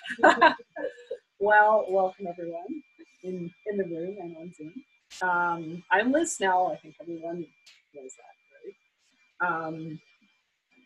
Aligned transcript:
well, 1.40 1.86
welcome 1.88 2.26
everyone 2.26 2.82
in, 3.22 3.50
in 3.66 3.76
the 3.78 3.84
room 3.84 4.16
and 4.20 4.36
on 4.36 4.52
Zoom. 4.54 4.72
Um, 5.22 5.84
I'm 5.90 6.12
Liz 6.12 6.36
Snell. 6.36 6.72
I 6.72 6.76
think 6.76 6.94
everyone 7.00 7.46
knows 7.94 8.12
that, 8.16 9.46
right? 9.46 9.64
Um, 9.66 10.00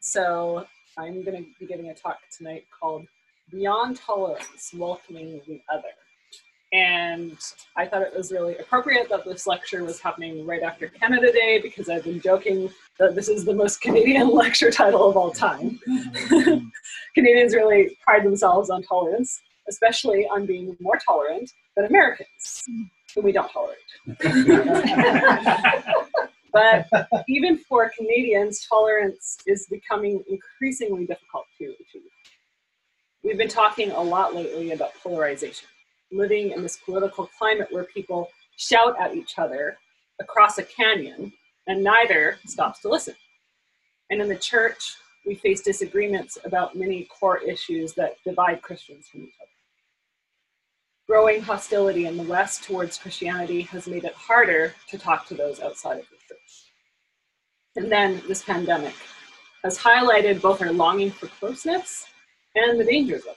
so 0.00 0.64
I'm 0.98 1.24
going 1.24 1.44
to 1.44 1.50
be 1.60 1.66
giving 1.66 1.88
a 1.88 1.94
talk 1.94 2.18
tonight 2.36 2.64
called 2.78 3.06
Beyond 3.50 3.96
Tolerance, 3.96 4.72
Welcoming 4.74 5.40
the 5.46 5.60
Other. 5.72 5.88
And 6.72 7.38
I 7.76 7.86
thought 7.86 8.02
it 8.02 8.12
was 8.16 8.32
really 8.32 8.56
appropriate 8.58 9.08
that 9.08 9.24
this 9.24 9.46
lecture 9.46 9.84
was 9.84 10.00
happening 10.00 10.44
right 10.44 10.62
after 10.62 10.88
Canada 10.88 11.32
Day 11.32 11.60
because 11.62 11.88
I've 11.88 12.04
been 12.04 12.20
joking 12.20 12.70
that 12.98 13.14
this 13.14 13.28
is 13.28 13.44
the 13.44 13.54
most 13.54 13.80
Canadian 13.82 14.30
lecture 14.30 14.70
title 14.70 15.08
of 15.08 15.16
all 15.16 15.30
time. 15.30 15.78
Canadians 17.14 17.54
really 17.54 17.96
pride 18.04 18.24
themselves 18.24 18.68
on 18.68 18.82
tolerance, 18.82 19.40
especially 19.68 20.26
on 20.26 20.44
being 20.44 20.76
more 20.80 20.98
tolerant 21.06 21.50
than 21.76 21.86
Americans, 21.86 22.64
we 23.22 23.32
don't 23.32 23.50
tolerate. 23.50 23.78
but 26.52 26.86
even 27.28 27.58
for 27.58 27.90
Canadians, 27.96 28.66
tolerance 28.68 29.38
is 29.46 29.66
becoming 29.70 30.22
increasingly 30.28 31.06
difficult 31.06 31.46
to 31.58 31.64
achieve. 31.64 32.10
We've 33.22 33.38
been 33.38 33.48
talking 33.48 33.90
a 33.90 34.02
lot 34.02 34.34
lately 34.34 34.72
about 34.72 34.94
polarization 35.02 35.68
living 36.12 36.52
in 36.52 36.62
this 36.62 36.76
political 36.76 37.28
climate 37.38 37.68
where 37.70 37.84
people 37.84 38.30
shout 38.56 38.96
at 39.00 39.14
each 39.14 39.38
other 39.38 39.76
across 40.20 40.58
a 40.58 40.62
canyon 40.62 41.32
and 41.66 41.82
neither 41.82 42.38
stops 42.46 42.80
to 42.80 42.88
listen. 42.88 43.14
And 44.10 44.20
in 44.20 44.28
the 44.28 44.36
church, 44.36 44.96
we 45.26 45.34
face 45.34 45.60
disagreements 45.60 46.38
about 46.44 46.76
many 46.76 47.04
core 47.04 47.38
issues 47.38 47.92
that 47.94 48.16
divide 48.24 48.62
Christians 48.62 49.08
from 49.08 49.22
each 49.22 49.34
other. 49.40 49.50
Growing 51.08 51.42
hostility 51.42 52.06
in 52.06 52.16
the 52.16 52.22
West 52.22 52.64
towards 52.64 52.98
Christianity 52.98 53.62
has 53.62 53.86
made 53.86 54.04
it 54.04 54.14
harder 54.14 54.74
to 54.88 54.98
talk 54.98 55.26
to 55.28 55.34
those 55.34 55.60
outside 55.60 55.98
of 55.98 56.06
the 56.08 56.16
church. 56.28 56.66
And 57.76 57.90
then 57.90 58.22
this 58.26 58.42
pandemic 58.42 58.94
has 59.62 59.76
highlighted 59.78 60.40
both 60.40 60.62
our 60.62 60.72
longing 60.72 61.10
for 61.10 61.26
closeness 61.26 62.06
and 62.54 62.78
the 62.78 62.84
dangers 62.84 63.22
of 63.22 63.30
it. 63.30 63.36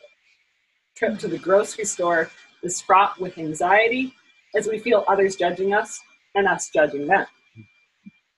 Trip 0.96 1.20
to 1.20 1.28
the 1.28 1.38
grocery 1.38 1.86
store 1.86 2.30
is 2.64 2.82
fraught 2.82 3.20
with 3.20 3.38
anxiety 3.38 4.14
as 4.56 4.68
we 4.68 4.80
feel 4.80 5.06
others 5.08 5.36
judging 5.36 5.74
us 5.74 6.00
and 6.36 6.48
us 6.48 6.70
judging 6.70 7.08
them. 7.08 7.26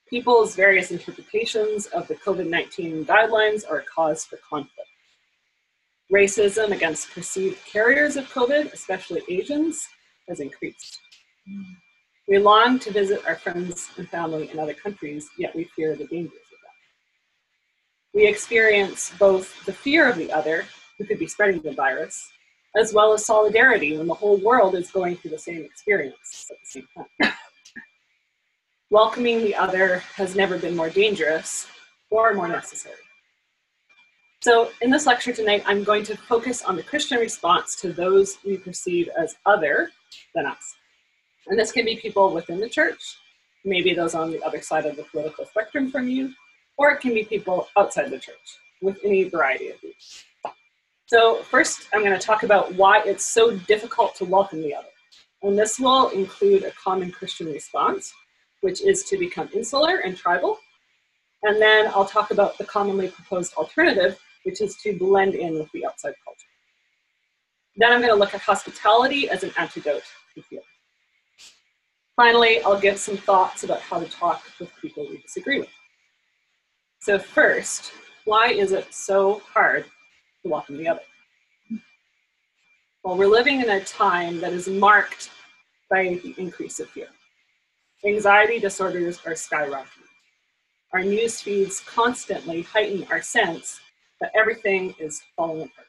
People's 0.10 0.56
various 0.56 0.92
interpretations 0.92 1.86
of 1.88 2.08
the 2.08 2.16
COVID 2.16 2.50
19 2.50 3.06
guidelines 3.06 3.64
are 3.70 3.80
a 3.80 3.84
cause 3.84 4.26
for 4.26 4.38
conflict. 4.38 4.90
Racism 6.14 6.72
against 6.72 7.12
perceived 7.12 7.58
carriers 7.66 8.18
of 8.18 8.26
COVID, 8.34 8.74
especially 8.74 9.22
Asians, 9.30 9.88
has 10.28 10.42
increased. 10.42 11.00
We 12.28 12.38
long 12.40 12.80
to 12.80 12.92
visit 12.92 13.26
our 13.26 13.38
friends 13.38 13.90
and 13.98 14.08
family 14.10 14.50
in 14.52 14.60
other 14.60 14.74
countries, 14.74 15.30
yet 15.38 15.56
we 15.56 15.64
fear 15.76 15.96
the 15.96 16.08
dangers 16.08 16.34
of 16.34 16.60
that. 16.62 18.14
We 18.14 18.28
experience 18.28 19.14
both 19.18 19.66
the 19.66 19.74
fear 19.74 20.10
of 20.10 20.18
the 20.18 20.32
other, 20.32 20.66
who 20.98 21.06
could 21.06 21.20
be 21.20 21.28
spreading 21.28 21.62
the 21.62 21.72
virus, 21.72 22.30
as 22.76 22.94
well 22.94 23.14
as 23.14 23.26
solidarity 23.26 23.98
when 23.98 24.08
the 24.08 24.14
whole 24.14 24.38
world 24.38 24.76
is 24.76 24.92
going 24.92 25.18
through 25.18 25.32
the 25.32 25.38
same 25.38 25.64
experience 25.64 26.50
at 26.50 26.58
the 26.58 26.82
same 26.82 26.88
time. 26.96 27.34
Welcoming 28.90 29.44
the 29.44 29.56
other 29.56 30.00
has 30.16 30.36
never 30.36 30.58
been 30.58 30.76
more 30.76 30.90
dangerous 30.90 31.68
or 32.10 32.34
more 32.34 32.48
necessary. 32.48 32.96
So, 34.42 34.72
in 34.82 34.90
this 34.90 35.06
lecture 35.06 35.32
tonight, 35.32 35.64
I'm 35.68 35.84
going 35.84 36.04
to 36.06 36.18
focus 36.18 36.64
on 36.64 36.76
the 36.76 36.82
Christian 36.84 37.20
response 37.20 37.76
to 37.78 37.94
those 37.94 38.40
we 38.44 38.58
perceive 38.58 39.08
as 39.18 39.36
other 39.46 39.92
than 40.34 40.48
us. 40.48 40.76
And 41.48 41.60
this 41.60 41.72
can 41.72 41.86
be 41.86 41.98
people 41.98 42.34
within 42.34 42.60
the 42.60 42.70
church, 42.70 43.18
maybe 43.64 43.94
those 43.94 44.16
on 44.16 44.32
the 44.32 44.44
other 44.44 44.62
side 44.62 44.86
of 44.86 44.96
the 44.96 45.04
political 45.04 45.46
spectrum 45.46 45.92
from 45.92 46.08
you, 46.08 46.34
or 46.78 46.92
it 46.92 47.02
can 47.02 47.14
be 47.14 47.24
people 47.24 47.68
outside 47.78 48.10
the 48.10 48.18
church 48.18 48.58
with 48.82 48.98
any 49.04 49.26
variety 49.26 49.70
of 49.70 49.76
these. 49.82 50.26
So 51.14 51.44
first, 51.44 51.90
I'm 51.94 52.06
going 52.06 52.18
to 52.18 52.26
talk 52.26 52.44
about 52.44 52.74
why 52.76 53.02
it's 53.04 53.26
so 53.26 53.58
difficult 53.68 54.16
to 54.16 54.24
welcome 54.24 54.62
the 54.62 54.74
other. 54.74 54.88
And 55.44 55.60
this 55.60 55.78
will 55.78 56.08
include 56.12 56.64
a 56.64 56.72
common 56.72 57.12
Christian 57.12 57.48
response, 57.48 58.14
which 58.62 58.82
is 58.82 59.04
to 59.10 59.18
become 59.18 59.50
insular 59.54 59.98
and 59.98 60.16
tribal. 60.16 60.58
And 61.44 61.62
then 61.62 61.88
I'll 61.88 62.06
talk 62.06 62.32
about 62.32 62.58
the 62.58 62.64
commonly 62.64 63.10
proposed 63.10 63.56
alternative, 63.56 64.18
which 64.46 64.62
is 64.62 64.78
to 64.84 64.98
blend 64.98 65.36
in 65.36 65.56
with 65.56 65.70
the 65.74 65.86
outside 65.86 66.14
culture. 66.24 66.48
Then 67.76 67.92
I'm 67.92 68.00
going 68.00 68.14
to 68.14 68.18
look 68.18 68.34
at 68.34 68.40
hospitality 68.40 69.30
as 69.30 69.44
an 69.44 69.52
antidote 69.58 70.04
to 70.36 70.42
fear. 70.44 70.62
Finally, 72.16 72.62
I'll 72.62 72.80
give 72.80 72.98
some 72.98 73.18
thoughts 73.18 73.66
about 73.66 73.82
how 73.82 74.00
to 74.00 74.10
talk 74.10 74.44
with 74.62 74.72
people 74.82 75.06
we 75.10 75.18
disagree 75.18 75.60
with. 75.60 75.74
So 77.02 77.20
first, 77.20 77.92
why 78.24 78.54
is 78.54 78.72
it 78.72 78.94
so 78.94 79.42
hard 79.54 79.84
to 80.44 80.50
welcome 80.50 80.78
the 80.78 80.88
other. 80.88 81.02
Well, 83.04 83.18
we're 83.18 83.28
living 83.28 83.62
in 83.62 83.70
a 83.70 83.84
time 83.84 84.40
that 84.42 84.54
is 84.54 84.68
marked 84.68 85.32
by 85.90 86.20
the 86.24 86.36
increase 86.38 86.80
of 86.80 86.90
fear. 86.90 87.08
Anxiety 88.06 88.60
disorders 88.60 89.20
are 89.26 89.34
skyrocketing. 89.34 90.08
Our 90.94 91.04
news 91.04 91.42
feeds 91.42 91.80
constantly 91.80 92.64
heighten 92.64 93.06
our 93.10 93.22
sense 93.22 93.80
that 94.20 94.32
everything 94.36 94.94
is 95.00 95.24
falling 95.36 95.64
apart. 95.64 95.88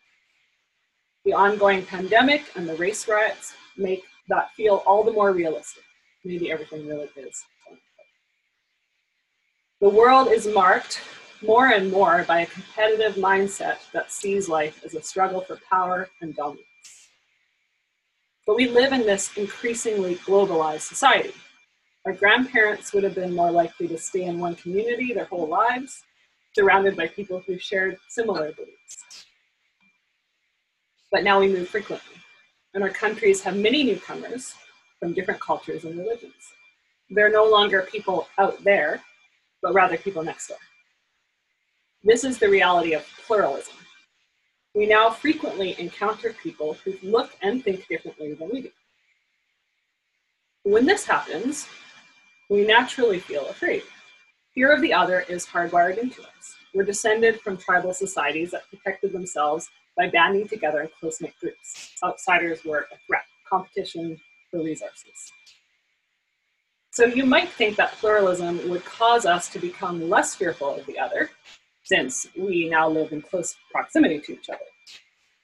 The 1.25 1.33
ongoing 1.33 1.85
pandemic 1.85 2.45
and 2.57 2.69
the 2.69 2.77
race 2.77 3.09
riots 3.09 3.55
make 3.77 4.05
that 4.29 4.53
feel 4.53 4.83
all 4.87 5.05
the 5.05 5.13
more 5.13 5.33
realistic. 5.33 5.83
Maybe 6.25 6.51
everything 6.51 6.87
really 6.87 7.09
is. 7.17 7.45
The 9.81 9.89
world 9.89 10.29
is 10.29 10.47
marked 10.47 11.01
more 11.43 11.69
and 11.69 11.91
more 11.91 12.25
by 12.27 12.41
a 12.41 12.47
competitive 12.47 13.15
mindset 13.15 13.77
that 13.93 14.13
sees 14.13 14.49
life 14.49 14.83
as 14.85 14.95
a 14.95 15.03
struggle 15.03 15.41
for 15.41 15.59
power 15.69 16.09
and 16.21 16.35
dominance. 16.35 16.67
But 18.47 18.57
we 18.57 18.69
live 18.69 18.93
in 18.93 19.03
this 19.03 19.37
increasingly 19.37 20.17
globalized 20.17 20.81
society. 20.81 21.35
Our 22.05 22.13
grandparents 22.13 22.93
would 22.93 23.05
have 23.05 23.15
been 23.15 23.35
more 23.35 23.51
likely 23.51 23.87
to 23.89 23.99
stay 23.99 24.25
in 24.25 24.41
one 24.41 24.57
community 24.57 25.13
their 25.13 25.27
whole 25.27 25.49
lives, 25.49 26.03
surrounded 26.55 26.97
by 26.97 27.07
people 27.09 27.43
who 27.47 27.59
shared 27.59 27.99
similar 28.09 28.53
beliefs. 28.53 29.27
But 31.13 31.23
now 31.23 31.39
we 31.39 31.49
move 31.49 31.69
frequently, 31.69 32.17
and 32.75 32.83
our 32.83 32.91
countries 32.91 33.43
have 33.43 33.57
many 33.57 33.85
newcomers 33.85 34.55
from 34.99 35.13
different 35.13 35.41
cultures 35.41 35.85
and 35.85 35.97
religions. 35.97 36.53
They're 37.11 37.31
no 37.31 37.45
longer 37.45 37.89
people 37.93 38.29
out 38.39 38.63
there, 38.65 39.03
but 39.63 39.75
rather 39.75 39.97
people 39.97 40.25
next 40.25 40.49
door. 40.49 40.59
This 42.05 42.25
is 42.25 42.39
the 42.39 42.49
reality 42.49 42.95
of 42.95 43.07
pluralism. 43.27 43.75
We 44.75 44.87
now 44.87 45.11
frequently 45.11 45.79
encounter 45.79 46.33
people 46.43 46.75
who 46.85 46.95
look 47.03 47.31
and 47.43 47.63
think 47.63 47.87
differently 47.87 48.35
than 48.35 48.51
we 48.53 48.63
do. 48.63 48.71
When 50.65 50.85
this 50.85 51.05
happens, 51.05 51.69
we 52.49 52.67
naturally 52.67 53.21
feel 53.21 53.47
afraid. 53.49 53.83
Fear 54.55 54.73
of 54.73 54.81
the 54.81 54.93
other 54.93 55.21
is 55.29 55.47
hardwired 55.47 55.99
into 55.99 56.23
us. 56.23 56.57
We're 56.75 56.85
descended 56.85 57.41
from 57.41 57.57
tribal 57.57 57.95
societies 57.95 58.51
that 58.51 58.69
protected 58.69 59.13
themselves 59.13 59.69
by 59.97 60.09
banding 60.09 60.49
together 60.49 60.81
in 60.81 60.89
close 60.99 61.21
knit 61.21 61.35
groups. 61.41 61.95
Outsiders 62.03 62.65
were 62.65 62.89
a 62.93 62.97
threat, 63.07 63.25
competition 63.49 64.19
for 64.51 64.59
resources. 64.59 65.33
So 66.91 67.07
you 67.07 67.25
might 67.25 67.49
think 67.49 67.77
that 67.77 67.93
pluralism 67.93 68.69
would 68.69 68.85
cause 68.85 69.25
us 69.25 69.49
to 69.51 69.59
become 69.59 70.11
less 70.11 70.35
fearful 70.35 70.75
of 70.75 70.85
the 70.87 70.99
other 70.99 71.31
since 71.85 72.27
we 72.37 72.69
now 72.69 72.89
live 72.89 73.13
in 73.13 73.23
close 73.23 73.57
proximity 73.71 74.21
to 74.21 74.33
each 74.35 74.49
other. 74.49 74.61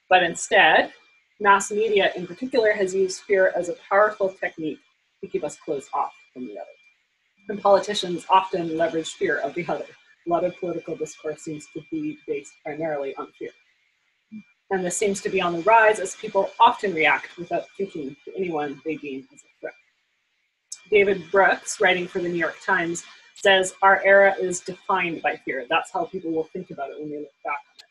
But 0.08 0.22
instead, 0.22 0.92
mass 1.40 1.70
media 1.70 2.12
in 2.16 2.26
particular 2.26 2.72
has 2.72 2.94
used 2.94 3.22
fear 3.22 3.52
as 3.54 3.68
a 3.68 3.74
powerful 3.88 4.30
technique 4.30 4.80
to 5.20 5.28
keep 5.28 5.44
us 5.44 5.56
closed 5.56 5.88
off 5.92 6.12
from 6.32 6.46
the 6.46 6.52
other. 6.52 6.68
And 7.48 7.60
politicians 7.60 8.26
often 8.28 8.76
leverage 8.76 9.12
fear 9.14 9.38
of 9.38 9.54
the 9.54 9.66
other. 9.68 9.86
A 10.26 10.30
lot 10.30 10.44
of 10.44 10.56
political 10.58 10.94
discourse 10.96 11.42
seems 11.42 11.66
to 11.74 11.82
be 11.90 12.18
based 12.26 12.52
primarily 12.64 13.14
on 13.16 13.28
fear. 13.38 13.50
And 14.70 14.84
this 14.84 14.96
seems 14.96 15.22
to 15.22 15.30
be 15.30 15.40
on 15.40 15.54
the 15.54 15.62
rise 15.62 15.98
as 15.98 16.14
people 16.16 16.50
often 16.60 16.92
react 16.92 17.38
without 17.38 17.64
thinking 17.76 18.14
to 18.24 18.36
anyone 18.36 18.80
they 18.84 18.96
deem 18.96 19.26
as 19.32 19.40
a 19.40 19.60
threat. 19.60 19.74
David 20.90 21.30
Brooks, 21.30 21.80
writing 21.80 22.06
for 22.06 22.20
the 22.20 22.28
New 22.28 22.38
York 22.38 22.58
Times, 22.64 23.04
says 23.42 23.74
our 23.82 24.02
era 24.04 24.34
is 24.40 24.60
defined 24.60 25.22
by 25.22 25.36
fear. 25.36 25.64
That's 25.70 25.92
how 25.92 26.06
people 26.06 26.32
will 26.32 26.44
think 26.52 26.70
about 26.70 26.90
it 26.90 26.98
when 26.98 27.10
they 27.10 27.18
look 27.18 27.30
back 27.44 27.58
on 27.68 27.76
it. 27.76 27.84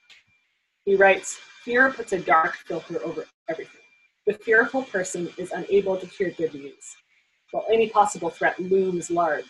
He 0.86 0.96
writes, 0.96 1.40
fear 1.64 1.92
puts 1.92 2.14
a 2.14 2.20
dark 2.20 2.56
filter 2.56 3.02
over 3.04 3.26
everything. 3.48 3.82
The 4.26 4.34
fearful 4.34 4.84
person 4.84 5.30
is 5.38 5.52
unable 5.52 5.98
to 5.98 6.06
hear 6.06 6.32
good 6.32 6.54
news, 6.54 6.98
while 7.52 7.66
any 7.72 7.90
possible 7.90 8.30
threat 8.30 8.60
looms 8.60 9.10
large. 9.10 9.46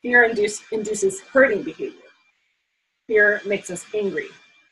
Fear 0.00 0.24
induce, 0.24 0.62
induces 0.70 1.20
hurting 1.20 1.62
behavior. 1.62 2.00
Fear 3.08 3.42
makes 3.46 3.70
us 3.70 3.84
angry. 3.94 4.28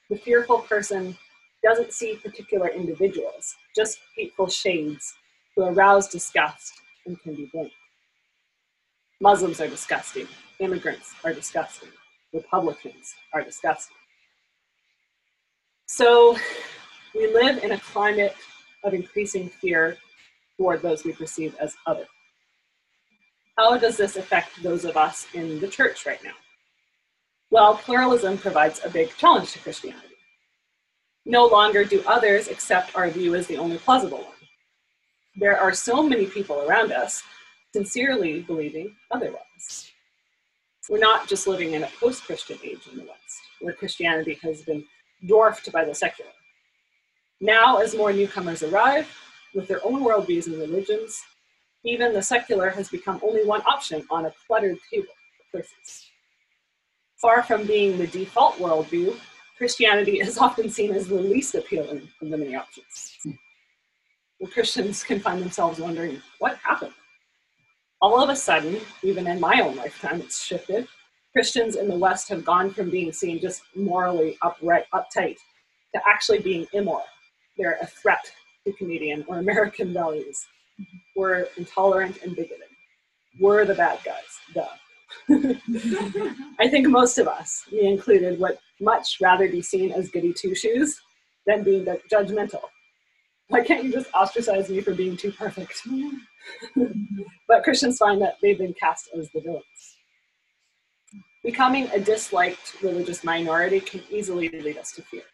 The 0.08 0.16
fearful 0.16 0.60
person 0.60 1.16
doesn't 1.64 1.92
see 1.92 2.16
particular 2.16 2.68
individuals, 2.68 3.56
just 3.74 3.98
hateful 4.16 4.48
shades 4.48 5.14
who 5.56 5.64
arouse 5.64 6.08
disgust 6.08 6.74
and 7.06 7.20
can 7.22 7.34
be 7.34 7.46
blamed. 7.52 7.70
Muslims 9.22 9.60
are 9.60 9.68
disgusting. 9.68 10.26
Immigrants 10.58 11.14
are 11.22 11.32
disgusting. 11.32 11.88
Republicans 12.32 13.14
are 13.32 13.44
disgusting. 13.44 13.96
So 15.86 16.36
we 17.14 17.32
live 17.32 17.62
in 17.62 17.70
a 17.70 17.78
climate 17.78 18.34
of 18.82 18.94
increasing 18.94 19.48
fear 19.48 19.96
toward 20.56 20.82
those 20.82 21.04
we 21.04 21.12
perceive 21.12 21.54
as 21.60 21.76
other. 21.86 22.04
How 23.56 23.78
does 23.78 23.96
this 23.96 24.16
affect 24.16 24.60
those 24.60 24.84
of 24.84 24.96
us 24.96 25.28
in 25.34 25.60
the 25.60 25.68
church 25.68 26.04
right 26.04 26.22
now? 26.24 26.34
Well, 27.52 27.76
pluralism 27.76 28.38
provides 28.38 28.80
a 28.84 28.90
big 28.90 29.16
challenge 29.16 29.52
to 29.52 29.60
Christianity. 29.60 30.16
No 31.26 31.46
longer 31.46 31.84
do 31.84 32.02
others 32.08 32.48
accept 32.48 32.96
our 32.96 33.08
view 33.08 33.36
as 33.36 33.46
the 33.46 33.58
only 33.58 33.78
plausible 33.78 34.18
one. 34.18 34.48
There 35.36 35.60
are 35.60 35.72
so 35.72 36.02
many 36.02 36.26
people 36.26 36.66
around 36.66 36.90
us 36.90 37.22
sincerely 37.72 38.42
believing 38.42 38.94
otherwise. 39.10 39.90
We're 40.88 40.98
not 40.98 41.28
just 41.28 41.46
living 41.46 41.74
in 41.74 41.84
a 41.84 41.90
post 42.00 42.24
Christian 42.24 42.58
age 42.62 42.80
in 42.90 42.98
the 42.98 43.04
West, 43.04 43.40
where 43.60 43.72
Christianity 43.72 44.38
has 44.42 44.62
been 44.62 44.84
dwarfed 45.26 45.70
by 45.72 45.84
the 45.84 45.94
secular. 45.94 46.30
Now, 47.40 47.78
as 47.78 47.94
more 47.94 48.12
newcomers 48.12 48.62
arrive 48.62 49.08
with 49.54 49.68
their 49.68 49.84
own 49.84 50.02
worldviews 50.02 50.46
and 50.46 50.58
religions, 50.58 51.20
even 51.84 52.12
the 52.12 52.22
secular 52.22 52.70
has 52.70 52.88
become 52.88 53.20
only 53.22 53.44
one 53.44 53.62
option 53.62 54.04
on 54.10 54.26
a 54.26 54.34
cluttered 54.46 54.78
table 54.90 55.06
of 55.08 55.60
choices. 55.60 56.10
Far 57.16 57.42
from 57.42 57.66
being 57.66 57.98
the 57.98 58.06
default 58.06 58.56
worldview, 58.56 59.16
Christianity 59.56 60.20
is 60.20 60.38
often 60.38 60.68
seen 60.68 60.92
as 60.92 61.06
the 61.06 61.14
least 61.14 61.54
appealing 61.54 62.08
of 62.20 62.30
the 62.30 62.36
many 62.36 62.56
options. 62.56 63.16
The 64.40 64.48
Christians 64.48 65.04
can 65.04 65.20
find 65.20 65.40
themselves 65.40 65.78
wondering, 65.78 66.20
what 66.40 66.56
happened? 66.56 66.92
All 68.02 68.20
of 68.20 68.30
a 68.30 68.34
sudden, 68.34 68.80
even 69.04 69.28
in 69.28 69.38
my 69.38 69.60
own 69.60 69.76
lifetime, 69.76 70.20
it's 70.20 70.44
shifted. 70.44 70.88
Christians 71.32 71.76
in 71.76 71.86
the 71.86 71.94
West 71.94 72.28
have 72.30 72.44
gone 72.44 72.74
from 72.74 72.90
being 72.90 73.12
seen 73.12 73.40
just 73.40 73.62
morally 73.76 74.36
upright, 74.42 74.86
uptight, 74.92 75.36
to 75.94 76.00
actually 76.04 76.40
being 76.40 76.66
immoral. 76.72 77.04
They're 77.56 77.78
a 77.80 77.86
threat 77.86 78.32
to 78.66 78.72
Canadian 78.72 79.24
or 79.28 79.38
American 79.38 79.94
values. 79.94 80.44
We're 81.14 81.46
intolerant 81.56 82.20
and 82.24 82.34
bigoted. 82.34 82.66
We're 83.38 83.64
the 83.64 83.76
bad 83.76 84.00
guys, 84.04 84.40
duh. 84.52 84.66
I 86.58 86.68
think 86.68 86.88
most 86.88 87.18
of 87.18 87.28
us, 87.28 87.66
me 87.70 87.86
included, 87.86 88.40
would 88.40 88.58
much 88.80 89.18
rather 89.22 89.48
be 89.48 89.62
seen 89.62 89.92
as 89.92 90.10
goody 90.10 90.32
two 90.32 90.56
shoes 90.56 91.00
than 91.46 91.62
being 91.62 91.86
judgmental. 92.12 92.62
Why 93.52 93.62
can't 93.62 93.84
you 93.84 93.92
just 93.92 94.10
ostracize 94.14 94.70
me 94.70 94.80
for 94.80 94.94
being 94.94 95.14
too 95.14 95.30
perfect? 95.30 95.86
but 97.48 97.62
Christians 97.62 97.98
find 97.98 98.18
that 98.22 98.38
they've 98.40 98.56
been 98.56 98.72
cast 98.72 99.10
as 99.14 99.28
the 99.34 99.42
villains. 99.42 99.96
Becoming 101.44 101.90
a 101.90 102.00
disliked 102.00 102.82
religious 102.82 103.22
minority 103.24 103.80
can 103.80 104.00
easily 104.10 104.48
lead 104.48 104.78
us 104.78 104.92
to 104.92 105.02
fear. 105.02 105.24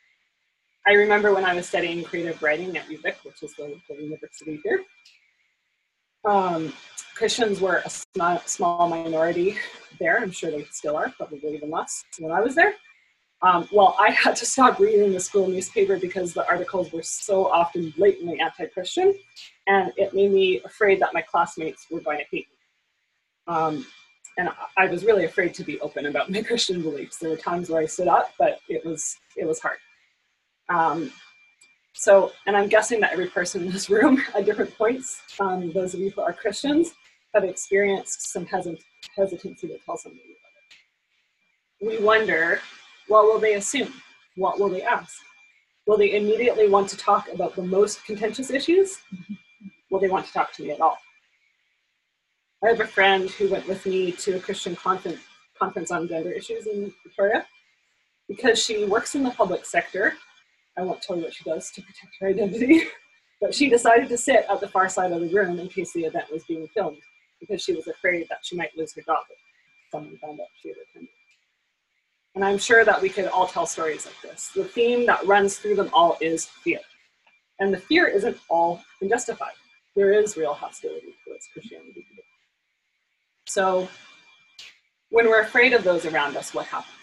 I 0.85 0.95
remember 0.95 1.33
when 1.33 1.45
I 1.45 1.55
was 1.55 1.69
studying 1.69 2.03
creative 2.03 2.43
writing 2.43 2.77
at 2.77 2.89
UVic, 2.89 3.23
which 3.23 3.41
is 3.45 3.55
the, 3.55 3.81
the 3.89 3.95
university 3.95 4.61
here, 4.65 4.83
um, 6.25 6.73
Christians 7.15 7.61
were 7.61 7.83
a 7.85 7.91
small, 7.91 8.43
small 8.47 8.89
minority 8.89 9.59
there. 10.01 10.19
I'm 10.19 10.33
sure 10.33 10.51
they 10.51 10.65
still 10.73 10.97
are, 10.97 11.15
probably 11.17 11.55
even 11.55 11.71
less 11.71 12.05
when 12.19 12.33
I 12.33 12.41
was 12.41 12.57
there. 12.57 12.75
Um, 13.41 13.69
well, 13.71 13.97
I 14.01 14.11
had 14.11 14.35
to 14.37 14.47
stop 14.47 14.81
reading 14.81 15.13
the 15.13 15.21
school 15.21 15.47
newspaper 15.47 15.99
because 15.99 16.35
the 16.35 16.47
articles 16.49 16.93
were 16.93 17.03
so 17.03 17.47
often 17.47 17.91
blatantly 17.97 18.41
anti 18.41 18.67
Christian, 18.67 19.15
and 19.69 19.93
it 19.97 20.13
made 20.13 20.33
me 20.33 20.61
afraid 20.65 21.01
that 21.01 21.15
my 21.15 21.23
classmates 21.23 21.87
were 21.91 22.01
going 22.01 22.19
to 22.19 22.25
hate 22.25 22.49
me. 22.49 23.55
Um, 23.55 23.87
and 24.39 24.49
I 24.77 24.87
was 24.87 25.05
really 25.05 25.25
afraid 25.25 25.55
to 25.55 25.65
be 25.65 25.81
open 25.81 26.07
about 26.07 26.31
my 26.31 26.43
Christian 26.49 26.83
beliefs. 26.83 27.19
There 27.19 27.31
were 27.31 27.37
times 27.37 27.71
where 27.71 27.81
I 27.81 27.87
stood 27.87 28.09
up, 28.09 28.33
but 28.39 28.61
it 28.69 28.85
was 28.85 29.17
it 29.37 29.47
was 29.47 29.61
hard. 29.61 29.79
Um, 30.69 31.13
so, 31.95 32.33
and 32.47 32.57
I'm 32.57 32.69
guessing 32.69 33.01
that 33.01 33.13
every 33.13 33.29
person 33.29 33.63
in 33.63 33.73
this 33.73 33.89
room 33.89 34.23
at 34.37 34.47
different 34.47 34.77
points, 34.77 35.21
um, 35.41 35.73
those 35.73 35.95
of 35.95 36.01
you 36.01 36.11
who 36.11 36.23
are 36.23 36.33
Christians, 36.33 36.93
have 37.35 37.45
experienced 37.45 38.33
some 38.33 38.47
hesit- 38.47 38.83
hesitancy 39.17 39.69
to 39.69 39.79
tell 39.85 39.97
somebody 39.97 40.23
about 41.81 41.93
it. 41.93 42.01
We 42.01 42.05
wonder 42.05 42.61
what 43.09 43.25
will 43.25 43.39
they 43.39 43.55
assume? 43.55 43.93
What 44.37 44.61
will 44.61 44.69
they 44.69 44.83
ask? 44.83 45.17
Will 45.87 45.97
they 45.97 46.17
immediately 46.17 46.69
want 46.69 46.89
to 46.91 46.97
talk 46.97 47.29
about 47.33 47.57
the 47.57 47.63
most 47.63 48.05
contentious 48.05 48.51
issues? 48.51 48.99
Will 49.91 49.99
they 49.99 50.09
want 50.09 50.27
to 50.27 50.33
talk 50.33 50.53
to 50.55 50.63
me 50.63 50.71
at 50.71 50.81
all? 50.81 50.99
I 52.63 52.69
have 52.69 52.81
a 52.81 52.87
friend 52.87 53.31
who 53.31 53.49
went 53.49 53.67
with 53.67 53.87
me 53.87 54.13
to 54.13 54.37
a 54.37 54.41
Christian 54.41 54.77
conference, 54.77 55.21
conference 55.59 55.91
on 55.91 56.09
gender 56.09 56.31
issues 56.31 56.67
in 56.67 56.93
Victoria. 57.03 57.47
Because 58.29 58.63
she 58.63 58.85
works 58.85 59.15
in 59.15 59.23
the 59.23 59.31
public 59.31 59.65
sector, 59.65 60.15
I 60.77 60.83
won't 60.83 61.01
tell 61.01 61.17
you 61.17 61.23
what 61.23 61.35
she 61.35 61.45
does 61.45 61.71
to 61.71 61.81
protect 61.81 62.17
her 62.21 62.29
identity, 62.29 62.83
but 63.41 63.55
she 63.55 63.71
decided 63.71 64.09
to 64.11 64.19
sit 64.19 64.45
at 64.51 64.61
the 64.61 64.69
far 64.69 64.89
side 64.89 65.13
of 65.13 65.21
the 65.21 65.29
room 65.29 65.59
in 65.59 65.69
case 65.69 65.93
the 65.93 66.05
event 66.05 66.31
was 66.31 66.45
being 66.45 66.69
filmed 66.69 66.99
because 67.41 67.63
she 67.63 67.75
was 67.75 67.87
afraid 67.87 68.27
that 68.29 68.41
she 68.43 68.57
might 68.57 68.77
lose 68.77 68.95
her 68.95 69.03
job 69.03 69.25
if 69.31 69.39
someone 69.91 70.19
found 70.19 70.39
out 70.41 70.47
she 70.61 70.69
had 70.69 70.77
attended. 70.91 71.11
And 72.39 72.45
I'm 72.45 72.59
sure 72.59 72.85
that 72.85 73.03
we 73.03 73.09
could 73.09 73.27
all 73.27 73.49
tell 73.49 73.67
stories 73.67 74.07
like 74.07 74.23
this. 74.23 74.53
The 74.55 74.63
theme 74.63 75.05
that 75.07 75.27
runs 75.27 75.59
through 75.59 75.75
them 75.75 75.91
all 75.93 76.17
is 76.21 76.45
fear. 76.45 76.79
And 77.59 77.75
the 77.75 77.79
fear 77.79 78.07
isn't 78.07 78.39
all 78.49 78.81
unjustified. 79.01 79.55
There 79.97 80.13
is 80.13 80.37
real 80.37 80.55
hostility 80.55 81.17
towards 81.27 81.49
Christianity. 81.53 82.07
So 83.49 83.89
when 85.11 85.27
we're 85.27 85.41
afraid 85.43 85.73
of 85.73 85.83
those 85.83 86.07
around 86.07 86.37
us, 86.37 86.55
what 86.55 86.67
happens? 86.67 86.95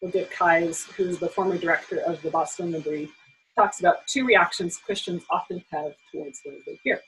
Well, 0.00 0.12
Dick 0.12 0.30
Keyes, 0.30 0.84
who's 0.96 1.18
the 1.18 1.28
former 1.28 1.58
director 1.58 1.98
of 2.06 2.22
the 2.22 2.30
Boston 2.30 2.70
L'Abri, 2.70 3.08
talks 3.56 3.80
about 3.80 4.06
two 4.06 4.24
reactions 4.24 4.76
Christians 4.76 5.24
often 5.30 5.64
have 5.72 5.94
towards 6.12 6.40
those 6.46 6.60
they 6.64 6.76
fear. 6.76 7.00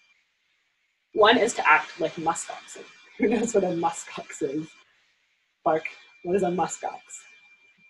One 1.12 1.38
is 1.38 1.54
to 1.54 1.70
act 1.70 2.00
like 2.00 2.16
muskoxen. 2.16 2.82
Who 3.18 3.28
knows 3.28 3.54
what 3.54 3.62
a 3.62 3.68
muskox 3.68 4.42
is? 4.42 4.66
Bark. 5.64 5.84
What 6.24 6.34
is 6.34 6.42
a 6.42 6.46
muskox? 6.46 6.98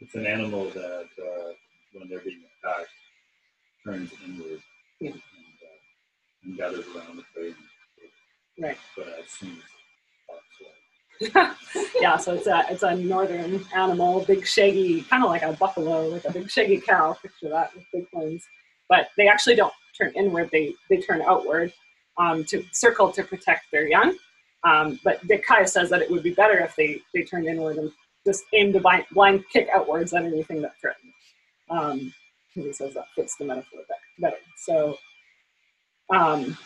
It's 0.00 0.14
an 0.14 0.26
animal 0.26 0.70
that, 0.70 1.08
uh, 1.18 1.52
when 1.92 2.08
they're 2.08 2.20
being 2.20 2.42
attacked, 2.62 2.90
turns 3.84 4.12
inward 4.24 4.60
yeah. 5.00 5.10
and, 5.10 5.18
uh, 5.18 6.44
and, 6.44 6.56
gathers 6.56 6.84
around 6.94 7.16
the 7.16 7.24
prey. 7.34 7.54
Right. 8.58 8.78
But 8.96 9.08
as 9.20 9.30
soon 9.30 9.58
yeah, 12.00 12.16
so 12.18 12.34
it's 12.34 12.46
a 12.46 12.64
it's 12.68 12.82
a 12.82 12.94
northern 12.94 13.64
animal, 13.74 14.20
big 14.26 14.46
shaggy, 14.46 15.02
kind 15.02 15.24
of 15.24 15.30
like 15.30 15.42
a 15.42 15.52
buffalo, 15.54 16.08
like 16.08 16.24
a 16.26 16.32
big 16.32 16.50
shaggy 16.50 16.78
cow. 16.78 17.14
Picture 17.14 17.48
that 17.48 17.74
with 17.74 17.84
big 17.92 18.06
horns. 18.12 18.44
But 18.88 19.08
they 19.16 19.26
actually 19.26 19.56
don't 19.56 19.72
turn 19.96 20.12
inward; 20.14 20.50
they 20.52 20.74
they 20.90 20.98
turn 20.98 21.22
outward 21.22 21.72
um, 22.18 22.44
to 22.44 22.62
circle 22.72 23.10
to 23.12 23.22
protect 23.22 23.64
their 23.72 23.88
young. 23.88 24.14
Um, 24.64 25.00
but 25.04 25.26
Dick 25.26 25.44
Keyes 25.46 25.72
says 25.72 25.88
that 25.90 26.02
it 26.02 26.10
would 26.10 26.22
be 26.22 26.34
better 26.34 26.58
if 26.58 26.76
they 26.76 27.00
they 27.14 27.22
turned 27.22 27.46
inward 27.46 27.78
and 27.78 27.90
just 28.26 28.44
aim 28.52 28.72
to 28.72 28.80
blind, 28.80 29.06
blind 29.12 29.44
kick 29.50 29.68
outwards 29.72 30.12
at 30.12 30.24
anything 30.24 30.60
that 30.62 30.78
threatened. 30.80 31.12
Um, 31.70 32.12
he 32.52 32.72
says 32.72 32.94
that 32.94 33.06
fits 33.14 33.36
the 33.36 33.44
metaphor 33.44 33.80
better. 34.18 34.36
So, 34.56 34.98
um, 36.14 36.58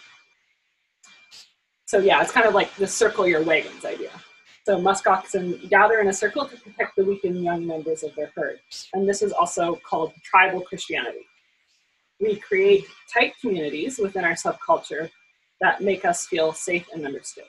so 1.85 1.99
yeah, 1.99 2.23
it's 2.23 2.33
kind 2.33 2.47
of 2.47 2.55
like 2.55 2.75
the 2.76 2.87
circle 2.87 3.29
your 3.29 3.43
wagons 3.43 3.85
idea. 3.85 4.11
So 4.64 4.79
muskoxen 4.79 5.69
gather 5.69 6.00
in 6.00 6.09
a 6.09 6.12
circle 6.12 6.47
to 6.47 6.57
protect 6.57 6.97
the 6.97 7.05
weak 7.05 7.25
and 7.25 7.43
young 7.43 7.67
members 7.67 8.02
of 8.02 8.14
their 8.14 8.31
herd. 8.35 8.61
And 8.95 9.09
this 9.09 9.23
is 9.23 9.33
also 9.33 9.81
called 9.88 10.12
tribal 10.23 10.61
Christianity. 10.61 11.26
We 12.21 12.37
create 12.37 12.85
tight 13.12 13.35
communities 13.40 13.99
within 13.99 14.25
our 14.25 14.35
subculture 14.35 15.11
that 15.61 15.81
make 15.81 16.05
us 16.05 16.26
feel 16.26 16.52
safe 16.52 16.87
and 16.93 17.05
understood 17.05 17.47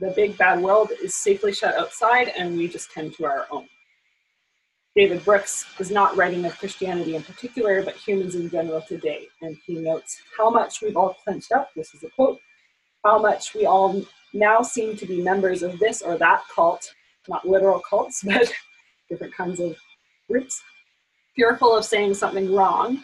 the 0.00 0.12
big 0.16 0.36
bad 0.36 0.60
world 0.60 0.90
is 1.02 1.14
safely 1.14 1.52
shut 1.52 1.76
outside 1.76 2.32
and 2.36 2.56
we 2.56 2.68
just 2.68 2.90
tend 2.90 3.14
to 3.14 3.24
our 3.24 3.46
own. 3.50 3.68
David 4.94 5.24
Brooks 5.24 5.64
is 5.78 5.90
not 5.90 6.16
writing 6.16 6.44
of 6.44 6.58
Christianity 6.58 7.16
in 7.16 7.22
particular, 7.22 7.82
but 7.82 7.96
humans 7.96 8.34
in 8.34 8.50
general 8.50 8.82
today. 8.82 9.26
And 9.40 9.56
he 9.64 9.76
notes 9.76 10.20
how 10.36 10.50
much 10.50 10.82
we've 10.82 10.96
all 10.96 11.14
clenched 11.24 11.52
up, 11.52 11.70
this 11.74 11.94
is 11.94 12.02
a 12.02 12.10
quote, 12.10 12.38
how 13.02 13.18
much 13.18 13.54
we 13.54 13.64
all 13.64 14.04
now 14.34 14.60
seem 14.60 14.96
to 14.96 15.06
be 15.06 15.22
members 15.22 15.62
of 15.62 15.78
this 15.78 16.02
or 16.02 16.18
that 16.18 16.42
cult, 16.54 16.92
not 17.26 17.48
literal 17.48 17.80
cults, 17.88 18.22
but 18.26 18.52
different 19.08 19.34
kinds 19.34 19.60
of 19.60 19.76
groups, 20.28 20.62
fearful 21.34 21.74
of 21.74 21.84
saying 21.84 22.14
something 22.14 22.52
wrong, 22.52 23.02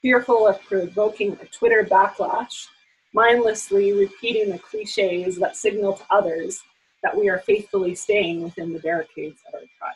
fearful 0.00 0.46
of 0.46 0.60
provoking 0.62 1.36
a 1.42 1.46
Twitter 1.46 1.86
backlash, 1.90 2.66
mindlessly 3.14 3.92
repeating 3.92 4.50
the 4.50 4.58
cliches 4.58 5.36
that 5.36 5.56
signal 5.56 5.94
to 5.94 6.04
others 6.10 6.62
that 7.02 7.16
we 7.16 7.28
are 7.28 7.38
faithfully 7.38 7.94
staying 7.94 8.42
within 8.42 8.72
the 8.72 8.80
barricades 8.80 9.38
of 9.48 9.54
our 9.54 9.60
tribe. 9.78 9.94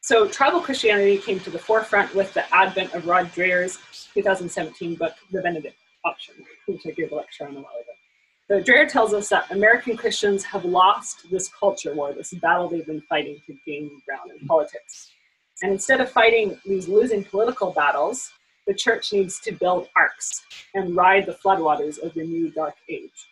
So 0.00 0.26
tribal 0.26 0.60
Christianity 0.60 1.18
came 1.18 1.40
to 1.40 1.50
the 1.50 1.58
forefront 1.58 2.14
with 2.14 2.32
the 2.34 2.52
advent 2.54 2.94
of 2.94 3.06
Rod 3.06 3.26
Dreher's 3.32 3.78
2017 4.14 4.94
book, 4.94 5.12
The 5.30 5.42
Benedict 5.42 5.76
Option, 6.04 6.34
which 6.66 6.86
I 6.86 6.90
gave 6.90 7.12
a 7.12 7.14
lecture 7.14 7.44
on 7.46 7.50
a 7.50 7.60
while 7.60 7.74
ago. 7.74 7.92
So 8.48 8.60
Dreher 8.60 8.88
tells 8.88 9.14
us 9.14 9.28
that 9.28 9.50
American 9.52 9.96
Christians 9.96 10.42
have 10.44 10.64
lost 10.64 11.30
this 11.30 11.48
culture 11.48 11.94
war, 11.94 12.12
this 12.12 12.32
battle 12.34 12.68
they've 12.68 12.86
been 12.86 13.02
fighting 13.02 13.40
to 13.46 13.56
gain 13.64 14.02
ground 14.06 14.32
in 14.40 14.46
politics. 14.48 15.12
And 15.62 15.72
instead 15.72 16.00
of 16.00 16.10
fighting 16.10 16.58
these 16.64 16.88
losing 16.88 17.22
political 17.22 17.70
battles, 17.70 18.32
the 18.66 18.74
church 18.74 19.12
needs 19.12 19.40
to 19.40 19.52
build 19.52 19.88
arks 19.96 20.42
and 20.74 20.96
ride 20.96 21.26
the 21.26 21.34
floodwaters 21.44 21.98
of 21.98 22.14
the 22.14 22.24
new 22.24 22.50
dark 22.50 22.74
age. 22.88 23.28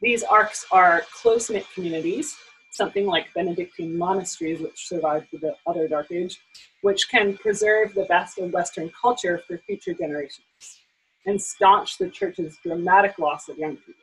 These 0.00 0.22
arks 0.22 0.66
are 0.70 1.02
close 1.12 1.50
knit 1.50 1.66
communities, 1.74 2.36
something 2.72 3.06
like 3.06 3.32
Benedictine 3.34 3.96
monasteries, 3.96 4.60
which 4.60 4.88
survived 4.88 5.26
the 5.32 5.54
other 5.66 5.88
dark 5.88 6.10
age, 6.10 6.40
which 6.82 7.08
can 7.10 7.36
preserve 7.36 7.94
the 7.94 8.04
best 8.04 8.38
of 8.38 8.52
Western 8.52 8.90
culture 9.00 9.42
for 9.46 9.58
future 9.58 9.92
generations 9.92 10.80
and 11.26 11.40
staunch 11.40 11.98
the 11.98 12.08
church's 12.08 12.56
dramatic 12.62 13.18
loss 13.18 13.48
of 13.48 13.58
young 13.58 13.76
people. 13.76 13.94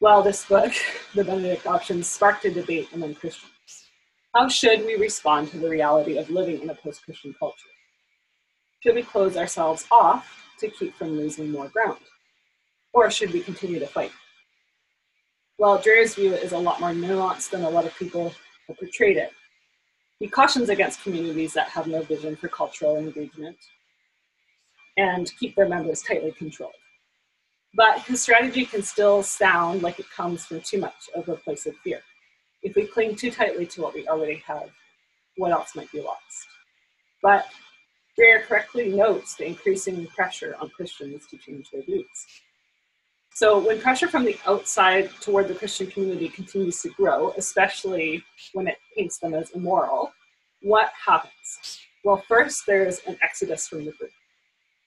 Well, 0.00 0.22
this 0.22 0.44
book, 0.44 0.72
The 1.14 1.24
Benedict 1.24 1.66
Options, 1.66 2.06
sparked 2.06 2.44
a 2.44 2.50
debate 2.50 2.88
among 2.92 3.14
Christians. 3.14 3.52
How 4.34 4.48
should 4.48 4.84
we 4.84 4.96
respond 4.96 5.50
to 5.50 5.58
the 5.58 5.68
reality 5.68 6.18
of 6.18 6.28
living 6.28 6.60
in 6.60 6.70
a 6.70 6.74
post 6.74 7.04
Christian 7.04 7.34
culture? 7.38 7.68
Should 8.86 8.94
we 8.94 9.02
close 9.02 9.36
ourselves 9.36 9.84
off 9.90 10.46
to 10.60 10.68
keep 10.68 10.94
from 10.94 11.16
losing 11.16 11.50
more 11.50 11.66
ground? 11.66 11.98
Or 12.92 13.10
should 13.10 13.32
we 13.32 13.40
continue 13.40 13.80
to 13.80 13.86
fight? 13.88 14.12
Well, 15.58 15.76
Dreher's 15.76 16.14
view 16.14 16.34
is 16.34 16.52
a 16.52 16.58
lot 16.58 16.80
more 16.80 16.92
nuanced 16.92 17.50
than 17.50 17.64
a 17.64 17.68
lot 17.68 17.84
of 17.84 17.96
people 17.96 18.32
have 18.68 18.78
portrayed 18.78 19.16
it. 19.16 19.32
He 20.20 20.28
cautions 20.28 20.68
against 20.68 21.02
communities 21.02 21.52
that 21.54 21.68
have 21.70 21.88
no 21.88 22.02
vision 22.02 22.36
for 22.36 22.46
cultural 22.46 22.96
engagement 22.96 23.56
and 24.96 25.32
keep 25.40 25.56
their 25.56 25.68
members 25.68 26.00
tightly 26.02 26.30
controlled. 26.30 26.72
But 27.74 28.02
his 28.02 28.22
strategy 28.22 28.66
can 28.66 28.82
still 28.82 29.24
sound 29.24 29.82
like 29.82 29.98
it 29.98 30.08
comes 30.10 30.46
from 30.46 30.60
too 30.60 30.78
much 30.78 31.10
of 31.12 31.28
a 31.28 31.34
place 31.34 31.66
of 31.66 31.74
fear. 31.78 32.02
If 32.62 32.76
we 32.76 32.86
cling 32.86 33.16
too 33.16 33.32
tightly 33.32 33.66
to 33.66 33.82
what 33.82 33.94
we 33.94 34.06
already 34.06 34.44
have, 34.46 34.70
what 35.36 35.50
else 35.50 35.74
might 35.74 35.90
be 35.90 36.00
lost? 36.00 36.46
But 37.20 37.46
Dreher 38.18 38.42
correctly 38.42 38.88
notes 38.88 39.34
the 39.34 39.46
increasing 39.46 40.06
pressure 40.06 40.56
on 40.60 40.70
Christians 40.70 41.26
to 41.26 41.36
change 41.36 41.70
their 41.70 41.82
views. 41.82 42.06
So 43.34 43.58
when 43.58 43.78
pressure 43.80 44.08
from 44.08 44.24
the 44.24 44.38
outside 44.46 45.10
toward 45.20 45.48
the 45.48 45.54
Christian 45.54 45.88
community 45.88 46.30
continues 46.30 46.80
to 46.82 46.88
grow, 46.90 47.32
especially 47.36 48.24
when 48.54 48.66
it 48.66 48.78
paints 48.96 49.18
them 49.18 49.34
as 49.34 49.50
immoral, 49.50 50.12
what 50.62 50.90
happens? 51.04 51.80
Well, 52.02 52.24
first 52.26 52.64
there's 52.66 53.00
an 53.00 53.18
exodus 53.22 53.68
from 53.68 53.84
the 53.84 53.92
group. 53.92 54.12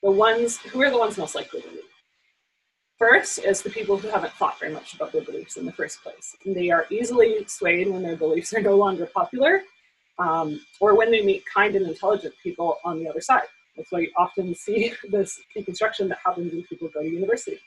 The 0.02 0.10
ones 0.10 0.58
who 0.58 0.82
are 0.82 0.90
the 0.90 0.98
ones 0.98 1.18
most 1.18 1.36
likely 1.36 1.62
to 1.62 1.68
leave. 1.68 1.84
First 2.98 3.40
is 3.40 3.62
the 3.62 3.70
people 3.70 3.98
who 3.98 4.10
haven't 4.10 4.34
thought 4.34 4.60
very 4.60 4.74
much 4.74 4.94
about 4.96 5.12
their 5.12 5.22
beliefs 5.22 5.56
in 5.56 5.66
the 5.66 5.72
first 5.72 6.02
place. 6.02 6.36
And 6.46 6.56
they 6.56 6.72
are 6.72 6.88
easily 6.90 7.46
swayed 7.48 7.88
when 7.88 8.02
their 8.02 8.18
beliefs 8.18 8.54
are 8.54 8.62
no 8.62 8.76
longer 8.76 9.06
popular, 9.06 9.62
um, 10.20 10.60
or 10.80 10.96
when 10.96 11.12
they 11.12 11.22
meet 11.22 11.44
kind 11.52 11.76
and 11.76 11.88
intelligent 11.88 12.34
people 12.44 12.78
on 12.84 13.00
the 13.00 13.10
other 13.10 13.22
side. 13.22 13.44
That's 13.76 13.92
why 13.92 14.00
you 14.02 14.12
often 14.18 14.54
see 14.54 14.94
this 15.10 15.40
deconstruction 15.56 16.10
that 16.10 16.20
happens 16.24 16.52
when 16.52 16.64
people 16.64 16.90
go 16.94 17.02
to 17.02 17.08
university 17.08 17.60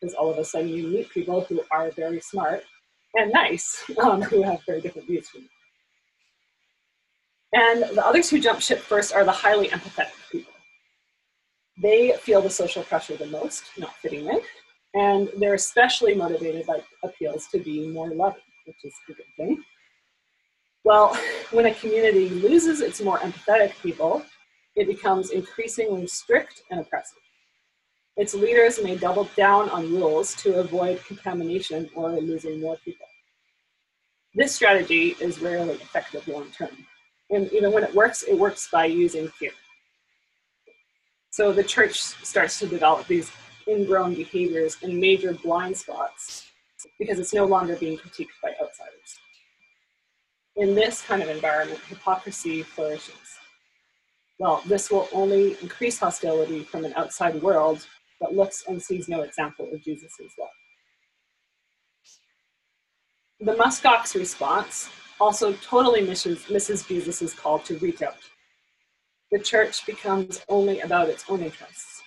because 0.00 0.14
all 0.14 0.30
of 0.30 0.38
a 0.38 0.44
sudden 0.44 0.68
you 0.68 0.86
meet 0.86 1.08
people 1.10 1.42
who 1.42 1.62
are 1.70 1.90
very 1.92 2.20
smart 2.20 2.62
and 3.14 3.32
nice, 3.32 3.84
um, 4.02 4.20
who 4.22 4.42
have 4.42 4.60
very 4.66 4.80
different 4.80 5.08
views 5.08 5.28
from 5.28 5.42
you. 5.42 5.48
And 7.54 7.84
the 7.96 8.04
others 8.04 8.28
who 8.28 8.40
jump 8.40 8.60
ship 8.60 8.80
first 8.80 9.14
are 9.14 9.24
the 9.24 9.32
highly 9.32 9.68
empathetic 9.68 10.10
people. 10.30 10.52
They 11.80 12.12
feel 12.20 12.42
the 12.42 12.50
social 12.50 12.82
pressure 12.82 13.16
the 13.16 13.26
most, 13.26 13.62
not 13.78 13.94
fitting 13.96 14.26
in, 14.26 14.40
and 14.94 15.30
they're 15.38 15.54
especially 15.54 16.14
motivated 16.14 16.66
by 16.66 16.82
appeals 17.02 17.46
to 17.48 17.58
be 17.58 17.88
more 17.88 18.10
loving, 18.10 18.42
which 18.66 18.76
is 18.84 18.92
a 19.08 19.12
good 19.12 19.24
thing. 19.36 19.64
Well, 20.84 21.16
when 21.50 21.64
a 21.64 21.74
community 21.74 22.28
loses 22.28 22.82
its 22.82 23.00
more 23.00 23.18
empathetic 23.18 23.72
people, 23.82 24.22
it 24.76 24.86
becomes 24.86 25.30
increasingly 25.30 26.06
strict 26.06 26.62
and 26.70 26.80
oppressive. 26.80 27.18
Its 28.16 28.34
leaders 28.34 28.82
may 28.82 28.94
double 28.94 29.24
down 29.34 29.70
on 29.70 29.90
rules 29.90 30.34
to 30.36 30.60
avoid 30.60 31.02
contamination 31.04 31.88
or 31.94 32.12
losing 32.12 32.60
more 32.60 32.76
people. 32.84 33.06
This 34.34 34.54
strategy 34.54 35.16
is 35.20 35.40
rarely 35.40 35.74
effective 35.74 36.28
long 36.28 36.50
term. 36.50 36.76
And 37.30 37.50
even 37.52 37.72
when 37.72 37.82
it 37.82 37.94
works, 37.94 38.22
it 38.22 38.38
works 38.38 38.68
by 38.70 38.84
using 38.84 39.28
fear. 39.28 39.52
So 41.30 41.52
the 41.52 41.64
church 41.64 41.98
starts 41.98 42.58
to 42.58 42.66
develop 42.66 43.06
these 43.06 43.30
ingrown 43.66 44.14
behaviors 44.14 44.76
and 44.82 44.98
major 44.98 45.32
blind 45.32 45.76
spots 45.76 46.46
because 46.98 47.18
it's 47.18 47.32
no 47.32 47.46
longer 47.46 47.74
being 47.76 47.96
critiqued 47.96 48.36
by 48.42 48.50
outsiders. 48.62 49.03
In 50.56 50.74
this 50.74 51.02
kind 51.02 51.22
of 51.22 51.28
environment, 51.28 51.80
hypocrisy 51.88 52.62
flourishes. 52.62 53.38
Well, 54.38 54.62
this 54.66 54.90
will 54.90 55.08
only 55.12 55.56
increase 55.62 55.98
hostility 55.98 56.62
from 56.62 56.84
an 56.84 56.92
outside 56.96 57.40
world 57.42 57.86
that 58.20 58.34
looks 58.34 58.64
and 58.68 58.80
sees 58.80 59.08
no 59.08 59.22
example 59.22 59.68
of 59.72 59.82
Jesus' 59.82 60.12
love. 60.38 60.48
The 63.40 63.54
muskox 63.54 64.14
response 64.14 64.88
also 65.20 65.52
totally 65.54 66.02
misses, 66.02 66.48
misses 66.48 66.84
Jesus' 66.84 67.34
call 67.34 67.58
to 67.60 67.76
reach 67.78 68.02
out. 68.02 68.16
The 69.32 69.38
church 69.40 69.84
becomes 69.86 70.40
only 70.48 70.80
about 70.80 71.08
its 71.08 71.24
own 71.28 71.42
interests, 71.42 72.02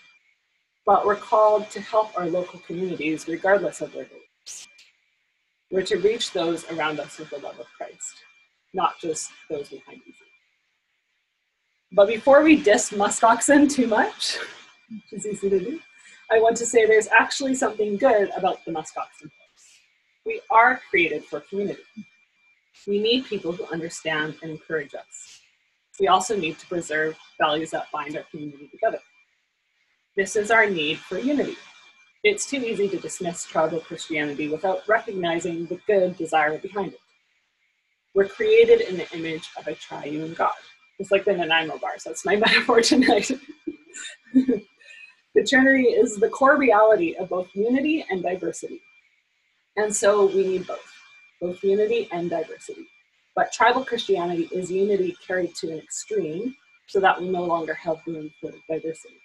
but 0.85 1.05
we're 1.05 1.17
called 1.17 1.69
to 1.71 1.81
help 1.81 2.17
our 2.17 2.27
local 2.27 2.59
communities 2.61 3.27
regardless 3.27 3.81
of 3.81 3.91
their 3.91 4.05
beliefs. 4.05 4.67
We're 5.69 5.83
to 5.83 5.97
reach 5.97 6.31
those 6.31 6.65
around 6.71 6.99
us 6.99 7.17
with 7.19 7.29
the 7.29 7.39
love 7.39 7.59
of 7.59 7.67
Christ, 7.77 8.23
not 8.77 8.99
just 9.01 9.31
those 9.49 9.67
behind 9.69 9.99
you. 10.05 10.13
But 11.91 12.07
before 12.07 12.43
we 12.43 12.61
diss 12.61 12.91
muskoxen 12.91 13.69
too 13.69 13.87
much, 13.87 14.37
which 14.89 15.19
is 15.19 15.25
easy 15.25 15.49
to 15.49 15.59
do, 15.59 15.79
I 16.31 16.39
want 16.39 16.55
to 16.57 16.65
say 16.65 16.85
there's 16.85 17.07
actually 17.07 17.55
something 17.55 17.97
good 17.97 18.29
about 18.37 18.63
the 18.65 18.71
muskoxen. 18.71 19.31
We 20.25 20.41
are 20.51 20.79
created 20.89 21.25
for 21.25 21.39
community. 21.39 21.81
We 22.85 22.99
need 22.99 23.25
people 23.25 23.51
who 23.51 23.65
understand 23.65 24.35
and 24.41 24.51
encourage 24.51 24.93
us. 24.93 25.41
We 25.99 26.07
also 26.07 26.37
need 26.37 26.59
to 26.59 26.67
preserve 26.67 27.17
values 27.39 27.71
that 27.71 27.91
bind 27.91 28.15
our 28.15 28.23
community 28.29 28.67
together. 28.67 28.99
This 30.15 30.35
is 30.35 30.51
our 30.51 30.69
need 30.69 30.99
for 30.99 31.17
unity. 31.17 31.57
It's 32.23 32.49
too 32.49 32.57
easy 32.57 32.87
to 32.89 32.97
dismiss 32.97 33.45
tribal 33.45 33.79
Christianity 33.79 34.49
without 34.49 34.81
recognizing 34.87 35.65
the 35.65 35.79
good 35.87 36.17
desire 36.17 36.57
behind 36.59 36.93
it. 36.93 36.99
We're 38.17 38.27
created 38.27 38.81
in 38.81 38.97
the 38.97 39.07
image 39.15 39.47
of 39.59 39.67
a 39.67 39.75
triune 39.75 40.33
God. 40.33 40.55
It's 40.97 41.11
like 41.11 41.23
the 41.23 41.33
Nanaimo 41.33 41.77
bars. 41.77 42.03
That's 42.03 42.25
my 42.25 42.35
metaphor 42.45 42.81
tonight. 42.81 43.29
The 44.33 45.43
Trinity 45.47 45.89
is 45.89 46.15
the 46.15 46.29
core 46.29 46.57
reality 46.57 47.13
of 47.13 47.29
both 47.29 47.47
unity 47.53 48.03
and 48.09 48.23
diversity. 48.23 48.81
And 49.75 49.95
so 49.95 50.25
we 50.25 50.47
need 50.47 50.65
both, 50.65 50.91
both 51.39 51.63
unity 51.63 52.09
and 52.11 52.27
diversity. 52.27 52.87
But 53.35 53.53
tribal 53.53 53.85
Christianity 53.85 54.49
is 54.51 54.71
unity 54.71 55.15
carried 55.25 55.53
to 55.57 55.71
an 55.71 55.77
extreme 55.77 56.55
so 56.87 56.99
that 56.99 57.21
we 57.21 57.29
no 57.29 57.43
longer 57.43 57.75
have 57.75 57.97
room 58.07 58.31
for 58.41 58.51
diversity. 58.67 59.21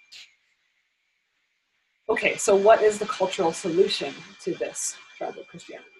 Okay, 2.09 2.37
so 2.37 2.55
what 2.55 2.83
is 2.83 2.99
the 2.99 3.07
cultural 3.07 3.53
solution 3.53 4.13
to 4.41 4.53
this 4.53 4.97
tribal 5.17 5.45
Christianity? 5.49 5.92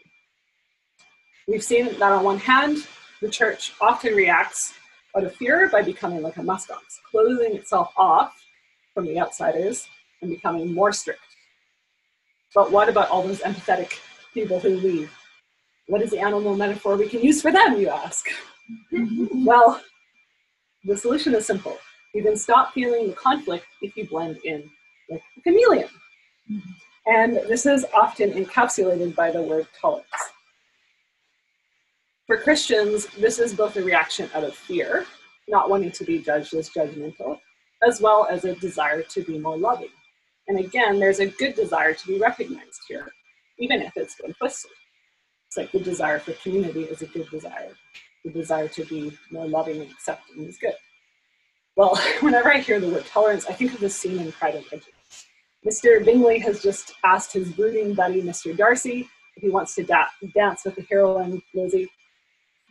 We've 1.48 1.64
seen 1.64 1.86
that 2.00 2.12
on 2.12 2.24
one 2.24 2.40
hand, 2.40 2.88
the 3.22 3.30
church 3.30 3.74
often 3.82 4.16
reacts 4.16 4.74
out 5.16 5.24
of 5.24 5.36
fear 5.36 5.70
by 5.70 5.82
becoming 5.82 6.22
like 6.22 6.38
a 6.38 6.42
muskox, 6.42 7.00
closing 7.10 7.56
itself 7.56 7.92
off 7.98 8.34
from 8.94 9.06
the 9.06 9.20
outsiders 9.20 9.88
and 10.22 10.30
becoming 10.30 10.74
more 10.74 10.92
strict. 10.92 11.22
But 12.56 12.72
what 12.72 12.90
about 12.90 13.10
all 13.10 13.24
those 13.24 13.40
empathetic 13.40 14.00
people 14.34 14.60
who 14.60 14.70
leave? 14.70 15.12
What 15.88 16.02
is 16.02 16.12
the 16.12 16.20
animal 16.20 16.56
metaphor 16.56 16.96
we 16.96 17.10
can 17.10 17.22
use 17.22 17.42
for 17.42 17.52
them, 17.52 17.80
you 17.80 17.90
ask? 17.90 18.28
well, 19.34 19.82
the 20.86 20.96
solution 20.96 21.36
is 21.36 21.46
simple. 21.46 21.78
You 22.14 22.24
can 22.24 22.38
stop 22.38 22.74
feeling 22.74 23.08
the 23.08 23.14
conflict 23.14 23.66
if 23.82 23.98
you 23.98 24.08
blend 24.08 24.38
in 24.44 24.70
like 25.10 25.24
a 25.38 25.42
chameleon. 25.42 25.90
Mm-hmm. 26.52 26.72
And 27.06 27.36
this 27.50 27.66
is 27.66 27.86
often 27.94 28.32
encapsulated 28.32 29.16
by 29.16 29.32
the 29.32 29.42
word 29.42 29.68
tolerance. 29.80 30.08
For 32.34 32.42
Christians, 32.42 33.06
this 33.20 33.38
is 33.38 33.54
both 33.54 33.78
a 33.78 33.84
reaction 33.84 34.28
out 34.34 34.44
of 34.44 34.56
fear, 34.56 35.06
not 35.48 35.70
wanting 35.70 35.92
to 35.92 36.04
be 36.04 36.18
judged 36.18 36.56
as 36.56 36.68
judgmental, 36.68 37.40
as 37.88 38.02
well 38.02 38.26
as 38.28 38.44
a 38.44 38.56
desire 38.56 39.04
to 39.04 39.24
be 39.24 39.38
more 39.38 39.56
loving. 39.56 39.92
And 40.48 40.58
again, 40.58 41.00
there's 41.00 41.20
a 41.20 41.28
good 41.28 41.54
desire 41.54 41.94
to 41.94 42.08
be 42.08 42.18
recognized 42.18 42.82
here, 42.88 43.08
even 43.60 43.84
if 43.84 43.96
it's 43.96 44.16
twisted. 44.16 44.72
It's 45.46 45.58
like 45.58 45.72
the 45.72 45.80
desire 45.80 46.18
for 46.18 46.34
community 46.34 46.86
is 46.86 47.04
a 47.04 47.06
good 47.06 47.30
desire. 47.30 47.70
the 48.26 48.32
desire 48.32 48.68
to 48.68 48.84
be 48.86 49.16
more 49.30 49.48
loving 49.48 49.82
and 49.82 49.92
accepting 49.92 50.44
is 50.46 50.58
good. 50.58 50.74
Well, 51.76 51.96
whenever 52.22 52.52
I 52.52 52.62
hear 52.62 52.80
the 52.80 52.90
word 52.90 53.06
tolerance, 53.06 53.46
I 53.46 53.54
think 53.54 53.76
of 53.76 53.80
the 53.80 53.92
scene 53.92 54.18
in 54.18 54.32
Pride 54.32 54.56
and 54.56 54.66
Prejudice. 54.66 55.28
Mr. 55.64 56.04
Bingley 56.04 56.40
has 56.40 56.64
just 56.64 56.96
asked 57.04 57.34
his 57.34 57.52
brooding 57.52 57.94
buddy, 57.94 58.24
Mr. 58.24 58.58
Darcy, 58.58 59.08
if 59.36 59.44
he 59.44 59.52
wants 59.52 59.76
to 59.76 59.84
da- 59.84 60.08
dance 60.34 60.66
with 60.66 60.74
the 60.74 60.86
heroine, 60.90 61.40
Lizzie. 61.54 61.92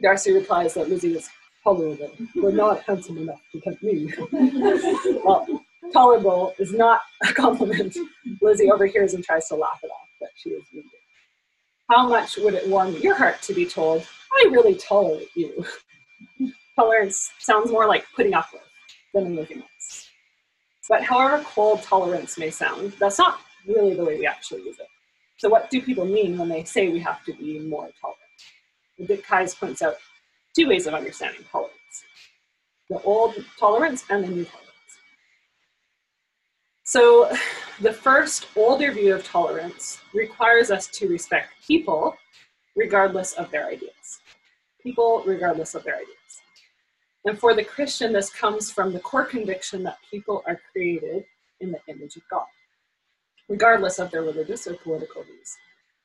Darcy 0.02 0.32
replies 0.32 0.74
that 0.74 0.88
Lizzie 0.88 1.14
is 1.14 1.28
tolerable, 1.62 2.10
but 2.34 2.54
not 2.54 2.82
handsome 2.82 3.18
enough 3.18 3.40
to 3.52 3.60
tempt 3.60 3.82
me. 3.82 4.12
well, 5.24 5.46
tolerable 5.92 6.54
is 6.58 6.72
not 6.72 7.02
a 7.28 7.32
compliment. 7.32 7.96
Lizzie 8.40 8.70
overhears 8.70 9.14
and 9.14 9.24
tries 9.24 9.48
to 9.48 9.54
laugh 9.54 9.80
it 9.82 9.90
off, 9.90 10.08
but 10.20 10.30
she 10.36 10.50
is 10.50 10.64
wounded. 10.72 10.90
How 11.90 12.08
much 12.08 12.36
would 12.36 12.54
it 12.54 12.68
warm 12.68 12.94
your 12.96 13.14
heart 13.14 13.42
to 13.42 13.54
be 13.54 13.66
told, 13.66 14.06
I 14.32 14.48
really 14.50 14.74
tolerate 14.74 15.28
you? 15.34 15.64
Tolerance 16.76 17.30
sounds 17.38 17.70
more 17.70 17.86
like 17.86 18.06
putting 18.16 18.34
up 18.34 18.46
with 18.52 18.62
than 19.14 19.26
anything 19.36 19.58
else. 19.58 20.08
But 20.88 21.02
however 21.04 21.44
cold 21.44 21.82
tolerance 21.82 22.38
may 22.38 22.50
sound, 22.50 22.94
that's 22.98 23.18
not 23.18 23.40
really 23.66 23.94
the 23.94 24.04
way 24.04 24.18
we 24.18 24.26
actually 24.26 24.62
use 24.62 24.78
it. 24.78 24.86
So 25.36 25.48
what 25.48 25.70
do 25.70 25.82
people 25.82 26.06
mean 26.06 26.38
when 26.38 26.48
they 26.48 26.64
say 26.64 26.88
we 26.88 27.00
have 27.00 27.24
to 27.24 27.34
be 27.34 27.60
more 27.60 27.90
tolerant? 28.00 28.21
Keyes 29.06 29.54
points 29.54 29.82
out 29.82 29.96
two 30.56 30.68
ways 30.68 30.86
of 30.86 30.94
understanding 30.94 31.44
tolerance. 31.50 31.72
The 32.88 33.00
old 33.02 33.34
tolerance 33.58 34.04
and 34.10 34.24
the 34.24 34.28
new 34.28 34.44
tolerance. 34.44 34.68
So 36.84 37.34
the 37.80 37.92
first 37.92 38.48
older 38.56 38.92
view 38.92 39.14
of 39.14 39.24
tolerance 39.24 40.00
requires 40.12 40.70
us 40.70 40.88
to 40.88 41.08
respect 41.08 41.52
people 41.66 42.16
regardless 42.76 43.32
of 43.34 43.50
their 43.50 43.66
ideas. 43.66 44.20
People 44.82 45.22
regardless 45.26 45.74
of 45.74 45.84
their 45.84 45.96
ideas. 45.96 46.16
And 47.24 47.38
for 47.38 47.54
the 47.54 47.64
Christian, 47.64 48.12
this 48.12 48.30
comes 48.30 48.70
from 48.70 48.92
the 48.92 49.00
core 49.00 49.24
conviction 49.24 49.84
that 49.84 49.98
people 50.10 50.42
are 50.46 50.60
created 50.72 51.24
in 51.60 51.70
the 51.70 51.78
image 51.86 52.16
of 52.16 52.22
God, 52.28 52.46
regardless 53.48 54.00
of 54.00 54.10
their 54.10 54.22
religious 54.22 54.66
or 54.66 54.74
political 54.74 55.22
views. 55.22 55.56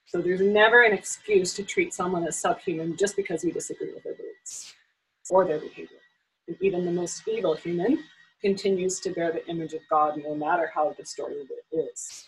So 0.07 0.21
there's 0.21 0.41
never 0.41 0.83
an 0.83 0.93
excuse 0.93 1.53
to 1.55 1.63
treat 1.63 1.93
someone 1.93 2.25
as 2.25 2.39
subhuman 2.39 2.95
just 2.95 3.17
because 3.17 3.43
we 3.43 3.51
disagree 3.51 3.93
with 3.93 4.03
their 4.03 4.15
beliefs 4.15 4.73
or 5.29 5.45
their 5.45 5.59
behavior. 5.59 5.97
And 6.47 6.55
even 6.61 6.85
the 6.85 6.91
most 6.91 7.27
evil 7.27 7.55
human 7.55 8.03
continues 8.41 9.01
to 9.01 9.09
bear 9.11 9.33
the 9.33 9.45
image 9.47 9.73
of 9.73 9.81
God 9.89 10.17
no 10.23 10.33
matter 10.33 10.71
how 10.73 10.93
distorted 10.93 11.47
it 11.49 11.75
is. 11.75 12.25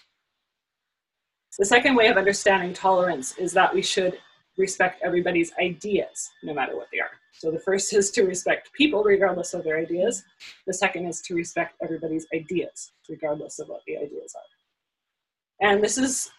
The 1.57 1.65
second 1.65 1.95
way 1.95 2.07
of 2.07 2.17
understanding 2.17 2.74
tolerance 2.74 3.38
is 3.38 3.53
that 3.53 3.74
we 3.74 3.81
should 3.81 4.17
respect 4.57 5.01
everybody's 5.01 5.53
ideas, 5.62 6.31
no 6.43 6.53
matter 6.53 6.75
what 6.75 6.88
they 6.91 7.00
are. 7.00 7.12
So 7.31 7.50
the 7.50 7.59
first 7.59 7.93
is 7.93 8.12
to 8.12 8.24
respect 8.24 8.74
people 8.74 9.03
regardless 9.03 9.53
of 9.53 9.63
their 9.63 9.77
ideas. 9.77 10.24
The 10.67 10.74
second 10.74 11.07
is 11.07 11.21
to 11.21 11.33
respect 11.33 11.75
everybody's 11.81 12.27
ideas, 12.33 12.91
regardless 13.09 13.59
of 13.59 13.69
what 13.69 13.81
the 13.88 13.98
ideas 13.98 14.36
are. 14.36 15.67
And 15.69 15.83
this 15.83 15.98
is 15.98 16.29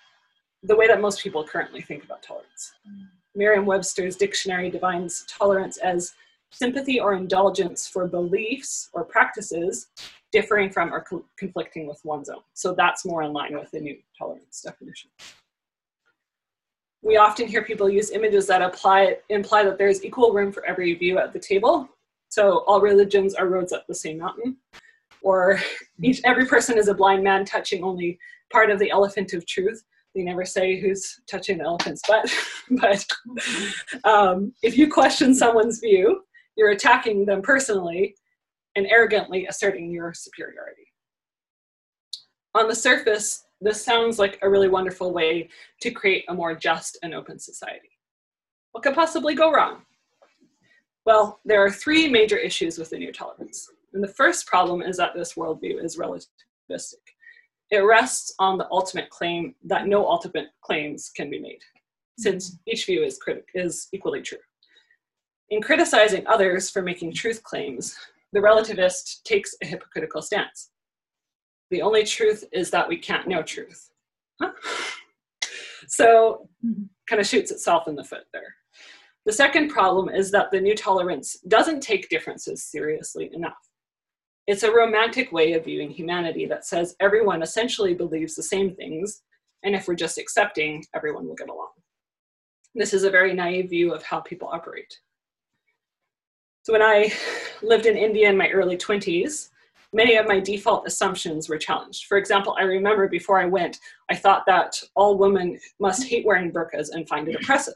the 0.63 0.77
way 0.77 0.87
that 0.87 1.01
most 1.01 1.23
people 1.23 1.45
currently 1.45 1.81
think 1.81 2.05
about 2.05 2.23
tolerance. 2.23 2.73
Merriam-Webster's 3.35 4.17
dictionary 4.17 4.71
defines 4.71 5.25
tolerance 5.29 5.79
as 5.79 6.13
sympathy 6.51 6.99
or 6.99 7.15
indulgence 7.15 7.87
for 7.87 8.07
beliefs 8.07 8.91
or 8.93 9.05
practices 9.05 9.89
differing 10.33 10.71
from 10.71 10.93
or 10.93 11.01
co- 11.03 11.25
conflicting 11.37 11.87
with 11.87 12.01
one's 12.05 12.29
own. 12.29 12.43
So 12.55 12.75
that's 12.75 13.05
more 13.05 13.23
in 13.23 13.33
line 13.33 13.55
with 13.55 13.71
the 13.71 13.81
new 13.81 13.97
tolerance 14.19 14.61
definition 14.63 15.11
we 17.03 17.17
often 17.17 17.47
hear 17.47 17.63
people 17.63 17.89
use 17.89 18.11
images 18.11 18.47
that 18.47 18.63
apply 18.63 19.17
imply 19.29 19.65
that 19.65 19.79
there's 19.79 20.05
equal 20.05 20.33
room 20.33 20.53
for 20.53 20.65
every 20.65 20.95
view 20.95 21.19
at 21.19 21.33
the 21.33 21.39
table. 21.39 21.89
So 22.29 22.59
all 22.67 22.81
religions 22.81 23.35
are 23.35 23.49
roads 23.49 23.73
up 23.73 23.87
the 23.87 23.95
same 23.95 24.19
mountain, 24.19 24.57
or 25.23 25.59
each 26.03 26.21
every 26.25 26.47
person 26.47 26.79
is 26.79 26.89
a 26.89 26.95
blind 26.95 27.25
man 27.25 27.45
touching 27.45 27.83
only 27.83 28.19
part 28.53 28.71
of 28.71 28.79
the 28.79 28.91
elephant 28.91 29.33
of 29.33 29.47
truth. 29.47 29.83
They 30.15 30.23
never 30.23 30.45
say 30.45 30.81
who's 30.81 31.21
touching 31.31 31.59
the 31.59 31.65
elephant's 31.65 32.03
butt, 32.07 32.33
but 32.71 33.07
um, 34.05 34.53
if 34.63 34.77
you 34.77 34.91
question 34.91 35.35
someone's 35.35 35.79
view, 35.79 36.23
you're 36.57 36.71
attacking 36.71 37.27
them 37.27 37.43
personally 37.43 38.17
and 38.77 38.87
arrogantly 38.87 39.47
asserting 39.47 39.91
your 39.91 40.13
superiority. 40.13 40.87
On 42.55 42.67
the 42.67 42.75
surface, 42.75 43.45
this 43.61 43.85
sounds 43.85 44.19
like 44.19 44.39
a 44.43 44.51
really 44.51 44.69
wonderful 44.69 45.13
way 45.13 45.49
to 45.83 45.91
create 45.91 46.25
a 46.29 46.35
more 46.35 46.55
just 46.55 46.99
and 47.03 47.15
open 47.15 47.39
society. 47.39 47.91
What 48.73 48.83
could 48.83 48.95
possibly 48.95 49.35
go 49.35 49.53
wrong? 49.53 49.83
Well, 51.07 51.41
there 51.45 51.65
are 51.65 51.71
three 51.71 52.09
major 52.09 52.37
issues 52.37 52.79
with 52.79 52.91
the 52.91 52.99
new 52.99 53.13
tolerance. 53.13 53.69
And 53.93 54.03
the 54.03 54.09
first 54.09 54.47
problem 54.47 54.83
is 54.83 54.97
that 54.97 55.15
this 55.15 55.35
worldview 55.35 55.83
is 55.83 55.97
relativistic. 55.97 57.03
It 57.71 57.79
rests 57.79 58.35
on 58.39 58.59
the 58.59 58.69
ultimate 58.71 59.11
claim 59.11 59.55
that 59.65 59.87
no 59.87 60.07
ultimate 60.07 60.49
claims 60.61 61.11
can 61.15 61.31
be 61.31 61.39
made, 61.39 61.61
since 62.19 62.59
each 62.67 62.87
view 62.87 63.03
is, 63.03 63.19
critic- 63.19 63.49
is 63.55 63.89
equally 63.93 64.23
true. 64.23 64.39
In 65.51 65.63
criticizing 65.63 66.27
others 66.27 66.71
for 66.71 66.83
making 66.83 67.13
truth 67.13 67.43
claims, 67.43 67.97
the 68.33 68.41
relativist 68.41 69.23
takes 69.25 69.55
a 69.63 69.67
hypocritical 69.67 70.23
stance. 70.23 70.71
The 71.71 71.83
only 71.83 72.05
truth 72.05 72.45
is 72.53 72.71
that 72.71 72.89
we 72.89 72.97
can't 72.97 73.29
know 73.29 73.43
truth. 73.43 73.91
Huh? 74.41 74.53
So, 75.89 76.47
mm-hmm. 76.65 76.85
kind 77.09 77.19
of 77.19 77.27
shoots 77.27 77.51
itself 77.51 77.89
in 77.89 77.97
the 77.97 78.05
foot 78.05 78.25
there. 78.33 78.55
The 79.27 79.33
second 79.33 79.71
problem 79.71 80.09
is 80.09 80.31
that 80.31 80.53
the 80.53 80.61
new 80.61 80.77
tolerance 80.77 81.39
doesn't 81.49 81.81
take 81.81 82.09
differences 82.09 82.63
seriously 82.63 83.29
enough. 83.33 83.59
It's 84.47 84.63
a 84.63 84.73
romantic 84.73 85.33
way 85.33 85.53
of 85.53 85.65
viewing 85.65 85.91
humanity 85.91 86.47
that 86.47 86.67
says 86.67 86.97
everyone 87.01 87.43
essentially 87.43 87.95
believes 87.95 88.35
the 88.35 88.43
same 88.43 88.75
things, 88.75 89.23
and 89.63 89.75
if 89.75 89.87
we're 89.87 89.95
just 89.95 90.19
accepting, 90.19 90.85
everyone 90.95 91.27
will 91.27 91.35
get 91.35 91.49
along. 91.49 91.69
This 92.75 92.95
is 92.95 93.05
a 93.05 93.11
very 93.11 93.35
naive 93.35 93.71
view 93.71 93.93
of 93.93 94.03
how 94.03 94.21
people 94.21 94.49
operate. 94.53 94.99
So, 96.63 96.73
when 96.73 96.83
I 96.83 97.13
lived 97.63 97.87
in 97.87 97.97
India 97.97 98.29
in 98.29 98.37
my 98.37 98.49
early 98.51 98.77
20s, 98.77 99.51
many 99.93 100.17
of 100.17 100.27
my 100.27 100.41
default 100.41 100.87
assumptions 100.87 101.49
were 101.49 101.59
challenged. 101.59 102.05
For 102.07 102.17
example, 102.17 102.57
I 102.59 102.63
remember 102.63 103.09
before 103.09 103.41
I 103.41 103.47
went, 103.47 103.79
I 104.11 104.17
thought 104.17 104.45
that 104.47 104.81
all 104.95 105.19
women 105.19 105.59
must 105.81 106.05
hate 106.05 106.27
wearing 106.27 106.53
burqas 106.53 106.91
and 106.93 107.09
find 107.09 107.29
it 107.29 107.37
oppressive. 107.37 107.75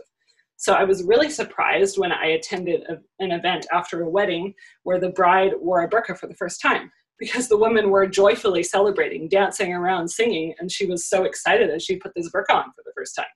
So 0.56 0.72
I 0.72 0.84
was 0.84 1.04
really 1.04 1.30
surprised 1.30 1.98
when 1.98 2.12
I 2.12 2.26
attended 2.26 2.82
a, 2.88 2.98
an 3.22 3.32
event 3.32 3.66
after 3.72 4.02
a 4.02 4.08
wedding 4.08 4.54
where 4.84 5.00
the 5.00 5.10
bride 5.10 5.52
wore 5.60 5.82
a 5.82 5.88
burqa 5.88 6.16
for 6.16 6.26
the 6.26 6.34
first 6.34 6.60
time 6.60 6.90
because 7.18 7.48
the 7.48 7.56
women 7.56 7.90
were 7.90 8.06
joyfully 8.06 8.62
celebrating, 8.62 9.28
dancing 9.28 9.72
around, 9.72 10.08
singing, 10.08 10.54
and 10.58 10.70
she 10.70 10.86
was 10.86 11.06
so 11.06 11.24
excited 11.24 11.70
as 11.70 11.82
she 11.82 11.96
put 11.96 12.12
this 12.14 12.30
burqa 12.30 12.54
on 12.54 12.64
for 12.64 12.82
the 12.84 12.92
first 12.96 13.14
time. 13.14 13.26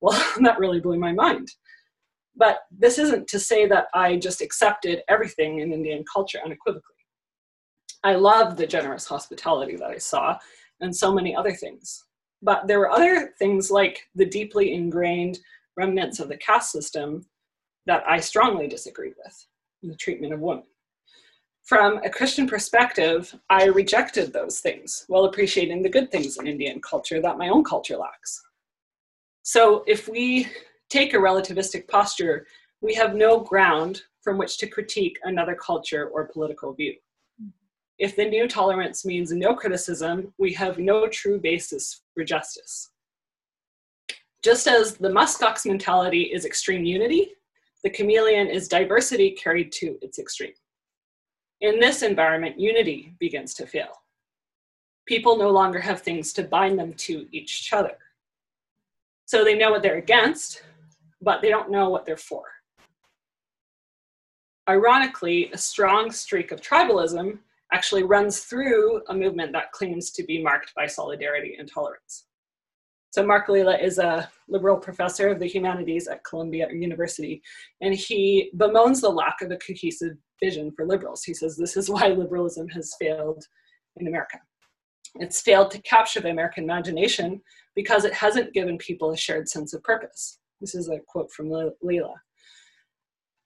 Well, 0.00 0.20
that 0.42 0.58
really 0.58 0.80
blew 0.80 0.98
my 0.98 1.12
mind. 1.12 1.48
But 2.36 2.60
this 2.70 2.98
isn't 2.98 3.26
to 3.28 3.40
say 3.40 3.66
that 3.66 3.86
I 3.94 4.16
just 4.16 4.40
accepted 4.40 5.02
everything 5.08 5.58
in 5.58 5.72
Indian 5.72 6.04
culture 6.12 6.38
unequivocally. 6.44 6.94
I 8.04 8.14
loved 8.14 8.56
the 8.56 8.66
generous 8.66 9.06
hospitality 9.06 9.76
that 9.76 9.90
I 9.90 9.98
saw 9.98 10.38
and 10.80 10.94
so 10.94 11.12
many 11.12 11.34
other 11.34 11.52
things. 11.52 12.04
But 12.40 12.68
there 12.68 12.78
were 12.78 12.90
other 12.90 13.32
things 13.40 13.72
like 13.72 14.00
the 14.14 14.24
deeply 14.24 14.72
ingrained 14.72 15.40
remnants 15.78 16.18
of 16.18 16.28
the 16.28 16.36
caste 16.36 16.72
system 16.72 17.24
that 17.86 18.02
I 18.06 18.20
strongly 18.20 18.66
disagreed 18.66 19.14
with 19.24 19.46
in 19.82 19.88
the 19.88 19.96
treatment 19.96 20.34
of 20.34 20.40
women. 20.40 20.64
From 21.62 21.98
a 22.04 22.10
Christian 22.10 22.46
perspective, 22.46 23.34
I 23.48 23.66
rejected 23.66 24.32
those 24.32 24.60
things 24.60 25.04
while 25.08 25.26
appreciating 25.26 25.82
the 25.82 25.88
good 25.88 26.10
things 26.10 26.36
in 26.36 26.46
Indian 26.46 26.80
culture 26.80 27.20
that 27.20 27.38
my 27.38 27.48
own 27.48 27.62
culture 27.62 27.96
lacks. 27.96 28.42
So 29.42 29.84
if 29.86 30.08
we 30.08 30.48
take 30.90 31.14
a 31.14 31.18
relativistic 31.18 31.86
posture, 31.86 32.46
we 32.80 32.94
have 32.94 33.14
no 33.14 33.40
ground 33.40 34.02
from 34.22 34.38
which 34.38 34.58
to 34.58 34.66
critique 34.66 35.18
another 35.22 35.54
culture 35.54 36.08
or 36.08 36.26
political 36.26 36.72
view. 36.72 36.94
If 37.98 38.16
the 38.16 38.24
new 38.24 38.48
tolerance 38.48 39.04
means 39.04 39.32
no 39.32 39.54
criticism, 39.54 40.32
we 40.38 40.52
have 40.54 40.78
no 40.78 41.08
true 41.08 41.38
basis 41.38 42.02
for 42.14 42.24
justice. 42.24 42.90
Just 44.44 44.68
as 44.68 44.96
the 44.96 45.08
muskox 45.08 45.66
mentality 45.66 46.22
is 46.22 46.44
extreme 46.44 46.84
unity, 46.84 47.32
the 47.82 47.90
chameleon 47.90 48.48
is 48.48 48.68
diversity 48.68 49.32
carried 49.32 49.72
to 49.72 49.98
its 50.00 50.18
extreme. 50.18 50.52
In 51.60 51.80
this 51.80 52.02
environment, 52.02 52.58
unity 52.58 53.14
begins 53.18 53.54
to 53.54 53.66
fail. 53.66 53.90
People 55.06 55.36
no 55.36 55.50
longer 55.50 55.80
have 55.80 56.02
things 56.02 56.32
to 56.34 56.44
bind 56.44 56.78
them 56.78 56.92
to 56.94 57.26
each 57.32 57.72
other. 57.72 57.96
So 59.26 59.42
they 59.42 59.56
know 59.56 59.70
what 59.70 59.82
they're 59.82 59.96
against, 59.96 60.62
but 61.20 61.42
they 61.42 61.48
don't 61.48 61.70
know 61.70 61.90
what 61.90 62.06
they're 62.06 62.16
for. 62.16 62.44
Ironically, 64.68 65.50
a 65.52 65.58
strong 65.58 66.12
streak 66.12 66.52
of 66.52 66.60
tribalism 66.60 67.38
actually 67.72 68.04
runs 68.04 68.40
through 68.40 69.02
a 69.08 69.14
movement 69.14 69.52
that 69.52 69.72
claims 69.72 70.10
to 70.12 70.22
be 70.22 70.42
marked 70.42 70.74
by 70.74 70.86
solidarity 70.86 71.56
and 71.58 71.68
tolerance. 71.70 72.27
So 73.10 73.24
Mark 73.24 73.48
Lilla 73.48 73.76
is 73.76 73.98
a 73.98 74.30
liberal 74.48 74.76
professor 74.76 75.28
of 75.28 75.38
the 75.38 75.46
humanities 75.46 76.08
at 76.08 76.24
Columbia 76.24 76.68
University, 76.70 77.42
and 77.80 77.94
he 77.94 78.50
bemoans 78.54 79.00
the 79.00 79.08
lack 79.08 79.40
of 79.40 79.50
a 79.50 79.56
cohesive 79.56 80.16
vision 80.42 80.70
for 80.72 80.86
liberals. 80.86 81.24
He 81.24 81.34
says 81.34 81.56
this 81.56 81.76
is 81.76 81.88
why 81.90 82.08
liberalism 82.08 82.68
has 82.68 82.94
failed 83.00 83.44
in 83.96 84.06
America. 84.06 84.38
It's 85.16 85.40
failed 85.40 85.70
to 85.70 85.82
capture 85.82 86.20
the 86.20 86.30
American 86.30 86.64
imagination 86.64 87.40
because 87.74 88.04
it 88.04 88.12
hasn't 88.12 88.52
given 88.52 88.76
people 88.76 89.10
a 89.10 89.16
shared 89.16 89.48
sense 89.48 89.72
of 89.72 89.82
purpose. 89.82 90.38
This 90.60 90.74
is 90.74 90.88
a 90.88 90.98
quote 91.06 91.32
from 91.32 91.50
Lilla. 91.50 92.14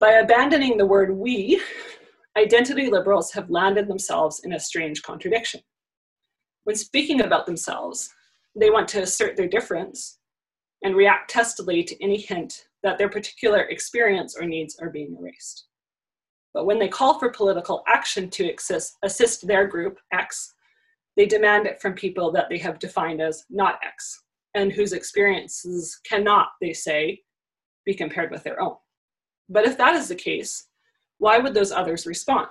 By 0.01 0.13
abandoning 0.13 0.77
the 0.77 0.87
word 0.87 1.17
we, 1.17 1.63
identity 2.37 2.91
liberals 2.91 3.31
have 3.33 3.51
landed 3.51 3.87
themselves 3.87 4.41
in 4.43 4.55
a 4.55 4.61
strange 4.61 5.03
contradiction. 5.03 5.61
When 6.65 6.75
speaking 6.75 7.21
about 7.21 7.47
themselves, 7.47 8.11
they 8.55 8.71
want 8.71 8.89
to 8.89 9.03
assert 9.03 9.37
their 9.37 9.49
difference 9.49 10.19
and 10.85 10.97
react 10.97 11.31
testily 11.31 11.85
to 11.85 12.03
any 12.03 12.19
hint 12.19 12.67
that 12.83 12.99
their 12.99 13.09
particular 13.09 13.63
experience 13.63 14.37
or 14.39 14.47
needs 14.47 14.77
are 14.81 14.91
being 14.91 15.17
erased. 15.19 15.67
But 16.53 16.67
when 16.67 16.79
they 16.79 16.89
call 16.89 17.19
for 17.19 17.31
political 17.31 17.83
action 17.87 18.29
to 18.31 18.53
assist, 18.53 18.97
assist 19.03 19.47
their 19.47 19.67
group, 19.67 19.99
X, 20.13 20.55
they 21.17 21.27
demand 21.27 21.67
it 21.67 21.81
from 21.81 21.95
people 21.95 22.33
that 22.33 22.49
they 22.49 22.59
have 22.59 22.79
defined 22.79 23.23
as 23.23 23.45
not 23.49 23.79
X, 23.85 24.23
and 24.55 24.73
whose 24.73 24.93
experiences 24.93 25.99
cannot, 26.05 26.49
they 26.61 26.73
say, 26.73 27.21
be 27.87 27.95
compared 27.95 28.31
with 28.31 28.43
their 28.43 28.61
own. 28.61 28.77
But 29.49 29.67
if 29.67 29.79
that 29.79 29.95
is 29.95 30.09
the 30.09 30.15
case, 30.15 30.69
why 31.19 31.39
would 31.39 31.55
those 31.55 31.73
others 31.73 32.07
respond? 32.07 32.51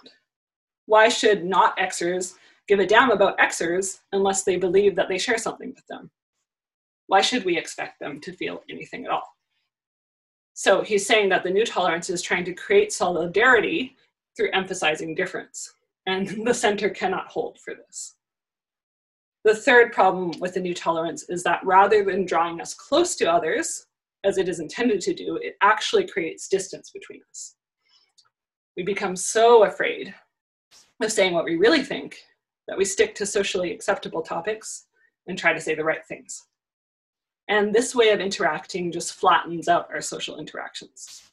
Why 0.86 1.10
should 1.10 1.46
not 1.46 1.78
Xers 1.78 2.36
give 2.71 2.79
a 2.79 2.88
damn 2.88 3.12
about 3.12 3.38
Xers 3.38 3.99
unless 4.13 4.43
they 4.43 4.55
believe 4.55 4.95
that 4.95 5.10
they 5.10 5.17
share 5.17 5.38
something 5.38 5.73
with 5.75 5.86
them? 5.88 6.10
Why 7.07 7.19
should 7.19 7.43
we 7.43 7.57
expect 7.57 7.99
them 7.99 8.21
to 8.21 8.31
feel 8.31 8.63
anything 8.69 9.03
at 9.03 9.12
all? 9.12 9.27
So 10.53 10.81
he's 10.81 11.05
saying 11.05 11.27
that 11.29 11.43
the 11.43 11.49
new 11.49 11.65
tolerance 11.65 12.10
is 12.10 12.21
trying 12.21 12.45
to 12.45 12.53
create 12.53 12.93
solidarity 12.93 13.97
through 14.38 14.51
emphasizing 14.53 15.15
difference, 15.15 15.73
and 16.05 16.29
the 16.47 16.53
center 16.53 16.89
cannot 16.89 17.27
hold 17.27 17.60
for 17.60 17.75
this. 17.75 18.15
The 19.43 19.53
third 19.53 19.91
problem 19.91 20.31
with 20.39 20.53
the 20.53 20.62
new 20.62 20.73
tolerance 20.73 21.23
is 21.27 21.43
that 21.43 21.65
rather 21.65 22.05
than 22.05 22.25
drawing 22.25 22.62
us 22.62 22.73
close 22.73 23.17
to 23.17 23.29
others, 23.29 23.86
as 24.23 24.38
it 24.38 24.47
is 24.47 24.62
intended 24.62 25.01
to 25.01 25.13
do, 25.13 25.38
it 25.41 25.57
actually 25.62 26.07
creates 26.07 26.47
distance 26.47 26.89
between 26.91 27.19
us. 27.31 27.55
We 28.77 28.84
become 28.84 29.17
so 29.17 29.65
afraid 29.65 30.15
of 31.01 31.12
saying 31.12 31.34
what 31.34 31.43
we 31.43 31.57
really 31.57 31.84
think 31.84 32.23
that 32.67 32.78
we 32.78 32.86
stick 32.86 33.15
to 33.15 33.26
socially 33.26 33.71
acceptable 33.71 34.21
topics 34.21 34.86
and 35.28 35.38
try 35.38 35.54
to 35.54 35.62
say 35.62 35.76
the 35.76 35.84
right 35.84 36.06
things. 36.06 36.45
And 37.47 37.74
this 37.74 37.93
way 37.93 38.10
of 38.12 38.19
interacting 38.19 38.91
just 38.91 39.13
flattens 39.13 39.67
out 39.67 39.89
our 39.91 40.02
social 40.02 40.39
interactions. 40.39 41.24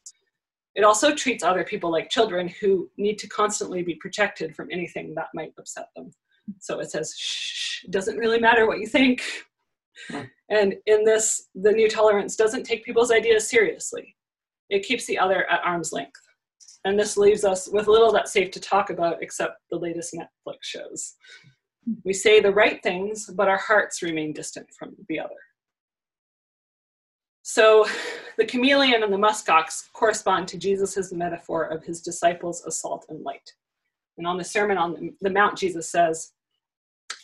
It 0.75 0.85
also 0.85 1.15
treats 1.15 1.45
other 1.45 1.65
people 1.65 1.91
like 1.91 2.11
children 2.11 2.49
who 2.61 2.91
need 2.97 3.19
to 3.19 3.29
constantly 3.29 3.83
be 3.83 3.95
protected 3.95 4.55
from 4.55 4.69
anything 4.71 5.15
that 5.15 5.29
might 5.35 5.53
upset 5.59 5.89
them. 5.97 6.11
So 6.61 6.81
it 6.81 6.91
says, 6.91 7.15
shh, 7.17 7.85
it 7.85 7.91
doesn't 7.91 8.17
really 8.17 8.41
matter 8.41 8.67
what 8.67 8.79
you 8.79 8.87
think. 8.87 9.23
Hmm. 10.09 10.23
And 10.49 10.75
in 10.87 11.05
this, 11.05 11.49
the 11.55 11.73
new 11.73 11.91
tolerance 11.91 12.37
doesn't 12.37 12.65
take 12.65 12.85
people's 12.85 13.11
ideas 13.11 13.49
seriously. 13.49 14.17
It 14.71 14.85
keeps 14.85 15.07
the 15.07 15.19
other 15.19 15.51
at 15.51 15.65
arm's 15.65 15.93
length. 15.93 16.21
And 16.89 16.99
this 16.99 17.19
leaves 17.19 17.45
us 17.45 17.69
with 17.69 17.87
little 17.87 18.11
that's 18.11 18.33
safe 18.33 18.51
to 18.53 18.61
talk 18.61 18.89
about 18.89 19.23
except 19.23 19.61
the 19.71 19.77
latest 19.77 20.15
Netflix 20.15 20.57
shows. 20.63 21.17
We 22.03 22.15
say 22.15 22.41
the 22.41 22.51
right 22.51 22.83
things, 22.83 23.27
but 23.27 23.47
our 23.47 23.59
hearts 23.59 24.01
remain 24.01 24.33
distant 24.33 24.69
from 24.73 24.97
the 25.07 25.21
other. 25.21 25.35
So 27.43 27.87
the 28.39 28.47
chameleon 28.47 29.03
and 29.03 29.13
the 29.13 29.19
muskox 29.19 29.93
correspond 29.93 30.49
to 30.49 30.57
Jesus' 30.57 31.13
metaphor 31.13 31.65
of 31.65 31.85
his 31.85 32.01
disciples 32.01 32.63
of 32.63 32.73
salt 32.73 33.05
and 33.11 33.23
light. 33.23 33.53
And 34.17 34.27
on 34.27 34.39
the 34.39 34.45
Sermon 34.45 34.79
on 34.79 35.15
the 35.21 35.31
Mount, 35.31 35.59
Jesus 35.59 35.91
says, 35.91 36.33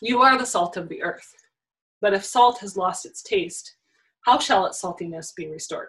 You 0.03 0.21
are 0.21 0.37
the 0.37 0.45
salt 0.45 0.77
of 0.77 0.91
the 0.91 1.03
earth. 1.03 1.33
But 2.03 2.13
if 2.13 2.23
salt 2.23 2.59
has 2.59 2.77
lost 2.77 3.07
its 3.07 3.23
taste, 3.23 3.77
how 4.27 4.39
shall 4.39 4.67
its 4.67 4.83
saltiness 4.83 5.35
be 5.35 5.49
restored? 5.49 5.89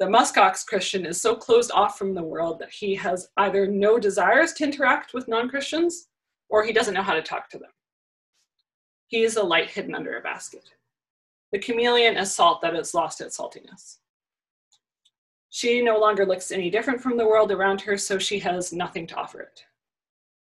The 0.00 0.06
muskox 0.06 0.64
Christian 0.64 1.04
is 1.04 1.20
so 1.20 1.36
closed 1.36 1.70
off 1.72 1.98
from 1.98 2.14
the 2.14 2.22
world 2.22 2.58
that 2.58 2.72
he 2.72 2.94
has 2.94 3.28
either 3.36 3.66
no 3.66 3.98
desires 3.98 4.54
to 4.54 4.64
interact 4.64 5.12
with 5.12 5.28
non 5.28 5.50
Christians 5.50 6.08
or 6.48 6.64
he 6.64 6.72
doesn't 6.72 6.94
know 6.94 7.02
how 7.02 7.12
to 7.12 7.20
talk 7.20 7.50
to 7.50 7.58
them. 7.58 7.70
He 9.08 9.24
is 9.24 9.36
a 9.36 9.42
light 9.42 9.68
hidden 9.68 9.94
under 9.94 10.16
a 10.16 10.22
basket. 10.22 10.70
The 11.52 11.58
chameleon 11.58 12.16
is 12.16 12.34
salt 12.34 12.62
that 12.62 12.74
has 12.74 12.94
lost 12.94 13.20
its 13.20 13.36
saltiness. 13.36 13.98
She 15.50 15.82
no 15.82 15.98
longer 15.98 16.24
looks 16.24 16.50
any 16.50 16.70
different 16.70 17.02
from 17.02 17.18
the 17.18 17.26
world 17.26 17.52
around 17.52 17.82
her, 17.82 17.98
so 17.98 18.18
she 18.18 18.38
has 18.38 18.72
nothing 18.72 19.06
to 19.08 19.16
offer 19.16 19.42
it. 19.42 19.66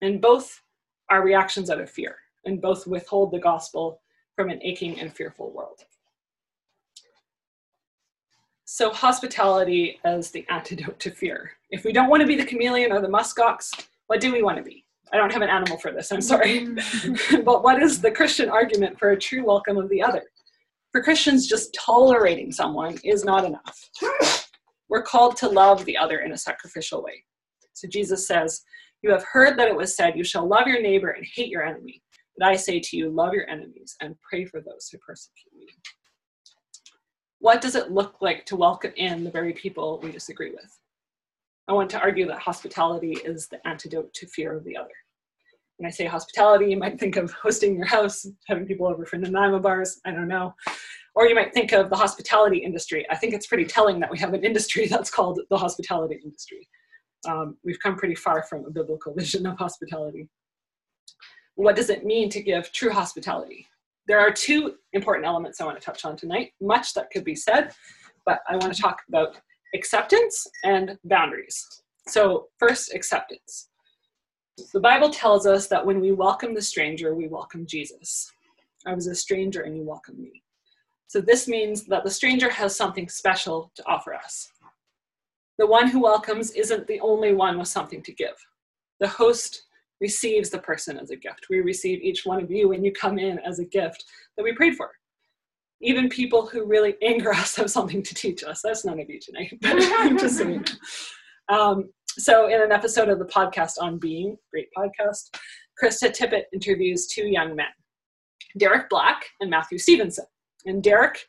And 0.02 0.22
both 0.22 0.62
are 1.10 1.22
reactions 1.22 1.70
out 1.70 1.82
of 1.82 1.90
fear, 1.90 2.16
and 2.46 2.62
both 2.62 2.88
withhold 2.88 3.32
the 3.32 3.40
gospel 3.40 4.00
from 4.38 4.50
an 4.50 4.62
aching 4.64 5.02
and 5.02 5.14
fearful 5.14 5.52
world. 5.52 5.84
So, 8.72 8.92
hospitality 8.92 10.00
as 10.06 10.30
the 10.30 10.46
antidote 10.48 11.00
to 11.00 11.10
fear. 11.10 11.54
If 11.72 11.84
we 11.84 11.92
don't 11.92 12.08
want 12.08 12.22
to 12.22 12.28
be 12.28 12.36
the 12.36 12.46
chameleon 12.46 12.92
or 12.92 13.02
the 13.02 13.08
muskox, 13.08 13.88
what 14.06 14.22
do 14.22 14.32
we 14.32 14.44
want 14.44 14.58
to 14.58 14.64
be? 14.64 14.86
I 15.12 15.18
don't 15.18 15.34
have 15.34 15.42
an 15.42 15.50
animal 15.50 15.80
for 15.80 15.92
this, 15.92 16.12
I'm 16.12 16.22
sorry. 16.22 16.68
Mm-hmm. 16.68 17.42
but 17.46 17.64
what 17.64 17.82
is 17.82 18.00
the 18.00 18.12
Christian 18.12 18.48
argument 18.48 19.00
for 19.00 19.10
a 19.10 19.20
true 19.20 19.44
welcome 19.44 19.78
of 19.78 19.90
the 19.90 20.04
other? 20.04 20.22
For 20.92 21.02
Christians, 21.02 21.48
just 21.48 21.74
tolerating 21.74 22.52
someone 22.52 23.00
is 23.04 23.26
not 23.26 23.44
enough. 23.44 23.90
We're 24.88 25.02
called 25.02 25.36
to 25.38 25.50
love 25.50 25.84
the 25.86 25.98
other 25.98 26.20
in 26.20 26.34
a 26.34 26.38
sacrificial 26.38 27.04
way. 27.04 27.24
So 27.74 27.88
Jesus 27.88 28.28
says, 28.28 28.62
You 29.02 29.10
have 29.10 29.26
heard 29.34 29.58
that 29.58 29.68
it 29.68 29.76
was 29.76 29.96
said, 29.96 30.16
You 30.16 30.24
shall 30.24 30.48
love 30.48 30.68
your 30.68 30.80
neighbor 30.80 31.10
and 31.10 31.26
hate 31.34 31.50
your 31.50 31.66
enemy. 31.66 32.04
But 32.38 32.48
I 32.48 32.56
say 32.56 32.80
to 32.80 32.98
you, 32.98 33.10
love 33.10 33.34
your 33.34 33.50
enemies 33.50 33.96
and 34.00 34.16
pray 34.22 34.46
for 34.46 34.62
those 34.62 34.90
who 34.92 35.00
persecute 35.00 35.54
you. 35.56 35.68
What 37.40 37.62
does 37.62 37.76
it 37.76 37.92
look 37.92 38.22
like 38.22 38.46
to 38.48 38.58
welcome 38.58 38.92
in 38.98 39.24
the 39.24 39.32
very 39.32 39.54
people 39.54 40.02
we 40.04 40.12
disagree 40.12 40.52
with? 40.52 40.78
I 41.70 41.74
want 41.74 41.90
to 41.92 42.00
argue 42.00 42.28
that 42.28 42.40
hospitality 42.40 43.14
is 43.14 43.48
the 43.48 43.66
antidote 43.66 44.14
to 44.16 44.28
fear 44.28 44.58
of 44.58 44.66
the 44.66 44.76
other. 44.76 44.90
When 45.78 45.88
I 45.88 45.90
say 45.90 46.06
hospitality, 46.06 46.66
you 46.66 46.78
might 46.78 47.00
think 47.00 47.16
of 47.16 47.32
hosting 47.32 47.78
your 47.78 47.86
house, 47.86 48.28
having 48.48 48.66
people 48.66 48.88
over 48.88 49.06
for 49.06 49.16
Nanaimo 49.16 49.60
bars, 49.60 50.02
I 50.06 50.12
don't 50.12 50.28
know. 50.28 50.54
Or 51.16 51.28
you 51.28 51.36
might 51.36 51.54
think 51.54 51.72
of 51.72 51.90
the 51.90 51.96
hospitality 51.96 52.58
industry. 52.58 53.06
I 53.10 53.16
think 53.16 53.34
it's 53.34 53.48
pretty 53.48 53.66
telling 53.66 54.02
that 54.02 54.12
we 54.12 54.20
have 54.20 54.34
an 54.34 54.44
industry 54.44 54.88
that's 54.90 55.10
called 55.10 55.40
the 55.50 55.58
hospitality 55.58 56.20
industry. 56.22 56.68
Um, 57.26 57.58
we've 57.64 57.80
come 57.80 57.96
pretty 57.96 58.16
far 58.16 58.44
from 58.44 58.66
a 58.66 58.70
biblical 58.70 59.14
vision 59.14 59.46
of 59.46 59.58
hospitality. 59.58 60.28
What 61.56 61.78
does 61.78 61.90
it 61.90 62.06
mean 62.06 62.30
to 62.32 62.42
give 62.42 62.74
true 62.74 62.92
hospitality? 62.92 63.69
There 64.10 64.20
are 64.20 64.32
two 64.32 64.74
important 64.94 65.28
elements 65.28 65.62
I 65.62 65.66
want 65.66 65.80
to 65.80 65.86
touch 65.86 66.04
on 66.04 66.18
tonight, 66.18 66.54
much 66.60 66.96
that 66.96 67.12
could 67.12 67.24
be 67.24 67.36
said, 67.36 67.76
but 68.26 68.40
I 68.50 68.58
want 68.58 68.74
to 68.74 68.82
talk 68.82 69.04
about 69.08 69.38
acceptance 69.76 70.48
and 70.64 70.98
boundaries. 71.04 71.64
So, 72.08 72.48
first, 72.58 72.92
acceptance. 72.96 73.70
The 74.74 74.80
Bible 74.80 75.12
tells 75.12 75.46
us 75.46 75.68
that 75.68 75.86
when 75.86 76.02
we 76.02 76.12
welcome 76.12 76.56
the 76.56 76.62
stranger, 76.62 77.14
we 77.14 77.28
welcome 77.28 77.68
Jesus. 77.68 78.32
I 78.88 78.96
was 78.96 79.06
a 79.06 79.14
stranger 79.14 79.62
and 79.62 79.78
you 79.78 79.84
welcomed 79.84 80.18
me. 80.18 80.42
So, 81.06 81.22
this 81.22 81.48
means 81.48 81.84
that 81.84 82.04
the 82.04 82.10
stranger 82.10 82.50
has 82.50 82.76
something 82.76 83.08
special 83.08 83.72
to 83.76 83.86
offer 83.86 84.16
us. 84.16 84.52
The 85.60 85.68
one 85.68 85.88
who 85.88 86.02
welcomes 86.02 86.50
isn't 86.54 86.88
the 86.88 87.00
only 87.02 87.36
one 87.36 87.60
with 87.60 87.68
something 87.68 88.02
to 88.02 88.12
give. 88.12 88.44
The 89.00 89.08
host 89.08 89.68
receives 90.02 90.50
the 90.50 90.60
person 90.60 90.98
as 90.98 91.12
a 91.12 91.16
gift. 91.16 91.48
We 91.50 91.62
receive 91.62 92.02
each 92.02 92.26
one 92.26 92.42
of 92.42 92.50
you 92.50 92.70
when 92.70 92.84
you 92.84 92.92
come 92.92 93.20
in 93.20 93.40
as 93.40 93.60
a 93.60 93.66
gift 93.66 94.06
that 94.38 94.44
we 94.44 94.54
prayed 94.54 94.76
for. 94.76 94.92
Even 95.82 96.10
people 96.10 96.46
who 96.46 96.66
really 96.66 96.96
anger 97.02 97.34
us 97.34 97.56
have 97.56 97.72
something 97.72 98.04
to 98.04 98.16
teach 98.16 98.44
us. 98.44 98.62
That's 98.64 98.86
none 98.86 99.00
of 99.00 99.10
you 99.10 99.20
tonight, 99.20 99.58
but 99.62 99.76
I'm 99.78 100.18
just 100.18 100.38
saying. 100.38 100.66
Um, 101.50 101.90
so, 102.10 102.48
in 102.48 102.62
an 102.62 102.72
episode 102.72 103.10
of 103.10 103.20
the 103.20 103.26
podcast 103.26 103.74
on 103.80 103.98
being, 103.98 104.38
great 104.52 104.68
podcast, 104.78 105.36
Krista 105.82 106.12
Tippett 106.12 106.44
interviews 106.54 107.08
two 107.08 107.28
young 107.28 107.56
men, 107.56 107.68
Derek 108.58 108.90
Black 108.90 109.26
and 109.40 109.50
Matthew 109.50 109.78
Stevenson. 109.78 110.26
And 110.66 110.84
Derek 110.84 111.20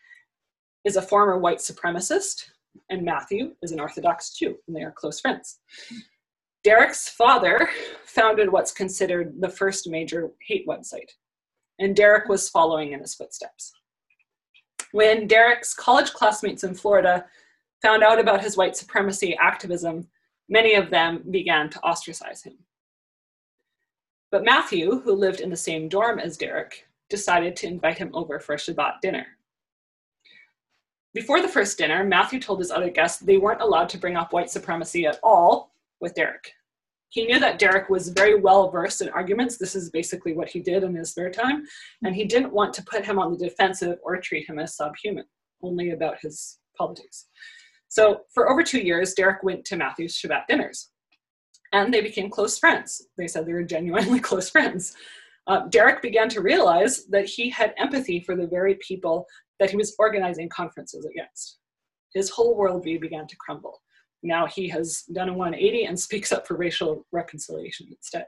is 0.84 0.96
a 0.96 1.02
former 1.02 1.38
white 1.38 1.58
supremacist, 1.58 2.46
and 2.88 3.04
Matthew 3.04 3.52
is 3.62 3.72
an 3.72 3.80
Orthodox 3.80 4.30
Jew, 4.30 4.56
and 4.66 4.76
they 4.76 4.82
are 4.82 4.92
close 4.92 5.20
friends. 5.20 5.60
Derek's 6.62 7.08
father 7.08 7.70
founded 8.04 8.50
what's 8.50 8.72
considered 8.72 9.40
the 9.40 9.48
first 9.48 9.88
major 9.88 10.30
hate 10.46 10.66
website, 10.66 11.12
and 11.78 11.96
Derek 11.96 12.28
was 12.28 12.50
following 12.50 12.92
in 12.92 13.00
his 13.00 13.14
footsteps. 13.14 13.72
When 14.92 15.26
Derek's 15.26 15.72
college 15.72 16.12
classmates 16.12 16.64
in 16.64 16.74
Florida 16.74 17.24
found 17.80 18.02
out 18.02 18.18
about 18.18 18.42
his 18.42 18.58
white 18.58 18.76
supremacy 18.76 19.34
activism, 19.40 20.08
many 20.48 20.74
of 20.74 20.90
them 20.90 21.24
began 21.30 21.70
to 21.70 21.80
ostracize 21.80 22.42
him. 22.42 22.58
But 24.30 24.44
Matthew, 24.44 25.00
who 25.00 25.12
lived 25.14 25.40
in 25.40 25.48
the 25.48 25.56
same 25.56 25.88
dorm 25.88 26.18
as 26.18 26.36
Derek, 26.36 26.86
decided 27.08 27.56
to 27.56 27.66
invite 27.66 27.98
him 27.98 28.10
over 28.12 28.38
for 28.38 28.54
a 28.54 28.58
Shabbat 28.58 29.00
dinner. 29.00 29.26
Before 31.14 31.40
the 31.40 31.48
first 31.48 31.78
dinner, 31.78 32.04
Matthew 32.04 32.38
told 32.38 32.58
his 32.58 32.70
other 32.70 32.90
guests 32.90 33.20
they 33.20 33.38
weren't 33.38 33.62
allowed 33.62 33.88
to 33.88 33.98
bring 33.98 34.16
up 34.16 34.32
white 34.32 34.50
supremacy 34.50 35.06
at 35.06 35.18
all 35.22 35.69
with 36.00 36.14
Derek. 36.14 36.52
He 37.10 37.26
knew 37.26 37.40
that 37.40 37.58
Derek 37.58 37.90
was 37.90 38.08
very 38.10 38.38
well 38.38 38.70
versed 38.70 39.02
in 39.02 39.08
arguments. 39.08 39.56
This 39.56 39.74
is 39.74 39.90
basically 39.90 40.32
what 40.32 40.48
he 40.48 40.60
did 40.60 40.84
in 40.84 40.94
his 40.94 41.10
spare 41.10 41.30
time. 41.30 41.64
And 42.04 42.14
he 42.14 42.24
didn't 42.24 42.52
want 42.52 42.72
to 42.74 42.84
put 42.84 43.04
him 43.04 43.18
on 43.18 43.32
the 43.32 43.48
defensive 43.48 43.98
or 44.04 44.16
treat 44.18 44.48
him 44.48 44.60
as 44.60 44.76
subhuman, 44.76 45.24
only 45.62 45.90
about 45.90 46.20
his 46.22 46.58
politics. 46.78 47.26
So 47.88 48.20
for 48.32 48.48
over 48.48 48.62
two 48.62 48.78
years, 48.78 49.14
Derek 49.14 49.42
went 49.42 49.64
to 49.66 49.76
Matthew's 49.76 50.16
Shabbat 50.16 50.46
dinners. 50.48 50.90
And 51.72 51.92
they 51.92 52.00
became 52.00 52.30
close 52.30 52.58
friends. 52.58 53.06
They 53.18 53.26
said 53.26 53.44
they 53.44 53.52
were 53.52 53.64
genuinely 53.64 54.20
close 54.28 54.48
friends. 54.48 54.94
Uh, 55.48 55.66
Derek 55.68 56.02
began 56.02 56.28
to 56.28 56.40
realize 56.40 57.06
that 57.06 57.26
he 57.26 57.50
had 57.50 57.74
empathy 57.76 58.20
for 58.20 58.36
the 58.36 58.46
very 58.46 58.78
people 58.86 59.26
that 59.58 59.70
he 59.70 59.76
was 59.76 59.96
organizing 59.98 60.48
conferences 60.48 61.04
against. 61.04 61.58
His 62.14 62.30
whole 62.30 62.56
worldview 62.56 63.00
began 63.00 63.26
to 63.26 63.36
crumble. 63.36 63.80
Now 64.22 64.46
he 64.46 64.68
has 64.68 65.02
done 65.12 65.28
a 65.28 65.34
180 65.34 65.84
and 65.84 65.98
speaks 65.98 66.32
up 66.32 66.46
for 66.46 66.56
racial 66.56 67.06
reconciliation 67.12 67.88
instead. 67.90 68.26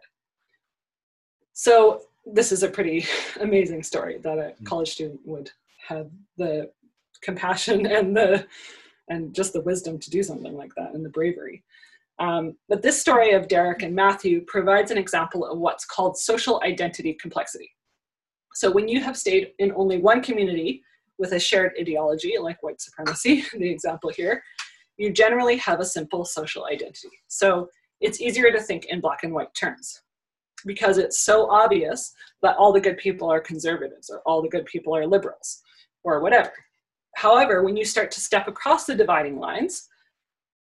So 1.52 2.02
this 2.24 2.52
is 2.52 2.62
a 2.62 2.68
pretty 2.68 3.06
amazing 3.40 3.82
story 3.82 4.18
that 4.22 4.38
a 4.38 4.54
mm. 4.60 4.64
college 4.64 4.90
student 4.90 5.20
would 5.24 5.50
have 5.88 6.08
the 6.36 6.70
compassion 7.22 7.86
and 7.96 8.16
the 8.16 8.46
and 9.08 9.34
just 9.34 9.52
the 9.52 9.60
wisdom 9.62 9.98
to 9.98 10.10
do 10.10 10.22
something 10.22 10.54
like 10.54 10.72
that 10.76 10.94
and 10.94 11.04
the 11.04 11.10
bravery. 11.10 11.62
Um, 12.18 12.56
but 12.68 12.82
this 12.82 13.00
story 13.00 13.32
of 13.32 13.48
Derek 13.48 13.82
and 13.82 13.94
Matthew 13.94 14.42
provides 14.42 14.90
an 14.90 14.98
example 14.98 15.44
of 15.44 15.58
what's 15.58 15.84
called 15.84 16.16
social 16.16 16.62
identity 16.64 17.14
complexity. 17.20 17.70
So 18.54 18.70
when 18.70 18.86
you 18.86 19.00
have 19.00 19.16
stayed 19.16 19.52
in 19.58 19.72
only 19.74 19.98
one 19.98 20.22
community 20.22 20.82
with 21.18 21.32
a 21.32 21.40
shared 21.40 21.72
ideology, 21.80 22.36
like 22.38 22.62
white 22.62 22.80
supremacy, 22.80 23.44
the 23.52 23.68
example 23.68 24.10
here, 24.10 24.42
you 24.96 25.12
generally 25.12 25.56
have 25.56 25.80
a 25.80 25.84
simple 25.84 26.24
social 26.24 26.66
identity. 26.66 27.08
So 27.28 27.68
it's 28.00 28.20
easier 28.20 28.50
to 28.52 28.60
think 28.60 28.86
in 28.86 29.00
black 29.00 29.22
and 29.22 29.32
white 29.32 29.54
terms 29.54 30.02
because 30.66 30.98
it's 30.98 31.24
so 31.24 31.50
obvious 31.50 32.12
that 32.42 32.56
all 32.56 32.72
the 32.72 32.80
good 32.80 32.98
people 32.98 33.30
are 33.30 33.40
conservatives 33.40 34.10
or 34.10 34.20
all 34.26 34.42
the 34.42 34.48
good 34.48 34.66
people 34.66 34.96
are 34.96 35.06
liberals 35.06 35.60
or 36.04 36.20
whatever. 36.20 36.52
However, 37.16 37.62
when 37.62 37.76
you 37.76 37.84
start 37.84 38.10
to 38.12 38.20
step 38.20 38.48
across 38.48 38.86
the 38.86 38.94
dividing 38.94 39.38
lines, 39.38 39.88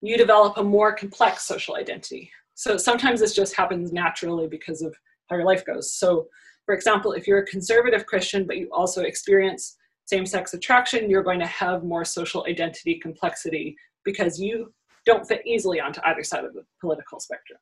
you 0.02 0.18
develop 0.18 0.58
a 0.58 0.64
more 0.64 0.94
complex 0.94 1.44
social 1.44 1.76
identity. 1.76 2.30
So 2.56 2.78
sometimes 2.78 3.20
this 3.20 3.36
just 3.36 3.56
happens 3.56 3.92
naturally 3.92 4.48
because 4.48 4.82
of 4.82 4.96
how 5.30 5.38
your 5.38 5.46
life 5.46 5.66
goes. 5.66 5.94
So, 5.94 6.28
for 6.66 6.76
example, 6.76 7.14
if 7.14 7.28
you're 7.28 7.40
a 7.40 7.46
conservative 7.46 8.06
Christian 8.06 8.46
but 8.46 8.58
you 8.58 8.70
also 8.72 9.04
experience 9.04 9.78
same 10.06 10.26
sex 10.26 10.54
attraction, 10.54 11.10
you're 11.10 11.24
going 11.24 11.40
to 11.40 11.48
have 11.48 11.84
more 11.84 12.06
social 12.06 12.46
identity 12.48 13.00
complexity 13.00 13.76
because 14.06 14.40
you 14.40 14.74
don't 15.06 15.28
fit 15.28 15.42
easily 15.46 15.80
onto 15.80 16.02
either 16.06 16.24
side 16.24 16.46
of 16.46 16.54
the 16.54 16.64
political 16.80 17.20
spectrum. 17.20 17.60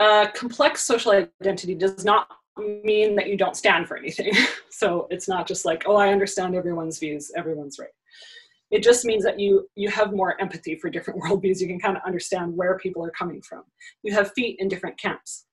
A 0.00 0.28
complex 0.34 0.82
social 0.82 1.12
identity 1.12 1.74
does 1.74 2.04
not 2.04 2.28
mean 2.84 3.16
that 3.16 3.28
you 3.28 3.36
don't 3.36 3.56
stand 3.56 3.86
for 3.86 3.96
anything. 3.96 4.32
so 4.70 5.06
it's 5.10 5.28
not 5.28 5.46
just 5.46 5.64
like, 5.64 5.84
oh, 5.86 5.96
I 5.96 6.12
understand 6.12 6.54
everyone's 6.54 6.98
views, 6.98 7.30
everyone's 7.36 7.78
right. 7.78 7.88
It 8.70 8.82
just 8.82 9.04
means 9.04 9.22
that 9.24 9.38
you 9.38 9.68
you 9.76 9.90
have 9.90 10.12
more 10.12 10.40
empathy 10.40 10.76
for 10.76 10.90
different 10.90 11.22
worldviews. 11.22 11.60
You 11.60 11.68
can 11.68 11.78
kind 11.78 11.96
of 11.96 12.02
understand 12.04 12.56
where 12.56 12.78
people 12.78 13.04
are 13.04 13.12
coming 13.12 13.40
from. 13.42 13.62
You 14.02 14.12
have 14.14 14.32
feet 14.32 14.56
in 14.58 14.68
different 14.68 14.98
camps. 14.98 15.44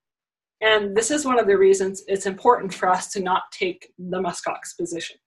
And 0.62 0.96
this 0.96 1.12
is 1.12 1.26
one 1.26 1.40
of 1.40 1.46
the 1.46 1.58
reasons 1.58 2.04
it's 2.08 2.26
important 2.26 2.74
for 2.74 2.90
us 2.90 3.12
to 3.12 3.20
not 3.20 3.44
take 3.52 3.92
the 4.00 4.20
muskox 4.20 4.78
position. 4.80 5.18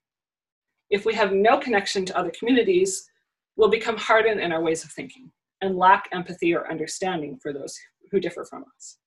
If 0.89 1.05
we 1.05 1.15
have 1.15 1.33
no 1.33 1.59
connection 1.59 2.07
to 2.07 2.17
other 2.17 2.33
communities, 2.39 3.09
we'll 3.57 3.69
become 3.69 3.97
hardened 3.97 4.41
in 4.41 4.53
our 4.53 4.61
ways 4.61 4.85
of 4.85 4.91
thinking 4.91 5.31
and 5.63 5.77
lack 5.77 6.09
empathy 6.13 6.55
or 6.55 6.71
understanding 6.71 7.39
for 7.43 7.53
those 7.53 7.79
who 8.11 8.21
differ 8.21 8.45
from 8.45 8.65
us. 8.77 8.99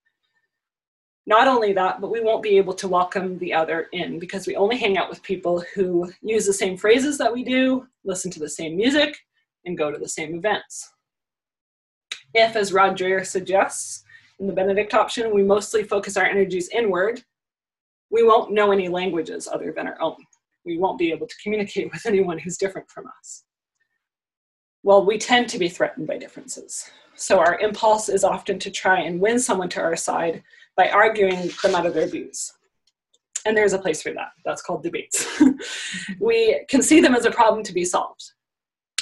Not 1.26 1.48
only 1.48 1.74
that, 1.74 2.02
but 2.02 2.12
we 2.12 2.22
won't 2.22 2.42
be 2.42 2.58
able 2.58 2.74
to 2.74 2.88
welcome 2.88 3.38
the 3.38 3.54
other 3.54 3.88
in 3.92 4.18
because 4.18 4.48
we 4.48 4.56
only 4.56 4.78
hang 4.78 4.98
out 4.98 5.10
with 5.10 5.22
people 5.22 5.64
who 5.76 6.12
use 6.22 6.46
the 6.48 6.54
same 6.54 6.76
phrases 6.76 7.18
that 7.20 7.32
we 7.32 7.44
do, 7.44 7.86
listen 8.04 8.32
to 8.32 8.40
the 8.40 8.50
same 8.50 8.76
music, 8.76 9.16
and 9.66 9.78
go 9.78 9.92
to 9.92 10.00
the 10.00 10.10
same 10.10 10.36
events. 10.36 10.92
If, 12.34 12.56
as 12.56 12.74
Rod 12.74 12.98
Dreher 12.98 13.26
suggests, 13.26 14.04
in 14.40 14.48
the 14.48 14.54
Benedict 14.54 14.94
option, 14.94 15.34
we 15.34 15.44
mostly 15.44 15.84
focus 15.84 16.18
our 16.18 16.26
energies 16.26 16.70
inward, 16.70 17.22
we 18.10 18.24
won't 18.24 18.52
know 18.52 18.72
any 18.72 18.88
languages 18.88 19.48
other 19.48 19.72
than 19.72 19.88
our 19.88 20.02
own. 20.02 20.16
We 20.66 20.78
won't 20.78 20.98
be 20.98 21.12
able 21.12 21.28
to 21.28 21.36
communicate 21.44 21.92
with 21.94 22.06
anyone 22.06 22.40
who's 22.40 22.58
different 22.58 22.90
from 22.90 23.06
us. 23.20 23.44
Well, 24.84 25.06
we 25.06 25.18
tend 25.18 25.50
to 25.50 25.60
be 25.60 25.70
threatened 25.70 26.08
by 26.08 26.18
differences. 26.18 26.90
So 27.16 27.40
our 27.40 27.60
impulse 27.60 28.10
is 28.10 28.24
often 28.24 28.60
to 28.60 28.72
try 28.72 29.02
and 29.02 29.20
win 29.20 29.40
someone 29.40 29.70
to 29.70 29.82
our 29.82 29.96
side 29.96 30.44
by 30.78 30.90
arguing 30.90 31.52
them 31.62 31.76
out 31.76 31.86
of 31.86 31.94
their 31.94 32.08
views. 32.08 32.54
And 33.46 33.56
there's 33.56 33.74
a 33.74 33.80
place 33.80 34.02
for 34.02 34.14
that. 34.14 34.30
That's 34.46 34.62
called 34.62 34.84
debates. 34.84 35.26
we 36.20 36.66
can 36.70 36.82
see 36.82 37.02
them 37.02 37.16
as 37.16 37.26
a 37.26 37.32
problem 37.32 37.64
to 37.64 37.74
be 37.74 37.84
solved. 37.84 38.24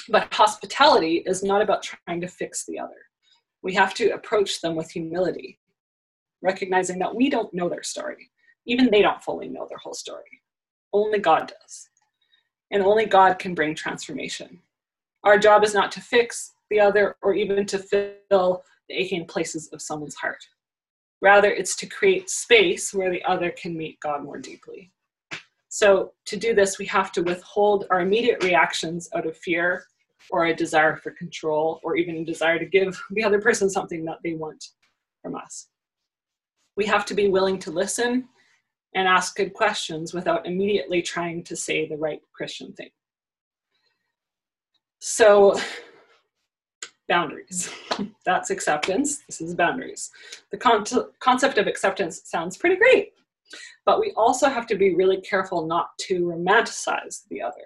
But 0.09 0.33
hospitality 0.33 1.23
is 1.25 1.43
not 1.43 1.61
about 1.61 1.83
trying 1.83 2.21
to 2.21 2.27
fix 2.27 2.65
the 2.65 2.79
other 2.79 3.07
we 3.67 3.73
have 3.73 3.93
to 3.95 4.11
approach 4.11 4.61
them 4.61 4.75
with 4.75 4.91
humility, 4.91 5.59
recognizing 6.41 6.99
that 6.99 7.13
we 7.13 7.29
don't 7.29 7.53
know 7.53 7.69
their 7.69 7.83
story. 7.83 8.31
Even 8.65 8.89
they 8.89 9.01
don't 9.01 9.23
fully 9.23 9.49
know 9.49 9.65
their 9.67 9.77
whole 9.77 9.93
story. 9.93 10.41
Only 10.93 11.19
God 11.19 11.51
does. 11.59 11.89
And 12.71 12.83
only 12.83 13.05
God 13.05 13.39
can 13.39 13.55
bring 13.55 13.75
transformation. 13.75 14.59
Our 15.27 15.37
job 15.37 15.65
is 15.65 15.73
not 15.73 15.91
to 15.91 15.99
fix 15.99 16.53
the 16.69 16.79
other 16.79 17.17
or 17.21 17.33
even 17.33 17.65
to 17.65 17.79
fill 17.79 18.63
the 18.87 18.95
aching 18.95 19.25
places 19.25 19.67
of 19.73 19.81
someone's 19.81 20.15
heart. 20.15 20.41
Rather, 21.21 21.51
it's 21.51 21.75
to 21.75 21.85
create 21.85 22.29
space 22.29 22.93
where 22.93 23.11
the 23.11 23.21
other 23.25 23.49
can 23.51 23.75
meet 23.75 23.99
God 23.99 24.23
more 24.23 24.37
deeply. 24.37 24.89
So, 25.67 26.13
to 26.27 26.37
do 26.37 26.55
this, 26.55 26.79
we 26.79 26.85
have 26.85 27.11
to 27.11 27.23
withhold 27.23 27.87
our 27.91 27.99
immediate 27.99 28.41
reactions 28.41 29.09
out 29.13 29.27
of 29.27 29.35
fear 29.35 29.83
or 30.29 30.45
a 30.45 30.55
desire 30.55 30.95
for 30.95 31.11
control 31.11 31.81
or 31.83 31.97
even 31.97 32.15
a 32.15 32.23
desire 32.23 32.57
to 32.57 32.65
give 32.65 32.97
the 33.11 33.25
other 33.25 33.41
person 33.41 33.69
something 33.69 34.05
that 34.05 34.19
they 34.23 34.35
want 34.35 34.69
from 35.21 35.35
us. 35.35 35.67
We 36.77 36.85
have 36.85 37.03
to 37.03 37.13
be 37.13 37.27
willing 37.27 37.59
to 37.59 37.71
listen 37.71 38.29
and 38.95 39.09
ask 39.09 39.35
good 39.35 39.53
questions 39.53 40.13
without 40.13 40.47
immediately 40.47 41.01
trying 41.01 41.43
to 41.43 41.57
say 41.57 41.85
the 41.85 41.97
right 41.97 42.21
Christian 42.33 42.71
thing. 42.71 42.91
So, 44.99 45.59
boundaries. 47.07 47.69
That's 48.25 48.49
acceptance. 48.49 49.23
This 49.27 49.41
is 49.41 49.55
boundaries. 49.55 50.11
The 50.51 50.57
con- 50.57 50.85
concept 51.19 51.57
of 51.57 51.67
acceptance 51.67 52.21
sounds 52.25 52.57
pretty 52.57 52.75
great, 52.75 53.13
but 53.85 53.99
we 53.99 54.13
also 54.15 54.49
have 54.49 54.67
to 54.67 54.75
be 54.75 54.95
really 54.95 55.21
careful 55.21 55.65
not 55.65 55.97
to 56.07 56.21
romanticize 56.21 57.23
the 57.29 57.41
other. 57.41 57.63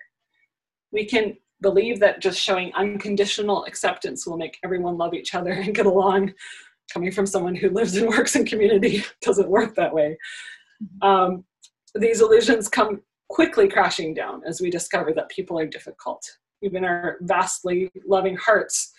We 0.91 1.05
can 1.05 1.37
believe 1.61 1.99
that 1.99 2.21
just 2.21 2.39
showing 2.39 2.73
unconditional 2.73 3.65
acceptance 3.65 4.25
will 4.25 4.37
make 4.37 4.57
everyone 4.63 4.97
love 4.97 5.13
each 5.13 5.35
other 5.35 5.51
and 5.51 5.75
get 5.75 5.85
along 5.85 6.33
coming 6.91 7.11
from 7.11 7.25
someone 7.25 7.55
who 7.55 7.69
lives 7.69 7.95
and 7.95 8.09
works 8.09 8.35
in 8.35 8.45
community 8.45 9.03
doesn't 9.21 9.49
work 9.49 9.75
that 9.75 9.93
way 9.93 10.17
um, 11.01 11.43
these 11.95 12.21
illusions 12.21 12.67
come 12.67 13.01
quickly 13.29 13.67
crashing 13.67 14.13
down 14.13 14.41
as 14.45 14.59
we 14.59 14.69
discover 14.69 15.13
that 15.13 15.29
people 15.29 15.57
are 15.57 15.65
difficult 15.65 16.27
even 16.62 16.84
our 16.84 17.17
vastly 17.21 17.91
loving 18.06 18.36
hearts 18.38 18.91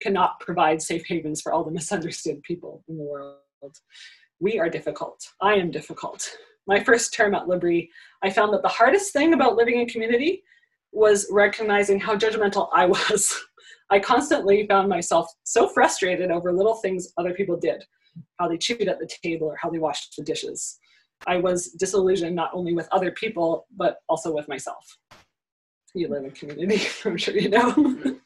cannot 0.00 0.40
provide 0.40 0.80
safe 0.80 1.04
havens 1.06 1.40
for 1.40 1.52
all 1.52 1.64
the 1.64 1.70
misunderstood 1.70 2.42
people 2.42 2.82
in 2.88 2.96
the 2.96 3.04
world 3.04 3.38
we 4.40 4.58
are 4.58 4.70
difficult 4.70 5.20
i 5.40 5.54
am 5.54 5.70
difficult 5.70 6.36
my 6.70 6.82
first 6.82 7.12
term 7.12 7.34
at 7.34 7.48
L'Abri, 7.48 7.90
I 8.22 8.30
found 8.30 8.52
that 8.54 8.62
the 8.62 8.68
hardest 8.68 9.12
thing 9.12 9.34
about 9.34 9.56
living 9.56 9.80
in 9.80 9.88
community 9.88 10.44
was 10.92 11.26
recognizing 11.30 11.98
how 11.98 12.16
judgmental 12.16 12.68
I 12.72 12.86
was. 12.86 13.34
I 13.90 13.98
constantly 13.98 14.66
found 14.68 14.88
myself 14.88 15.26
so 15.42 15.68
frustrated 15.68 16.30
over 16.30 16.52
little 16.52 16.76
things 16.76 17.12
other 17.18 17.34
people 17.34 17.56
did, 17.56 17.82
how 18.38 18.46
they 18.46 18.56
chewed 18.56 18.86
at 18.86 19.00
the 19.00 19.10
table 19.22 19.48
or 19.48 19.56
how 19.60 19.68
they 19.68 19.80
washed 19.80 20.14
the 20.16 20.22
dishes. 20.22 20.78
I 21.26 21.38
was 21.38 21.72
disillusioned 21.72 22.36
not 22.36 22.52
only 22.54 22.72
with 22.72 22.88
other 22.92 23.10
people, 23.10 23.66
but 23.76 23.96
also 24.08 24.32
with 24.32 24.48
myself. 24.48 24.96
You 25.94 26.08
live 26.08 26.24
in 26.24 26.30
community, 26.30 26.82
I'm 27.04 27.16
sure 27.16 27.34
you 27.34 27.48
know. 27.48 28.18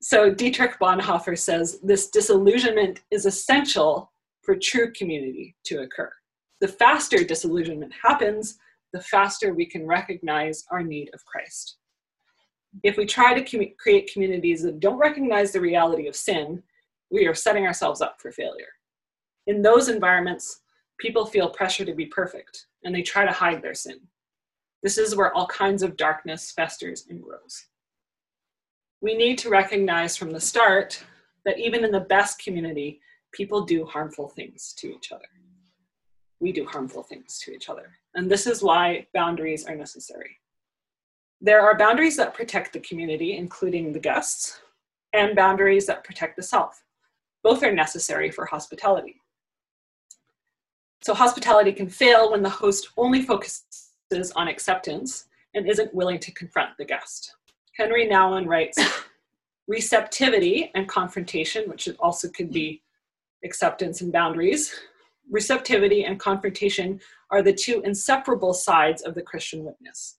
so 0.00 0.32
Dietrich 0.32 0.78
Bonhoeffer 0.80 1.38
says 1.38 1.80
this 1.82 2.08
disillusionment 2.08 3.02
is 3.10 3.26
essential 3.26 4.12
for 4.42 4.56
true 4.56 4.92
community 4.92 5.56
to 5.64 5.82
occur. 5.82 6.10
The 6.60 6.68
faster 6.68 7.22
disillusionment 7.22 7.92
happens, 8.02 8.58
the 8.92 9.00
faster 9.00 9.52
we 9.52 9.66
can 9.66 9.86
recognize 9.86 10.64
our 10.70 10.82
need 10.82 11.10
of 11.12 11.24
Christ. 11.26 11.76
If 12.82 12.96
we 12.96 13.04
try 13.04 13.38
to 13.38 13.44
com- 13.44 13.74
create 13.78 14.10
communities 14.12 14.62
that 14.62 14.80
don't 14.80 14.98
recognize 14.98 15.52
the 15.52 15.60
reality 15.60 16.06
of 16.08 16.16
sin, 16.16 16.62
we 17.10 17.26
are 17.26 17.34
setting 17.34 17.66
ourselves 17.66 18.00
up 18.00 18.16
for 18.20 18.32
failure. 18.32 18.72
In 19.46 19.62
those 19.62 19.88
environments, 19.88 20.60
people 20.98 21.26
feel 21.26 21.50
pressure 21.50 21.84
to 21.84 21.94
be 21.94 22.06
perfect 22.06 22.66
and 22.84 22.94
they 22.94 23.02
try 23.02 23.24
to 23.24 23.32
hide 23.32 23.62
their 23.62 23.74
sin. 23.74 24.00
This 24.82 24.98
is 24.98 25.16
where 25.16 25.32
all 25.34 25.46
kinds 25.46 25.82
of 25.82 25.96
darkness 25.96 26.52
festers 26.52 27.06
and 27.08 27.22
grows. 27.22 27.66
We 29.00 29.16
need 29.16 29.38
to 29.38 29.50
recognize 29.50 30.16
from 30.16 30.30
the 30.30 30.40
start 30.40 31.02
that 31.44 31.58
even 31.58 31.84
in 31.84 31.92
the 31.92 32.00
best 32.00 32.42
community, 32.42 33.00
people 33.32 33.64
do 33.64 33.84
harmful 33.84 34.28
things 34.28 34.74
to 34.78 34.88
each 34.94 35.12
other. 35.12 35.26
We 36.40 36.52
do 36.52 36.66
harmful 36.66 37.02
things 37.02 37.38
to 37.40 37.52
each 37.52 37.68
other. 37.68 37.90
And 38.14 38.30
this 38.30 38.46
is 38.46 38.62
why 38.62 39.06
boundaries 39.14 39.66
are 39.66 39.74
necessary. 39.76 40.38
There 41.40 41.60
are 41.60 41.76
boundaries 41.76 42.16
that 42.16 42.34
protect 42.34 42.72
the 42.72 42.80
community, 42.80 43.36
including 43.36 43.92
the 43.92 43.98
guests, 43.98 44.60
and 45.12 45.36
boundaries 45.36 45.86
that 45.86 46.04
protect 46.04 46.36
the 46.36 46.42
self. 46.42 46.82
Both 47.42 47.62
are 47.62 47.72
necessary 47.72 48.30
for 48.30 48.44
hospitality. 48.46 49.20
So, 51.02 51.14
hospitality 51.14 51.72
can 51.72 51.88
fail 51.88 52.32
when 52.32 52.42
the 52.42 52.50
host 52.50 52.88
only 52.96 53.22
focuses 53.22 53.85
on 54.36 54.48
acceptance 54.48 55.26
and 55.54 55.68
isn't 55.68 55.94
willing 55.94 56.18
to 56.20 56.32
confront 56.32 56.76
the 56.78 56.84
guest. 56.84 57.34
Henri 57.78 58.06
Nouwen 58.08 58.46
writes 58.46 58.78
receptivity 59.68 60.70
and 60.74 60.88
confrontation, 60.88 61.68
which 61.68 61.88
also 61.98 62.28
could 62.28 62.52
be 62.52 62.82
acceptance 63.44 64.00
and 64.00 64.12
boundaries. 64.12 64.74
Receptivity 65.30 66.04
and 66.04 66.20
confrontation 66.20 67.00
are 67.30 67.42
the 67.42 67.52
two 67.52 67.82
inseparable 67.84 68.54
sides 68.54 69.02
of 69.02 69.14
the 69.14 69.22
Christian 69.22 69.64
witness. 69.64 70.18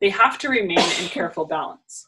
They 0.00 0.10
have 0.10 0.38
to 0.38 0.48
remain 0.48 0.78
in 0.78 1.08
careful 1.08 1.44
balance. 1.44 2.06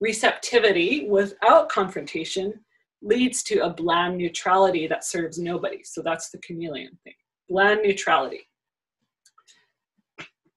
Receptivity 0.00 1.08
without 1.08 1.68
confrontation 1.68 2.60
leads 3.02 3.42
to 3.44 3.58
a 3.60 3.70
bland 3.70 4.16
neutrality 4.16 4.86
that 4.86 5.04
serves 5.04 5.38
nobody. 5.38 5.82
So 5.82 6.02
that's 6.02 6.30
the 6.30 6.38
chameleon 6.38 6.96
thing 7.02 7.14
bland 7.48 7.80
neutrality. 7.82 8.48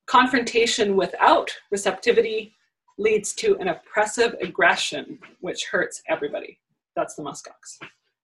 Confrontation 0.08 0.96
without 0.96 1.52
receptivity 1.70 2.56
leads 2.98 3.34
to 3.34 3.58
an 3.58 3.68
oppressive 3.68 4.36
aggression, 4.42 5.20
which 5.42 5.66
hurts 5.66 6.02
everybody. 6.08 6.60
That's 6.96 7.16
the 7.16 7.24
muskox. 7.24 7.78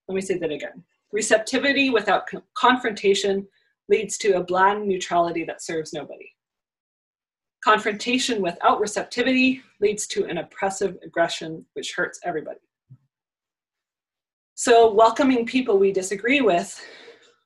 Let 0.07 0.15
me 0.15 0.21
say 0.21 0.37
that 0.37 0.51
again. 0.51 0.83
Receptivity 1.11 1.89
without 1.89 2.25
con- 2.27 2.41
confrontation 2.57 3.45
leads 3.89 4.17
to 4.19 4.37
a 4.37 4.43
bland 4.43 4.87
neutrality 4.87 5.43
that 5.43 5.61
serves 5.61 5.93
nobody. 5.93 6.29
Confrontation 7.63 8.41
without 8.41 8.79
receptivity 8.79 9.61
leads 9.81 10.07
to 10.07 10.25
an 10.25 10.37
oppressive 10.37 10.97
aggression, 11.03 11.65
which 11.73 11.93
hurts 11.95 12.19
everybody. 12.23 12.59
So, 14.55 14.93
welcoming 14.93 15.45
people 15.45 15.77
we 15.77 15.91
disagree 15.91 16.41
with, 16.41 16.79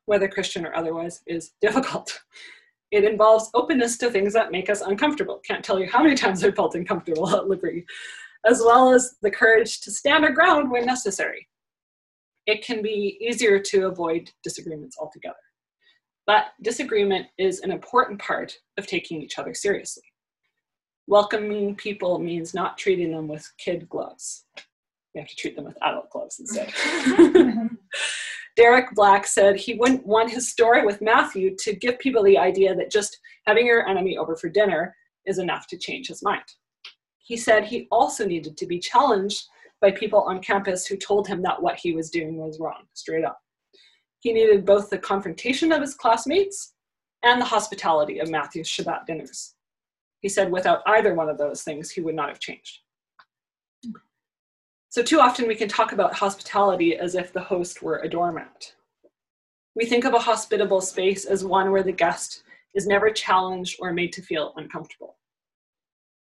whether 0.06 0.28
Christian 0.28 0.64
or 0.64 0.74
otherwise, 0.74 1.22
is 1.26 1.52
difficult. 1.60 2.20
It 2.90 3.04
involves 3.04 3.50
openness 3.54 3.98
to 3.98 4.10
things 4.10 4.32
that 4.32 4.50
make 4.50 4.70
us 4.70 4.80
uncomfortable. 4.80 5.40
Can't 5.46 5.64
tell 5.64 5.78
you 5.78 5.88
how 5.88 6.02
many 6.02 6.14
times 6.14 6.42
I 6.42 6.50
felt 6.50 6.74
uncomfortable 6.74 7.28
at 7.28 7.46
L'Abri, 7.46 7.84
as 8.46 8.60
well 8.60 8.92
as 8.92 9.16
the 9.22 9.30
courage 9.30 9.80
to 9.82 9.90
stand 9.90 10.24
our 10.24 10.32
ground 10.32 10.70
when 10.70 10.86
necessary. 10.86 11.46
It 12.46 12.64
can 12.64 12.82
be 12.82 13.18
easier 13.20 13.58
to 13.60 13.86
avoid 13.86 14.30
disagreements 14.42 14.96
altogether. 14.98 15.36
But 16.26 16.46
disagreement 16.62 17.26
is 17.38 17.60
an 17.60 17.70
important 17.70 18.20
part 18.20 18.54
of 18.78 18.86
taking 18.86 19.22
each 19.22 19.38
other 19.38 19.54
seriously. 19.54 20.02
Welcoming 21.06 21.74
people 21.74 22.18
means 22.18 22.54
not 22.54 22.78
treating 22.78 23.12
them 23.12 23.28
with 23.28 23.50
kid 23.58 23.88
gloves 23.88 24.44
we 25.14 25.20
have 25.20 25.28
to 25.28 25.36
treat 25.36 25.56
them 25.56 25.64
with 25.64 25.76
adult 25.82 26.10
gloves 26.10 26.38
instead. 26.38 26.72
Derek 28.58 28.92
Black 28.92 29.24
said 29.24 29.54
he 29.54 29.74
wouldn't 29.74 30.04
want 30.04 30.32
his 30.32 30.50
story 30.50 30.84
with 30.84 31.00
Matthew 31.00 31.54
to 31.60 31.76
give 31.76 31.96
people 32.00 32.24
the 32.24 32.36
idea 32.36 32.74
that 32.74 32.90
just 32.90 33.16
having 33.46 33.64
your 33.64 33.86
enemy 33.86 34.18
over 34.18 34.34
for 34.34 34.48
dinner 34.48 34.96
is 35.26 35.38
enough 35.38 35.68
to 35.68 35.78
change 35.78 36.08
his 36.08 36.24
mind. 36.24 36.42
He 37.18 37.36
said 37.36 37.64
he 37.64 37.86
also 37.92 38.26
needed 38.26 38.56
to 38.56 38.66
be 38.66 38.80
challenged 38.80 39.46
by 39.80 39.92
people 39.92 40.22
on 40.22 40.42
campus 40.42 40.86
who 40.86 40.96
told 40.96 41.28
him 41.28 41.40
that 41.42 41.62
what 41.62 41.78
he 41.78 41.92
was 41.92 42.10
doing 42.10 42.36
was 42.36 42.58
wrong, 42.58 42.82
straight 42.94 43.24
up. 43.24 43.38
He 44.18 44.32
needed 44.32 44.66
both 44.66 44.90
the 44.90 44.98
confrontation 44.98 45.70
of 45.70 45.80
his 45.80 45.94
classmates 45.94 46.74
and 47.22 47.40
the 47.40 47.44
hospitality 47.44 48.18
of 48.18 48.28
Matthew's 48.28 48.68
Shabbat 48.68 49.06
dinners. 49.06 49.54
He 50.18 50.28
said 50.28 50.50
without 50.50 50.82
either 50.84 51.14
one 51.14 51.28
of 51.28 51.38
those 51.38 51.62
things, 51.62 51.92
he 51.92 52.00
would 52.00 52.16
not 52.16 52.28
have 52.28 52.40
changed. 52.40 52.80
So, 54.90 55.02
too 55.02 55.20
often 55.20 55.46
we 55.46 55.54
can 55.54 55.68
talk 55.68 55.92
about 55.92 56.14
hospitality 56.14 56.96
as 56.96 57.14
if 57.14 57.32
the 57.32 57.42
host 57.42 57.82
were 57.82 57.98
a 57.98 58.08
doormat. 58.08 58.74
We 59.74 59.84
think 59.84 60.04
of 60.04 60.14
a 60.14 60.18
hospitable 60.18 60.80
space 60.80 61.24
as 61.26 61.44
one 61.44 61.70
where 61.70 61.82
the 61.82 61.92
guest 61.92 62.42
is 62.74 62.86
never 62.86 63.10
challenged 63.10 63.78
or 63.80 63.92
made 63.92 64.12
to 64.14 64.22
feel 64.22 64.54
uncomfortable. 64.56 65.16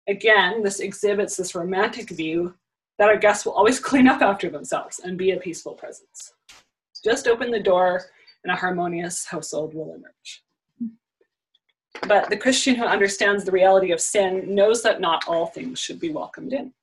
Again, 0.07 0.63
this 0.63 0.79
exhibits 0.79 1.35
this 1.35 1.53
romantic 1.53 2.09
view 2.09 2.55
that 2.97 3.09
our 3.09 3.17
guests 3.17 3.45
will 3.45 3.53
always 3.53 3.79
clean 3.89 4.07
up 4.07 4.21
after 4.21 4.49
themselves 4.49 4.99
and 4.99 5.17
be 5.17 5.31
a 5.31 5.37
peaceful 5.37 5.73
presence. 5.73 6.33
Just 7.03 7.27
open 7.27 7.51
the 7.51 7.59
door 7.59 8.05
and 8.43 8.53
a 8.53 8.55
harmonious 8.55 9.25
household 9.25 9.73
will 9.73 9.93
emerge. 9.95 10.43
But 12.07 12.29
the 12.29 12.37
Christian 12.37 12.75
who 12.75 12.85
understands 12.85 13.43
the 13.43 13.51
reality 13.51 13.91
of 13.91 13.99
sin 13.99 14.53
knows 14.53 14.81
that 14.83 15.01
not 15.01 15.27
all 15.27 15.47
things 15.47 15.79
should 15.79 15.99
be 15.99 16.11
welcomed 16.11 16.53
in. 16.53 16.73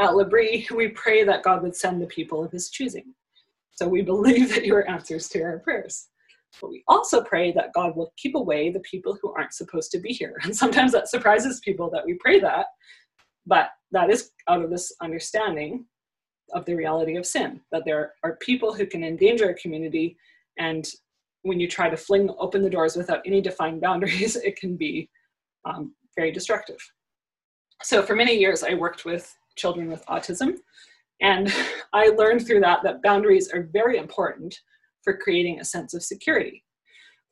At 0.00 0.16
L'Abri, 0.16 0.66
we 0.74 0.88
pray 0.88 1.24
that 1.24 1.42
God 1.42 1.62
would 1.62 1.76
send 1.76 2.00
the 2.00 2.06
people 2.06 2.42
of 2.42 2.50
his 2.50 2.70
choosing. 2.70 3.14
So 3.72 3.86
we 3.86 4.02
believe 4.02 4.48
that 4.54 4.64
you 4.64 4.74
are 4.74 4.88
answers 4.88 5.28
to 5.28 5.42
our 5.42 5.58
prayers. 5.58 6.08
But 6.60 6.70
we 6.70 6.82
also 6.88 7.22
pray 7.22 7.52
that 7.52 7.72
God 7.74 7.94
will 7.94 8.12
keep 8.16 8.34
away 8.34 8.70
the 8.70 8.80
people 8.80 9.16
who 9.20 9.32
aren't 9.34 9.52
supposed 9.52 9.90
to 9.92 9.98
be 9.98 10.08
here. 10.12 10.34
And 10.42 10.56
sometimes 10.56 10.92
that 10.92 11.08
surprises 11.08 11.60
people 11.60 11.90
that 11.90 12.04
we 12.04 12.14
pray 12.14 12.40
that, 12.40 12.66
but 13.46 13.68
that 13.92 14.10
is 14.10 14.30
out 14.48 14.62
of 14.62 14.70
this 14.70 14.92
understanding 15.00 15.84
of 16.52 16.64
the 16.64 16.74
reality 16.74 17.16
of 17.16 17.26
sin, 17.26 17.60
that 17.70 17.84
there 17.84 18.14
are 18.24 18.36
people 18.36 18.74
who 18.74 18.86
can 18.86 19.04
endanger 19.04 19.50
a 19.50 19.54
community. 19.54 20.16
And 20.58 20.88
when 21.42 21.60
you 21.60 21.68
try 21.68 21.88
to 21.88 21.96
fling 21.96 22.30
open 22.38 22.62
the 22.62 22.70
doors 22.70 22.96
without 22.96 23.20
any 23.24 23.40
defined 23.40 23.80
boundaries, 23.80 24.34
it 24.44 24.56
can 24.56 24.76
be 24.76 25.08
um, 25.64 25.94
very 26.16 26.32
destructive. 26.32 26.80
So 27.82 28.02
for 28.02 28.16
many 28.16 28.36
years, 28.36 28.64
I 28.64 28.74
worked 28.74 29.04
with 29.04 29.34
children 29.60 29.88
with 29.88 30.04
autism. 30.06 30.56
And 31.20 31.52
I 31.92 32.08
learned 32.08 32.46
through 32.46 32.60
that 32.60 32.82
that 32.82 33.02
boundaries 33.02 33.50
are 33.52 33.68
very 33.72 33.98
important 33.98 34.58
for 35.02 35.16
creating 35.16 35.60
a 35.60 35.64
sense 35.64 35.94
of 35.94 36.02
security. 36.02 36.64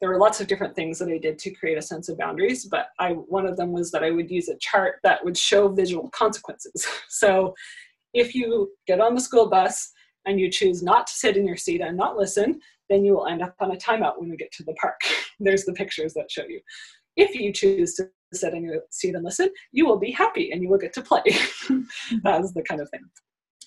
There 0.00 0.10
were 0.10 0.18
lots 0.18 0.40
of 0.40 0.46
different 0.46 0.76
things 0.76 0.98
that 0.98 1.08
I 1.08 1.18
did 1.18 1.38
to 1.40 1.50
create 1.50 1.76
a 1.76 1.82
sense 1.82 2.08
of 2.08 2.18
boundaries, 2.18 2.66
but 2.66 2.88
I, 3.00 3.12
one 3.12 3.46
of 3.46 3.56
them 3.56 3.72
was 3.72 3.90
that 3.90 4.04
I 4.04 4.12
would 4.12 4.30
use 4.30 4.48
a 4.48 4.56
chart 4.58 4.96
that 5.02 5.24
would 5.24 5.36
show 5.36 5.68
visual 5.68 6.08
consequences. 6.10 6.86
So 7.08 7.54
if 8.14 8.34
you 8.34 8.70
get 8.86 9.00
on 9.00 9.14
the 9.14 9.20
school 9.20 9.48
bus 9.50 9.90
and 10.24 10.38
you 10.38 10.50
choose 10.50 10.82
not 10.82 11.06
to 11.08 11.12
sit 11.12 11.36
in 11.36 11.46
your 11.46 11.56
seat 11.56 11.80
and 11.80 11.96
not 11.96 12.16
listen, 12.16 12.60
then 12.88 13.04
you 13.04 13.14
will 13.14 13.26
end 13.26 13.42
up 13.42 13.54
on 13.60 13.72
a 13.72 13.76
timeout 13.76 14.18
when 14.18 14.30
we 14.30 14.36
get 14.36 14.52
to 14.52 14.62
the 14.62 14.74
park. 14.74 15.00
There's 15.40 15.64
the 15.64 15.72
pictures 15.72 16.14
that 16.14 16.30
show 16.30 16.44
you. 16.48 16.60
If 17.16 17.34
you 17.34 17.52
choose 17.52 17.94
to 17.94 18.08
sit 18.32 18.54
your 18.54 18.82
seat 18.90 19.14
and 19.14 19.24
listen, 19.24 19.50
you 19.72 19.86
will 19.86 19.98
be 19.98 20.10
happy 20.10 20.50
and 20.52 20.62
you 20.62 20.68
will 20.68 20.78
get 20.78 20.92
to 20.94 21.02
play. 21.02 21.22
that 22.22 22.40
is 22.42 22.52
the 22.52 22.62
kind 22.62 22.80
of 22.80 22.90
thing. 22.90 23.04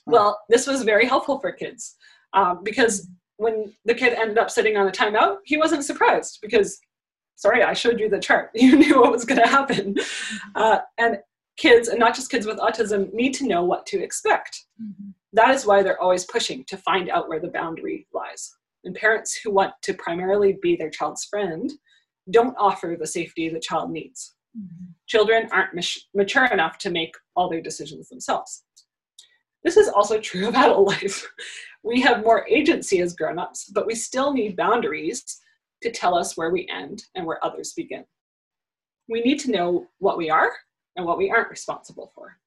Well, 0.06 0.40
this 0.50 0.68
was 0.68 0.84
very 0.84 1.06
helpful 1.06 1.40
for 1.40 1.52
kids 1.52 1.96
um, 2.34 2.64
because 2.64 3.08
when 3.38 3.74
the 3.86 3.94
kid 3.94 4.14
ended 4.14 4.38
up 4.38 4.50
sitting 4.50 4.78
on 4.78 4.88
a 4.88 4.92
timeout, 4.92 5.38
he 5.46 5.58
wasn't 5.58 5.84
surprised 5.84 6.40
because, 6.42 6.80
sorry, 7.36 7.64
I 7.64 7.74
showed 7.74 8.00
you 8.00 8.10
the 8.10 8.20
chart. 8.20 8.52
You 8.56 8.78
knew 8.78 9.02
what 9.02 9.12
was 9.12 9.26
going 9.26 9.42
to 9.42 9.48
happen. 9.48 9.96
Uh, 10.56 10.80
and 10.98 11.18
kids, 11.58 11.88
and 11.88 12.00
not 12.00 12.16
just 12.16 12.32
kids 12.32 12.46
with 12.46 12.58
autism, 12.58 13.12
need 13.14 13.34
to 13.36 13.48
know 13.48 13.64
what 13.64 13.86
to 13.88 14.02
expect. 14.02 14.66
Mm-hmm. 14.82 15.10
That 15.34 15.52
is 15.52 15.66
why 15.66 15.82
they're 15.82 16.02
always 16.02 16.26
pushing 16.26 16.64
to 16.66 16.78
find 16.78 17.10
out 17.10 17.30
where 17.30 17.40
the 17.40 17.48
boundary 17.48 18.08
lies. 18.14 18.54
And 18.84 18.96
parents 18.96 19.36
who 19.36 19.52
want 19.52 19.74
to 19.84 19.94
primarily 19.94 20.58
be 20.62 20.76
their 20.76 20.90
child's 20.90 21.26
friend 21.26 21.72
don't 22.30 22.56
offer 22.58 22.96
the 23.00 23.08
safety 23.08 23.50
the 23.50 23.60
child 23.60 23.92
needs. 23.92 24.36
Mm-hmm. 24.58 24.92
Children 25.08 25.50
aren't 25.52 25.74
mature 26.14 26.46
enough 26.46 26.78
to 26.80 26.90
make 26.90 27.16
all 27.36 27.50
their 27.50 27.62
decisions 27.62 28.10
themselves. 28.10 28.64
This 29.64 29.78
is 29.78 29.90
also 29.90 30.20
true 30.20 30.48
of 30.50 30.56
adult 30.56 30.88
life. 30.88 31.26
We 31.84 32.02
have 32.02 32.24
more 32.24 32.48
agency 32.48 33.02
as 33.02 33.16
grown-ups, 33.16 33.72
but 33.74 33.88
we 33.88 33.96
still 33.96 34.34
need 34.34 34.56
boundaries 34.56 35.24
to 35.82 35.92
tell 35.92 36.16
us 36.16 36.38
where 36.38 36.52
we 36.52 36.68
end 36.70 37.06
and 37.16 37.26
where 37.26 37.44
others 37.44 37.74
begin. 37.74 38.06
We 39.10 39.22
need 39.22 39.40
to 39.40 39.52
know 39.52 39.88
what 40.00 40.18
we 40.18 40.30
are 40.30 40.52
and 40.96 41.06
what 41.06 41.18
we 41.18 41.32
aren't 41.32 41.50
responsible 41.50 42.12
for. 42.14 42.38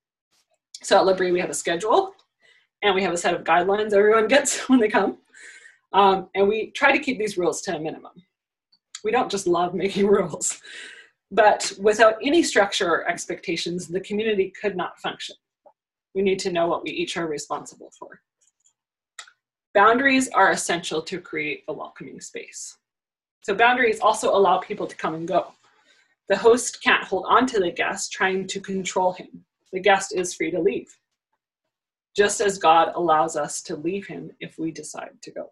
So 0.82 0.98
at 0.98 1.06
L'Abri, 1.06 1.32
we 1.32 1.40
have 1.40 1.50
a 1.50 1.54
schedule 1.54 2.14
and 2.82 2.94
we 2.94 3.02
have 3.02 3.12
a 3.12 3.18
set 3.18 3.34
of 3.34 3.44
guidelines 3.44 3.92
everyone 3.92 4.28
gets 4.28 4.68
when 4.68 4.78
they 4.78 4.88
come. 4.88 5.18
Um, 5.92 6.28
and 6.34 6.48
we 6.48 6.70
try 6.72 6.92
to 6.92 7.02
keep 7.02 7.18
these 7.18 7.38
rules 7.38 7.62
to 7.62 7.76
a 7.76 7.80
minimum. 7.80 8.12
We 9.04 9.10
don't 9.10 9.30
just 9.30 9.46
love 9.46 9.74
making 9.74 10.06
rules, 10.08 10.60
but 11.34 11.72
without 11.80 12.14
any 12.22 12.44
structure 12.44 12.88
or 12.88 13.08
expectations, 13.08 13.88
the 13.88 14.00
community 14.00 14.52
could 14.60 14.76
not 14.76 15.00
function. 15.00 15.34
We 16.14 16.22
need 16.22 16.38
to 16.40 16.52
know 16.52 16.68
what 16.68 16.84
we 16.84 16.90
each 16.90 17.16
are 17.16 17.26
responsible 17.26 17.90
for. 17.98 18.20
Boundaries 19.74 20.28
are 20.28 20.52
essential 20.52 21.02
to 21.02 21.20
create 21.20 21.64
a 21.66 21.72
welcoming 21.72 22.20
space. 22.20 22.78
So 23.42 23.52
boundaries 23.52 23.98
also 23.98 24.30
allow 24.30 24.58
people 24.58 24.86
to 24.86 24.94
come 24.94 25.14
and 25.16 25.26
go. 25.26 25.54
The 26.28 26.36
host 26.36 26.80
can't 26.84 27.02
hold 27.02 27.26
on 27.28 27.46
to 27.48 27.58
the 27.58 27.72
guest 27.72 28.12
trying 28.12 28.46
to 28.46 28.60
control 28.60 29.12
him. 29.12 29.44
The 29.72 29.80
guest 29.80 30.14
is 30.14 30.34
free 30.34 30.52
to 30.52 30.60
leave, 30.60 30.96
just 32.16 32.40
as 32.40 32.58
God 32.58 32.92
allows 32.94 33.36
us 33.36 33.60
to 33.62 33.74
leave 33.74 34.06
him 34.06 34.30
if 34.38 34.56
we 34.56 34.70
decide 34.70 35.20
to 35.22 35.32
go. 35.32 35.50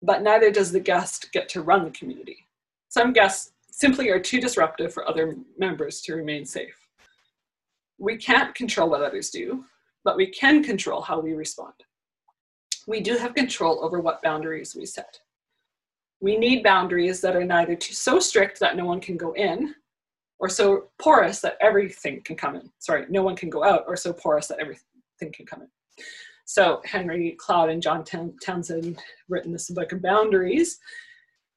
But 0.00 0.22
neither 0.22 0.50
does 0.50 0.72
the 0.72 0.80
guest 0.80 1.30
get 1.30 1.50
to 1.50 1.60
run 1.60 1.84
the 1.84 1.90
community. 1.90 2.46
Some 2.88 3.12
guests 3.12 3.52
simply 3.78 4.08
are 4.08 4.18
too 4.18 4.40
disruptive 4.40 4.92
for 4.92 5.08
other 5.08 5.36
members 5.56 6.00
to 6.00 6.14
remain 6.14 6.44
safe. 6.44 6.74
We 7.98 8.16
can't 8.16 8.52
control 8.56 8.90
what 8.90 9.02
others 9.02 9.30
do, 9.30 9.64
but 10.02 10.16
we 10.16 10.26
can 10.26 10.64
control 10.64 11.00
how 11.00 11.20
we 11.20 11.34
respond. 11.34 11.74
We 12.88 13.00
do 13.00 13.16
have 13.16 13.34
control 13.34 13.84
over 13.84 14.00
what 14.00 14.20
boundaries 14.20 14.74
we 14.74 14.84
set. 14.84 15.20
We 16.20 16.36
need 16.36 16.64
boundaries 16.64 17.20
that 17.20 17.36
are 17.36 17.44
neither 17.44 17.76
too, 17.76 17.94
so 17.94 18.18
strict 18.18 18.58
that 18.58 18.76
no 18.76 18.84
one 18.84 19.00
can 19.00 19.16
go 19.16 19.32
in, 19.34 19.76
or 20.40 20.48
so 20.48 20.90
porous 21.00 21.38
that 21.40 21.56
everything 21.60 22.20
can 22.22 22.34
come 22.34 22.56
in. 22.56 22.68
Sorry, 22.80 23.06
no 23.08 23.22
one 23.22 23.36
can 23.36 23.48
go 23.48 23.62
out, 23.62 23.84
or 23.86 23.94
so 23.94 24.12
porous 24.12 24.48
that 24.48 24.58
everything 24.58 25.32
can 25.32 25.46
come 25.46 25.62
in. 25.62 25.68
So 26.46 26.80
Henry 26.84 27.36
Cloud 27.38 27.70
and 27.70 27.80
John 27.80 28.02
Townsend 28.04 29.00
written 29.28 29.52
this 29.52 29.70
book 29.70 29.92
of 29.92 30.02
boundaries, 30.02 30.80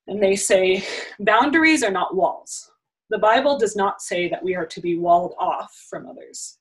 and 0.07 0.21
they 0.21 0.35
say 0.35 0.83
boundaries 1.19 1.83
are 1.83 1.91
not 1.91 2.15
walls. 2.15 2.71
The 3.09 3.17
Bible 3.17 3.57
does 3.57 3.75
not 3.75 4.01
say 4.01 4.29
that 4.29 4.43
we 4.43 4.55
are 4.55 4.65
to 4.65 4.81
be 4.81 4.97
walled 4.97 5.35
off 5.37 5.85
from 5.89 6.07
others. 6.07 6.57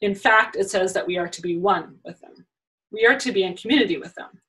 In 0.00 0.14
fact, 0.14 0.56
it 0.56 0.70
says 0.70 0.92
that 0.94 1.06
we 1.06 1.16
are 1.18 1.28
to 1.28 1.42
be 1.42 1.56
one 1.56 1.96
with 2.04 2.20
them. 2.20 2.46
We 2.90 3.06
are 3.06 3.18
to 3.18 3.32
be 3.32 3.44
in 3.44 3.56
community 3.56 3.96
with 3.96 4.14
them. 4.14 4.40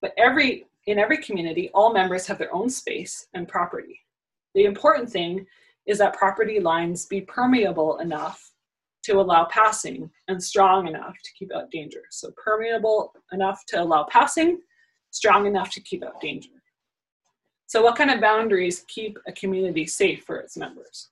But 0.00 0.14
every 0.16 0.66
in 0.86 0.98
every 0.98 1.18
community, 1.18 1.70
all 1.74 1.92
members 1.92 2.26
have 2.26 2.38
their 2.38 2.54
own 2.54 2.70
space 2.70 3.26
and 3.34 3.46
property. 3.46 4.00
The 4.54 4.64
important 4.64 5.10
thing 5.10 5.46
is 5.86 5.98
that 5.98 6.16
property 6.16 6.60
lines 6.60 7.04
be 7.04 7.20
permeable 7.20 7.98
enough 7.98 8.52
to 9.04 9.20
allow 9.20 9.44
passing 9.46 10.10
and 10.28 10.42
strong 10.42 10.88
enough 10.88 11.14
to 11.22 11.30
keep 11.38 11.54
out 11.54 11.70
danger. 11.70 12.02
So 12.10 12.30
permeable 12.42 13.12
enough 13.32 13.64
to 13.68 13.82
allow 13.82 14.04
passing, 14.04 14.60
strong 15.10 15.46
enough 15.46 15.70
to 15.72 15.80
keep 15.80 16.02
out 16.02 16.20
danger. 16.20 16.50
So 17.68 17.82
what 17.82 17.96
kind 17.96 18.10
of 18.10 18.22
boundaries 18.22 18.86
keep 18.88 19.18
a 19.26 19.32
community 19.32 19.86
safe 19.86 20.24
for 20.24 20.38
its 20.38 20.56
members? 20.56 21.10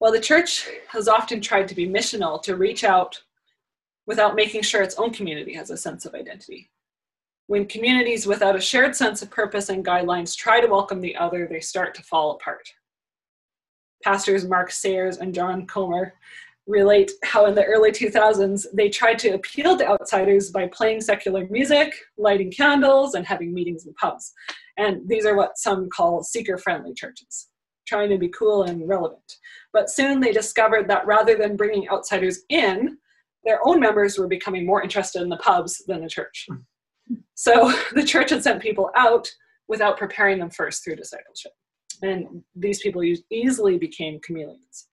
Well, 0.00 0.10
the 0.10 0.18
church 0.18 0.66
has 0.88 1.08
often 1.08 1.42
tried 1.42 1.68
to 1.68 1.74
be 1.74 1.86
missional 1.86 2.42
to 2.42 2.56
reach 2.56 2.82
out 2.82 3.22
without 4.06 4.34
making 4.34 4.62
sure 4.62 4.82
its 4.82 4.94
own 4.96 5.12
community 5.12 5.52
has 5.52 5.70
a 5.70 5.76
sense 5.76 6.06
of 6.06 6.14
identity. 6.14 6.70
When 7.48 7.66
communities 7.66 8.26
without 8.26 8.56
a 8.56 8.62
shared 8.62 8.96
sense 8.96 9.20
of 9.20 9.30
purpose 9.30 9.68
and 9.68 9.84
guidelines 9.84 10.34
try 10.34 10.62
to 10.62 10.66
welcome 10.66 11.02
the 11.02 11.16
other, 11.16 11.46
they 11.46 11.60
start 11.60 11.94
to 11.96 12.02
fall 12.02 12.32
apart. 12.32 12.72
Pastors 14.02 14.48
Mark 14.48 14.70
Sayers 14.70 15.18
and 15.18 15.34
John 15.34 15.66
Comer 15.66 16.14
relate 16.66 17.10
how 17.24 17.46
in 17.46 17.54
the 17.54 17.64
early 17.64 17.90
2000s 17.90 18.66
they 18.72 18.88
tried 18.88 19.18
to 19.18 19.30
appeal 19.30 19.76
to 19.76 19.88
outsiders 19.88 20.50
by 20.50 20.68
playing 20.68 21.00
secular 21.00 21.46
music, 21.50 21.92
lighting 22.16 22.52
candles, 22.52 23.14
and 23.14 23.26
having 23.26 23.52
meetings 23.52 23.86
in 23.86 23.92
pubs. 23.94 24.32
And 24.78 25.08
these 25.08 25.26
are 25.26 25.36
what 25.36 25.58
some 25.58 25.88
call 25.90 26.22
seeker 26.22 26.56
friendly 26.56 26.94
churches, 26.94 27.48
trying 27.86 28.10
to 28.10 28.18
be 28.18 28.28
cool 28.28 28.62
and 28.64 28.88
relevant. 28.88 29.36
But 29.72 29.90
soon 29.90 30.20
they 30.20 30.32
discovered 30.32 30.88
that 30.88 31.06
rather 31.06 31.36
than 31.36 31.56
bringing 31.56 31.88
outsiders 31.88 32.42
in, 32.48 32.96
their 33.44 33.58
own 33.66 33.80
members 33.80 34.18
were 34.18 34.28
becoming 34.28 34.64
more 34.64 34.82
interested 34.82 35.22
in 35.22 35.28
the 35.28 35.36
pubs 35.38 35.82
than 35.86 36.02
the 36.02 36.08
church. 36.08 36.46
So 37.34 37.74
the 37.94 38.04
church 38.04 38.30
had 38.30 38.44
sent 38.44 38.62
people 38.62 38.88
out 38.96 39.28
without 39.66 39.98
preparing 39.98 40.38
them 40.38 40.48
first 40.48 40.84
through 40.84 40.96
discipleship. 40.96 41.50
And 42.00 42.42
these 42.54 42.80
people 42.80 43.02
easily 43.30 43.78
became 43.78 44.20
chameleons. 44.24 44.86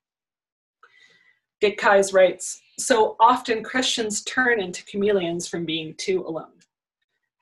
Dick 1.61 1.83
writes 2.13 2.61
So 2.77 3.17
often 3.19 3.63
Christians 3.63 4.23
turn 4.23 4.61
into 4.61 4.85
chameleons 4.85 5.47
from 5.47 5.65
being 5.65 5.93
too 5.97 6.25
alone. 6.25 6.53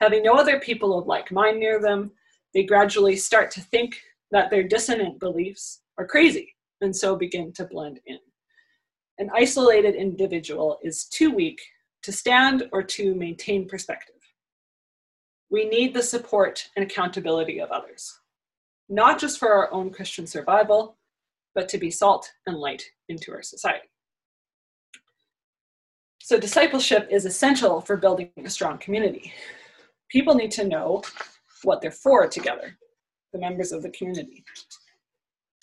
Having 0.01 0.23
no 0.23 0.33
other 0.33 0.59
people 0.59 0.97
of 0.97 1.07
like 1.07 1.31
mind 1.31 1.59
near 1.59 1.79
them, 1.79 2.11
they 2.53 2.63
gradually 2.63 3.15
start 3.15 3.51
to 3.51 3.61
think 3.61 3.99
that 4.31 4.49
their 4.49 4.63
dissonant 4.63 5.19
beliefs 5.19 5.81
are 5.97 6.07
crazy 6.07 6.55
and 6.81 6.95
so 6.95 7.15
begin 7.15 7.51
to 7.53 7.65
blend 7.65 7.99
in. 8.05 8.19
An 9.19 9.29
isolated 9.33 9.95
individual 9.95 10.79
is 10.83 11.05
too 11.05 11.31
weak 11.31 11.59
to 12.03 12.11
stand 12.11 12.69
or 12.71 12.83
to 12.83 13.15
maintain 13.15 13.67
perspective. 13.67 14.15
We 15.49 15.65
need 15.65 15.93
the 15.93 16.03
support 16.03 16.69
and 16.75 16.83
accountability 16.83 17.59
of 17.59 17.71
others, 17.71 18.19
not 18.89 19.19
just 19.19 19.39
for 19.39 19.51
our 19.51 19.71
own 19.71 19.91
Christian 19.91 20.27
survival, 20.27 20.97
but 21.55 21.69
to 21.69 21.77
be 21.77 21.89
salt 21.89 22.31
and 22.45 22.57
light 22.57 22.83
into 23.09 23.31
our 23.31 23.41
society. 23.41 23.87
So, 26.27 26.37
discipleship 26.37 27.07
is 27.09 27.23
essential 27.23 27.79
for 27.79 27.95
building 27.95 28.29
a 28.43 28.49
strong 28.49 28.79
community. 28.79 29.31
People 30.09 30.35
need 30.35 30.51
to 30.51 30.67
know 30.67 31.01
what 31.63 31.79
they're 31.79 31.89
for 31.89 32.27
together, 32.27 32.77
the 33.31 33.39
members 33.39 33.71
of 33.71 33.81
the 33.81 33.91
community. 33.91 34.43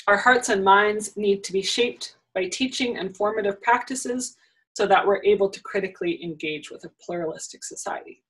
Our 0.07 0.17
hearts 0.17 0.49
and 0.49 0.65
minds 0.65 1.19
need 1.19 1.45
to 1.45 1.53
be 1.53 1.61
shaped 1.61 2.17
by 2.35 2.49
teaching 2.49 2.97
and 2.97 3.15
formative 3.15 3.61
practices 3.61 4.39
so 4.73 4.87
that 4.87 5.07
we're 5.07 5.23
able 5.23 5.51
to 5.51 5.61
critically 5.61 6.25
engage 6.25 6.71
with 6.71 6.87
a 6.87 6.93
pluralistic 6.99 7.63
society. 7.63 8.23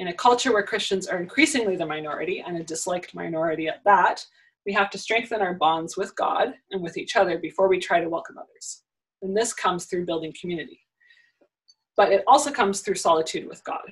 In 0.00 0.08
a 0.08 0.14
culture 0.14 0.52
where 0.52 0.66
Christians 0.66 1.06
are 1.06 1.22
increasingly 1.22 1.76
the 1.76 1.86
minority 1.86 2.42
and 2.44 2.56
a 2.56 2.64
disliked 2.64 3.14
minority 3.14 3.68
at 3.68 3.84
that, 3.84 4.26
we 4.66 4.72
have 4.72 4.90
to 4.90 4.98
strengthen 4.98 5.40
our 5.40 5.54
bonds 5.54 5.96
with 5.96 6.16
God 6.16 6.54
and 6.72 6.82
with 6.82 6.96
each 6.96 7.14
other 7.14 7.38
before 7.38 7.68
we 7.68 7.78
try 7.78 8.00
to 8.00 8.08
welcome 8.08 8.38
others. 8.38 8.82
And 9.22 9.36
this 9.36 9.52
comes 9.52 9.84
through 9.84 10.04
building 10.04 10.34
community. 10.40 10.80
But 11.98 12.12
it 12.12 12.22
also 12.28 12.52
comes 12.52 12.80
through 12.80 12.94
solitude 12.94 13.48
with 13.48 13.62
God. 13.64 13.82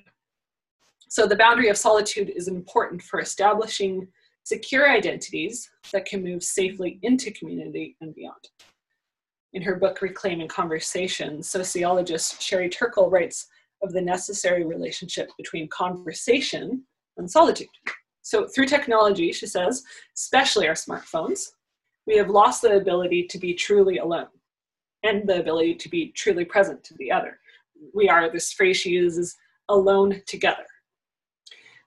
So 1.08 1.26
the 1.26 1.36
boundary 1.36 1.68
of 1.68 1.76
solitude 1.76 2.30
is 2.34 2.46
important 2.46 3.02
for 3.02 3.20
establishing 3.20 4.06
secure 4.44 4.88
identities 4.88 5.68
that 5.92 6.06
can 6.06 6.22
move 6.22 6.44
safely 6.44 7.00
into 7.02 7.32
community 7.32 7.96
and 8.00 8.14
beyond. 8.14 8.48
In 9.54 9.62
her 9.62 9.74
book 9.74 10.02
Reclaiming 10.02 10.46
Conversation, 10.46 11.42
sociologist 11.42 12.40
Sherry 12.40 12.68
Turkle 12.68 13.10
writes 13.10 13.48
of 13.82 13.92
the 13.92 14.00
necessary 14.00 14.64
relationship 14.64 15.28
between 15.36 15.68
conversation 15.68 16.84
and 17.16 17.28
solitude. 17.28 17.68
So, 18.22 18.46
through 18.46 18.66
technology, 18.66 19.32
she 19.32 19.46
says, 19.46 19.82
especially 20.16 20.68
our 20.68 20.74
smartphones, 20.74 21.48
we 22.06 22.16
have 22.16 22.30
lost 22.30 22.62
the 22.62 22.76
ability 22.76 23.24
to 23.24 23.38
be 23.38 23.54
truly 23.54 23.98
alone 23.98 24.28
and 25.02 25.28
the 25.28 25.40
ability 25.40 25.74
to 25.76 25.88
be 25.88 26.12
truly 26.12 26.44
present 26.44 26.84
to 26.84 26.94
the 26.98 27.10
other. 27.10 27.38
We 27.94 28.08
are, 28.08 28.30
this 28.30 28.52
phrase 28.52 28.76
she 28.76 28.90
uses, 28.90 29.36
alone 29.68 30.22
together. 30.26 30.66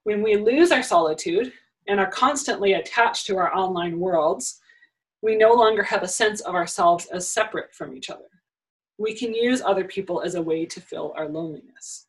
When 0.03 0.21
we 0.21 0.35
lose 0.35 0.71
our 0.71 0.83
solitude 0.83 1.53
and 1.87 1.99
are 1.99 2.11
constantly 2.11 2.73
attached 2.73 3.25
to 3.27 3.37
our 3.37 3.55
online 3.55 3.99
worlds, 3.99 4.59
we 5.21 5.35
no 5.35 5.53
longer 5.53 5.83
have 5.83 6.03
a 6.03 6.07
sense 6.07 6.41
of 6.41 6.55
ourselves 6.55 7.07
as 7.07 7.29
separate 7.29 7.73
from 7.73 7.95
each 7.95 8.09
other 8.09 8.29
we 8.99 9.15
can 9.15 9.33
use 9.33 9.61
other 9.61 9.85
people 9.85 10.21
as 10.21 10.35
a 10.35 10.41
way 10.41 10.65
to 10.65 10.81
fill 10.81 11.13
our 11.15 11.27
loneliness. 11.27 12.05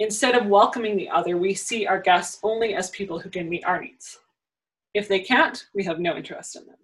Instead 0.00 0.34
of 0.34 0.46
welcoming 0.46 0.96
the 0.96 1.08
other, 1.08 1.38
we 1.38 1.54
see 1.54 1.86
our 1.86 2.00
guests 2.00 2.38
only 2.42 2.74
as 2.74 2.90
people 2.90 3.18
who 3.18 3.30
can 3.30 3.48
meet 3.48 3.64
our 3.64 3.80
needs. 3.80 4.18
If 4.94 5.08
they 5.08 5.20
can't, 5.20 5.66
we 5.74 5.84
have 5.84 6.00
no 6.00 6.16
interest 6.16 6.56
in 6.56 6.66
them. 6.66 6.76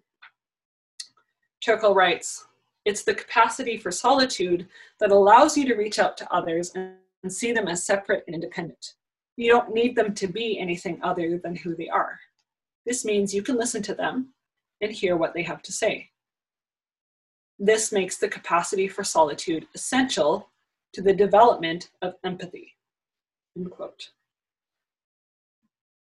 Turkle 1.64 1.94
writes, 1.94 2.46
it's 2.84 3.02
the 3.02 3.14
capacity 3.14 3.76
for 3.76 3.90
solitude 3.90 4.68
that 5.00 5.10
allows 5.10 5.56
you 5.56 5.66
to 5.66 5.74
reach 5.74 5.98
out 5.98 6.16
to 6.18 6.32
others 6.32 6.72
and 6.74 7.32
see 7.32 7.52
them 7.52 7.68
as 7.68 7.84
separate 7.84 8.24
and 8.26 8.34
independent. 8.34 8.94
You 9.36 9.50
don't 9.50 9.74
need 9.74 9.96
them 9.96 10.14
to 10.14 10.26
be 10.26 10.58
anything 10.58 11.00
other 11.02 11.38
than 11.38 11.56
who 11.56 11.74
they 11.74 11.88
are. 11.88 12.18
This 12.86 13.04
means 13.04 13.34
you 13.34 13.42
can 13.42 13.56
listen 13.56 13.82
to 13.82 13.94
them 13.94 14.34
and 14.80 14.92
hear 14.92 15.16
what 15.16 15.34
they 15.34 15.42
have 15.42 15.62
to 15.62 15.72
say. 15.72 16.10
This 17.58 17.92
makes 17.92 18.18
the 18.18 18.28
capacity 18.28 18.88
for 18.88 19.04
solitude 19.04 19.66
essential 19.74 20.50
to 20.92 21.02
the 21.02 21.14
development 21.14 21.90
of 22.02 22.14
empathy. 22.24 22.74
End 23.56 23.70
quote. 23.70 24.10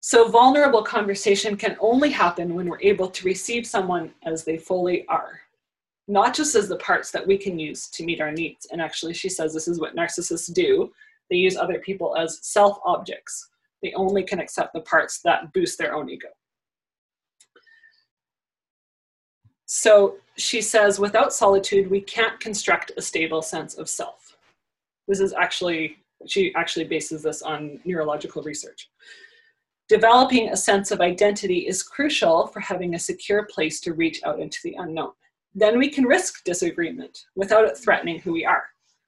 So, 0.02 0.30
vulnerable 0.30 0.84
conversation 0.84 1.58
can 1.58 1.76
only 1.80 2.10
happen 2.10 2.56
when 2.56 2.70
we're 2.70 2.82
able 2.82 3.10
to 3.10 3.26
receive 3.26 3.68
someone 3.68 4.14
as 4.24 4.44
they 4.44 4.58
fully 4.58 5.06
are, 5.08 5.42
not 6.10 6.34
just 6.34 6.56
as 6.56 6.68
the 6.68 6.78
parts 6.78 7.12
that 7.12 7.26
we 7.26 7.38
can 7.38 7.60
use 7.60 7.88
to 7.90 8.04
meet 8.04 8.20
our 8.20 8.32
needs. 8.32 8.68
And 8.72 8.82
actually, 8.82 9.14
she 9.14 9.30
says 9.30 9.54
this 9.54 9.68
is 9.68 9.80
what 9.80 9.96
narcissists 9.96 10.52
do 10.52 10.92
they 11.30 11.38
use 11.38 11.56
other 11.56 11.80
people 11.80 12.16
as 12.18 12.40
self 12.42 12.80
objects. 12.84 13.50
They 13.82 13.94
only 13.94 14.24
can 14.24 14.40
accept 14.40 14.74
the 14.74 14.82
parts 14.82 15.22
that 15.24 15.54
boost 15.54 15.78
their 15.78 15.94
own 15.94 16.10
ego. 16.10 16.30
So 19.66 20.16
she 20.36 20.62
says, 20.62 21.00
without 21.00 21.32
solitude, 21.32 21.90
we 21.90 22.02
can't 22.02 22.40
construct 22.40 22.92
a 22.98 23.02
stable 23.02 23.44
sense 23.44 23.76
of 23.76 23.88
self. 23.88 24.36
This 25.08 25.20
is 25.20 25.34
actually, 25.34 25.98
she 26.26 26.54
actually 26.56 26.86
bases 26.86 27.22
this 27.22 27.44
on 27.44 27.80
neurological 27.86 28.42
research. 28.42 28.90
Developing 29.88 30.50
a 30.50 30.58
sense 30.58 30.90
of 30.92 31.02
identity 31.02 31.68
is 31.68 31.84
crucial 31.84 32.48
for 32.48 32.60
having 32.60 32.96
a 32.96 33.00
secure 33.00 33.44
place 33.44 33.80
to 33.82 33.94
reach 33.94 34.22
out 34.26 34.40
into 34.40 34.60
the 34.64 34.76
unknown. 34.80 35.12
Then 35.56 35.78
we 35.78 35.90
can 35.90 36.06
risk 36.06 36.44
disagreement 36.44 37.26
without 37.36 37.66
it 37.66 37.78
threatening 37.78 38.20
who 38.20 38.32
we 38.34 38.46
are. 38.46 38.64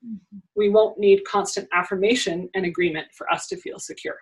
Mm-hmm. 0.06 0.40
We 0.56 0.70
won't 0.70 0.98
need 0.98 1.24
constant 1.26 1.68
affirmation 1.74 2.50
and 2.56 2.66
agreement 2.66 3.08
for 3.14 3.32
us 3.32 3.48
to 3.48 3.58
feel 3.58 3.80
secure. 3.80 4.18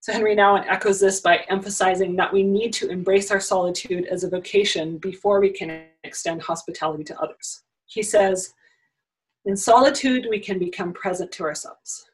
So 0.00 0.12
Henri 0.12 0.36
Nouwen 0.36 0.64
echoes 0.66 1.00
this 1.00 1.20
by 1.20 1.44
emphasizing 1.48 2.16
that 2.16 2.32
we 2.32 2.42
need 2.42 2.72
to 2.74 2.88
embrace 2.88 3.30
our 3.30 3.40
solitude 3.40 4.06
as 4.06 4.24
a 4.24 4.30
vocation 4.30 4.96
before 4.98 5.40
we 5.40 5.50
can 5.50 5.84
extend 6.04 6.40
hospitality 6.40 7.04
to 7.04 7.20
others. 7.20 7.62
He 7.86 8.02
says, 8.02 8.54
in 9.44 9.56
solitude, 9.56 10.26
we 10.30 10.38
can 10.38 10.58
become 10.58 10.92
present 10.92 11.32
to 11.32 11.42
ourselves. 11.44 12.06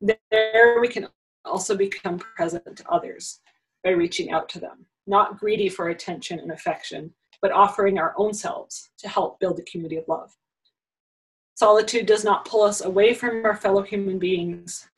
There, 0.00 0.80
we 0.80 0.88
can 0.88 1.08
also 1.44 1.76
become 1.76 2.18
present 2.18 2.76
to 2.76 2.88
others 2.90 3.40
by 3.84 3.90
reaching 3.90 4.30
out 4.32 4.48
to 4.50 4.60
them, 4.60 4.86
not 5.06 5.38
greedy 5.38 5.68
for 5.68 5.88
attention 5.88 6.38
and 6.40 6.52
affection, 6.52 7.12
but 7.40 7.52
offering 7.52 7.98
our 7.98 8.14
own 8.16 8.32
selves 8.34 8.90
to 8.98 9.08
help 9.08 9.38
build 9.40 9.58
a 9.58 9.62
community 9.62 9.96
of 9.96 10.08
love. 10.08 10.36
Solitude 11.54 12.06
does 12.06 12.24
not 12.24 12.44
pull 12.44 12.62
us 12.62 12.84
away 12.84 13.14
from 13.14 13.44
our 13.44 13.56
fellow 13.56 13.82
human 13.82 14.18
beings, 14.18 14.88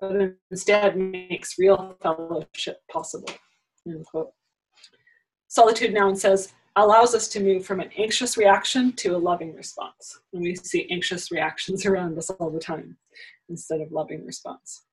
but 0.00 0.36
instead 0.50 0.96
makes 0.96 1.58
real 1.58 1.96
fellowship 2.02 2.80
possible. 2.90 3.28
Solitude 5.48 5.94
Nouwen 5.94 6.16
says, 6.16 6.54
allows 6.76 7.14
us 7.14 7.28
to 7.28 7.40
move 7.40 7.66
from 7.66 7.80
an 7.80 7.90
anxious 7.98 8.36
reaction 8.36 8.92
to 8.94 9.14
a 9.14 9.18
loving 9.18 9.54
response. 9.54 10.20
And 10.32 10.42
we 10.42 10.54
see 10.54 10.88
anxious 10.90 11.30
reactions 11.30 11.84
around 11.86 12.16
us 12.16 12.30
all 12.30 12.50
the 12.50 12.58
time 12.58 12.96
instead 13.48 13.80
of 13.80 13.92
loving 13.92 14.24
response. 14.24 14.84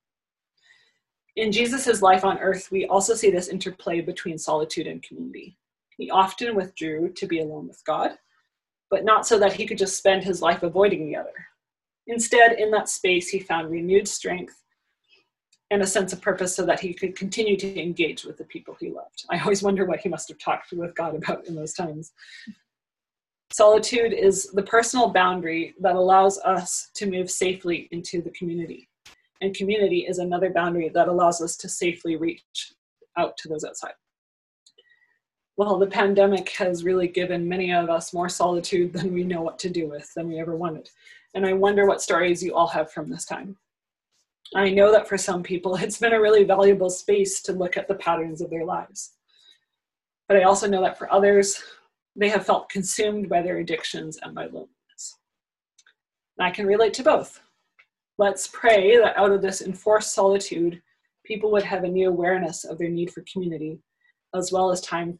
In 1.36 1.52
Jesus' 1.52 2.02
life 2.02 2.24
on 2.24 2.38
earth, 2.38 2.70
we 2.70 2.86
also 2.86 3.14
see 3.14 3.30
this 3.30 3.48
interplay 3.48 4.00
between 4.00 4.36
solitude 4.36 4.86
and 4.86 5.02
community. 5.02 5.56
He 6.00 6.10
often 6.10 6.56
withdrew 6.56 7.12
to 7.12 7.26
be 7.26 7.40
alone 7.40 7.68
with 7.68 7.84
God, 7.84 8.12
but 8.88 9.04
not 9.04 9.26
so 9.26 9.38
that 9.38 9.52
he 9.52 9.66
could 9.66 9.76
just 9.76 9.98
spend 9.98 10.24
his 10.24 10.40
life 10.40 10.62
avoiding 10.62 11.04
the 11.04 11.14
other. 11.14 11.34
Instead, 12.06 12.52
in 12.52 12.70
that 12.70 12.88
space, 12.88 13.28
he 13.28 13.38
found 13.38 13.70
renewed 13.70 14.08
strength 14.08 14.62
and 15.70 15.82
a 15.82 15.86
sense 15.86 16.14
of 16.14 16.22
purpose 16.22 16.56
so 16.56 16.64
that 16.64 16.80
he 16.80 16.94
could 16.94 17.14
continue 17.14 17.54
to 17.58 17.78
engage 17.78 18.24
with 18.24 18.38
the 18.38 18.44
people 18.44 18.74
he 18.80 18.88
loved. 18.88 19.26
I 19.28 19.38
always 19.40 19.62
wonder 19.62 19.84
what 19.84 20.00
he 20.00 20.08
must 20.08 20.30
have 20.30 20.38
talked 20.38 20.72
with 20.72 20.94
God 20.94 21.14
about 21.14 21.46
in 21.46 21.54
those 21.54 21.74
times. 21.74 22.12
Solitude 23.52 24.14
is 24.14 24.46
the 24.54 24.62
personal 24.62 25.10
boundary 25.10 25.74
that 25.80 25.96
allows 25.96 26.38
us 26.38 26.88
to 26.94 27.10
move 27.10 27.30
safely 27.30 27.88
into 27.92 28.22
the 28.22 28.30
community. 28.30 28.88
And 29.42 29.54
community 29.54 30.06
is 30.08 30.18
another 30.18 30.48
boundary 30.48 30.88
that 30.94 31.08
allows 31.08 31.42
us 31.42 31.58
to 31.58 31.68
safely 31.68 32.16
reach 32.16 32.72
out 33.18 33.36
to 33.36 33.48
those 33.48 33.64
outside. 33.64 33.92
Well, 35.60 35.78
the 35.78 35.86
pandemic 35.86 36.48
has 36.52 36.84
really 36.84 37.06
given 37.06 37.46
many 37.46 37.70
of 37.70 37.90
us 37.90 38.14
more 38.14 38.30
solitude 38.30 38.94
than 38.94 39.12
we 39.12 39.24
know 39.24 39.42
what 39.42 39.58
to 39.58 39.68
do 39.68 39.90
with 39.90 40.10
than 40.14 40.26
we 40.26 40.40
ever 40.40 40.56
wanted. 40.56 40.88
And 41.34 41.44
I 41.44 41.52
wonder 41.52 41.86
what 41.86 42.00
stories 42.00 42.42
you 42.42 42.54
all 42.54 42.68
have 42.68 42.90
from 42.90 43.10
this 43.10 43.26
time. 43.26 43.58
I 44.54 44.70
know 44.70 44.90
that 44.90 45.06
for 45.06 45.18
some 45.18 45.42
people, 45.42 45.74
it's 45.82 45.98
been 45.98 46.14
a 46.14 46.20
really 46.20 46.44
valuable 46.44 46.88
space 46.88 47.42
to 47.42 47.52
look 47.52 47.76
at 47.76 47.88
the 47.88 47.96
patterns 47.96 48.40
of 48.40 48.48
their 48.48 48.64
lives. 48.64 49.10
But 50.28 50.38
I 50.38 50.44
also 50.44 50.66
know 50.66 50.80
that 50.80 50.96
for 50.96 51.12
others, 51.12 51.62
they 52.16 52.30
have 52.30 52.46
felt 52.46 52.70
consumed 52.70 53.28
by 53.28 53.42
their 53.42 53.58
addictions 53.58 54.18
and 54.22 54.34
by 54.34 54.44
loneliness. 54.44 55.18
And 56.38 56.46
I 56.46 56.52
can 56.52 56.64
relate 56.64 56.94
to 56.94 57.02
both. 57.02 57.38
Let's 58.16 58.46
pray 58.46 58.96
that 58.96 59.14
out 59.14 59.30
of 59.30 59.42
this 59.42 59.60
enforced 59.60 60.14
solitude, 60.14 60.80
people 61.22 61.52
would 61.52 61.64
have 61.64 61.84
a 61.84 61.88
new 61.88 62.08
awareness 62.08 62.64
of 62.64 62.78
their 62.78 62.88
need 62.88 63.12
for 63.12 63.22
community, 63.30 63.78
as 64.34 64.52
well 64.52 64.70
as 64.70 64.80
time 64.80 65.18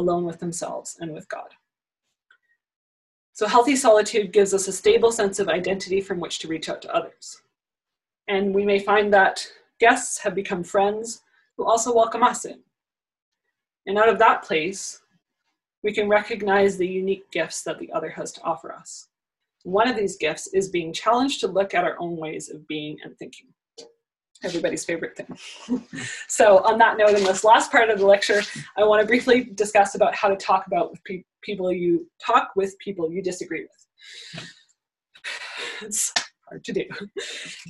alone 0.00 0.24
with 0.24 0.40
themselves 0.40 0.96
and 1.00 1.12
with 1.12 1.28
God. 1.28 1.54
So, 3.32 3.46
healthy 3.46 3.76
solitude 3.76 4.32
gives 4.32 4.52
us 4.52 4.68
a 4.68 4.72
stable 4.72 5.12
sense 5.12 5.38
of 5.38 5.48
identity 5.48 6.00
from 6.00 6.20
which 6.20 6.40
to 6.40 6.48
reach 6.48 6.68
out 6.68 6.82
to 6.82 6.94
others. 6.94 7.40
And 8.28 8.54
we 8.54 8.64
may 8.64 8.78
find 8.78 9.12
that 9.12 9.46
guests 9.78 10.18
have 10.18 10.34
become 10.34 10.62
friends 10.62 11.22
who 11.56 11.64
also 11.64 11.94
welcome 11.94 12.22
us 12.22 12.44
in. 12.44 12.60
And 13.86 13.98
out 13.98 14.08
of 14.08 14.18
that 14.18 14.42
place, 14.42 15.00
we 15.82 15.92
can 15.92 16.08
recognize 16.08 16.76
the 16.76 16.86
unique 16.86 17.30
gifts 17.30 17.62
that 17.62 17.78
the 17.78 17.90
other 17.92 18.10
has 18.10 18.32
to 18.32 18.42
offer 18.42 18.72
us. 18.72 19.08
One 19.62 19.88
of 19.88 19.96
these 19.96 20.16
gifts 20.16 20.48
is 20.48 20.68
being 20.68 20.92
challenged 20.92 21.40
to 21.40 21.48
look 21.48 21.74
at 21.74 21.84
our 21.84 21.96
own 21.98 22.16
ways 22.16 22.50
of 22.50 22.66
being 22.68 22.98
and 23.04 23.16
thinking. 23.18 23.48
Everybody's 24.42 24.84
favorite 24.84 25.16
thing. 25.16 25.82
so, 26.28 26.58
on 26.64 26.78
that 26.78 26.96
note, 26.96 27.10
in 27.10 27.24
this 27.24 27.44
last 27.44 27.70
part 27.70 27.90
of 27.90 27.98
the 27.98 28.06
lecture, 28.06 28.40
I 28.76 28.84
want 28.84 29.02
to 29.02 29.06
briefly 29.06 29.44
discuss 29.54 29.94
about 29.94 30.14
how 30.14 30.28
to 30.28 30.36
talk 30.36 30.66
about 30.66 30.90
with 30.90 31.04
pe- 31.04 31.24
people 31.42 31.70
you 31.72 32.08
talk 32.24 32.50
with 32.56 32.78
people 32.78 33.10
you 33.12 33.22
disagree 33.22 33.62
with. 33.62 34.48
It's 35.82 36.12
hard 36.48 36.64
to 36.64 36.72
do. 36.72 36.84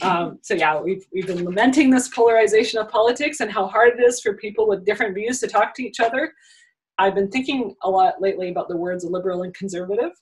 Um, 0.02 0.38
so 0.42 0.54
yeah, 0.54 0.80
we've, 0.80 1.04
we've 1.12 1.26
been 1.26 1.44
lamenting 1.44 1.90
this 1.90 2.08
polarization 2.08 2.78
of 2.78 2.88
politics 2.88 3.40
and 3.40 3.50
how 3.50 3.66
hard 3.66 3.98
it 3.98 4.02
is 4.02 4.20
for 4.20 4.34
people 4.34 4.68
with 4.68 4.84
different 4.84 5.14
views 5.14 5.40
to 5.40 5.46
talk 5.46 5.74
to 5.74 5.84
each 5.84 6.00
other. 6.00 6.32
I've 6.98 7.14
been 7.14 7.30
thinking 7.30 7.74
a 7.82 7.90
lot 7.90 8.20
lately 8.20 8.50
about 8.50 8.68
the 8.68 8.76
words 8.76 9.04
liberal 9.04 9.42
and 9.42 9.54
conservative, 9.54 10.12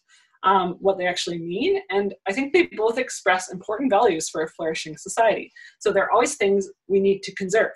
um, 0.43 0.76
what 0.80 0.99
they 0.99 1.07
actually 1.07 1.39
mean, 1.39 1.80
and 1.91 2.14
I 2.28 2.32
think 2.32 2.53
they 2.53 2.68
both 2.76 2.99
express 2.99 3.53
important 3.53 3.91
values 3.91 4.28
for 4.28 4.43
a 4.43 4.49
flourishing 4.49 4.97
society. 4.97 5.53
So 5.80 5.93
there 5.93 6.05
are 6.05 6.12
always 6.12 6.36
things 6.36 6.68
we 6.86 7.01
need 7.01 7.22
to 7.24 7.34
conserve, 7.34 7.72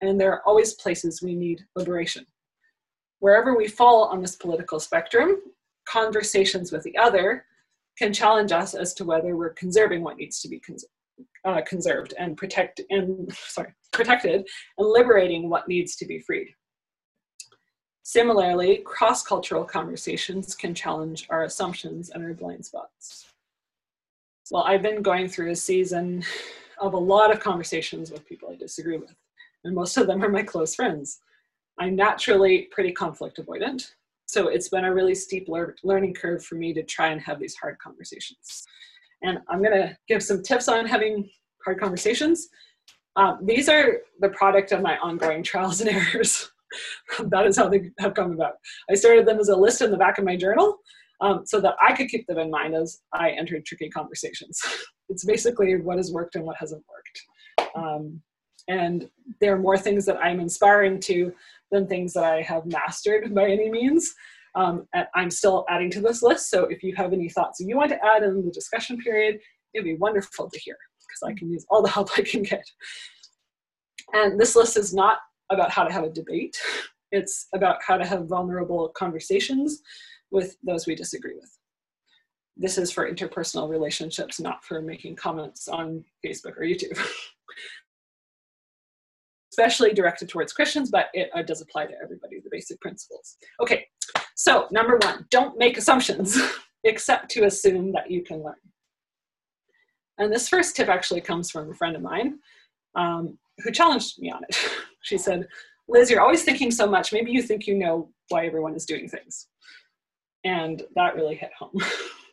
and 0.00 0.20
there 0.20 0.32
are 0.32 0.42
always 0.46 0.74
places 0.74 1.22
we 1.22 1.34
need 1.34 1.60
liberation. 1.76 2.24
Wherever 3.20 3.56
we 3.56 3.68
fall 3.68 4.04
on 4.04 4.22
this 4.22 4.36
political 4.36 4.80
spectrum, 4.80 5.36
conversations 5.88 6.70
with 6.70 6.82
the 6.82 6.96
other 6.96 7.44
can 7.98 8.12
challenge 8.12 8.52
us 8.52 8.74
as 8.74 8.94
to 8.94 9.04
whether 9.04 9.36
we're 9.36 9.54
conserving 9.54 10.02
what 10.02 10.16
needs 10.16 10.40
to 10.40 10.48
be 10.48 10.62
uh, 11.44 11.60
conserved 11.66 12.14
and 12.18 12.36
protect 12.36 12.80
and 12.90 13.32
sorry 13.48 13.72
protected 13.92 14.46
and 14.78 14.88
liberating 14.88 15.48
what 15.48 15.68
needs 15.68 15.96
to 15.96 16.06
be 16.06 16.20
freed. 16.20 16.48
Similarly, 18.08 18.78
cross-cultural 18.86 19.66
conversations 19.66 20.54
can 20.54 20.74
challenge 20.74 21.26
our 21.28 21.44
assumptions 21.44 22.08
and 22.08 22.24
our 22.24 22.32
blind 22.32 22.64
spots. 22.64 23.26
Well, 24.50 24.62
I've 24.62 24.80
been 24.80 25.02
going 25.02 25.28
through 25.28 25.50
a 25.50 25.56
season 25.56 26.24
of 26.80 26.94
a 26.94 26.98
lot 26.98 27.30
of 27.30 27.38
conversations 27.38 28.10
with 28.10 28.26
people 28.26 28.48
I 28.50 28.56
disagree 28.56 28.96
with, 28.96 29.14
and 29.62 29.74
most 29.74 29.98
of 29.98 30.06
them 30.06 30.24
are 30.24 30.30
my 30.30 30.42
close 30.42 30.74
friends. 30.74 31.20
I'm 31.78 31.96
naturally 31.96 32.68
pretty 32.70 32.92
conflict 32.92 33.38
avoidant, 33.44 33.90
so 34.24 34.48
it's 34.48 34.70
been 34.70 34.86
a 34.86 34.94
really 34.94 35.14
steep 35.14 35.46
lear- 35.46 35.76
learning 35.84 36.14
curve 36.14 36.42
for 36.42 36.54
me 36.54 36.72
to 36.72 36.82
try 36.84 37.08
and 37.08 37.20
have 37.20 37.38
these 37.38 37.56
hard 37.56 37.76
conversations. 37.78 38.64
And 39.20 39.40
I'm 39.50 39.62
to 39.62 39.94
give 40.08 40.22
some 40.22 40.42
tips 40.42 40.66
on 40.66 40.86
having 40.86 41.28
hard 41.62 41.78
conversations. 41.78 42.48
Um, 43.16 43.40
these 43.42 43.68
are 43.68 43.98
the 44.18 44.30
product 44.30 44.72
of 44.72 44.80
my 44.80 44.96
ongoing 44.96 45.42
trials 45.42 45.82
and 45.82 45.90
errors. 45.90 46.50
that 47.24 47.46
is 47.46 47.56
how 47.56 47.68
they 47.68 47.90
have 47.98 48.14
come 48.14 48.32
about. 48.32 48.54
I 48.90 48.94
started 48.94 49.26
them 49.26 49.38
as 49.38 49.48
a 49.48 49.56
list 49.56 49.82
in 49.82 49.90
the 49.90 49.96
back 49.96 50.18
of 50.18 50.24
my 50.24 50.36
journal 50.36 50.78
um, 51.20 51.42
so 51.44 51.60
that 51.60 51.76
I 51.82 51.94
could 51.94 52.08
keep 52.08 52.26
them 52.26 52.38
in 52.38 52.50
mind 52.50 52.74
as 52.74 53.00
I 53.12 53.30
entered 53.30 53.64
tricky 53.66 53.88
conversations. 53.88 54.60
it's 55.08 55.24
basically 55.24 55.76
what 55.76 55.96
has 55.96 56.12
worked 56.12 56.36
and 56.36 56.44
what 56.44 56.56
hasn't 56.58 56.84
worked. 56.88 57.74
Um, 57.74 58.22
and 58.68 59.08
there 59.40 59.54
are 59.54 59.58
more 59.58 59.78
things 59.78 60.04
that 60.06 60.18
I'm 60.18 60.40
inspiring 60.40 61.00
to 61.00 61.32
than 61.70 61.86
things 61.86 62.12
that 62.12 62.24
I 62.24 62.42
have 62.42 62.66
mastered 62.66 63.34
by 63.34 63.50
any 63.50 63.70
means. 63.70 64.14
Um, 64.54 64.86
I'm 65.14 65.30
still 65.30 65.64
adding 65.68 65.90
to 65.92 66.00
this 66.00 66.22
list, 66.22 66.50
so 66.50 66.64
if 66.64 66.82
you 66.82 66.94
have 66.96 67.12
any 67.12 67.28
thoughts 67.28 67.60
you 67.60 67.76
want 67.76 67.90
to 67.90 68.04
add 68.04 68.22
in 68.22 68.44
the 68.44 68.50
discussion 68.50 68.98
period, 68.98 69.38
it'd 69.72 69.84
be 69.84 69.96
wonderful 69.96 70.50
to 70.50 70.58
hear 70.58 70.76
because 71.06 71.30
I 71.30 71.38
can 71.38 71.50
use 71.50 71.64
all 71.70 71.82
the 71.82 71.88
help 71.88 72.10
I 72.16 72.22
can 72.22 72.42
get. 72.42 72.64
And 74.12 74.40
this 74.40 74.56
list 74.56 74.76
is 74.76 74.94
not 74.94 75.18
about 75.50 75.70
how 75.70 75.84
to 75.84 75.92
have 75.92 76.04
a 76.04 76.10
debate, 76.10 76.56
it's 77.12 77.46
about 77.54 77.78
how 77.86 77.96
to 77.96 78.06
have 78.06 78.26
vulnerable 78.26 78.90
conversations 78.90 79.80
with 80.30 80.56
those 80.62 80.86
we 80.86 80.94
disagree 80.94 81.34
with. 81.34 81.50
This 82.56 82.76
is 82.76 82.90
for 82.90 83.10
interpersonal 83.10 83.68
relationships, 83.68 84.40
not 84.40 84.64
for 84.64 84.82
making 84.82 85.16
comments 85.16 85.68
on 85.68 86.04
Facebook 86.24 86.56
or 86.58 86.64
YouTube. 86.64 86.98
especially 89.58 89.92
directed 89.92 90.28
towards 90.28 90.52
Christians, 90.52 90.90
but 90.90 91.06
it 91.14 91.30
uh, 91.34 91.42
does 91.42 91.60
apply 91.60 91.86
to 91.86 91.94
everybody, 92.02 92.38
the 92.40 92.50
basic 92.50 92.80
principles. 92.80 93.36
Okay, 93.60 93.86
so 94.36 94.68
number 94.70 94.98
one, 95.02 95.26
don't 95.30 95.58
make 95.58 95.76
assumptions 95.76 96.38
except 96.84 97.28
to 97.32 97.44
assume 97.44 97.92
that 97.92 98.10
you 98.10 98.22
can 98.22 98.42
learn. 98.42 98.54
And 100.18 100.32
this 100.32 100.48
first 100.48 100.76
tip 100.76 100.88
actually 100.88 101.20
comes 101.20 101.50
from 101.50 101.70
a 101.70 101.74
friend 101.74 101.96
of 101.96 102.02
mine 102.02 102.38
um, 102.94 103.36
who 103.58 103.72
challenged 103.72 104.20
me 104.20 104.30
on 104.30 104.42
it. 104.48 104.56
She 105.08 105.18
said, 105.18 105.48
Liz, 105.88 106.10
you're 106.10 106.20
always 106.20 106.44
thinking 106.44 106.70
so 106.70 106.86
much. 106.86 107.12
Maybe 107.12 107.32
you 107.32 107.42
think 107.42 107.66
you 107.66 107.74
know 107.74 108.10
why 108.28 108.46
everyone 108.46 108.74
is 108.74 108.84
doing 108.84 109.08
things. 109.08 109.46
And 110.44 110.82
that 110.94 111.16
really 111.16 111.34
hit 111.34 111.50
home. 111.58 111.80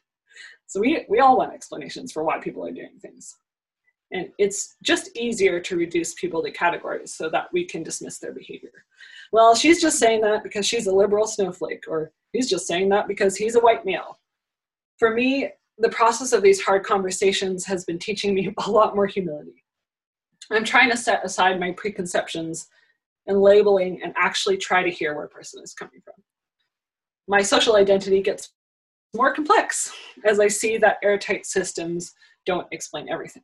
so 0.67 0.82
we, 0.82 1.05
we 1.09 1.19
all 1.19 1.38
want 1.38 1.53
explanations 1.53 2.11
for 2.11 2.23
why 2.23 2.39
people 2.39 2.65
are 2.67 2.71
doing 2.71 2.99
things. 3.01 3.38
And 4.11 4.30
it's 4.38 4.76
just 4.84 5.17
easier 5.17 5.59
to 5.61 5.78
reduce 5.78 6.13
people 6.13 6.43
to 6.43 6.51
categories 6.51 7.13
so 7.13 7.30
that 7.30 7.47
we 7.51 7.65
can 7.65 7.82
dismiss 7.82 8.19
their 8.19 8.34
behavior. 8.34 8.86
Well, 9.32 9.55
she's 9.55 9.82
just 9.82 9.97
saying 9.97 10.21
that 10.21 10.43
because 10.43 10.67
she's 10.67 10.88
a 10.88 10.93
liberal 10.93 11.26
snowflake, 11.26 11.86
or 11.88 12.11
he's 12.32 12.49
just 12.49 12.67
saying 12.67 12.89
that 12.89 13.07
because 13.07 13.36
he's 13.36 13.55
a 13.55 13.59
white 13.59 13.86
male. 13.86 14.19
For 14.99 15.13
me, 15.13 15.49
the 15.80 15.89
process 15.89 16.34
of 16.34 16.43
these 16.43 16.61
hard 16.61 16.86
conversations 16.86 17.65
has 17.65 17.84
been 17.84 17.99
teaching 17.99 18.34
me 18.36 18.53
a 18.65 18.69
lot 18.69 18.95
more 18.95 19.07
humility. 19.07 19.64
I'm 20.51 20.63
trying 20.63 20.89
to 20.91 20.97
set 20.97 21.25
aside 21.25 21.59
my 21.59 21.71
preconceptions 21.71 22.67
and 23.27 23.41
labeling 23.41 24.01
and 24.03 24.13
actually 24.17 24.57
try 24.57 24.83
to 24.83 24.91
hear 24.91 25.15
where 25.15 25.25
a 25.25 25.29
person 25.29 25.63
is 25.63 25.73
coming 25.73 26.01
from. 26.03 26.15
My 27.27 27.41
social 27.41 27.75
identity 27.75 28.21
gets 28.21 28.51
more 29.15 29.33
complex 29.33 29.91
as 30.25 30.39
I 30.39 30.47
see 30.47 30.77
that 30.77 30.97
airtight 31.03 31.45
systems 31.45 32.13
don't 32.45 32.67
explain 32.71 33.09
everything. 33.09 33.43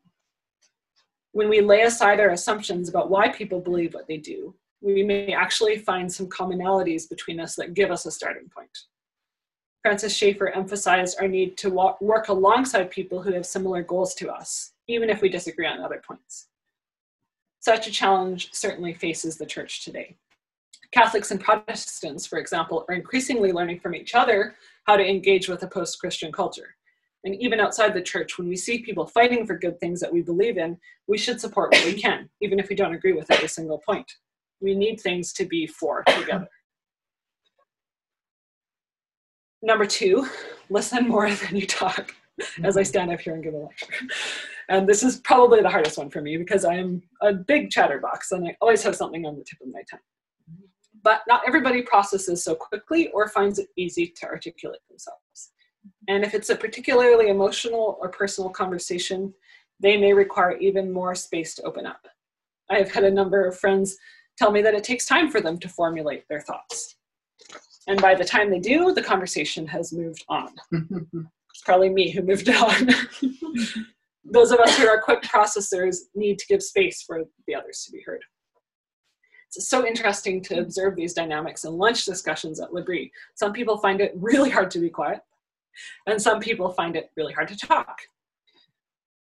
When 1.32 1.50
we 1.50 1.62
lay 1.62 1.82
aside 1.84 2.20
our 2.20 2.30
assumptions 2.30 2.90
about 2.90 3.10
why 3.10 3.30
people 3.30 3.62
believe 3.62 3.94
what 3.94 4.08
they 4.08 4.18
do, 4.18 4.54
we 4.82 5.02
may 5.04 5.34
actually 5.34 5.78
find 5.78 6.12
some 6.12 6.28
commonalities 6.28 7.10
between 7.10 7.40
us 7.40 7.56
that 7.56 7.74
give 7.74 7.90
us 7.90 8.06
a 8.06 8.12
starting 8.12 8.50
point. 8.56 8.78
Francis 9.82 10.16
Schaeffer 10.16 10.50
emphasized 10.50 11.18
our 11.20 11.28
need 11.28 11.58
to 11.58 11.70
walk, 11.70 12.00
work 12.02 12.30
alongside 12.30 12.92
people 12.92 13.22
who 13.22 13.34
have 13.34 13.46
similar 13.46 13.82
goals 13.82 14.14
to 14.16 14.30
us, 14.30 14.74
even 14.88 15.10
if 15.10 15.22
we 15.22 15.30
disagree 15.30 15.66
on 15.66 15.80
other 15.80 16.02
points. 16.06 16.48
Such 17.62 17.88
a 17.88 17.92
challenge 17.92 18.50
certainly 18.52 18.94
faces 18.94 19.38
the 19.38 19.46
church 19.46 19.86
today. 19.86 20.18
Catholics 20.92 21.32
and 21.32 21.40
Protestants, 21.40 22.26
for 22.26 22.38
example, 22.40 22.86
are 22.90 22.96
increasingly 22.96 23.54
learning 23.54 23.80
from 23.80 23.96
each 23.96 24.14
other 24.14 24.56
how 24.86 24.98
to 24.98 25.08
engage 25.08 25.48
with 25.48 25.64
a 25.64 25.68
post 25.68 26.00
Christian 26.00 26.32
culture. 26.32 26.76
And 27.24 27.36
even 27.36 27.60
outside 27.60 27.94
the 27.94 28.02
church, 28.02 28.38
when 28.38 28.50
we 28.50 28.56
see 28.56 28.80
people 28.80 29.06
fighting 29.06 29.46
for 29.46 29.58
good 29.58 29.80
things 29.80 30.00
that 30.00 30.12
we 30.12 30.22
believe 30.22 30.58
in, 30.58 30.78
we 31.08 31.20
should 31.20 31.40
support 31.40 31.72
what 31.72 31.86
we 31.86 31.94
can, 31.94 32.30
even 32.42 32.60
if 32.60 32.68
we 32.68 32.76
don't 32.76 32.96
agree 32.96 33.14
with 33.14 33.30
every 33.30 33.48
single 33.48 33.78
point. 33.78 34.12
We 34.60 34.74
need 34.74 35.00
things 35.00 35.32
to 35.34 35.46
be 35.46 35.68
for 35.68 36.04
together. 36.04 36.48
Number 39.62 39.86
two, 39.86 40.28
listen 40.72 41.08
more 41.08 41.30
than 41.36 41.56
you 41.56 41.68
talk 41.68 42.16
as 42.64 42.76
I 42.76 42.82
mm-hmm. 42.82 42.88
stand 42.88 43.12
up 43.12 43.22
here 43.22 43.36
and 43.36 43.44
give 43.44 43.54
a 43.54 43.58
lecture. 43.58 43.94
And 44.72 44.88
this 44.88 45.04
is 45.04 45.18
probably 45.18 45.62
the 45.62 45.70
hardest 45.70 45.98
one 45.98 46.10
for 46.10 46.22
me 46.22 46.38
because 46.38 46.64
I 46.64 46.76
am 46.76 47.04
a 47.22 47.34
big 47.34 47.72
chatterbox 47.72 48.32
and 48.32 48.48
I 48.48 48.56
always 48.62 48.82
have 48.84 48.96
something 48.96 49.26
on 49.26 49.38
the 49.38 49.44
tip 49.44 49.60
of 49.62 49.68
my 49.68 49.82
tongue. 49.92 50.00
But 51.04 51.24
not 51.28 51.42
everybody 51.46 51.82
processes 51.82 52.42
so 52.42 52.56
quickly 52.56 53.10
or 53.10 53.28
finds 53.28 53.60
it 53.60 53.68
easy 53.76 54.14
to 54.22 54.28
articulate 54.28 54.80
themselves. 54.90 55.52
And 56.08 56.24
if 56.24 56.34
it's 56.34 56.50
a 56.50 56.56
particularly 56.56 57.28
emotional 57.28 57.98
or 58.00 58.08
personal 58.08 58.50
conversation, 58.50 59.34
they 59.82 59.98
may 59.98 60.14
require 60.14 60.56
even 60.58 60.90
more 60.90 61.16
space 61.16 61.54
to 61.56 61.64
open 61.64 61.86
up. 61.86 62.08
I 62.70 62.78
have 62.78 62.92
had 62.92 63.04
a 63.04 63.12
number 63.12 63.46
of 63.46 63.60
friends 63.60 63.98
tell 64.38 64.52
me 64.52 64.62
that 64.62 64.74
it 64.74 64.86
takes 64.86 65.06
time 65.06 65.30
for 65.30 65.42
them 65.42 65.58
to 65.60 65.68
formulate 65.68 66.24
their 66.30 66.40
thoughts. 66.40 66.96
And 67.88 68.02
by 68.02 68.16
the 68.16 68.24
time 68.24 68.50
they 68.50 68.60
do, 68.60 68.94
the 68.94 69.04
conversation 69.04 69.68
has 69.68 69.92
moved 69.92 70.24
on. 70.30 70.48
it's 70.72 71.64
probably 71.66 71.90
me 71.90 72.10
who 72.10 72.22
moved 72.22 72.48
on. 72.48 72.88
Those 74.24 74.52
of 74.52 74.60
us 74.60 74.78
who 74.78 74.88
are 74.88 75.02
quick 75.02 75.22
processors 75.24 75.98
need 76.16 76.38
to 76.40 76.46
give 76.48 76.62
space 76.62 77.02
for 77.02 77.24
the 77.48 77.56
others 77.56 77.84
to 77.86 77.92
be 77.92 78.04
heard. 78.06 78.22
It's 79.54 79.68
so 79.68 79.86
interesting 79.86 80.42
to 80.44 80.60
observe 80.60 80.96
these 80.96 81.14
dynamics 81.14 81.66
in 81.66 81.74
lunch 81.74 82.06
discussions 82.06 82.62
at 82.62 82.74
L'Abri. 82.74 83.12
Some 83.36 83.52
people 83.52 83.78
find 83.78 84.00
it 84.00 84.14
really 84.16 84.50
hard 84.50 84.72
to 84.72 84.80
be 84.80 84.90
quiet, 84.90 85.22
and 86.08 86.22
some 86.22 86.40
people 86.40 86.70
find 86.70 86.96
it 86.96 87.12
really 87.18 87.34
hard 87.34 87.50
to 87.50 87.58
talk. 87.58 88.00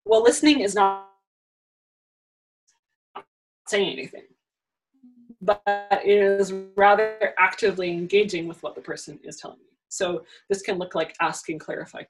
Well, 0.04 0.22
listening 0.22 0.60
is 0.60 0.74
not 0.74 1.10
saying 3.68 3.92
anything 3.92 4.22
but 5.42 5.62
is 6.04 6.52
rather 6.76 7.34
actively 7.38 7.90
engaging 7.90 8.48
with 8.48 8.62
what 8.62 8.74
the 8.74 8.80
person 8.80 9.18
is 9.22 9.36
telling 9.36 9.58
you. 9.58 9.66
So 9.88 10.24
this 10.48 10.62
can 10.62 10.78
look 10.78 10.94
like 10.94 11.14
asking 11.20 11.58
clarify, 11.58 12.02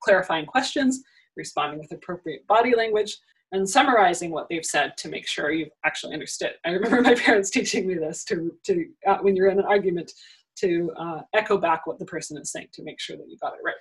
clarifying 0.00 0.46
questions, 0.46 1.02
responding 1.36 1.78
with 1.78 1.92
appropriate 1.92 2.46
body 2.46 2.74
language, 2.74 3.18
and 3.52 3.68
summarizing 3.68 4.30
what 4.30 4.48
they've 4.48 4.64
said 4.64 4.96
to 4.96 5.08
make 5.08 5.26
sure 5.26 5.52
you've 5.52 5.70
actually 5.84 6.14
understood. 6.14 6.52
I 6.64 6.70
remember 6.70 7.02
my 7.02 7.14
parents 7.26 7.50
teaching 7.50 7.86
me 7.86 7.94
this 7.94 8.24
to, 8.24 8.54
to 8.64 8.86
uh, 9.06 9.18
when 9.18 9.36
you're 9.36 9.50
in 9.50 9.58
an 9.58 9.66
argument, 9.66 10.12
to 10.56 10.90
uh, 10.98 11.20
echo 11.34 11.58
back 11.58 11.86
what 11.86 11.98
the 11.98 12.04
person 12.04 12.36
is 12.38 12.50
saying 12.50 12.68
to 12.72 12.82
make 12.82 13.00
sure 13.00 13.16
that 13.16 13.28
you 13.28 13.36
got 13.38 13.54
it 13.54 13.60
right. 13.64 13.74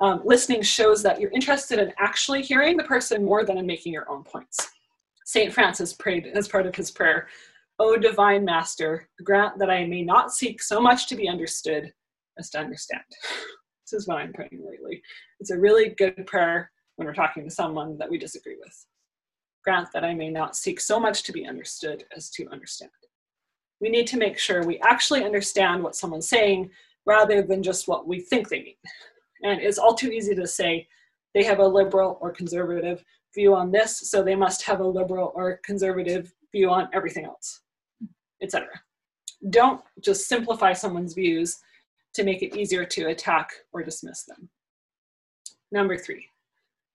Um, 0.00 0.22
listening 0.24 0.62
shows 0.62 1.02
that 1.02 1.20
you're 1.20 1.30
interested 1.30 1.78
in 1.78 1.92
actually 1.98 2.42
hearing 2.42 2.76
the 2.76 2.84
person 2.84 3.24
more 3.24 3.44
than 3.44 3.58
in 3.58 3.66
making 3.66 3.92
your 3.92 4.10
own 4.10 4.24
points. 4.24 4.70
St. 5.24 5.52
Francis 5.52 5.92
prayed 5.92 6.26
as 6.34 6.48
part 6.48 6.66
of 6.66 6.74
his 6.74 6.90
prayer, 6.90 7.28
O 7.78 7.96
divine 7.96 8.44
master, 8.44 9.08
grant 9.24 9.58
that 9.58 9.70
I 9.70 9.86
may 9.86 10.02
not 10.02 10.32
seek 10.32 10.62
so 10.62 10.80
much 10.80 11.06
to 11.08 11.16
be 11.16 11.28
understood 11.28 11.92
as 12.38 12.50
to 12.50 12.58
understand. 12.58 13.02
Is 13.94 14.08
what 14.08 14.18
I'm 14.18 14.32
praying 14.32 14.64
lately. 14.68 15.02
It's 15.40 15.50
a 15.50 15.58
really 15.58 15.90
good 15.90 16.26
prayer 16.26 16.70
when 16.96 17.06
we're 17.06 17.14
talking 17.14 17.44
to 17.44 17.50
someone 17.50 17.96
that 17.98 18.10
we 18.10 18.18
disagree 18.18 18.56
with. 18.58 18.86
Grant 19.64 19.88
that 19.94 20.04
I 20.04 20.14
may 20.14 20.30
not 20.30 20.56
seek 20.56 20.80
so 20.80 21.00
much 21.00 21.22
to 21.24 21.32
be 21.32 21.46
understood 21.46 22.04
as 22.16 22.30
to 22.30 22.48
understand. 22.50 22.90
We 23.80 23.88
need 23.88 24.06
to 24.08 24.18
make 24.18 24.38
sure 24.38 24.62
we 24.62 24.80
actually 24.80 25.24
understand 25.24 25.82
what 25.82 25.96
someone's 25.96 26.28
saying 26.28 26.70
rather 27.06 27.42
than 27.42 27.62
just 27.62 27.88
what 27.88 28.06
we 28.06 28.20
think 28.20 28.48
they 28.48 28.62
mean. 28.62 28.76
And 29.42 29.60
it's 29.60 29.78
all 29.78 29.94
too 29.94 30.10
easy 30.10 30.34
to 30.34 30.46
say 30.46 30.86
they 31.34 31.44
have 31.44 31.58
a 31.58 31.66
liberal 31.66 32.18
or 32.20 32.32
conservative 32.32 33.04
view 33.34 33.54
on 33.54 33.72
this, 33.72 34.10
so 34.10 34.22
they 34.22 34.36
must 34.36 34.62
have 34.62 34.80
a 34.80 34.86
liberal 34.86 35.32
or 35.34 35.60
conservative 35.64 36.32
view 36.52 36.70
on 36.70 36.88
everything 36.92 37.24
else 37.24 37.60
etc. 38.44 38.68
Don't 39.50 39.80
just 40.02 40.28
simplify 40.28 40.72
someone's 40.72 41.14
views 41.14 41.58
to 42.14 42.24
make 42.24 42.42
it 42.42 42.56
easier 42.56 42.84
to 42.84 43.08
attack 43.08 43.50
or 43.72 43.82
dismiss 43.82 44.24
them. 44.24 44.48
Number 45.72 45.96
three, 45.96 46.26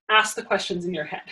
ask 0.10 0.36
the 0.36 0.44
questions 0.44 0.86
in 0.86 0.94
your 0.94 1.06
head. 1.06 1.24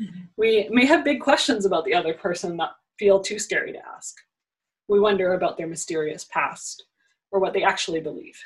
Mm-hmm. 0.00 0.20
We 0.36 0.68
may 0.70 0.86
have 0.86 1.04
big 1.04 1.20
questions 1.20 1.64
about 1.64 1.84
the 1.84 1.94
other 1.94 2.14
person 2.14 2.56
that 2.56 2.70
feel 2.98 3.20
too 3.20 3.38
scary 3.38 3.72
to 3.72 3.86
ask. 3.94 4.14
We 4.88 5.00
wonder 5.00 5.34
about 5.34 5.56
their 5.56 5.66
mysterious 5.66 6.24
past 6.24 6.84
or 7.30 7.40
what 7.40 7.52
they 7.52 7.62
actually 7.62 8.00
believe. 8.00 8.38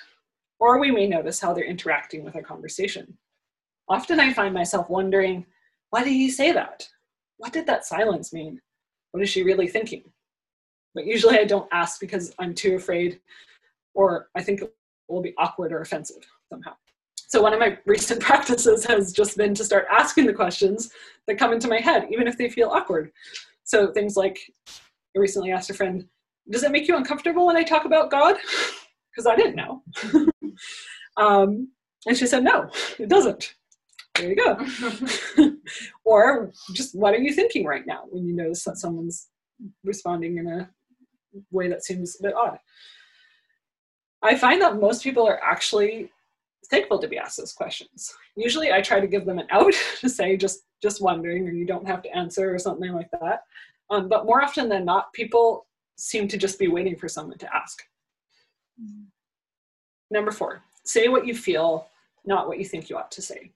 Or 0.59 0.79
we 0.79 0.91
may 0.91 1.07
notice 1.07 1.41
how 1.41 1.53
they're 1.53 1.65
interacting 1.65 2.25
with 2.25 2.37
our 2.37 2.43
conversation. 2.43 3.17
Often 3.89 4.21
I 4.21 4.33
find 4.33 4.55
myself 4.55 4.89
wondering, 4.89 5.47
why 5.91 6.05
did 6.05 6.13
he 6.13 6.31
say 6.31 6.53
that? 6.53 6.89
What 7.39 7.53
did 7.53 7.67
that 7.67 7.87
silence 7.87 8.33
mean? 8.33 8.61
What 9.13 9.23
is 9.23 9.29
she 9.29 9.43
really 9.43 9.69
thinking? 9.69 10.05
But 10.95 11.07
usually 11.07 11.39
I 11.39 11.45
don't 11.45 11.69
ask 11.73 12.01
because 12.01 12.35
I'm 12.39 12.55
too 12.55 12.75
afraid 12.77 13.21
or 13.95 14.29
I 14.37 14.43
think 14.43 14.63
it 14.63 14.73
will 15.09 15.23
be 15.23 15.35
awkward 15.39 15.73
or 15.73 15.81
offensive 15.81 16.23
somehow. 16.49 16.73
So 17.29 17.41
one 17.43 17.53
of 17.53 17.61
my 17.61 17.79
recent 17.87 18.21
practices 18.29 18.85
has 18.87 19.13
just 19.13 19.37
been 19.37 19.55
to 19.55 19.65
start 19.65 19.87
asking 19.91 20.27
the 20.27 20.33
questions 20.33 20.91
that 21.27 21.39
come 21.39 21.53
into 21.53 21.69
my 21.69 21.79
head, 21.79 22.07
even 22.11 22.27
if 22.27 22.37
they 22.37 22.49
feel 22.49 22.71
awkward. 22.71 23.13
So 23.65 23.93
things 23.93 24.17
like 24.17 24.39
I 24.69 25.21
recently 25.21 25.53
asked 25.53 25.71
a 25.71 25.75
friend, 25.75 26.07
does 26.51 26.65
it 26.65 26.73
make 26.73 26.89
you 26.89 26.97
uncomfortable 26.97 27.47
when 27.47 27.57
I 27.57 27.63
talk 27.63 27.85
about 27.85 28.11
God? 28.11 28.37
Because 29.13 29.27
I 29.27 29.35
didn't 29.35 29.57
know. 29.57 29.83
um, 31.17 31.69
and 32.07 32.17
she 32.17 32.29
said, 32.29 32.45
no, 32.45 32.71
it 32.97 33.09
doesn't. 33.09 33.57
There 34.15 34.29
you 34.29 34.37
go. 34.37 35.53
or 36.05 36.53
just 36.75 36.95
what 36.95 37.13
are 37.13 37.19
you 37.19 37.33
thinking 37.33 37.65
right 37.65 37.85
now 37.85 38.05
when 38.09 38.25
you 38.25 38.37
notice 38.37 38.63
that 38.63 38.77
someone's 38.77 39.27
responding 39.83 40.39
in 40.39 40.47
a 40.47 40.71
way 41.51 41.69
that 41.69 41.85
seems 41.85 42.17
a 42.21 42.23
bit 42.23 42.35
odd. 42.35 42.59
I 44.23 44.37
find 44.37 44.61
that 44.63 44.81
most 44.81 45.03
people 45.03 45.27
are 45.27 45.43
actually 45.43 46.11
thankful 46.69 46.99
to 46.99 47.09
be 47.09 47.19
asked 47.19 47.39
those 47.39 47.53
questions. 47.53 48.15
Usually 48.37 48.73
I 48.73 48.81
try 48.81 49.01
to 49.01 49.07
give 49.07 49.25
them 49.25 49.39
an 49.39 49.47
out 49.51 49.75
to 50.01 50.09
say 50.09 50.37
just 50.37 50.63
just 50.83 51.03
wondering 51.03 51.47
or 51.47 51.53
you 51.53 51.67
don't 51.67 51.87
have 51.87 52.03
to 52.03 52.17
answer 52.17 52.55
or 52.55 52.59
something 52.59 52.93
like 52.93 53.11
that. 53.21 53.43
Um, 53.91 54.09
but 54.09 54.25
more 54.25 54.43
often 54.43 54.69
than 54.69 54.85
not, 54.85 55.13
people 55.13 55.67
seem 55.97 56.27
to 56.29 56.39
just 56.39 56.59
be 56.59 56.69
waiting 56.69 56.97
for 56.97 57.09
someone 57.09 57.37
to 57.39 57.55
ask. 57.55 57.83
Mm-hmm. 58.81 59.05
Number 60.11 60.31
four, 60.31 60.63
say 60.85 61.09
what 61.09 61.27
you 61.27 61.35
feel, 61.35 61.87
not 62.25 62.49
what 62.49 62.59
you 62.59 62.65
think 62.65 62.89
you 62.89 62.97
ought 62.97 63.11
to 63.13 63.23
say. 63.23 63.53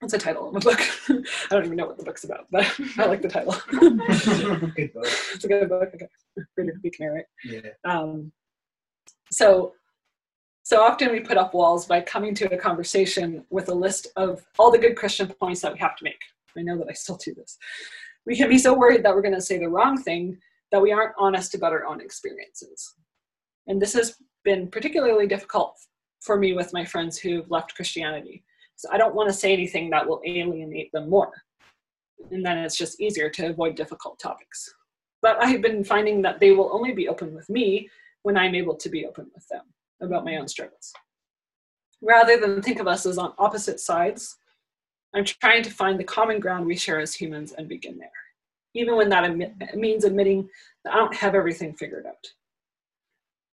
That's 0.00 0.12
the 0.12 0.18
title 0.18 0.48
of 0.48 0.54
the 0.54 0.60
book? 0.60 0.80
I 1.50 1.54
don't 1.54 1.64
even 1.64 1.76
know 1.76 1.86
what 1.86 1.98
the 1.98 2.04
book's 2.04 2.24
about, 2.24 2.46
but 2.50 2.64
I 2.98 3.06
like 3.06 3.20
the 3.20 3.28
title. 3.28 3.54
Good 3.70 4.92
book. 4.94 5.06
it's 5.34 5.44
a 5.44 5.48
good 5.48 5.68
book. 5.68 5.90
Okay, 5.94 6.08
Reader 6.56 6.78
Who 6.82 6.90
Can 6.90 7.22
Yeah. 7.44 7.60
Um, 7.84 8.32
so, 9.30 9.74
so 10.68 10.82
often 10.82 11.10
we 11.10 11.20
put 11.20 11.38
up 11.38 11.54
walls 11.54 11.86
by 11.86 11.98
coming 11.98 12.34
to 12.34 12.52
a 12.52 12.58
conversation 12.58 13.42
with 13.48 13.70
a 13.70 13.74
list 13.74 14.08
of 14.16 14.44
all 14.58 14.70
the 14.70 14.76
good 14.76 14.96
Christian 14.96 15.26
points 15.26 15.62
that 15.62 15.72
we 15.72 15.78
have 15.78 15.96
to 15.96 16.04
make. 16.04 16.20
I 16.58 16.60
know 16.60 16.76
that 16.76 16.88
I 16.90 16.92
still 16.92 17.16
do 17.16 17.32
this. 17.32 17.56
We 18.26 18.36
can 18.36 18.50
be 18.50 18.58
so 18.58 18.74
worried 18.74 19.02
that 19.02 19.14
we're 19.14 19.22
going 19.22 19.34
to 19.34 19.40
say 19.40 19.56
the 19.56 19.70
wrong 19.70 19.96
thing 19.96 20.36
that 20.70 20.82
we 20.82 20.92
aren't 20.92 21.14
honest 21.18 21.54
about 21.54 21.72
our 21.72 21.86
own 21.86 22.02
experiences. 22.02 22.96
And 23.66 23.80
this 23.80 23.94
has 23.94 24.16
been 24.44 24.68
particularly 24.68 25.26
difficult 25.26 25.74
for 26.20 26.36
me 26.36 26.52
with 26.52 26.74
my 26.74 26.84
friends 26.84 27.16
who've 27.16 27.50
left 27.50 27.74
Christianity. 27.74 28.44
So 28.76 28.90
I 28.92 28.98
don't 28.98 29.14
want 29.14 29.30
to 29.30 29.34
say 29.34 29.54
anything 29.54 29.88
that 29.88 30.06
will 30.06 30.20
alienate 30.26 30.92
them 30.92 31.08
more. 31.08 31.32
And 32.30 32.44
then 32.44 32.58
it's 32.58 32.76
just 32.76 33.00
easier 33.00 33.30
to 33.30 33.46
avoid 33.46 33.74
difficult 33.74 34.18
topics. 34.18 34.68
But 35.22 35.42
I've 35.42 35.62
been 35.62 35.82
finding 35.82 36.20
that 36.22 36.40
they 36.40 36.52
will 36.52 36.68
only 36.74 36.92
be 36.92 37.08
open 37.08 37.34
with 37.34 37.48
me 37.48 37.88
when 38.20 38.36
I'm 38.36 38.54
able 38.54 38.76
to 38.76 38.90
be 38.90 39.06
open 39.06 39.30
with 39.34 39.48
them 39.48 39.62
about 40.00 40.24
my 40.24 40.36
own 40.36 40.48
struggles. 40.48 40.92
Rather 42.00 42.38
than 42.38 42.62
think 42.62 42.78
of 42.78 42.86
us 42.86 43.06
as 43.06 43.18
on 43.18 43.32
opposite 43.38 43.80
sides, 43.80 44.36
I'm 45.14 45.24
trying 45.24 45.62
to 45.62 45.70
find 45.70 45.98
the 45.98 46.04
common 46.04 46.38
ground 46.38 46.66
we 46.66 46.76
share 46.76 47.00
as 47.00 47.14
humans 47.14 47.52
and 47.52 47.68
begin 47.68 47.98
there, 47.98 48.10
even 48.74 48.96
when 48.96 49.08
that 49.08 49.24
admit, 49.24 49.54
means 49.74 50.04
admitting 50.04 50.48
that 50.84 50.94
I 50.94 50.96
don't 50.96 51.14
have 51.14 51.34
everything 51.34 51.74
figured 51.74 52.06
out. 52.06 52.26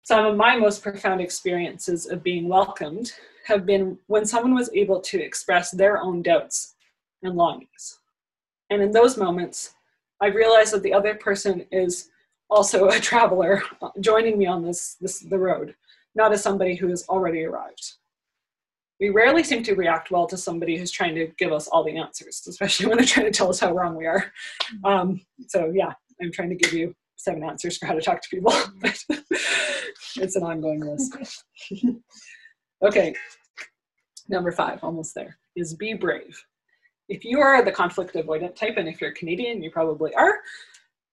Some 0.04 0.26
of 0.26 0.36
my 0.36 0.58
most 0.58 0.82
profound 0.82 1.22
experiences 1.22 2.08
of 2.08 2.24
being 2.24 2.48
welcomed 2.48 3.14
have 3.46 3.66
been 3.66 3.98
when 4.08 4.26
someone 4.26 4.56
was 4.56 4.72
able 4.74 5.00
to 5.02 5.22
express 5.22 5.72
their 5.72 6.00
own 6.00 6.22
doubts 6.22 6.76
and 7.22 7.36
longings. 7.36 8.00
And 8.70 8.82
in 8.82 8.92
those 8.92 9.18
moments, 9.18 9.76
I 10.22 10.28
realized 10.28 10.74
that 10.74 10.84
the 10.84 10.94
other 10.94 11.16
person 11.16 11.66
is 11.72 12.10
also 12.50 12.90
a 12.90 13.00
traveler 13.00 13.64
joining 14.00 14.38
me 14.38 14.46
on 14.46 14.64
this, 14.64 14.96
this 15.02 15.20
the 15.20 15.38
road, 15.38 15.76
not 16.16 16.34
as 16.34 16.44
somebody 16.44 16.76
who 16.76 16.88
has 16.88 17.08
already 17.08 17.44
arrived. 17.44 17.94
We 19.00 19.10
rarely 19.10 19.44
seem 19.44 19.64
to 19.64 19.74
react 19.74 20.12
well 20.12 20.28
to 20.28 20.38
somebody 20.38 20.78
who's 20.78 20.92
trying 20.92 21.16
to 21.16 21.28
give 21.40 21.52
us 21.52 21.68
all 21.68 21.84
the 21.84 21.98
answers, 21.98 22.44
especially 22.48 22.86
when 22.86 22.98
they're 22.98 23.06
trying 23.06 23.26
to 23.26 23.32
tell 23.32 23.50
us 23.50 23.60
how 23.60 23.74
wrong 23.74 23.96
we 23.96 24.06
are. 24.06 24.32
Um, 24.84 25.22
so 25.48 25.72
yeah, 25.74 25.94
I'm 26.22 26.32
trying 26.32 26.50
to 26.50 26.56
give 26.56 26.74
you 26.74 26.94
seven 27.16 27.44
answers 27.44 27.78
for 27.78 27.88
how 27.88 27.94
to 27.94 28.02
talk 28.02 28.22
to 28.22 28.30
people. 28.30 28.54
it's 30.18 30.36
an 30.36 30.44
ongoing 30.44 30.82
list. 30.82 31.18
okay, 32.84 33.16
number 34.30 34.52
five, 34.52 34.80
almost 34.84 35.16
there, 35.16 35.38
is 35.56 35.74
be 35.74 35.94
brave. 35.94 36.44
If 37.10 37.26
you 37.26 37.40
are 37.40 37.64
the 37.64 37.72
conflict 37.72 38.14
avoidant 38.14 38.56
type, 38.56 38.76
and 38.78 38.88
if 38.88 39.02
you're 39.02 39.12
Canadian, 39.12 39.62
you 39.62 39.72
probably 39.72 40.14
are, 40.16 40.40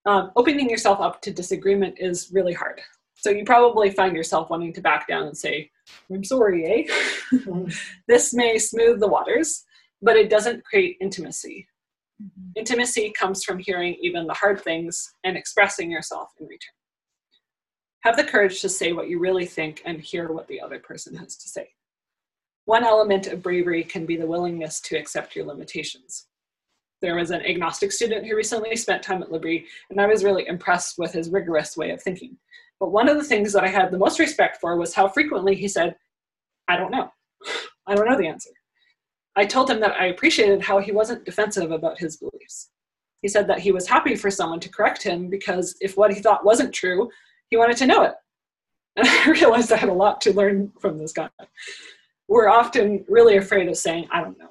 um, 0.07 0.31
opening 0.37 0.71
yourself 0.71 1.01
up 1.01 1.21
to 1.23 1.33
disagreement 1.33 1.97
is 1.99 2.31
really 2.33 2.53
hard. 2.53 2.81
So 3.19 3.31
you 3.31 3.45
probably 3.45 3.91
find 3.91 4.15
yourself 4.15 4.49
wanting 4.49 4.73
to 4.75 4.81
back 4.81 5.09
down 5.09 5.27
and 5.27 5.37
say, 5.37 5.71
I'm 6.13 6.23
sorry, 6.23 6.89
eh? 7.33 7.39
this 8.09 8.33
may 8.33 8.59
smooth 8.59 9.01
the 9.01 9.09
waters, 9.09 9.65
but 10.01 10.17
it 10.17 10.31
doesn't 10.31 10.65
create 10.65 10.97
intimacy. 11.01 11.67
Mm-hmm. 12.23 12.51
Intimacy 12.57 13.13
comes 13.19 13.43
from 13.43 13.59
hearing 13.59 13.97
even 14.01 14.27
the 14.27 14.35
hard 14.35 14.61
things 14.61 15.13
and 15.25 15.37
expressing 15.37 15.91
yourself 15.91 16.31
in 16.39 16.47
return. 16.47 16.73
Have 18.05 18.17
the 18.17 18.25
courage 18.25 18.61
to 18.61 18.69
say 18.69 18.93
what 18.93 19.09
you 19.09 19.19
really 19.19 19.47
think 19.47 19.83
and 19.85 20.01
hear 20.01 20.33
what 20.33 20.47
the 20.47 20.61
other 20.61 20.79
person 20.79 21.17
has 21.17 21.37
to 21.37 21.49
say. 21.49 21.71
One 22.67 22.85
element 22.85 23.27
of 23.27 23.43
bravery 23.43 23.83
can 23.83 24.07
be 24.07 24.17
the 24.17 24.27
willingness 24.27 24.81
to 24.83 24.97
accept 24.97 25.35
your 25.35 25.47
limitations. 25.47 26.27
There 27.01 27.17
was 27.17 27.31
an 27.31 27.43
agnostic 27.43 27.93
student 27.93 28.27
who 28.27 28.37
recently 28.37 28.77
spent 28.77 29.03
time 29.03 29.23
at 29.23 29.33
L'Abri, 29.33 29.67
and 29.91 30.01
I 30.01 30.07
was 30.07 30.25
really 30.25 30.47
impressed 30.47 30.99
with 30.99 31.13
his 31.13 31.31
rigorous 31.31 31.77
way 31.77 31.91
of 31.91 32.03
thinking. 32.03 32.37
But 32.81 32.93
one 32.93 33.09
of 33.09 33.17
the 33.17 33.25
things 33.25 33.53
that 33.53 33.65
I 33.65 33.69
had 33.69 33.91
the 33.91 33.99
most 33.99 34.19
respect 34.19 34.59
for 34.61 34.77
was 34.77 34.95
how 34.95 35.09
frequently 35.09 35.55
he 35.55 35.69
said, 35.69 35.97
I 36.69 36.77
don't 36.77 36.93
know. 36.93 37.11
I 37.87 37.95
don't 37.95 38.09
know 38.09 38.17
the 38.17 38.29
answer. 38.29 38.51
I 39.37 39.45
told 39.45 39.71
him 39.71 39.81
that 39.81 40.01
I 40.01 40.07
appreciated 40.07 40.63
how 40.63 40.79
he 40.79 40.93
wasn't 40.93 41.25
defensive 41.25 41.71
about 41.71 41.99
his 41.99 42.17
beliefs. 42.17 42.71
He 43.23 43.29
said 43.29 43.49
that 43.49 43.61
he 43.61 43.73
was 43.73 43.89
happy 43.89 44.15
for 44.15 44.31
someone 44.31 44.61
to 44.61 44.69
correct 44.69 45.03
him 45.03 45.29
because 45.29 45.77
if 45.81 45.97
what 45.97 46.13
he 46.13 46.21
thought 46.21 46.45
wasn't 46.45 46.75
true, 46.75 47.11
he 47.51 47.57
wanted 47.57 47.77
to 47.79 47.87
know 47.87 48.03
it. 48.03 48.15
And 48.97 49.09
I 49.09 49.31
realized 49.31 49.73
I 49.73 49.77
had 49.77 49.89
a 49.89 49.95
lot 49.95 50.21
to 50.23 50.33
learn 50.33 50.73
from 50.81 50.99
this 50.99 51.13
guy. 51.13 51.29
We're 52.29 52.49
often 52.49 53.05
really 53.09 53.37
afraid 53.37 53.69
of 53.69 53.77
saying, 53.77 54.09
I 54.13 54.21
don't 54.23 54.39
know. 54.39 54.51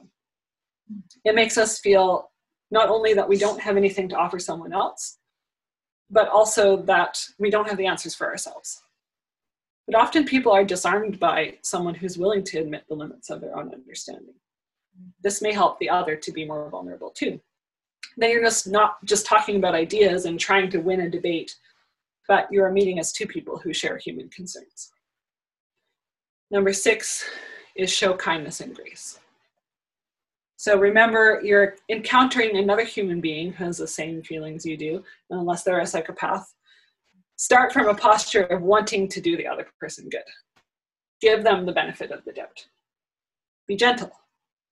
It 1.26 1.36
makes 1.36 1.58
us 1.58 1.80
feel 1.80 2.32
not 2.72 2.90
only 2.90 3.14
that 3.14 3.28
we 3.28 3.38
don't 3.38 3.62
have 3.62 3.78
anything 3.78 4.10
to 4.10 4.16
offer 4.16 4.40
someone 4.40 4.74
else, 4.74 5.18
but 6.10 6.30
also 6.30 6.78
that 6.84 7.26
we 7.38 7.50
don't 7.50 7.68
have 7.68 7.78
the 7.78 7.86
answers 7.86 8.16
for 8.16 8.28
ourselves. 8.28 8.82
But 9.88 9.96
often 9.96 10.26
people 10.26 10.52
are 10.52 10.64
disarmed 10.64 11.20
by 11.20 11.58
someone 11.62 11.96
who's 11.96 12.18
willing 12.18 12.44
to 12.46 12.60
admit 12.60 12.84
the 12.88 12.96
limits 12.96 13.30
of 13.30 13.42
their 13.42 13.58
own 13.58 13.74
understanding. 13.74 14.36
This 15.22 15.42
may 15.42 15.54
help 15.54 15.80
the 15.80 15.90
other 15.90 16.16
to 16.16 16.32
be 16.32 16.46
more 16.46 16.70
vulnerable 16.70 17.12
too. 17.12 17.40
Then 18.18 18.32
you're 18.32 18.44
just 18.44 18.68
not 18.68 19.04
just 19.06 19.26
talking 19.26 19.58
about 19.58 19.76
ideas 19.76 20.26
and 20.26 20.40
trying 20.40 20.70
to 20.72 20.80
win 20.80 21.02
a 21.02 21.10
debate, 21.10 21.56
but 22.28 22.48
you 22.52 22.64
are 22.64 22.72
meeting 22.72 23.00
as 23.00 23.12
two 23.12 23.28
people 23.28 23.58
who 23.58 23.74
share 23.74 23.98
human 23.98 24.30
concerns. 24.30 24.92
Number 26.50 26.74
six 26.74 27.26
is 27.76 27.92
show 27.92 28.16
kindness 28.16 28.60
and 28.60 28.76
grace. 28.76 29.20
So 30.58 30.78
remember, 30.78 31.40
you're 31.44 31.76
encountering 31.90 32.58
another 32.58 32.84
human 32.84 33.22
being 33.22 33.54
who 33.54 33.64
has 33.64 33.78
the 33.78 33.88
same 33.88 34.22
feelings 34.24 34.66
you 34.66 34.76
do, 34.76 35.04
unless 35.30 35.64
they're 35.64 35.80
a 35.80 35.86
psychopath. 35.86 36.54
Start 37.38 37.72
from 37.72 37.88
a 37.88 37.96
posture 37.96 38.44
of 38.44 38.62
wanting 38.62 39.08
to 39.10 39.22
do 39.22 39.38
the 39.38 39.48
other 39.48 39.68
person 39.80 40.10
good. 40.10 40.22
Give 41.22 41.44
them 41.44 41.66
the 41.66 41.72
benefit 41.72 42.12
of 42.12 42.26
the 42.26 42.34
doubt. 42.34 42.66
Be 43.68 43.76
gentle 43.76 44.12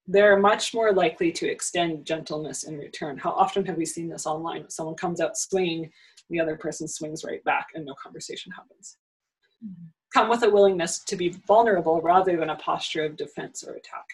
they're 0.07 0.37
much 0.37 0.73
more 0.73 0.93
likely 0.93 1.31
to 1.31 1.49
extend 1.49 2.05
gentleness 2.05 2.63
in 2.63 2.77
return. 2.77 3.17
How 3.17 3.31
often 3.31 3.65
have 3.65 3.77
we 3.77 3.85
seen 3.85 4.07
this 4.07 4.27
online? 4.27 4.69
Someone 4.69 4.95
comes 4.95 5.19
out 5.19 5.37
swinging, 5.37 5.91
the 6.29 6.39
other 6.39 6.55
person 6.55 6.87
swings 6.87 7.23
right 7.23 7.43
back, 7.43 7.67
and 7.73 7.85
no 7.85 7.95
conversation 8.01 8.51
happens. 8.51 8.97
Mm-hmm. 9.65 9.85
Come 10.13 10.29
with 10.29 10.43
a 10.43 10.49
willingness 10.49 10.99
to 11.05 11.15
be 11.15 11.35
vulnerable 11.47 12.01
rather 12.01 12.37
than 12.37 12.49
a 12.49 12.55
posture 12.55 13.03
of 13.03 13.17
defense 13.17 13.63
or 13.63 13.73
attack. 13.73 14.05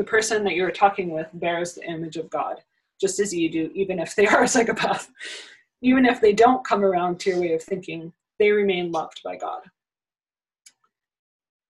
The 0.00 0.04
person 0.04 0.42
that 0.44 0.54
you're 0.54 0.72
talking 0.72 1.10
with 1.10 1.28
bears 1.34 1.74
the 1.74 1.84
image 1.84 2.16
of 2.16 2.30
God, 2.30 2.62
just 3.00 3.20
as 3.20 3.32
you 3.34 3.50
do, 3.50 3.70
even 3.74 3.98
if 3.98 4.16
they 4.16 4.26
are 4.32 4.42
a 4.42 4.48
psychopath. 4.48 5.10
Even 5.82 6.04
if 6.04 6.20
they 6.20 6.32
don't 6.32 6.66
come 6.66 6.84
around 6.84 7.20
to 7.20 7.30
your 7.30 7.40
way 7.40 7.52
of 7.52 7.62
thinking, 7.62 8.12
they 8.38 8.50
remain 8.50 8.90
loved 8.90 9.20
by 9.22 9.36
God 9.36 9.60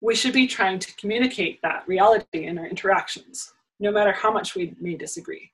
we 0.01 0.14
should 0.14 0.33
be 0.33 0.47
trying 0.47 0.79
to 0.79 0.95
communicate 0.97 1.61
that 1.62 1.87
reality 1.89 2.45
in 2.47 2.59
our 2.59 2.66
interactions, 2.66 3.55
no 3.81 3.91
matter 3.91 4.12
how 4.12 4.33
much 4.33 4.55
we 4.55 4.74
may 4.81 4.95
disagree. 4.95 5.51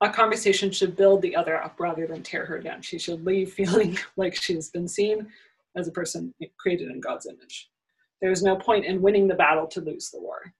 A 0.00 0.10
conversation 0.10 0.70
should 0.70 0.96
build 0.96 1.22
the 1.22 1.34
other 1.34 1.62
up 1.62 1.80
rather 1.80 2.06
than 2.06 2.22
tear 2.22 2.44
her 2.44 2.58
down. 2.58 2.82
She 2.82 2.98
should 2.98 3.24
leave 3.24 3.52
feeling 3.52 3.98
like 4.16 4.34
she's 4.34 4.70
been 4.70 4.88
seen 4.88 5.26
as 5.76 5.88
a 5.88 5.92
person 5.92 6.32
created 6.58 6.90
in 6.90 7.00
God's 7.00 7.26
image. 7.26 7.70
There's 8.20 8.42
no 8.42 8.56
point 8.56 8.84
in 8.84 9.02
winning 9.02 9.28
the 9.28 9.34
battle 9.34 9.66
to 9.68 9.80
lose 9.80 10.10
the 10.10 10.20
war. 10.20 10.52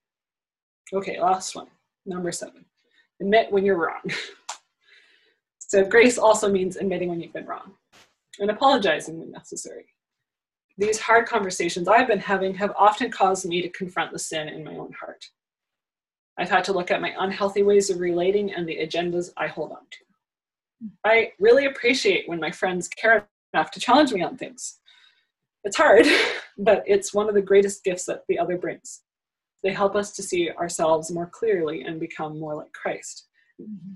Okay, 0.93 1.21
last 1.21 1.55
one, 1.55 1.69
number 2.05 2.33
seven. 2.33 2.65
Admit 3.21 3.51
when 3.51 3.65
you're 3.65 3.79
wrong. 3.79 4.03
so, 5.59 5.85
grace 5.85 6.19
also 6.19 6.51
means 6.51 6.77
admitting 6.77 7.09
when 7.09 7.21
you've 7.21 7.33
been 7.33 7.47
wrong 7.47 7.75
and 8.39 8.51
apologizing 8.51 9.19
when 9.19 9.31
necessary 9.31 9.87
these 10.79 11.01
hard 11.01 11.27
conversations 11.27 11.89
I've 11.89 12.07
been 12.07 12.19
having 12.19 12.55
have 12.55 12.73
often 12.77 13.11
caused 13.11 13.47
me 13.47 13.63
to 13.63 13.69
confront 13.71 14.13
the 14.13 14.19
sin 14.19 14.49
in 14.49 14.65
my 14.65 14.73
own 14.73 14.93
heart. 14.93 15.25
I've 16.39 16.51
had 16.51 16.65
to 16.65 16.73
look 16.73 16.91
at 16.91 17.01
my 17.01 17.15
unhealthy 17.19 17.63
ways 17.63 17.89
of 17.89 17.99
relating 17.99 18.53
and 18.53 18.69
the 18.69 18.77
agendas 18.77 19.31
I 19.39 19.47
hold 19.47 19.73
on 19.73 19.79
to. 19.91 20.91
I 21.05 21.33
really 21.39 21.65
appreciate 21.65 22.29
when 22.29 22.41
my 22.41 22.51
friends 22.51 22.89
care 22.89 23.27
enough 23.55 23.71
to 23.71 23.81
challenge 23.81 24.13
me 24.13 24.23
on 24.23 24.37
things. 24.37 24.79
It's 25.65 25.79
hard, 25.79 26.07
but 26.59 26.85
it's 26.87 27.15
one 27.15 27.29
of 27.29 27.35
the 27.35 27.41
greatest 27.41 27.83
gifts 27.83 28.05
that 28.05 28.25
the 28.29 28.39
other 28.39 28.59
brings. 28.59 29.03
They 29.67 29.73
help 29.73 29.97
us 29.97 30.13
to 30.13 30.23
see 30.23 30.51
ourselves 30.53 31.11
more 31.11 31.27
clearly 31.27 31.83
and 31.83 31.99
become 31.99 32.39
more 32.39 32.55
like 32.55 32.73
Christ. 32.73 33.27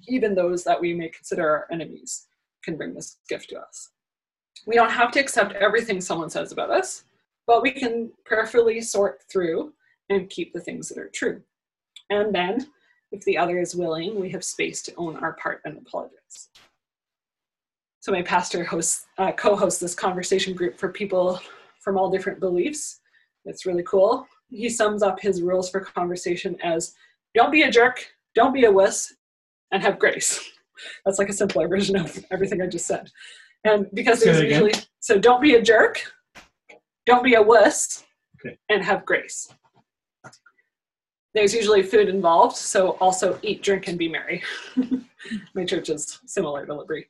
Even 0.08 0.34
those 0.34 0.64
that 0.64 0.80
we 0.80 0.92
may 0.92 1.08
consider 1.08 1.48
our 1.48 1.66
enemies 1.72 2.26
can 2.64 2.76
bring 2.76 2.92
this 2.92 3.18
gift 3.28 3.50
to 3.50 3.60
us 3.60 3.90
we 4.66 4.74
don't 4.74 4.90
have 4.90 5.10
to 5.12 5.20
accept 5.20 5.52
everything 5.52 6.00
someone 6.00 6.30
says 6.30 6.52
about 6.52 6.70
us, 6.70 7.04
but 7.46 7.62
we 7.62 7.70
can 7.70 8.10
prayerfully 8.24 8.80
sort 8.80 9.22
through 9.30 9.72
and 10.08 10.30
keep 10.30 10.52
the 10.52 10.60
things 10.60 10.88
that 10.88 10.98
are 10.98 11.10
true. 11.14 11.40
And 12.10 12.34
then, 12.34 12.66
if 13.12 13.24
the 13.24 13.38
other 13.38 13.58
is 13.58 13.74
willing, 13.74 14.20
we 14.20 14.30
have 14.30 14.44
space 14.44 14.82
to 14.82 14.94
own 14.96 15.16
our 15.16 15.34
part 15.34 15.60
and 15.64 15.78
apologize. 15.78 16.48
So 18.00 18.12
my 18.12 18.22
pastor 18.22 18.64
hosts, 18.64 19.06
uh, 19.18 19.32
co-hosts 19.32 19.80
this 19.80 19.94
conversation 19.94 20.54
group 20.54 20.78
for 20.78 20.90
people 20.90 21.40
from 21.80 21.98
all 21.98 22.10
different 22.10 22.40
beliefs. 22.40 23.00
It's 23.44 23.66
really 23.66 23.82
cool. 23.82 24.26
He 24.50 24.68
sums 24.68 25.02
up 25.02 25.20
his 25.20 25.42
rules 25.42 25.70
for 25.70 25.80
conversation 25.80 26.56
as 26.62 26.94
don't 27.34 27.52
be 27.52 27.62
a 27.62 27.70
jerk, 27.70 28.04
don't 28.34 28.52
be 28.52 28.64
a 28.64 28.72
wuss, 28.72 29.14
and 29.72 29.82
have 29.82 29.98
grace. 29.98 30.40
That's 31.04 31.18
like 31.18 31.28
a 31.28 31.32
simpler 31.32 31.68
version 31.68 31.96
of 31.96 32.24
everything 32.30 32.60
I 32.60 32.66
just 32.66 32.86
said. 32.86 33.10
And 33.64 33.86
because 33.94 34.20
there's 34.20 34.40
usually, 34.40 34.72
so 35.00 35.18
don't 35.18 35.42
be 35.42 35.54
a 35.54 35.62
jerk, 35.62 36.00
don't 37.06 37.22
be 37.22 37.34
a 37.34 37.42
wuss, 37.42 38.04
Okay. 38.44 38.56
and 38.70 38.82
have 38.82 39.04
grace. 39.04 39.52
There's 41.34 41.54
usually 41.54 41.82
food 41.82 42.08
involved, 42.08 42.56
so 42.56 42.92
also 43.02 43.38
eat, 43.42 43.62
drink, 43.62 43.86
and 43.86 43.98
be 43.98 44.08
merry. 44.08 44.42
My 45.54 45.64
church 45.64 45.90
is 45.90 46.20
similar 46.26 46.64
to 46.66 46.74
L'Abri. 46.74 47.06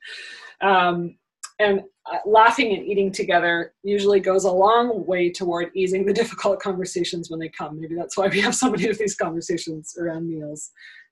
Um, 0.59 1.15
and 1.61 1.83
uh, 2.11 2.17
laughing 2.25 2.75
and 2.75 2.85
eating 2.85 3.11
together 3.11 3.73
usually 3.83 4.19
goes 4.19 4.45
a 4.45 4.51
long 4.51 5.05
way 5.05 5.29
toward 5.29 5.69
easing 5.75 6.05
the 6.05 6.13
difficult 6.21 6.59
conversations 6.59 7.29
when 7.29 7.39
they 7.39 7.49
come. 7.49 7.79
Maybe 7.79 7.95
that's 7.95 8.17
why 8.17 8.27
we 8.27 8.41
have 8.41 8.55
so 8.55 8.69
many 8.69 8.87
of 8.87 8.97
these 8.97 9.15
conversations 9.15 9.95
around 9.99 10.27
meals, 10.27 10.71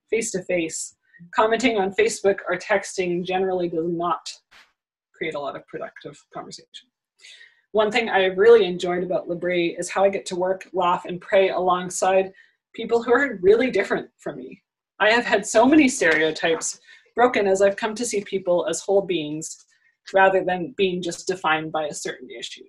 face 0.09 0.31
to 0.31 0.43
face. 0.43 0.95
Commenting 1.35 1.77
on 1.77 1.93
Facebook 1.93 2.37
or 2.47 2.57
texting 2.57 3.25
generally 3.25 3.67
does 3.67 3.87
not 3.87 4.31
create 5.13 5.35
a 5.35 5.39
lot 5.39 5.55
of 5.55 5.67
productive 5.67 6.17
conversation. 6.33 6.87
One 7.71 7.91
thing 7.91 8.09
I 8.09 8.25
really 8.25 8.65
enjoyed 8.65 9.03
about 9.03 9.27
L'Abri 9.27 9.75
is 9.77 9.89
how 9.89 10.03
I 10.03 10.09
get 10.09 10.25
to 10.27 10.35
work, 10.35 10.67
laugh, 10.73 11.05
and 11.05 11.21
pray 11.21 11.49
alongside 11.49 12.31
people 12.73 13.03
who 13.03 13.13
are 13.13 13.37
really 13.41 13.69
different 13.69 14.09
from 14.17 14.37
me. 14.37 14.61
I 14.99 15.11
have 15.11 15.25
had 15.25 15.45
so 15.45 15.65
many 15.65 15.87
stereotypes 15.87 16.79
broken 17.15 17.47
as 17.47 17.61
I've 17.61 17.75
come 17.75 17.93
to 17.95 18.05
see 18.05 18.21
people 18.23 18.65
as 18.67 18.79
whole 18.79 19.01
beings 19.01 19.65
rather 20.14 20.43
than 20.43 20.74
being 20.78 21.01
just 21.01 21.28
defined 21.28 21.72
by 21.72 21.86
a 21.86 21.93
certain 21.93 22.30
issue. 22.30 22.64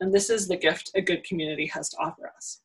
And 0.00 0.12
this 0.12 0.30
is 0.30 0.48
the 0.48 0.56
gift 0.56 0.90
a 0.94 1.00
good 1.00 1.24
community 1.24 1.66
has 1.66 1.88
to 1.90 1.96
offer 1.98 2.30
us. 2.36 2.60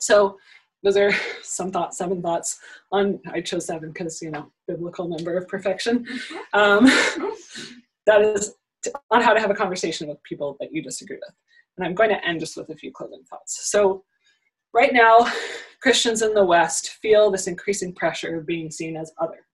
So, 0.00 0.38
those 0.82 0.96
are 0.96 1.12
some 1.42 1.70
thoughts, 1.70 1.98
seven 1.98 2.22
thoughts 2.22 2.58
on, 2.92 3.20
I 3.32 3.40
chose 3.40 3.66
seven 3.66 3.90
because, 3.90 4.20
you 4.22 4.30
know, 4.30 4.52
biblical 4.66 5.08
number 5.08 5.36
of 5.36 5.48
perfection. 5.48 6.06
Um, 6.52 6.84
that 8.06 8.22
is 8.22 8.54
on 9.10 9.22
how 9.22 9.32
to 9.32 9.40
have 9.40 9.50
a 9.50 9.54
conversation 9.54 10.08
with 10.08 10.22
people 10.22 10.56
that 10.60 10.72
you 10.72 10.82
disagree 10.82 11.16
with. 11.16 11.34
And 11.76 11.86
I'm 11.86 11.94
going 11.94 12.10
to 12.10 12.24
end 12.24 12.40
just 12.40 12.56
with 12.56 12.70
a 12.70 12.76
few 12.76 12.92
closing 12.92 13.22
thoughts. 13.28 13.70
So, 13.70 14.04
right 14.72 14.92
now, 14.92 15.30
Christians 15.80 16.22
in 16.22 16.34
the 16.34 16.44
West 16.44 16.90
feel 17.02 17.30
this 17.30 17.46
increasing 17.46 17.94
pressure 17.94 18.38
of 18.38 18.46
being 18.46 18.70
seen 18.70 18.96
as 18.96 19.12
other. 19.18 19.46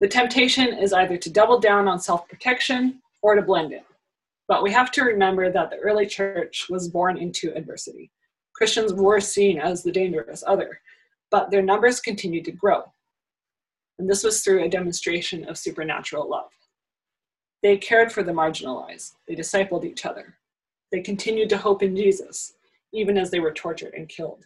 The 0.00 0.08
temptation 0.08 0.78
is 0.78 0.92
either 0.92 1.16
to 1.16 1.30
double 1.30 1.60
down 1.60 1.88
on 1.88 1.98
self 1.98 2.28
protection 2.28 3.00
or 3.22 3.34
to 3.34 3.42
blend 3.42 3.72
in. 3.72 3.82
But 4.48 4.62
we 4.62 4.72
have 4.72 4.90
to 4.92 5.04
remember 5.04 5.50
that 5.50 5.70
the 5.70 5.78
early 5.78 6.06
church 6.06 6.66
was 6.68 6.88
born 6.88 7.16
into 7.16 7.54
adversity. 7.56 8.10
Christians 8.54 8.92
were 8.92 9.20
seen 9.20 9.58
as 9.58 9.82
the 9.82 9.92
dangerous 9.92 10.44
other, 10.46 10.80
but 11.30 11.50
their 11.50 11.62
numbers 11.62 12.00
continued 12.00 12.44
to 12.44 12.52
grow. 12.52 12.82
And 13.98 14.08
this 14.08 14.24
was 14.24 14.42
through 14.42 14.64
a 14.64 14.68
demonstration 14.68 15.44
of 15.48 15.58
supernatural 15.58 16.28
love. 16.28 16.50
They 17.62 17.78
cared 17.78 18.12
for 18.12 18.22
the 18.22 18.32
marginalized, 18.32 19.12
they 19.26 19.34
discipled 19.34 19.84
each 19.84 20.04
other, 20.04 20.36
they 20.92 21.00
continued 21.00 21.48
to 21.48 21.56
hope 21.58 21.82
in 21.82 21.96
Jesus, 21.96 22.52
even 22.92 23.16
as 23.16 23.30
they 23.30 23.40
were 23.40 23.52
tortured 23.52 23.94
and 23.94 24.08
killed. 24.08 24.44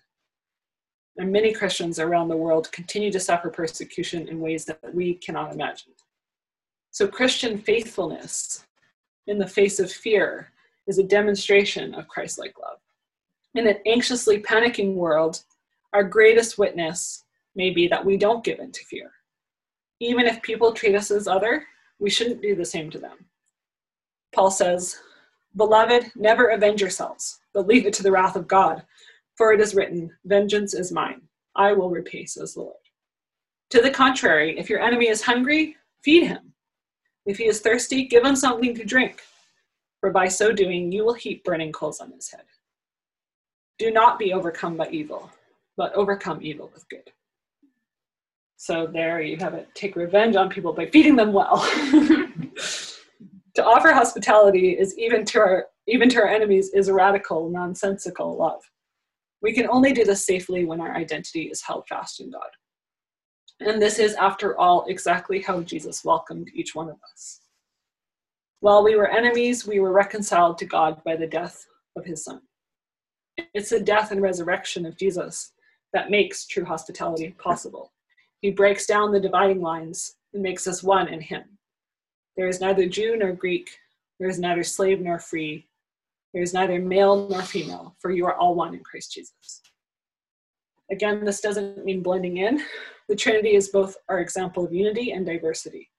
And 1.18 1.32
many 1.32 1.52
Christians 1.52 1.98
around 1.98 2.28
the 2.28 2.36
world 2.36 2.70
continue 2.70 3.10
to 3.10 3.20
suffer 3.20 3.50
persecution 3.50 4.28
in 4.28 4.40
ways 4.40 4.64
that 4.66 4.94
we 4.94 5.14
cannot 5.14 5.52
imagine. 5.52 5.92
So, 6.92 7.08
Christian 7.08 7.58
faithfulness 7.58 8.64
in 9.26 9.38
the 9.38 9.46
face 9.46 9.80
of 9.80 9.92
fear 9.92 10.52
is 10.86 10.98
a 10.98 11.04
demonstration 11.04 11.94
of 11.94 12.08
Christ 12.08 12.38
like 12.38 12.54
love. 12.58 12.78
In 13.54 13.66
an 13.66 13.78
anxiously 13.86 14.40
panicking 14.40 14.94
world, 14.94 15.42
our 15.92 16.04
greatest 16.04 16.56
witness 16.56 17.24
may 17.54 17.70
be 17.70 17.88
that 17.88 18.04
we 18.04 18.16
don't 18.16 18.44
give 18.44 18.60
in 18.60 18.70
to 18.72 18.84
fear. 18.84 19.10
Even 20.00 20.26
if 20.26 20.40
people 20.42 20.72
treat 20.72 20.94
us 20.94 21.10
as 21.10 21.26
other, 21.26 21.66
we 21.98 22.10
shouldn't 22.10 22.42
do 22.42 22.54
the 22.54 22.64
same 22.64 22.90
to 22.90 22.98
them. 22.98 23.26
Paul 24.32 24.50
says, 24.50 25.00
Beloved, 25.56 26.12
never 26.14 26.48
avenge 26.48 26.80
yourselves, 26.80 27.40
but 27.52 27.66
leave 27.66 27.86
it 27.86 27.92
to 27.94 28.02
the 28.02 28.12
wrath 28.12 28.36
of 28.36 28.46
God. 28.46 28.84
For 29.38 29.52
it 29.52 29.60
is 29.60 29.76
written, 29.76 30.10
Vengeance 30.24 30.74
is 30.74 30.90
mine, 30.90 31.22
I 31.54 31.72
will 31.72 31.90
repay, 31.90 32.26
says 32.26 32.54
the 32.54 32.62
Lord. 32.62 32.74
To 33.70 33.80
the 33.80 33.90
contrary, 33.90 34.58
if 34.58 34.68
your 34.68 34.80
enemy 34.80 35.06
is 35.06 35.22
hungry, 35.22 35.76
feed 36.02 36.26
him. 36.26 36.52
If 37.24 37.38
he 37.38 37.46
is 37.46 37.60
thirsty, 37.60 38.04
give 38.06 38.24
him 38.24 38.34
something 38.34 38.74
to 38.74 38.84
drink, 38.84 39.22
for 40.00 40.10
by 40.10 40.26
so 40.26 40.50
doing 40.50 40.90
you 40.90 41.04
will 41.04 41.14
heap 41.14 41.44
burning 41.44 41.70
coals 41.70 42.00
on 42.00 42.10
his 42.10 42.28
head. 42.28 42.42
Do 43.78 43.92
not 43.92 44.18
be 44.18 44.32
overcome 44.32 44.76
by 44.76 44.88
evil, 44.90 45.30
but 45.76 45.94
overcome 45.94 46.40
evil 46.42 46.68
with 46.74 46.88
good. 46.88 47.08
So 48.56 48.88
there 48.88 49.22
you 49.22 49.36
have 49.36 49.54
it. 49.54 49.68
Take 49.76 49.94
revenge 49.94 50.34
on 50.34 50.48
people 50.48 50.72
by 50.72 50.86
feeding 50.86 51.14
them 51.14 51.32
well. 51.32 51.58
to 53.54 53.64
offer 53.64 53.92
hospitality 53.92 54.70
is 54.70 54.98
even 54.98 55.24
to 55.26 55.38
our 55.38 55.66
even 55.86 56.08
to 56.08 56.18
our 56.18 56.26
enemies 56.26 56.70
is 56.70 56.88
a 56.88 56.94
radical, 56.94 57.48
nonsensical 57.48 58.36
love. 58.36 58.62
We 59.42 59.52
can 59.52 59.68
only 59.68 59.92
do 59.92 60.04
this 60.04 60.26
safely 60.26 60.64
when 60.64 60.80
our 60.80 60.94
identity 60.94 61.44
is 61.44 61.62
held 61.62 61.86
fast 61.88 62.20
in 62.20 62.30
God. 62.30 62.50
And 63.60 63.80
this 63.80 63.98
is, 63.98 64.14
after 64.14 64.58
all, 64.58 64.84
exactly 64.88 65.40
how 65.40 65.62
Jesus 65.62 66.04
welcomed 66.04 66.50
each 66.54 66.74
one 66.74 66.88
of 66.88 66.96
us. 67.12 67.40
While 68.60 68.82
we 68.82 68.96
were 68.96 69.08
enemies, 69.08 69.66
we 69.66 69.78
were 69.78 69.92
reconciled 69.92 70.58
to 70.58 70.64
God 70.64 71.02
by 71.04 71.16
the 71.16 71.26
death 71.26 71.64
of 71.96 72.04
his 72.04 72.24
Son. 72.24 72.40
It's 73.54 73.70
the 73.70 73.80
death 73.80 74.10
and 74.10 74.20
resurrection 74.20 74.84
of 74.84 74.96
Jesus 74.96 75.52
that 75.92 76.10
makes 76.10 76.46
true 76.46 76.64
hospitality 76.64 77.30
possible. 77.38 77.92
He 78.40 78.50
breaks 78.50 78.86
down 78.86 79.12
the 79.12 79.20
dividing 79.20 79.60
lines 79.60 80.16
and 80.34 80.42
makes 80.42 80.66
us 80.66 80.82
one 80.82 81.08
in 81.08 81.20
him. 81.20 81.44
There 82.36 82.48
is 82.48 82.60
neither 82.60 82.88
Jew 82.88 83.16
nor 83.16 83.32
Greek, 83.32 83.68
there 84.18 84.28
is 84.28 84.38
neither 84.38 84.64
slave 84.64 85.00
nor 85.00 85.18
free, 85.18 85.67
there 86.32 86.42
is 86.42 86.54
neither 86.54 86.78
male 86.78 87.28
nor 87.28 87.42
female, 87.42 87.96
for 88.00 88.10
you 88.10 88.26
are 88.26 88.36
all 88.36 88.54
one 88.54 88.74
in 88.74 88.80
Christ 88.80 89.12
Jesus. 89.12 89.62
Again, 90.90 91.24
this 91.24 91.40
doesn't 91.40 91.84
mean 91.84 92.02
blending 92.02 92.38
in. 92.38 92.62
The 93.08 93.16
Trinity 93.16 93.54
is 93.54 93.68
both 93.68 93.96
our 94.08 94.20
example 94.20 94.64
of 94.64 94.72
unity 94.72 95.12
and 95.12 95.24
diversity. 95.24 95.90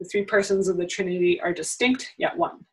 The 0.00 0.06
three 0.06 0.24
persons 0.24 0.68
of 0.68 0.76
the 0.76 0.86
Trinity 0.86 1.40
are 1.40 1.52
distinct 1.52 2.12
yet 2.18 2.36
one. 2.36 2.64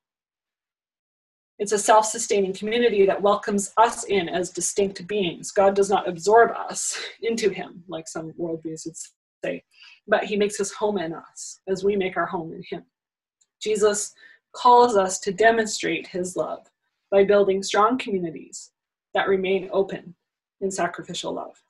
It's 1.57 1.71
a 1.71 1.79
self 1.79 2.05
sustaining 2.05 2.53
community 2.53 3.05
that 3.05 3.21
welcomes 3.21 3.71
us 3.77 4.03
in 4.03 4.27
as 4.27 4.49
distinct 4.49 5.07
beings. 5.07 5.51
God 5.51 5.75
does 5.75 5.89
not 5.89 6.07
absorb 6.07 6.51
us 6.51 6.99
into 7.21 7.49
Him, 7.49 7.83
like 7.87 8.07
some 8.07 8.33
worldviews 8.33 8.85
would 8.85 8.95
say, 9.43 9.63
but 10.07 10.25
He 10.25 10.35
makes 10.35 10.57
His 10.57 10.73
home 10.73 10.97
in 10.97 11.13
us 11.13 11.61
as 11.67 11.83
we 11.83 11.95
make 11.95 12.17
our 12.17 12.25
home 12.25 12.51
in 12.51 12.63
Him. 12.69 12.83
Jesus 13.61 14.13
calls 14.53 14.97
us 14.97 15.19
to 15.19 15.31
demonstrate 15.31 16.07
His 16.07 16.35
love 16.35 16.67
by 17.11 17.23
building 17.23 17.63
strong 17.63 17.97
communities 17.97 18.71
that 19.13 19.27
remain 19.27 19.69
open 19.71 20.15
in 20.61 20.71
sacrificial 20.71 21.33
love. 21.33 21.61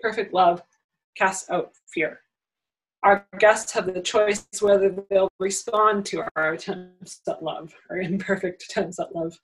Perfect 0.00 0.32
love 0.32 0.62
casts 1.16 1.50
out 1.50 1.72
fear. 1.86 2.20
Our 3.02 3.26
guests 3.38 3.72
have 3.72 3.92
the 3.92 4.00
choice 4.00 4.46
whether 4.60 4.90
they'll 5.10 5.28
respond 5.38 6.06
to 6.06 6.24
our 6.34 6.52
attempts 6.52 7.20
at 7.28 7.42
love, 7.42 7.72
our 7.90 7.98
imperfect 8.00 8.64
attempts 8.64 8.98
at 8.98 9.14
love. 9.14 9.38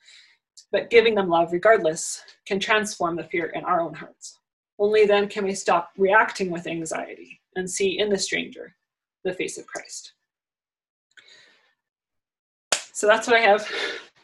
But 0.70 0.90
giving 0.90 1.14
them 1.14 1.28
love, 1.28 1.53
regardless, 1.53 2.22
can 2.47 2.59
transform 2.59 3.16
the 3.16 3.24
fear 3.24 3.47
in 3.47 3.64
our 3.64 3.80
own 3.80 3.95
hearts. 3.95 4.38
Only 4.78 5.07
then 5.07 5.28
can 5.28 5.45
we 5.45 5.55
stop 5.55 5.90
reacting 5.97 6.51
with 6.51 6.66
anxiety 6.66 7.40
and 7.57 7.70
see 7.70 7.99
in 7.99 8.09
the 8.09 8.18
stranger 8.18 8.74
the 9.24 9.34
face 9.34 9.59
of 9.59 9.66
Christ. 9.66 10.14
So 12.93 13.07
that's 13.07 13.26
what 13.26 13.36
I 13.36 13.40
have, 13.40 13.70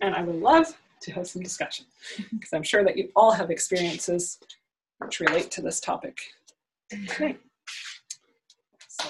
and 0.00 0.14
I 0.14 0.22
would 0.22 0.36
love 0.36 0.76
to 1.02 1.12
have 1.12 1.26
some 1.26 1.42
discussion 1.42 1.86
because 2.32 2.52
I'm 2.52 2.62
sure 2.62 2.84
that 2.84 2.96
you 2.96 3.10
all 3.16 3.32
have 3.32 3.50
experiences 3.50 4.38
which 4.98 5.20
relate 5.20 5.50
to 5.52 5.62
this 5.62 5.80
topic 5.80 6.18
tonight. 7.08 7.40
So, 8.88 9.08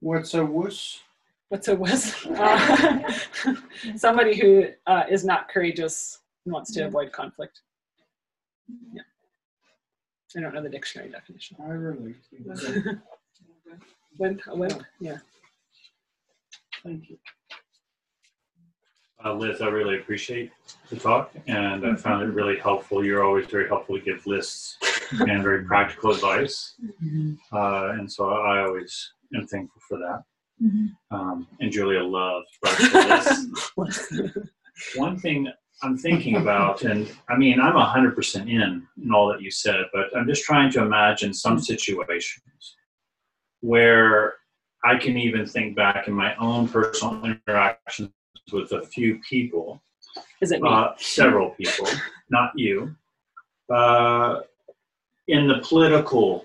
What's 0.00 0.34
a 0.34 0.44
wuss? 0.44 1.00
what's 1.52 1.68
a 1.68 1.76
wuss? 1.76 2.26
Uh, 2.26 2.98
somebody 3.96 4.36
who 4.36 4.68
uh, 4.86 5.04
is 5.08 5.22
not 5.22 5.48
courageous 5.50 6.18
and 6.46 6.52
wants 6.52 6.72
to 6.72 6.86
avoid 6.86 7.12
conflict. 7.12 7.60
Yeah. 8.92 9.02
I 10.34 10.40
don't 10.40 10.54
know 10.54 10.62
the 10.62 10.70
dictionary 10.70 11.10
definition. 11.10 11.58
I 11.62 11.68
really. 11.72 12.14
to 12.14 12.42
that. 12.46 13.00
Wimp, 14.18 14.40
a 14.48 14.56
wimp? 14.56 14.82
Yeah. 14.98 15.18
Thank 16.82 17.10
you. 17.10 17.18
Uh, 19.24 19.34
Liz, 19.34 19.60
I 19.60 19.68
really 19.68 19.98
appreciate 19.98 20.50
the 20.90 20.96
talk, 20.96 21.32
and 21.46 21.86
I 21.86 21.94
found 21.94 22.22
it 22.22 22.34
really 22.34 22.58
helpful. 22.58 23.04
You're 23.04 23.22
always 23.22 23.46
very 23.46 23.68
helpful 23.68 23.96
to 23.96 24.04
give 24.04 24.26
lists 24.26 24.78
and 25.12 25.42
very 25.42 25.64
practical 25.72 26.10
advice, 26.10 26.74
uh, 27.52 27.90
and 27.90 28.10
so 28.10 28.30
I 28.30 28.64
always 28.64 29.12
am 29.34 29.46
thankful 29.46 29.80
for 29.88 29.98
that. 29.98 30.22
Um, 31.10 31.46
and 31.60 31.70
Julia 31.70 32.02
loves. 32.02 32.48
One 34.96 35.18
thing 35.18 35.52
I'm 35.82 35.96
thinking 35.96 36.36
about, 36.36 36.82
and 36.82 37.08
I 37.28 37.36
mean, 37.36 37.60
I'm 37.60 37.74
100% 37.74 38.50
in 38.50 38.86
in 39.02 39.14
all 39.14 39.28
that 39.28 39.40
you 39.40 39.50
said, 39.50 39.84
but 39.92 40.16
I'm 40.16 40.26
just 40.26 40.44
trying 40.44 40.70
to 40.72 40.82
imagine 40.82 41.32
some 41.32 41.60
situations 41.60 42.76
where 43.60 44.34
I 44.84 44.96
can 44.96 45.16
even 45.16 45.46
think 45.46 45.76
back 45.76 46.08
in 46.08 46.14
my 46.14 46.34
own 46.36 46.66
personal 46.68 47.24
interactions 47.24 48.10
with 48.50 48.72
a 48.72 48.82
few 48.86 49.18
people, 49.28 49.82
Is 50.40 50.50
it 50.50 50.60
me? 50.62 50.68
uh, 50.68 50.92
several 50.96 51.50
people, 51.50 51.86
not 52.30 52.50
you, 52.56 52.94
uh, 53.72 54.40
in 55.28 55.46
the 55.46 55.58
political 55.62 56.44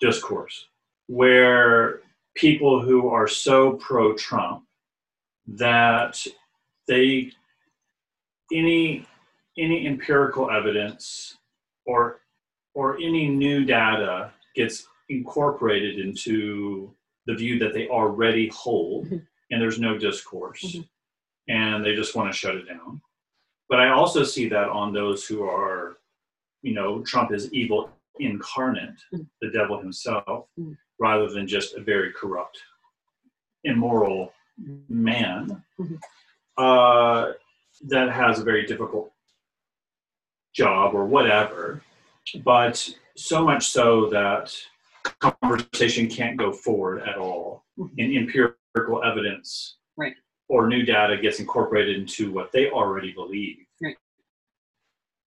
discourse, 0.00 0.66
where 1.08 2.00
people 2.34 2.80
who 2.80 3.08
are 3.08 3.26
so 3.26 3.72
pro 3.74 4.14
Trump 4.14 4.64
that 5.48 6.24
they 6.86 7.32
any 8.52 9.06
any 9.58 9.86
empirical 9.86 10.50
evidence 10.50 11.38
or 11.86 12.20
or 12.74 12.96
any 12.96 13.26
new 13.28 13.64
data 13.64 14.30
gets 14.54 14.86
incorporated 15.08 15.98
into 15.98 16.92
the 17.26 17.34
view 17.34 17.58
that 17.58 17.72
they 17.72 17.88
already 17.88 18.48
hold 18.48 19.06
Mhm. 19.06 19.26
And 19.50 19.60
there's 19.60 19.78
no 19.78 19.96
discourse 19.98 20.62
Mhm. 20.64 20.88
and 21.48 21.84
they 21.84 21.94
just 21.94 22.14
want 22.16 22.30
to 22.32 22.36
shut 22.36 22.54
it 22.56 22.66
down 22.66 23.00
but 23.68 23.80
i 23.80 23.88
also 23.90 24.22
see 24.22 24.48
that 24.48 24.68
on 24.68 24.92
those 24.92 25.26
who 25.26 25.44
are 25.44 25.98
you 26.62 26.74
know 26.74 27.02
trump 27.02 27.32
is 27.32 27.52
evil 27.52 27.90
incarnate 28.18 28.98
Mhm. 29.12 29.28
the 29.40 29.50
devil 29.50 29.78
himself 29.78 30.48
Mhm. 30.58 30.76
rather 30.98 31.28
than 31.28 31.46
just 31.46 31.76
a 31.76 31.80
very 31.82 32.12
corrupt 32.12 32.58
immoral 33.64 34.32
man 34.88 35.62
Mhm. 35.78 35.98
uh, 36.56 37.32
that 37.82 38.10
has 38.10 38.38
a 38.40 38.44
very 38.44 38.64
difficult 38.66 39.12
job 40.54 40.94
or 40.94 41.04
whatever, 41.04 41.82
but 42.42 42.88
so 43.14 43.44
much 43.44 43.66
so 43.66 44.08
that 44.08 44.56
conversation 45.20 46.08
can't 46.08 46.38
go 46.38 46.50
forward 46.52 47.02
at 47.02 47.18
all, 47.18 47.66
Mhm. 47.78 47.90
and 47.98 48.12
empirical 48.76 49.02
evidence 49.04 49.76
Right. 49.96 50.14
or 50.48 50.68
new 50.68 50.82
data 50.84 51.16
gets 51.16 51.40
incorporated 51.40 51.96
into 51.96 52.30
what 52.32 52.52
they 52.52 52.70
already 52.70 53.12
believe. 53.12 53.66
Right. 53.80 53.96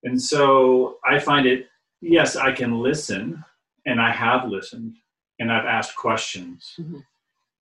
And 0.04 0.22
so 0.22 1.00
I 1.04 1.20
find 1.20 1.46
it, 1.46 1.68
yes, 2.02 2.36
I 2.36 2.52
can 2.52 2.80
listen, 2.80 3.44
and 3.86 4.00
I 4.00 4.12
have 4.12 4.48
listened, 4.48 4.96
and 5.40 5.52
I've 5.52 5.66
asked 5.66 5.96
questions 5.96 6.76
Mhm. 6.80 7.04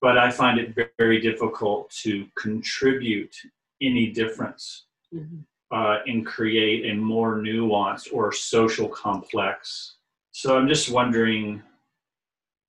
but 0.01 0.17
I 0.17 0.31
find 0.31 0.61
it 0.61 0.77
very 0.97 1.21
difficult 1.21 1.91
to 2.05 2.29
contribute 2.37 3.35
any 3.81 4.13
difference 4.13 4.87
Mhm. 5.13 5.45
uh, 5.73 5.99
and 6.07 6.25
create 6.25 6.85
a 6.91 6.95
more 6.95 7.37
nuanced 7.39 8.13
or 8.13 8.31
social 8.31 8.89
complex. 8.89 9.97
So 10.31 10.57
I'm 10.57 10.69
just 10.69 10.89
wondering 10.91 11.63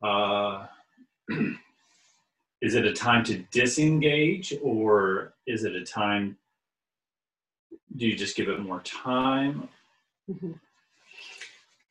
uh, 0.01 0.65
is 2.61 2.75
it 2.75 2.85
a 2.85 2.93
time 2.93 3.23
to 3.25 3.37
disengage 3.51 4.53
or 4.61 5.33
is 5.47 5.63
it 5.63 5.75
a 5.75 5.83
time? 5.83 6.37
Do 7.95 8.07
you 8.07 8.15
just 8.15 8.35
give 8.35 8.49
it 8.49 8.59
more 8.59 8.81
time? 8.81 9.69
Mhm. 10.29 10.59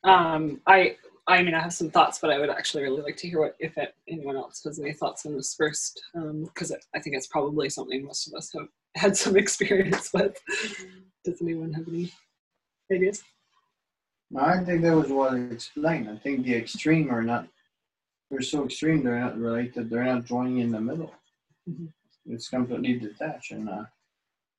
Um, 0.03 0.61
I, 0.65 0.95
I 1.27 1.43
mean, 1.43 1.53
I 1.53 1.59
have 1.59 1.73
some 1.73 1.91
thoughts, 1.91 2.19
but 2.19 2.31
I 2.31 2.39
would 2.39 2.49
actually 2.49 2.83
really 2.83 3.01
like 3.01 3.17
to 3.17 3.27
hear 3.27 3.41
what 3.41 3.55
if 3.59 3.77
it, 3.77 3.93
anyone 4.07 4.37
else 4.37 4.63
has 4.63 4.79
any 4.79 4.93
thoughts 4.93 5.25
on 5.25 5.35
this 5.35 5.53
first, 5.55 6.01
because 6.13 6.71
I 6.95 6.99
think 6.99 7.15
it's 7.15 7.27
probably 7.27 7.69
something 7.69 8.05
most 8.05 8.27
of 8.27 8.33
us 8.33 8.51
have 8.53 8.67
had 8.95 9.17
some 9.17 9.35
experience 9.43 10.11
with. 10.13 10.37
Does 11.25 11.41
anyone 11.41 11.73
have 11.73 11.87
any 11.87 12.11
ideas? 12.91 13.23
I 14.37 14.63
think 14.63 14.83
that 14.83 14.95
was 14.95 15.09
what 15.09 15.33
I 15.33 15.37
explained. 15.37 16.09
I 16.09 16.17
think 16.17 16.45
the 16.45 16.55
extreme 16.55 17.11
are 17.11 17.23
not, 17.23 17.47
they're 18.29 18.41
so 18.41 18.65
extreme, 18.65 19.03
they're 19.03 19.19
not 19.19 19.37
related, 19.37 19.89
they're 19.89 20.03
not 20.03 20.25
joining 20.25 20.59
in 20.59 20.71
the 20.71 20.81
middle. 20.81 21.13
Mhm. 21.67 21.91
It's 22.25 22.49
completely 22.49 22.99
detached, 22.99 23.51
and 23.51 23.69
uh, 23.69 23.85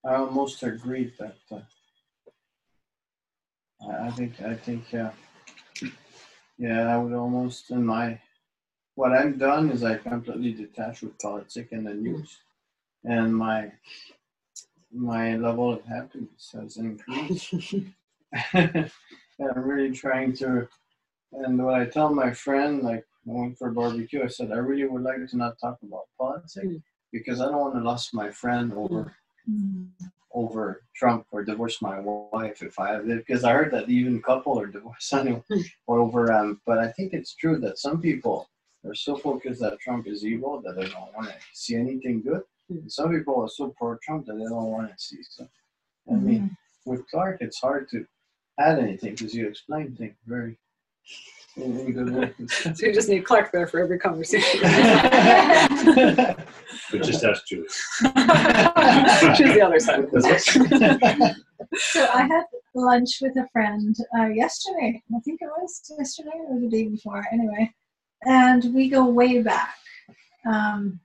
I 0.04 0.14
almost 0.16 0.62
agree 0.62 1.12
that. 1.18 1.36
Uh, 1.50 1.60
I, 3.88 4.10
think, 4.10 4.40
I 4.42 4.54
think, 4.54 4.92
uh, 4.92 5.10
yeah, 6.58 6.94
I 6.94 6.98
would 6.98 7.14
almost, 7.14 7.70
in 7.70 7.86
my, 7.86 8.20
what 8.94 9.12
I've 9.12 9.38
done 9.38 9.70
is 9.70 9.82
I 9.84 9.96
completely 9.96 10.52
detached 10.52 11.02
with 11.02 11.18
politics 11.18 11.72
and 11.72 11.86
the 11.86 11.94
news, 11.94 12.38
and 13.04 13.34
my, 13.34 13.72
my 14.92 15.36
level 15.36 15.72
of 15.72 15.84
happiness 15.84 16.50
has 16.52 16.76
increased. 16.76 17.54
and 18.52 18.90
I'm 19.40 19.62
really 19.62 19.94
trying 19.94 20.32
to. 20.34 20.68
And 21.32 21.64
when 21.64 21.74
I 21.74 21.84
tell 21.84 22.12
my 22.12 22.32
friend, 22.32 22.82
like 22.82 23.04
I 23.30 23.40
went 23.40 23.58
for 23.58 23.70
barbecue, 23.70 24.22
I 24.24 24.28
said 24.28 24.50
I 24.52 24.56
really 24.56 24.86
would 24.86 25.02
like 25.02 25.26
to 25.28 25.36
not 25.36 25.58
talk 25.60 25.78
about 25.82 26.08
politics 26.18 26.66
Mm. 26.66 26.82
because 27.12 27.40
I 27.40 27.46
don't 27.46 27.60
want 27.60 27.74
to 27.76 27.88
lose 27.90 28.10
my 28.12 28.30
friend 28.30 28.72
over 28.72 29.14
over 30.32 30.84
Trump 30.94 31.26
or 31.32 31.42
divorce 31.42 31.82
my 31.82 31.98
wife 31.98 32.62
if 32.62 32.78
I 32.78 32.92
have 32.92 33.08
it. 33.08 33.26
Because 33.26 33.42
I 33.42 33.52
heard 33.52 33.72
that 33.72 33.88
even 33.88 34.22
couple 34.22 34.58
are 34.60 34.66
divorced 34.66 35.12
anyway 35.20 35.42
or 35.86 35.98
over. 35.98 36.32
Um, 36.32 36.60
but 36.66 36.78
I 36.78 36.88
think 36.92 37.12
it's 37.12 37.34
true 37.34 37.58
that 37.58 37.78
some 37.78 38.00
people 38.00 38.48
are 38.86 38.94
so 38.94 39.16
focused 39.16 39.60
that 39.60 39.80
Trump 39.80 40.06
is 40.06 40.24
evil 40.24 40.60
that 40.62 40.76
they 40.76 40.88
don't 40.88 41.14
want 41.14 41.28
to 41.28 41.34
see 41.52 41.74
anything 41.76 42.22
good. 42.22 42.42
Mm. 42.70 42.82
And 42.82 42.92
some 42.92 43.10
people 43.10 43.40
are 43.42 43.48
so 43.48 43.74
pro 43.76 43.96
Trump 44.04 44.26
that 44.26 44.34
they 44.34 44.44
don't 44.44 44.70
want 44.76 44.88
to 44.90 44.98
see. 44.98 45.22
So 45.22 45.48
I 46.10 46.14
mean 46.14 46.56
with 46.84 47.06
Clark, 47.10 47.38
it's 47.40 47.60
hard 47.60 47.88
to 47.90 48.06
add 48.58 48.78
anything 48.78 49.12
because 49.14 49.34
you 49.34 49.46
explain 49.48 49.94
things 49.96 50.16
very 50.26 50.56
in, 51.56 51.78
in 51.78 51.92
good 51.92 52.14
way. 52.14 52.34
So 52.74 52.86
you 52.86 52.92
just 52.92 53.08
need 53.08 53.24
Clark 53.24 53.52
there 53.52 53.66
for 53.66 53.80
every 53.80 53.98
conversation. 53.98 54.60
But 56.90 57.02
just 57.02 57.24
ask 57.24 57.46
Julie. 57.46 57.68
She's 59.36 59.54
the 59.54 59.62
other 59.64 59.80
side 59.80 60.00
of 60.00 60.10
this. 60.10 60.44
So 61.92 62.04
I 62.12 62.22
had 62.22 62.44
lunch 62.74 63.18
with 63.20 63.36
a 63.36 63.46
friend 63.52 63.94
uh, 64.18 64.26
yesterday. 64.26 65.00
I 65.14 65.20
think 65.20 65.40
it 65.40 65.48
was 65.56 65.80
yesterday 65.96 66.36
or 66.48 66.58
the 66.58 66.68
day 66.68 66.88
before. 66.88 67.24
Anyway, 67.32 67.72
and 68.24 68.74
we 68.74 68.88
go 68.88 69.04
way 69.04 69.42
back. 69.42 69.76
Um, 70.50 71.00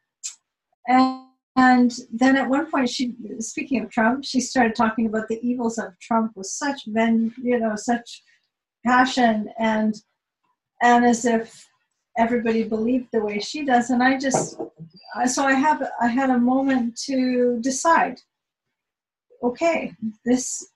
and 0.88 1.22
and 1.58 1.93
then 2.12 2.36
at 2.36 2.49
one 2.49 2.70
point, 2.70 2.89
she 2.89 3.16
speaking 3.39 3.82
of 3.82 3.89
Trump, 3.89 4.26
she 4.26 4.41
started 4.41 4.76
talking 4.76 5.06
about 5.06 5.30
the 5.30 5.39
evils 5.41 5.78
of 5.78 5.97
Trump 6.01 6.34
with 6.36 6.47
such 6.47 6.82
ven, 6.88 7.34
you 7.41 7.60
know, 7.60 7.76
such 7.76 8.24
passion 8.86 9.50
and 9.58 9.96
and 10.82 11.06
as 11.06 11.26
if 11.26 11.68
everybody 12.18 12.64
believed 12.64 13.08
the 13.12 13.22
way 13.22 13.40
she 13.40 13.66
does. 13.66 13.90
And 13.90 14.02
I 14.04 14.18
just 14.18 14.58
so 15.28 15.44
I 15.44 15.54
have 15.54 15.84
I 16.02 16.08
had 16.08 16.30
a 16.30 16.38
moment 16.38 16.98
to 17.06 17.60
decide. 17.62 18.20
Okay, 19.44 19.94
this 20.26 20.68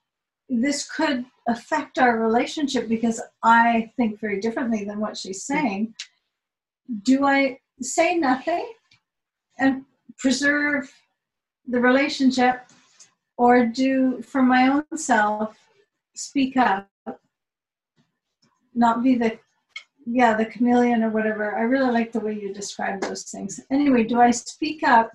this 0.48 0.90
could 0.90 1.24
affect 1.48 1.98
our 1.98 2.18
relationship 2.18 2.88
because 2.88 3.20
I 3.42 3.92
think 3.96 4.20
very 4.20 4.40
differently 4.40 4.84
than 4.84 4.98
what 5.00 5.16
she's 5.16 5.44
saying. 5.44 5.94
Do 7.02 7.24
I 7.24 7.58
say 7.80 8.16
nothing 8.16 8.66
and 9.58 9.84
preserve 10.18 10.92
the 11.66 11.80
relationship, 11.80 12.62
or 13.36 13.66
do 13.66 14.22
for 14.22 14.42
my 14.42 14.68
own 14.68 14.96
self 14.96 15.56
speak 16.14 16.56
up, 16.56 16.88
not 18.74 19.02
be 19.02 19.14
the 19.16 19.38
yeah 20.06 20.34
the 20.34 20.46
chameleon 20.46 21.02
or 21.02 21.10
whatever? 21.10 21.56
I 21.56 21.62
really 21.62 21.90
like 21.92 22.12
the 22.12 22.20
way 22.20 22.34
you 22.34 22.52
describe 22.54 23.00
those 23.00 23.24
things. 23.24 23.60
Anyway, 23.70 24.04
do 24.04 24.20
I 24.20 24.30
speak 24.30 24.82
up? 24.82 25.12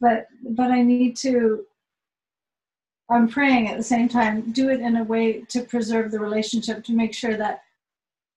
But 0.00 0.26
but 0.50 0.70
I 0.70 0.82
need 0.82 1.16
to 1.18 1.64
I'm 3.10 3.28
praying 3.28 3.68
at 3.68 3.76
the 3.76 3.82
same 3.82 4.08
time, 4.08 4.52
do 4.52 4.70
it 4.70 4.80
in 4.80 4.96
a 4.96 5.04
way 5.04 5.42
to 5.48 5.62
preserve 5.62 6.10
the 6.10 6.18
relationship, 6.20 6.82
to 6.84 6.92
make 6.94 7.12
sure 7.12 7.36
that 7.36 7.60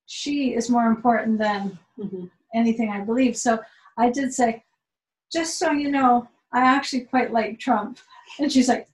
she 0.06 0.54
is 0.56 0.70
more 0.70 0.88
important 0.88 1.38
than 1.38 1.80
Mhm. 1.98 2.30
anything 2.54 2.90
I 2.90 3.02
believe. 3.02 3.38
So 3.38 3.60
I 3.98 4.10
did 4.10 4.34
say, 4.34 4.64
just 5.32 5.58
so 5.58 5.72
you 5.72 5.90
know, 5.92 6.28
I 6.54 6.62
actually 6.62 7.02
quite 7.06 7.32
like 7.32 7.60
Trump. 7.60 8.00
And 8.40 8.52
she's 8.52 8.68
like, 8.70 8.88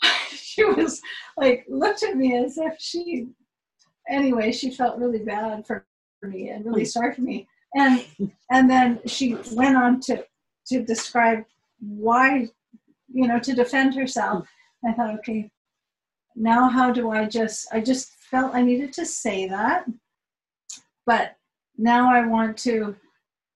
she 0.30 0.64
was 0.64 1.00
like, 1.36 1.64
looked 1.68 2.02
at 2.02 2.16
me 2.16 2.36
as 2.36 2.58
if 2.58 2.78
she, 2.78 3.28
anyway, 4.08 4.52
she 4.52 4.70
felt 4.70 4.98
really 4.98 5.18
bad 5.20 5.66
for 5.66 5.86
me 6.22 6.50
and 6.50 6.64
really 6.64 6.84
sorry 6.84 7.14
for 7.14 7.22
me. 7.22 7.46
And 7.76 8.04
and 8.50 8.70
then 8.70 9.00
she 9.06 9.36
went 9.52 9.76
on 9.76 10.00
to 10.02 10.24
to 10.66 10.82
describe 10.82 11.44
why, 11.80 12.48
you 13.12 13.26
know, 13.28 13.38
to 13.40 13.54
defend 13.54 13.94
herself. 13.94 14.48
I 14.86 14.92
thought, 14.92 15.14
okay, 15.18 15.50
now 16.36 16.68
how 16.68 16.90
do 16.90 17.10
I 17.10 17.26
just, 17.26 17.68
I 17.72 17.80
just 17.80 18.12
felt 18.30 18.54
I 18.54 18.62
needed 18.62 18.92
to 18.94 19.06
say 19.06 19.48
that, 19.48 19.86
but 21.06 21.36
now 21.76 22.12
I 22.12 22.26
want 22.26 22.56
to 22.58 22.96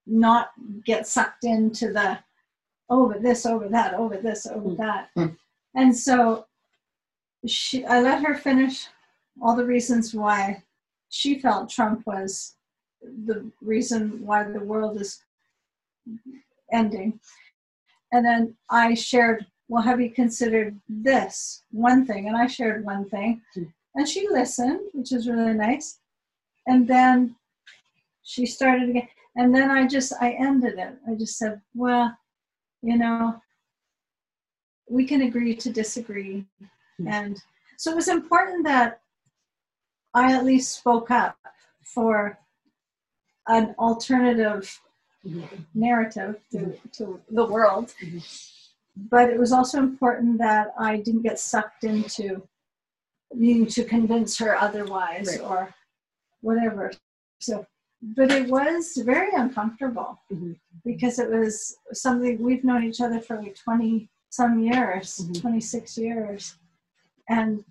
not 0.06 0.50
get 0.84 1.06
sucked 1.06 1.44
into 1.44 1.92
the 1.92 2.18
over 2.90 3.18
this, 3.18 3.44
over 3.46 3.68
that, 3.68 3.94
over 3.94 4.16
this, 4.16 4.46
over 4.46 4.70
Mm. 4.70 4.76
that. 4.78 5.08
Mm. 5.16 5.36
And 5.74 5.96
so 5.96 6.46
she 7.46 7.84
I 7.84 8.00
let 8.00 8.22
her 8.24 8.34
finish 8.34 8.86
all 9.42 9.56
the 9.56 9.64
reasons 9.64 10.14
why 10.14 10.62
she 11.10 11.38
felt 11.38 11.70
Trump 11.70 12.06
was 12.06 12.56
the 13.02 13.50
reason 13.60 14.24
why 14.24 14.42
the 14.44 14.60
world 14.60 15.00
is 15.00 15.22
ending. 16.72 17.20
And 18.12 18.24
then 18.24 18.56
I 18.70 18.94
shared, 18.94 19.46
well, 19.68 19.82
have 19.82 20.00
you 20.00 20.10
considered 20.10 20.78
this 20.88 21.62
one 21.70 22.06
thing? 22.06 22.26
And 22.26 22.36
I 22.36 22.46
shared 22.46 22.84
one 22.84 23.08
thing. 23.08 23.42
And 23.94 24.08
she 24.08 24.28
listened, 24.28 24.80
which 24.92 25.12
is 25.12 25.28
really 25.28 25.54
nice. 25.54 25.98
And 26.66 26.86
then 26.86 27.36
she 28.22 28.46
started 28.46 28.90
again. 28.90 29.08
And 29.36 29.54
then 29.54 29.70
I 29.70 29.86
just, 29.86 30.12
I 30.20 30.32
ended 30.32 30.78
it. 30.78 30.94
I 31.08 31.14
just 31.14 31.38
said, 31.38 31.60
well, 31.74 32.16
you 32.82 32.96
know, 32.96 33.40
we 34.88 35.04
can 35.04 35.22
agree 35.22 35.54
to 35.54 35.70
disagree. 35.70 36.44
Hmm. 36.98 37.08
And 37.08 37.42
so 37.76 37.92
it 37.92 37.96
was 37.96 38.08
important 38.08 38.64
that 38.66 39.00
I 40.14 40.32
at 40.34 40.44
least 40.44 40.78
spoke 40.78 41.10
up 41.10 41.36
for 41.82 42.38
an 43.46 43.74
alternative 43.78 44.80
narrative 45.74 46.36
to, 46.52 46.74
to 46.92 47.20
the 47.30 47.44
world. 47.44 47.94
But 48.96 49.30
it 49.30 49.38
was 49.38 49.52
also 49.52 49.78
important 49.78 50.38
that 50.38 50.72
I 50.78 50.96
didn't 50.98 51.22
get 51.22 51.38
sucked 51.38 51.84
into 51.84 52.46
needing 53.32 53.66
to 53.66 53.84
convince 53.84 54.38
her 54.38 54.56
otherwise 54.56 55.28
Right. 55.28 55.40
or 55.40 55.74
whatever. 56.40 56.92
So, 57.40 57.66
but 58.00 58.30
it 58.32 58.48
was 58.48 58.96
very 59.04 59.30
uncomfortable 59.34 60.20
Mhm. 60.32 60.58
because 60.84 61.18
it 61.18 61.28
was 61.30 61.76
something 61.92 62.40
we've 62.40 62.64
known 62.64 62.84
each 62.84 63.00
other 63.00 63.20
for 63.20 63.36
like 63.40 63.54
20 63.56 64.08
some 64.30 64.58
years, 64.60 65.18
Mhm. 65.18 65.40
26 65.40 65.98
years. 65.98 66.56
And 67.28 67.64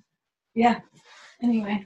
yeah, 0.53 0.81
anyway, 1.43 1.85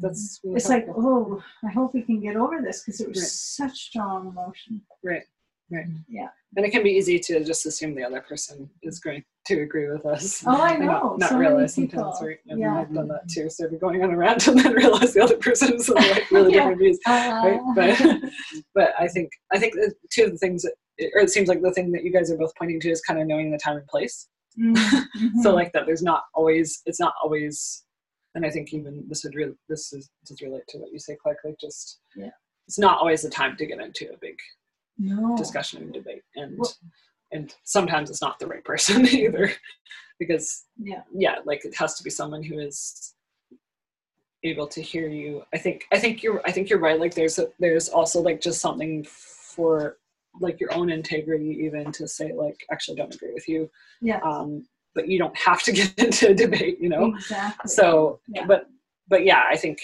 That's 0.00 0.40
really 0.44 0.56
it's 0.56 0.68
like, 0.68 0.84
helpful. 0.86 1.42
oh, 1.42 1.66
I 1.68 1.70
hope 1.72 1.94
we 1.94 2.02
can 2.02 2.20
get 2.20 2.36
over 2.36 2.60
this 2.62 2.82
because 2.84 3.00
it 3.00 3.08
was 3.08 3.18
Right. 3.18 3.26
such 3.28 3.78
strong 3.88 4.28
emotion. 4.28 4.80
Right, 5.04 5.22
right. 5.70 5.86
Yeah. 6.08 6.28
And 6.56 6.66
it 6.66 6.70
can 6.70 6.82
be 6.82 6.90
easy 6.90 7.18
to 7.18 7.42
just 7.44 7.64
assume 7.66 7.94
the 7.94 8.04
other 8.04 8.20
person 8.20 8.68
is 8.82 9.00
going 9.00 9.24
to 9.46 9.60
agree 9.62 9.88
with 9.88 10.04
us. 10.04 10.44
Oh, 10.46 10.60
I 10.60 10.72
and 10.74 10.80
know. 10.84 10.86
Not, 10.92 11.18
not 11.18 11.28
so 11.30 11.38
many 11.38 11.48
realize 11.48 11.74
people. 11.74 11.98
sometimes, 12.12 12.22
right? 12.28 12.38
And 12.48 12.60
Yeah. 12.60 12.78
I've 12.80 12.92
done 12.94 13.08
that 13.08 13.26
too. 13.28 13.48
So 13.48 13.68
been 13.68 13.78
going 13.78 14.02
on 14.04 14.10
a 14.10 14.16
rant 14.16 14.46
and 14.48 14.58
then 14.60 14.72
realize 14.82 15.14
the 15.14 15.22
other 15.22 15.38
person 15.38 15.74
is 15.74 15.88
like 15.88 16.30
really 16.30 16.52
Yeah. 16.52 16.68
different 16.68 16.78
views. 16.78 16.98
right? 17.06 17.58
Uh, 17.58 17.74
But 17.74 18.30
but 18.74 18.90
I 18.98 19.08
think 19.08 19.30
I 19.52 19.58
think 19.58 19.72
the 19.74 19.94
two 20.10 20.24
of 20.24 20.32
the 20.32 20.38
things 20.38 20.62
that 20.62 20.74
or 21.14 21.22
it 21.22 21.30
seems 21.30 21.48
like 21.48 21.62
the 21.62 21.72
thing 21.72 21.90
that 21.92 22.04
you 22.04 22.12
guys 22.12 22.30
are 22.30 22.36
both 22.36 22.54
pointing 22.56 22.78
to 22.80 22.90
is 22.90 23.00
kind 23.00 23.18
of 23.20 23.26
knowing 23.26 23.50
the 23.50 23.58
time 23.58 23.78
and 23.78 23.86
place. 23.86 24.28
mm, 24.60 24.74
mhm. 24.76 25.42
So 25.42 25.54
like 25.54 25.72
that 25.72 25.86
there's 25.86 26.02
not 26.02 26.24
always 26.34 26.82
it's 26.84 27.00
not 27.00 27.14
always 27.24 27.82
and 28.34 28.46
I 28.46 28.50
think 28.50 28.72
even 28.72 29.04
this 29.08 29.24
would 29.24 29.34
really 29.34 29.54
this 29.68 29.92
is 29.92 30.10
does 30.26 30.40
relate 30.42 30.62
to 30.70 30.78
what 30.78 30.92
you 30.92 30.98
say, 30.98 31.16
Clark, 31.22 31.38
like 31.44 31.58
just 31.60 32.00
Yeah. 32.16 32.30
it's 32.68 32.78
not 32.78 32.98
always 32.98 33.22
the 33.22 33.30
time 33.30 33.56
to 33.56 33.66
get 33.66 33.80
into 33.80 34.06
a 34.12 34.16
big 34.20 34.36
no. 34.98 35.36
discussion 35.36 35.82
and 35.82 35.92
debate 35.92 36.22
and 36.36 36.58
Well- 36.58 36.72
and 37.32 37.54
sometimes 37.64 38.10
it's 38.10 38.20
not 38.20 38.38
the 38.38 38.46
right 38.46 38.62
person 38.64 39.06
either 39.24 39.50
because 40.18 40.64
Yeah. 40.76 41.02
yeah 41.14 41.36
like 41.44 41.64
it 41.64 41.74
has 41.76 41.94
to 41.94 42.04
be 42.04 42.10
someone 42.10 42.42
who 42.42 42.58
is 42.58 43.14
able 44.44 44.66
to 44.66 44.82
hear 44.82 45.08
you 45.08 45.42
i 45.54 45.58
think 45.58 45.84
i 45.92 45.98
think 45.98 46.22
you're 46.22 46.42
i 46.44 46.50
think 46.52 46.68
you're 46.68 46.80
right 46.80 46.98
like 46.98 47.14
there's 47.14 47.38
a, 47.38 47.46
there's 47.60 47.88
also 47.88 48.20
like 48.20 48.40
just 48.40 48.60
something 48.60 49.04
for 49.04 49.98
like 50.40 50.58
your 50.60 50.72
own 50.74 50.90
integrity 50.90 51.50
even 51.62 51.92
to 51.92 52.08
say 52.08 52.32
like 52.32 52.56
actually 52.72 52.96
don't 52.96 53.14
agree 53.14 53.32
with 53.32 53.48
you 53.48 53.70
Yeah. 54.00 54.18
um 54.24 54.66
but 54.94 55.08
you 55.08 55.18
don't 55.18 55.36
have 55.36 55.62
to 55.62 55.72
get 55.72 55.92
into 55.98 56.30
a 56.30 56.34
debate 56.34 56.78
you 56.80 56.88
know 56.88 57.06
Exactly. 57.14 57.68
so 57.68 58.20
Yeah. 58.28 58.46
but 58.46 58.66
but 59.08 59.24
yeah 59.24 59.44
i 59.50 59.56
think 59.56 59.78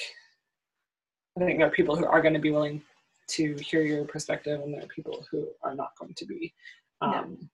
i 1.37 1.45
think 1.45 1.59
there 1.59 1.67
are 1.67 1.71
people 1.71 1.97
who 1.97 2.07
are 2.07 2.23
going 2.23 2.35
to 2.35 2.41
be 2.41 2.51
willing 2.51 2.83
to 3.29 3.55
hear 3.57 3.83
your 3.83 4.05
perspective 4.05 4.61
and 4.61 4.73
there 4.73 4.83
are 4.83 4.87
people 4.87 5.25
who 5.31 5.47
are 5.63 5.75
not 5.75 5.93
going 5.99 6.15
to 6.15 6.25
be 6.27 6.53
um 7.01 7.51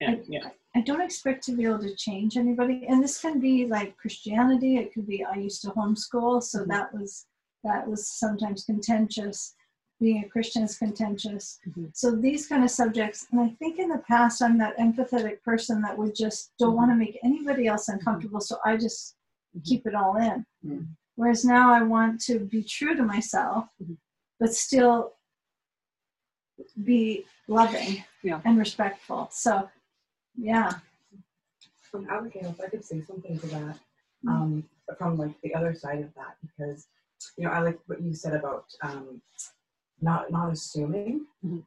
and 0.00 0.24
yeah 0.28 0.48
I 0.76 0.82
don't 0.82 1.00
expect 1.00 1.42
to 1.46 1.52
be 1.56 1.64
able 1.64 1.80
to 1.80 1.96
change 1.96 2.36
anybody. 2.36 2.86
And 2.88 3.02
this 3.02 3.20
can 3.20 3.40
be 3.40 3.66
like 3.66 3.96
Christianity. 3.96 4.76
It 4.76 4.94
could 4.94 5.04
be 5.04 5.24
I 5.24 5.34
used 5.34 5.62
to 5.62 5.70
homeschool, 5.70 6.40
so 6.44 6.60
Mhm. 6.60 6.68
that 6.68 6.94
was 6.94 7.26
that 7.64 7.88
was 7.88 8.06
sometimes 8.08 8.62
contentious. 8.64 9.56
Being 10.00 10.24
a 10.24 10.28
Christian 10.28 10.62
is 10.62 10.78
contentious. 10.78 11.60
Mhm. 11.68 11.94
So 11.94 12.16
these 12.16 12.46
kind 12.46 12.64
of 12.64 12.70
subjects, 12.70 13.26
and 13.30 13.40
I 13.40 13.50
think 13.58 13.78
in 13.78 13.90
the 13.90 13.98
past 13.98 14.40
I'm 14.42 14.56
that 14.58 14.78
empathetic 14.78 15.42
person 15.42 15.82
that 15.82 15.96
would 15.96 16.14
just 16.14 16.52
don't 16.58 16.72
Mhm. 16.72 16.76
want 16.76 16.90
to 16.92 16.96
make 16.96 17.18
anybody 17.22 17.66
else 17.66 17.88
uncomfortable, 17.88 18.40
so 18.40 18.58
I 18.64 18.78
just 18.78 19.16
Mhm. 19.54 19.64
keep 19.64 19.86
it 19.86 19.94
all 19.94 20.16
in. 20.16 20.46
Mhm. 20.64 20.96
Whereas 21.16 21.44
now 21.44 21.70
I 21.70 21.82
want 21.82 22.20
to 22.22 22.38
be 22.40 22.62
true 22.64 22.94
to 22.96 23.02
myself, 23.02 23.68
but 24.38 24.54
still 24.54 25.16
be 26.84 27.26
loving 27.46 28.04
Yeah. 28.22 28.40
and 28.44 28.58
respectful. 28.58 29.28
So 29.30 29.70
yeah. 30.34 30.80
From 31.90 32.08
Abigail, 32.08 32.50
if 32.50 32.60
I 32.60 32.68
could 32.68 32.84
say 32.84 33.02
something 33.02 33.38
to 33.40 33.46
that, 33.48 33.78
um, 34.26 34.68
from 34.96 35.18
like 35.18 35.38
the 35.42 35.54
other 35.54 35.74
side 35.74 36.00
of 36.00 36.14
that, 36.14 36.36
because 36.40 36.86
you 37.36 37.44
know 37.44 37.50
I 37.50 37.60
like 37.60 37.80
what 37.86 38.00
you 38.00 38.14
said 38.14 38.34
about 38.34 38.72
um, 38.82 39.20
not 40.00 40.30
not 40.30 40.52
assuming, 40.52 41.26
Mhm. 41.44 41.64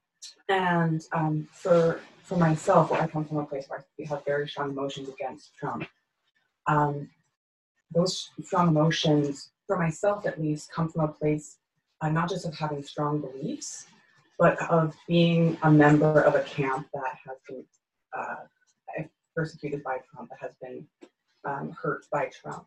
and 0.49 1.01
um, 1.11 1.47
for 1.51 1.99
for 2.23 2.37
myself, 2.37 2.91
I 2.91 3.07
come 3.07 3.25
from 3.25 3.37
a 3.37 3.45
place 3.45 3.67
where 3.69 3.79
I 3.99 4.05
have 4.07 4.25
very 4.25 4.47
strong 4.47 4.71
emotions 4.71 5.09
against 5.09 5.53
Trump. 5.55 5.87
Um, 6.67 7.09
those 7.93 8.31
strong 8.41 8.69
emotions, 8.69 9.51
for 9.67 9.77
myself 9.77 10.25
at 10.25 10.41
least, 10.41 10.71
come 10.71 10.89
from 10.89 11.03
a 11.03 11.07
place 11.09 11.57
uh, 12.01 12.09
not 12.09 12.29
just 12.29 12.45
of 12.45 12.53
having 12.55 12.83
strong 12.83 13.21
beliefs, 13.21 13.87
but 14.39 14.59
of 14.69 14.95
being 15.07 15.57
a 15.63 15.71
member 15.71 16.21
of 16.21 16.35
a 16.35 16.43
camp 16.43 16.87
that 16.93 17.17
has 17.25 17.37
been 17.47 17.65
uh, 18.17 18.35
persecuted 19.35 19.83
by 19.83 19.97
Trump, 20.09 20.29
that 20.29 20.39
has 20.39 20.51
been 20.61 20.87
um, 21.45 21.71
hurt 21.81 22.05
by 22.11 22.27
Trump. 22.27 22.65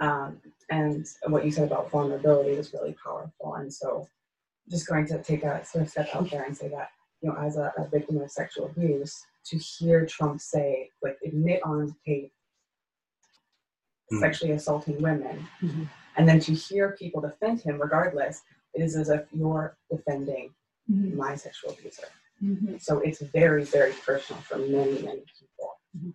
Um, 0.00 0.40
and 0.70 1.06
what 1.26 1.44
you 1.44 1.50
said 1.50 1.66
about 1.66 1.90
vulnerability 1.90 2.50
is 2.50 2.72
really 2.72 2.96
powerful. 3.04 3.54
And 3.54 3.72
so, 3.72 4.08
just 4.70 4.86
going 4.86 5.06
to 5.06 5.22
take 5.22 5.44
a 5.44 5.64
sort 5.64 5.82
of 5.84 5.90
step 5.90 6.08
out 6.14 6.30
there 6.30 6.44
and 6.44 6.56
say 6.56 6.68
that, 6.68 6.90
you 7.20 7.28
know, 7.30 7.36
as 7.36 7.56
a, 7.56 7.72
a 7.78 7.88
victim 7.88 8.18
of 8.20 8.30
sexual 8.30 8.66
abuse, 8.66 9.24
to 9.46 9.56
hear 9.58 10.04
Trump 10.06 10.40
say, 10.40 10.90
like, 11.02 11.16
admit 11.24 11.60
on 11.64 11.94
tape 12.06 12.32
Hmm. 14.10 14.20
sexually 14.20 14.52
assaulting 14.52 15.02
women, 15.02 15.46
Mhm. 15.60 15.86
and 16.16 16.26
then 16.26 16.40
to 16.40 16.54
hear 16.54 16.92
people 16.92 17.20
defend 17.20 17.60
him 17.60 17.78
regardless, 17.78 18.40
it 18.72 18.80
is 18.82 18.96
as 18.96 19.10
if 19.10 19.26
you're 19.32 19.76
defending 19.90 20.54
Mhm. 20.90 21.14
my 21.14 21.34
sexual 21.36 21.72
abuser. 21.72 22.08
Mhm. 22.42 22.80
So 22.80 23.00
it's 23.00 23.20
very, 23.20 23.64
very 23.64 23.92
personal 23.92 24.40
for 24.42 24.56
many, 24.56 25.02
many 25.02 25.24
people. 25.38 25.78
Mhm. 25.94 26.14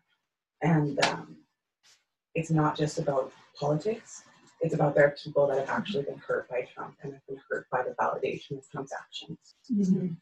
And 0.61 1.05
um, 1.05 1.45
it's 2.33 2.49
not 2.49 2.75
just 2.75 2.97
about 2.97 3.31
politics. 3.59 4.23
It's 4.63 4.73
about 4.73 4.95
there 4.95 5.07
are 5.07 5.15
people 5.21 5.45
that 5.47 5.57
have 5.59 5.69
actually 5.69 6.03
been 6.03 6.17
hurt 6.25 6.49
by 6.49 6.61
Trump 6.73 6.95
and 7.03 7.11
have 7.13 7.27
been 7.27 7.37
hurt 7.49 7.69
by 7.69 7.83
the 7.83 7.91
validation 8.01 8.57
of 8.57 8.69
Trump's 8.69 8.93
actions. 8.93 9.55
Mhm. 9.69 10.15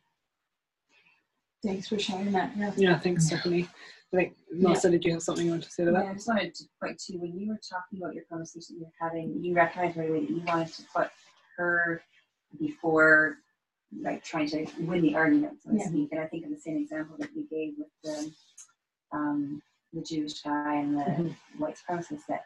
Thanks 1.63 1.87
for 1.87 1.99
sharing 1.99 2.31
that. 2.31 2.57
Yeah. 2.57 2.73
yeah 2.75 2.99
thanks 2.99 3.27
stephanie 3.27 3.69
i 4.11 4.15
think 4.15 4.35
melissa 4.51 4.89
did 4.89 5.05
you 5.05 5.11
have 5.13 5.21
something 5.21 5.45
you 5.45 5.51
want 5.51 5.61
to 5.63 5.69
say 5.69 5.85
to 5.85 5.91
that? 5.91 5.99
Yeah, 5.99 6.03
that 6.05 6.09
I 6.09 6.13
just 6.15 6.27
wanted 6.27 6.55
to 6.55 6.63
point 6.81 6.99
to 7.01 7.17
when 7.19 7.37
you 7.39 7.49
were 7.49 7.59
talking 7.69 8.01
about 8.01 8.15
your 8.15 8.23
conversation 8.25 8.77
you 8.77 8.85
were 8.85 8.91
having, 8.99 9.43
you 9.43 9.53
recognized 9.53 9.95
right 9.95 10.09
away 10.09 10.21
that 10.21 10.29
you 10.31 10.41
wanted 10.41 10.69
to 10.73 10.83
put 10.93 11.11
her 11.57 12.01
before 12.59 13.37
like 14.01 14.23
trying 14.23 14.47
to 14.47 14.65
win 14.79 15.01
the 15.03 15.13
argument, 15.15 15.61
so 15.61 15.69
to 15.69 15.77
Yeah. 15.77 15.87
speak. 15.87 16.11
And 16.13 16.19
I 16.21 16.25
think 16.27 16.45
of 16.45 16.49
the 16.49 16.57
same 16.57 16.77
example 16.77 17.15
that 17.19 17.31
you 17.35 17.43
gave 17.43 17.75
with 17.77 17.89
the 18.03 18.33
um, 19.13 19.61
the 19.93 20.01
Jewish 20.01 20.41
guy 20.41 20.75
and 20.75 20.97
the 20.97 21.03
Mhm. 21.03 21.35
white 21.59 21.75
supremacist 21.77 22.25
that 22.27 22.45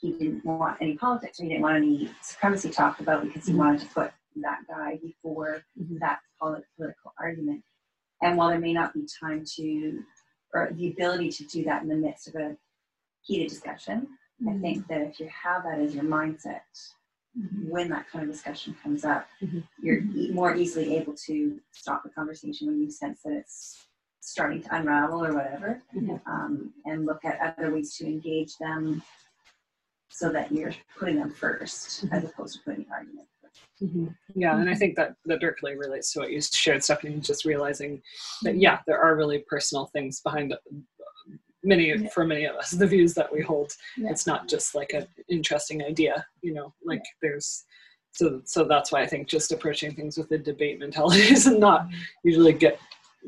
he 0.00 0.12
didn't 0.12 0.44
want 0.44 0.78
any 0.80 0.96
politics 0.96 1.40
or 1.40 1.44
he 1.44 1.48
didn't 1.50 1.62
want 1.62 1.76
any 1.76 2.10
supremacy 2.22 2.70
talked 2.70 3.00
about 3.00 3.22
because 3.24 3.46
he 3.46 3.52
Mhm. 3.52 3.58
wanted 3.58 3.80
to 3.80 3.86
put 3.88 4.12
that 4.36 4.60
guy 4.68 4.96
before 4.96 5.62
Mhm. 5.80 5.98
that 6.00 6.20
political 6.38 7.12
argument. 7.18 7.62
And 8.22 8.36
while 8.36 8.48
there 8.48 8.58
may 8.60 8.72
not 8.72 8.92
be 8.94 9.06
time 9.20 9.44
to, 9.56 10.04
or 10.52 10.70
the 10.72 10.90
ability 10.90 11.30
to 11.30 11.44
do 11.44 11.64
that 11.64 11.82
in 11.82 11.88
the 11.88 11.96
midst 11.96 12.28
of 12.28 12.34
a 12.36 12.56
heated 13.22 13.48
discussion, 13.48 14.18
I 14.48 14.58
think 14.58 14.86
that 14.88 15.00
if 15.02 15.20
you 15.20 15.28
have 15.28 15.62
that 15.64 15.78
as 15.78 15.94
your 15.94 16.04
mindset, 16.04 16.62
Mhm. 17.36 17.68
when 17.68 17.88
that 17.90 18.08
kind 18.08 18.24
of 18.24 18.30
discussion 18.30 18.74
comes 18.82 19.04
up, 19.04 19.28
Mhm. 19.40 19.66
you're 19.78 20.00
e- 20.14 20.30
more 20.32 20.54
easily 20.54 20.96
able 20.96 21.14
to 21.14 21.60
stop 21.72 22.02
the 22.02 22.10
conversation 22.10 22.66
when 22.68 22.80
you 22.80 22.90
sense 22.90 23.22
that 23.22 23.32
it's 23.32 23.86
starting 24.20 24.62
to 24.62 24.74
unravel 24.74 25.24
or 25.24 25.34
whatever, 25.34 25.82
Mhm. 25.94 26.20
um, 26.26 26.74
and 26.86 27.04
look 27.06 27.24
at 27.24 27.40
other 27.58 27.72
ways 27.72 27.94
to 27.96 28.06
engage 28.06 28.56
them 28.58 29.02
so 30.16 30.30
that 30.30 30.52
you're 30.52 30.72
putting 30.98 31.16
them 31.16 31.30
1st 31.32 32.08
as 32.12 32.24
opposed 32.24 32.54
to 32.54 32.60
putting 32.64 32.84
the 32.84 32.90
argument 32.94 33.26
first. 33.42 33.60
Mhm. 33.82 34.14
Yeah, 34.36 34.58
and 34.60 34.70
I 34.70 34.74
think 34.74 34.94
that 34.96 35.16
that 35.26 35.40
directly 35.40 35.76
relates 35.76 36.12
to 36.12 36.20
what 36.20 36.30
you 36.30 36.40
shared, 36.40 36.84
Stephanie. 36.84 37.18
Just 37.20 37.44
realizing 37.44 38.00
that 38.42 38.56
yeah, 38.56 38.78
there 38.86 39.00
are 39.00 39.16
really 39.16 39.40
personal 39.48 39.86
things 39.86 40.20
behind 40.20 40.54
many 41.64 41.88
Yeah. 41.88 42.08
for 42.10 42.24
many 42.26 42.44
of 42.44 42.54
us 42.56 42.70
the 42.72 42.86
views 42.86 43.14
that 43.14 43.32
we 43.32 43.40
hold 43.40 43.72
Yeah. 43.96 44.10
it's 44.10 44.26
not 44.26 44.48
just 44.48 44.74
like 44.74 44.92
an 44.92 45.06
interesting 45.30 45.82
idea 45.82 46.26
you 46.42 46.52
know 46.52 46.74
like 46.84 47.02
there's 47.22 47.64
so 48.12 48.42
so 48.44 48.64
that's 48.64 48.92
why 48.92 49.00
i 49.00 49.06
think 49.06 49.28
just 49.28 49.50
approaching 49.50 49.94
things 49.94 50.18
with 50.18 50.30
a 50.32 50.36
debate 50.36 50.78
mentality 50.78 51.22
is 51.36 51.46
not 51.46 51.88
usually 52.22 52.52
get 52.52 52.78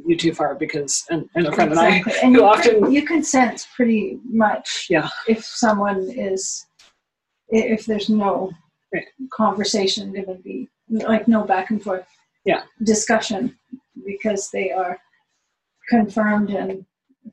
you 0.07 0.15
too 0.19 0.35
far 0.35 0.55
because 0.55 1.03
and, 1.09 1.31
and 1.35 1.47
a 1.47 1.53
friend 1.53 1.71
Exactly. 1.73 2.13
and 2.13 2.23
And 2.25 2.35
who 2.37 2.43
you, 2.43 2.47
often- 2.47 2.83
can, 2.85 2.93
you 2.93 3.03
can 3.07 3.23
sense 3.25 3.67
pretty 3.75 4.19
much 4.25 4.89
Yeah. 4.91 5.09
if 5.27 5.43
someone 5.43 6.01
is, 6.11 6.66
i- 6.66 6.66
if 7.49 7.87
there's 7.87 8.09
no 8.09 8.53
Right. 8.95 9.05
conversation 9.33 10.13
going 10.13 10.27
to 10.27 10.35
be, 10.35 10.69
like 10.89 11.27
no 11.27 11.43
back 11.45 11.71
and 11.71 11.83
forth 11.83 12.07
Yeah. 12.45 12.63
discussion 12.85 13.59
because 14.07 14.51
they 14.51 14.71
are 14.71 14.99
confirmed 15.89 16.51
and 16.51 16.85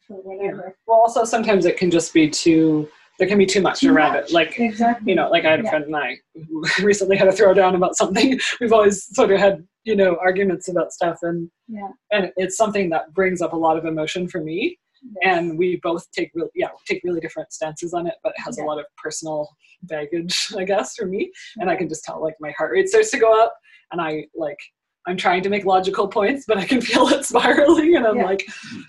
for 0.08 0.16
whatever. 0.24 0.76
well 0.88 1.00
also 1.00 1.24
sometimes 1.24 1.66
it 1.66 1.78
can 1.78 1.92
just 1.92 2.12
be 2.14 2.28
too 2.28 2.90
there 3.20 3.28
can 3.28 3.38
be 3.38 3.46
too 3.46 3.62
much 3.62 3.82
Too 3.82 3.94
around 3.94 4.14
much. 4.14 4.30
it 4.30 4.34
like 4.34 4.60
Exactly. 4.60 5.12
you 5.12 5.16
know, 5.16 5.30
like 5.30 5.46
I 5.46 5.52
had 5.52 5.60
a 5.60 5.64
Yeah. 5.64 5.70
friend 5.70 5.86
and 5.86 5.96
I 5.96 6.18
recently 6.84 7.16
had 7.16 7.28
a 7.28 7.32
throwdown 7.32 7.76
about 7.76 7.96
something. 7.96 8.40
We've 8.60 8.74
always 8.74 9.04
sort 9.16 9.32
of 9.32 9.40
had, 9.40 9.64
you 9.84 9.96
know, 9.96 10.18
arguments 10.20 10.68
about 10.68 10.92
stuff, 10.92 11.20
and 11.22 11.50
Yeah. 11.68 11.90
and 12.12 12.32
it's 12.38 12.58
something 12.58 12.90
that 12.90 13.14
brings 13.14 13.40
up 13.44 13.54
a 13.54 13.56
lot 13.56 13.78
of 13.78 13.86
emotion 13.86 14.28
for 14.28 14.42
me. 14.42 14.80
And 15.24 15.58
we 15.58 15.80
both 15.84 16.10
take 16.12 16.32
really, 16.34 16.50
yeah, 16.56 16.70
take 16.88 17.02
really 17.04 17.20
different 17.20 17.52
stances 17.52 17.94
on 17.94 18.08
it, 18.08 18.16
but 18.24 18.34
it 18.38 18.42
has 18.42 18.58
Yeah. 18.58 18.64
a 18.64 18.68
lot 18.68 18.80
of 18.80 18.86
personal 18.98 19.50
baggage, 19.84 20.48
I 20.58 20.64
guess, 20.64 20.96
for 20.96 21.06
me. 21.06 21.32
And 21.58 21.70
I 21.70 21.76
can 21.76 21.90
just 21.90 22.04
tell, 22.04 22.22
like, 22.22 22.36
my 22.40 22.52
heart 22.58 22.72
rate 22.72 22.88
starts 22.90 23.12
to 23.12 23.20
go 23.20 23.34
up, 23.42 23.54
and 23.92 24.02
I 24.02 24.26
like. 24.36 24.58
I'm 25.06 25.18
trying 25.18 25.44
to 25.44 25.50
make 25.50 25.66
logical 25.66 26.08
points, 26.08 26.46
but 26.48 26.58
I 26.58 26.66
can 26.66 26.80
feel 26.90 27.10
it 27.10 27.26
spiraling, 27.26 27.98
and 27.98 28.08
I'm 28.08 28.16
Yeah. 28.18 28.24
like, 28.26 28.46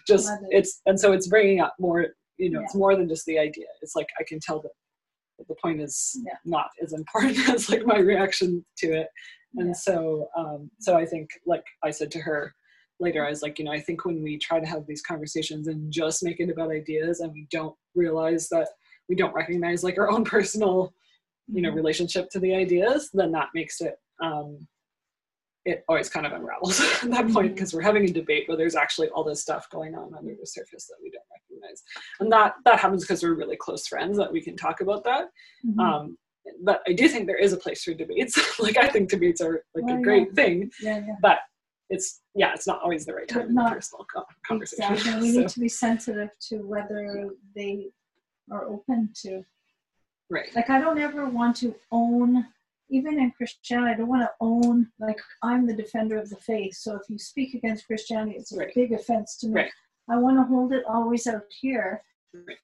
just 0.07 0.31
it. 0.31 0.39
it's, 0.51 0.81
and 0.87 0.99
so 0.99 1.13
it's 1.13 1.27
bringing 1.27 1.61
up 1.61 1.75
more. 1.81 2.07
You 2.37 2.51
know, 2.51 2.61
Yeah. 2.61 2.67
it's 2.67 2.75
more 2.77 2.95
than 2.95 3.09
just 3.09 3.27
the 3.27 3.37
idea. 3.39 3.67
It's 3.83 3.97
like 3.97 4.07
I 4.21 4.23
can 4.23 4.39
tell 4.39 4.61
that 4.63 4.71
that 5.39 5.49
the 5.49 5.57
point 5.61 5.81
is 5.81 6.17
Yeah. 6.25 6.37
not 6.45 6.69
as 6.81 6.93
important 6.93 7.37
as 7.49 7.69
like 7.69 7.85
my 7.85 7.99
reaction 7.99 8.65
to 8.79 8.93
it 8.93 9.09
and 9.57 9.69
Yeah. 9.69 9.73
so 9.75 10.29
um 10.37 10.71
so 10.81 10.97
i 10.97 11.05
think 11.05 11.29
like 11.47 11.65
i 11.83 11.91
said 11.91 12.11
to 12.13 12.21
her 12.21 12.55
later 13.01 13.25
i 13.27 13.31
was 13.31 13.43
like 13.43 13.59
you 13.59 13.65
know 13.65 13.73
i 13.73 13.81
think 13.81 14.05
when 14.05 14.23
we 14.23 14.39
try 14.39 14.61
to 14.61 14.67
have 14.67 14.87
these 14.87 15.03
conversations 15.03 15.69
and 15.69 15.93
just 15.93 16.23
make 16.23 16.41
it 16.41 16.51
about 16.51 16.71
ideas 16.71 17.21
and 17.21 17.33
we 17.33 17.47
don't 17.51 17.75
realize 17.95 18.49
that 18.49 18.69
we 19.09 19.15
don't 19.17 19.35
recognize 19.35 19.83
like 19.83 19.99
our 19.99 20.11
own 20.11 20.25
personal 20.25 20.93
you 21.49 21.61
know 21.63 21.71
Mhm. 21.71 21.77
relationship 21.77 22.31
to 22.31 22.39
the 22.39 22.55
ideas 22.55 23.11
then 23.13 23.33
that 23.33 23.49
makes 23.55 23.81
it 23.81 23.97
um 24.23 24.67
it 25.65 25.83
always 25.89 26.11
kind 26.11 26.27
of 26.27 26.33
unravels 26.33 26.79
at 27.03 27.11
that 27.11 27.31
point 27.31 27.55
because 27.55 27.73
we're 27.73 27.81
having 27.81 28.05
a 28.05 28.13
debate 28.13 28.47
where 28.49 28.57
there's 28.57 28.77
actually 28.77 29.09
all 29.09 29.25
this 29.25 29.41
stuff 29.41 29.67
going 29.71 29.95
on 29.95 30.15
under 30.15 30.35
the 30.39 30.47
surface 30.47 30.87
that 30.87 30.97
we 31.03 31.11
don't 31.11 31.25
recognize 31.33 31.83
and 32.21 32.31
that 32.31 32.55
that 32.65 32.79
happens 32.79 33.03
because 33.03 33.23
we're 33.23 33.35
really 33.35 33.57
close 33.57 33.87
friends 33.87 34.17
that 34.17 34.31
we 34.33 34.41
can 34.43 34.57
talk 34.57 34.81
about 34.81 35.03
that 35.05 35.29
Mhm. 35.67 35.79
um, 35.81 36.19
but 36.63 36.83
I 36.87 36.93
do 36.93 37.09
think 37.09 37.27
there 37.27 37.39
is 37.39 37.55
a 37.55 37.57
place 37.57 37.83
for 37.83 37.95
debates. 37.95 38.37
like 38.61 38.77
I 38.77 38.87
think 38.89 39.09
debates 39.09 39.41
are 39.41 39.65
like 39.75 39.85
Oh, 39.89 39.95
a 39.95 39.97
yeah. 39.97 40.03
great 40.03 40.35
thing, 40.35 40.71
yeah, 40.83 40.99
yeah. 41.07 41.17
but 41.23 41.39
it's 41.89 42.21
yeah, 42.35 42.53
it's 42.55 42.67
not 42.67 42.83
always 42.83 43.05
the 43.07 43.15
right 43.15 43.29
time 43.29 43.43
in 43.43 43.49
a 43.51 43.53
not- 43.53 43.73
personal 43.75 44.07
co- 44.13 44.25
conversation. 44.47 44.93
Exactly. 44.95 45.21
We 45.21 45.33
So, 45.35 45.41
need 45.41 45.49
to 45.51 45.61
be 45.61 45.69
sensitive 45.69 46.31
to 46.49 46.57
whether 46.67 47.31
they 47.55 47.91
are 48.51 48.65
open 48.67 49.11
to 49.23 49.45
right. 50.31 50.55
like 50.55 50.69
I 50.71 50.81
don't 50.81 50.99
ever 50.99 51.27
want 51.29 51.57
to 51.59 51.75
own 51.93 52.47
even 52.91 53.19
in 53.19 53.31
Christianity, 53.31 53.95
I 53.95 53.97
don't 53.97 54.09
want 54.09 54.23
to 54.23 54.31
own 54.41 54.89
like 55.01 55.19
I'm 55.43 55.67
the 55.67 55.75
defender 55.75 56.19
of 56.19 56.29
the 56.29 56.37
faith. 56.37 56.75
So 56.75 56.97
if 56.97 57.03
you 57.09 57.19
speak 57.19 57.55
against 57.55 57.87
Christianity, 57.87 58.37
it's 58.37 58.53
a 58.53 58.59
Right. 58.59 58.75
big 58.75 58.93
offense 58.93 59.37
to 59.39 59.49
me. 59.49 59.55
Right. 59.55 59.71
I 60.11 60.17
want 60.19 60.37
to 60.37 60.43
hold 60.45 60.73
it 60.75 60.85
always 60.87 61.27
out 61.27 61.47
here 61.61 62.03
Right. 62.35 62.59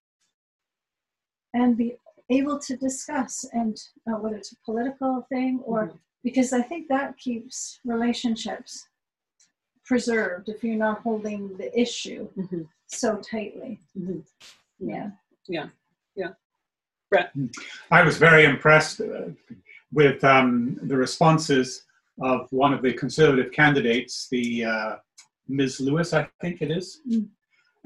and 1.54 1.76
be 1.76 1.96
able 2.28 2.58
to 2.60 2.76
discuss 2.76 3.44
and 3.52 3.76
uh, 4.06 4.16
whether 4.18 4.36
it's 4.36 4.52
a 4.52 4.56
political 4.64 5.22
thing 5.30 5.60
or 5.64 5.88
Mhm. 5.88 5.98
because 6.22 6.52
I 6.52 6.62
think 6.62 6.88
that 6.88 7.16
keeps 7.16 7.80
relationships 7.84 8.88
preserved 9.94 10.48
if 10.48 10.62
you're 10.62 10.76
not 10.88 11.00
holding 11.00 11.42
the 11.56 11.68
issue 11.84 12.22
Mhm. 12.38 12.68
so 12.86 13.08
tightly. 13.32 13.80
Mhm. 13.98 14.22
Yeah. 14.78 15.10
Yeah. 15.48 15.68
Yeah. 16.14 16.32
Brett. 17.10 17.32
I 17.90 18.00
was 18.04 18.16
very 18.16 18.44
impressed 18.44 19.00
uh, 19.00 19.30
with 19.90 20.22
um, 20.22 20.78
the 20.90 20.96
responses 20.96 21.68
of 22.22 22.38
one 22.52 22.72
of 22.72 22.82
the 22.82 22.92
conservative 22.92 23.50
candidates, 23.50 24.28
the 24.30 24.64
uh, 24.64 24.92
Ms. 25.48 25.80
Lewis, 25.80 26.08
I 26.14 26.22
think 26.40 26.62
it 26.62 26.70
is. 26.70 27.00
Mm. 27.10 27.28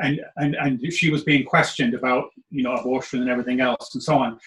And, 0.05 0.21
and, 0.37 0.57
and 0.57 0.93
she 0.93 1.09
was 1.11 1.23
being 1.25 1.45
questioned 1.55 1.95
about, 1.95 2.25
you 2.51 2.63
know, 2.65 2.75
abortion 2.75 3.23
and 3.23 3.31
everything 3.31 3.61
else 3.63 3.95
and 3.95 4.03
so 4.03 4.15
on. 4.19 4.39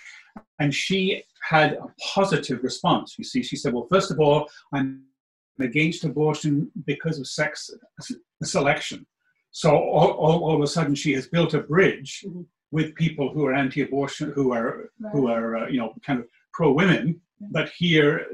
And 0.60 0.72
she 0.72 1.24
had 1.42 1.70
a 1.74 1.88
positive 2.14 2.60
response. 2.64 3.16
You 3.18 3.24
see, 3.24 3.42
she 3.42 3.56
said, 3.56 3.74
well, 3.74 3.88
first 3.90 4.12
of 4.12 4.20
all, 4.20 4.48
I'm 4.76 5.08
against 5.60 6.04
abortion 6.04 6.72
because 6.86 7.20
of 7.20 7.28
sex 7.28 7.70
selection. 8.44 9.06
So 9.52 9.72
all, 9.76 10.12
all, 10.12 10.44
all 10.44 10.56
of 10.56 10.62
a 10.62 10.68
sudden, 10.68 10.96
she 10.96 11.14
has 11.14 11.28
built 11.28 11.54
a 11.54 11.60
bridge 11.62 12.24
Mhm. 12.28 12.46
with 12.72 12.96
people 12.96 13.32
who 13.34 13.46
are 13.46 13.54
anti-abortion, 13.54 14.32
who 14.36 14.52
are 14.54 14.92
Right. 15.00 15.12
who 15.14 15.28
are 15.30 15.58
uh, 15.58 15.68
you 15.70 15.80
know 15.80 15.94
kind 16.06 16.20
of 16.20 16.28
pro 16.54 16.72
women. 16.72 17.22
But 17.40 17.70
here, 17.70 18.26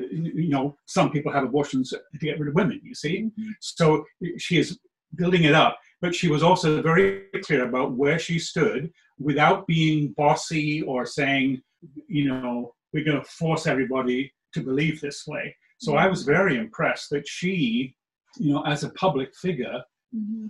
you 0.43 0.47
know, 0.55 0.77
some 0.85 1.11
people 1.11 1.31
have 1.31 1.43
abortions 1.43 1.89
to 1.91 1.99
get 2.19 2.39
rid 2.39 2.47
of 2.49 2.55
women. 2.55 2.79
You 2.83 2.95
see, 2.95 3.15
Mhm. 3.23 3.53
so 3.59 4.05
she 4.37 4.57
is 4.57 4.79
building 5.15 5.43
it 5.43 5.53
up. 5.53 5.77
But 6.01 6.15
she 6.15 6.27
was 6.29 6.41
also 6.43 6.81
very 6.81 7.27
clear 7.45 7.63
about 7.69 7.93
where 8.01 8.17
she 8.19 8.39
stood 8.39 8.91
without 9.19 9.67
being 9.67 10.13
bossy 10.13 10.81
or 10.83 11.05
saying, 11.05 11.61
you 12.07 12.25
know, 12.29 12.73
we're 12.91 13.03
going 13.09 13.21
to 13.21 13.29
force 13.41 13.67
everybody 13.67 14.33
to 14.53 14.59
believe 14.61 14.99
this 15.01 15.25
way. 15.27 15.55
So 15.83 15.95
I 16.03 16.07
was 16.13 16.23
very 16.23 16.55
impressed 16.65 17.09
that 17.13 17.27
she, 17.27 17.95
you 18.37 18.53
know, 18.53 18.63
as 18.73 18.83
a 18.83 18.89
public 19.03 19.29
figure, 19.45 19.77
Mhm. 20.15 20.49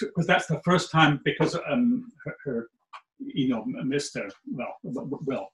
because 0.00 0.26
that's 0.26 0.46
the 0.46 0.60
first 0.68 0.86
time 0.90 1.12
because 1.30 1.52
um 1.72 1.84
her, 2.24 2.34
her 2.44 2.58
you 3.40 3.48
know 3.50 3.62
Mr. 3.94 4.20
well 4.58 4.74
well 5.30 5.46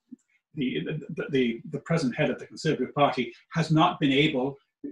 the, 0.58 0.68
the 1.16 1.24
the 1.36 1.44
the 1.74 1.80
present 1.88 2.12
head 2.18 2.30
of 2.30 2.38
the 2.38 2.46
Conservative 2.52 2.92
Party 2.94 3.24
has 3.56 3.66
not 3.80 3.92
been 4.02 4.12
able 4.26 4.48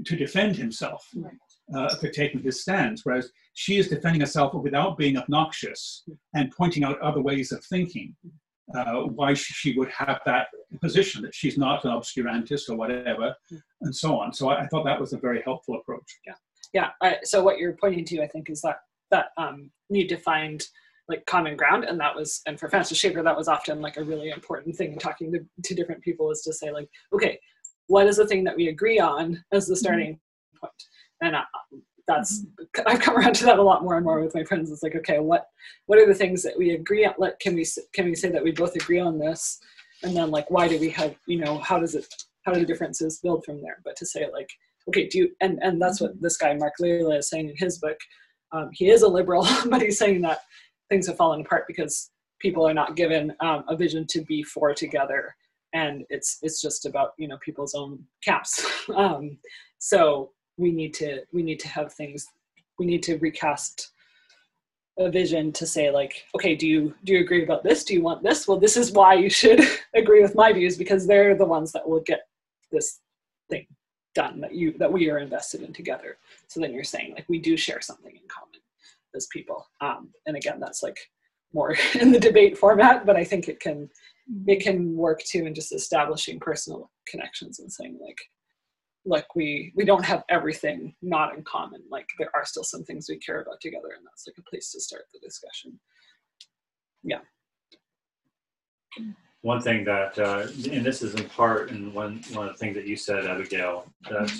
to 0.09 0.15
defend 0.25 0.53
himself 0.65 1.01
Right. 1.15 1.39
uh, 1.77 1.91
for 2.01 2.09
taking 2.21 2.41
his 2.49 2.57
stance, 2.65 2.99
whereas 3.05 3.27
she 3.63 3.75
is 3.81 3.89
defending 3.95 4.21
herself 4.27 4.49
without 4.55 4.93
being 5.03 5.17
obnoxious 5.23 5.83
and 6.37 6.47
pointing 6.61 6.83
out 6.89 6.99
other 7.09 7.23
ways 7.31 7.49
of 7.53 7.61
thinking. 7.65 8.09
Uh, 8.79 9.01
why 9.19 9.31
she 9.35 9.71
would 9.77 9.91
have 10.03 10.19
that 10.31 10.47
position 10.79 11.23
that 11.23 11.35
she's 11.35 11.59
not 11.59 11.85
an 11.85 11.91
obscurantist 11.91 12.69
or 12.69 12.77
whatever, 12.77 13.35
and 13.83 13.95
so 13.95 14.19
on. 14.19 14.33
So 14.33 14.49
I, 14.49 14.63
I 14.63 14.67
thought 14.69 14.85
that 14.85 15.01
was 15.01 15.13
a 15.13 15.19
very 15.19 15.43
helpful 15.43 15.77
approach. 15.77 16.19
yeah. 16.73 16.91
I, 17.03 17.17
so 17.25 17.43
what 17.43 17.59
you're 17.59 17.77
pointing 17.81 18.05
to 18.07 18.23
i 18.23 18.29
think 18.29 18.51
is 18.51 18.61
that 18.63 18.79
that 19.11 19.27
um, 19.37 19.71
need 19.89 20.09
to 20.09 20.17
find 20.17 20.65
like 21.09 21.27
common 21.27 21.57
ground 21.57 21.85
and 21.85 21.99
that 21.99 22.15
was 22.15 22.41
and 22.47 22.59
for 22.61 22.69
francis 22.69 22.97
schaeffer 22.97 23.23
that 23.23 23.37
was 23.37 23.49
often 23.49 23.81
like 23.81 23.97
a 23.97 24.05
really 24.05 24.31
important 24.31 24.77
thing 24.77 24.93
in 24.93 24.99
talking 24.99 25.33
to, 25.33 25.41
to 25.65 25.75
different 25.75 26.01
people 26.03 26.31
is 26.31 26.43
to 26.43 26.53
say 26.53 26.71
like 26.71 26.89
okay 27.13 27.39
what 27.91 28.07
is 28.07 28.19
the 28.19 28.27
thing 28.27 28.45
that 28.45 28.57
we 28.57 28.69
agree 28.69 29.01
on 29.01 29.43
as 29.53 29.67
the 29.67 29.75
starting 29.75 30.21
point? 30.61 30.73
And 31.23 31.35
uh, 31.35 31.43
that's 32.07 32.47
i've 32.87 33.01
come 33.01 33.17
around 33.17 33.35
to 33.35 33.45
that 33.45 33.59
a 33.59 33.63
lot 33.63 33.83
more 33.83 33.97
and 33.97 34.05
more 34.05 34.23
with 34.23 34.35
my 34.35 34.45
friends. 34.45 34.71
It's 34.71 34.83
like 34.83 34.97
okay 34.97 35.19
what 35.19 35.47
what 35.87 35.99
are 35.99 36.07
the 36.07 36.15
things 36.15 36.43
that 36.45 36.57
we 36.57 36.71
agree 36.71 37.05
on? 37.05 37.15
Like 37.19 37.39
can 37.41 37.55
we 37.55 37.67
can 37.93 38.07
we 38.07 38.15
say 38.15 38.31
that 38.31 38.43
we 38.43 38.53
both 38.53 38.77
agree 38.77 39.01
on 39.01 39.19
this 39.19 39.59
and 40.03 40.17
then 40.17 40.31
like 40.31 40.51
why 40.51 40.69
do 40.69 40.79
we 40.79 40.91
have 40.91 41.15
you 41.27 41.39
know 41.39 41.59
how 41.59 41.79
does 41.79 41.95
it 41.95 42.07
how 42.45 42.53
do 42.53 42.61
the 42.61 42.67
differences 42.67 43.21
build 43.23 43.45
from 43.45 43.61
there? 43.61 43.81
But 43.85 43.97
to 43.97 44.07
say 44.07 44.27
like 44.33 44.51
okay 44.89 45.09
do 45.09 45.19
you 45.19 45.31
and 45.41 45.59
and 45.63 45.81
that's 45.81 46.01
what 46.01 46.21
this 46.21 46.37
guy 46.37 46.55
mark 46.55 46.75
Lilla 46.81 47.17
is 47.17 47.29
saying 47.29 47.49
in 47.49 47.57
his 47.57 47.79
book. 47.79 47.99
Um, 48.53 48.71
he 48.73 48.91
is 48.91 49.03
a 49.03 49.09
liberal 49.09 49.47
but 49.67 49.83
he's 49.83 49.99
saying 49.99 50.23
that 50.23 50.41
things 50.89 51.07
have 51.07 51.17
fallen 51.17 51.41
apart 51.41 51.65
because 51.69 52.11
people 52.41 52.67
are 52.67 52.75
not 52.75 52.97
given 52.97 53.33
um, 53.41 53.65
a 53.69 53.77
vision 53.77 54.07
to 54.09 54.23
be 54.23 54.43
for 54.43 54.75
together. 54.75 55.35
And 55.73 56.05
it's 56.11 56.39
it's 56.43 56.61
just 56.61 56.85
about 56.85 57.13
you 57.17 57.29
know 57.29 57.39
people's 57.45 57.75
own 57.75 58.05
caps. 58.25 58.67
Um, 58.97 59.39
so 59.79 60.33
we 60.57 60.73
need 60.73 60.93
to 60.95 61.23
we 61.33 61.43
need 61.43 61.61
to 61.61 61.69
have 61.69 61.93
things 61.93 62.27
we 62.79 62.87
need 62.87 63.03
to 63.05 63.19
recast 63.19 63.93
a 65.01 65.11
vision 65.11 65.51
to 65.53 65.67
say 65.67 65.91
like 65.91 66.25
okay 66.35 66.55
do 66.55 66.69
you 66.69 66.95
do 67.05 67.15
you 67.15 67.21
agree 67.21 67.43
about 67.43 67.65
this? 67.65 67.85
Do 67.85 67.95
you 67.95 68.03
want 68.03 68.23
this? 68.23 68.47
Well 68.47 68.59
this 68.59 68.77
is 68.77 68.93
why 68.93 69.15
you 69.15 69.31
should 69.31 69.61
agree 69.95 70.23
with 70.23 70.35
my 70.35 70.53
views 70.53 70.77
because 70.77 71.07
they're 71.07 71.35
the 71.35 71.45
ones 71.45 71.73
that 71.73 71.89
will 71.89 72.01
get 72.01 72.21
this 72.71 73.01
thing 73.51 73.67
done 74.15 74.41
that 74.41 74.55
you 74.55 74.77
that 74.79 74.93
we 74.93 75.11
are 75.11 75.19
invested 75.19 75.63
in 75.63 75.73
together. 75.73 76.19
So 76.49 76.61
then 76.61 76.73
you're 76.73 76.85
saying 76.85 77.15
like 77.15 77.29
we 77.29 77.39
do 77.39 77.57
share 77.57 77.81
something 77.81 78.13
in 78.13 78.29
common 78.29 78.61
as 79.15 79.27
people. 79.33 79.67
Um, 79.81 80.11
and 80.27 80.37
again 80.37 80.61
that's 80.61 80.83
like 80.83 80.99
more 81.53 81.75
in 82.01 82.13
the 82.13 82.21
debate 82.21 82.57
format 82.57 83.05
but 83.07 83.17
i 83.17 83.25
think 83.25 83.49
it 83.49 83.61
can 83.61 83.89
it 84.47 84.63
can 84.63 84.97
work 84.97 85.21
too 85.25 85.47
in 85.47 85.55
just 85.55 85.75
establishing 85.75 86.39
personal 86.39 86.91
connections 87.09 87.59
and 87.59 87.73
saying 87.73 87.99
like 88.01 88.19
like 89.05 89.35
we 89.35 89.73
we 89.77 89.85
don't 89.85 90.05
have 90.05 90.23
everything 90.29 90.95
not 91.01 91.35
in 91.35 91.43
common 91.45 91.83
like 91.91 92.07
there 92.19 92.31
are 92.35 92.45
still 92.45 92.63
some 92.65 92.85
things 92.85 93.07
we 93.09 93.17
care 93.19 93.41
about 93.41 93.61
together 93.61 93.89
and 93.97 94.05
that's 94.07 94.27
like 94.27 94.37
a 94.39 94.51
place 94.51 94.71
to 94.73 94.81
start 94.81 95.05
the 95.13 95.21
discussion 95.21 95.79
Yeah. 97.03 97.21
One 99.43 99.63
thing 99.63 99.85
that, 99.85 100.19
uh, 100.19 100.49
and 100.71 100.85
this 100.85 101.01
is 101.01 101.15
in 101.15 101.27
part, 101.31 101.71
and 101.71 101.95
one 101.95 102.23
one 102.35 102.47
of 102.49 102.53
the 102.53 102.59
things 102.59 102.75
that 102.75 102.87
you 102.87 102.97
said, 102.97 103.25
Abigail, 103.25 103.87
that 104.11 104.31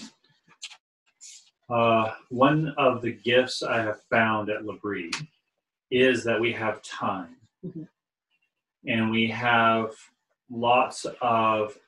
uh, 1.71 2.13
one 2.29 2.75
of 2.77 3.01
the 3.01 3.13
gifts 3.13 3.63
I 3.63 3.81
have 3.81 4.03
found 4.11 4.51
at 4.51 4.65
L'Abri 4.67 5.11
is 5.91 6.23
that 6.25 6.39
we 6.39 6.53
have 6.53 6.83
time, 6.83 7.37
Mhm. 7.65 7.89
and 8.87 9.11
we 9.11 9.27
have 9.29 9.95
lots 10.51 11.07
of 11.23 11.79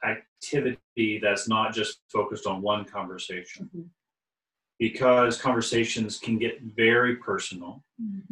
activity 0.42 1.18
that's 1.22 1.48
not 1.48 1.72
just 1.72 2.00
focused 2.10 2.46
on 2.46 2.62
one 2.62 2.84
conversation. 2.84 3.70
Mhm. 3.74 3.90
Because 4.78 5.40
conversations 5.40 6.18
can 6.18 6.38
get 6.38 6.60
very 6.62 7.16
personal 7.16 7.84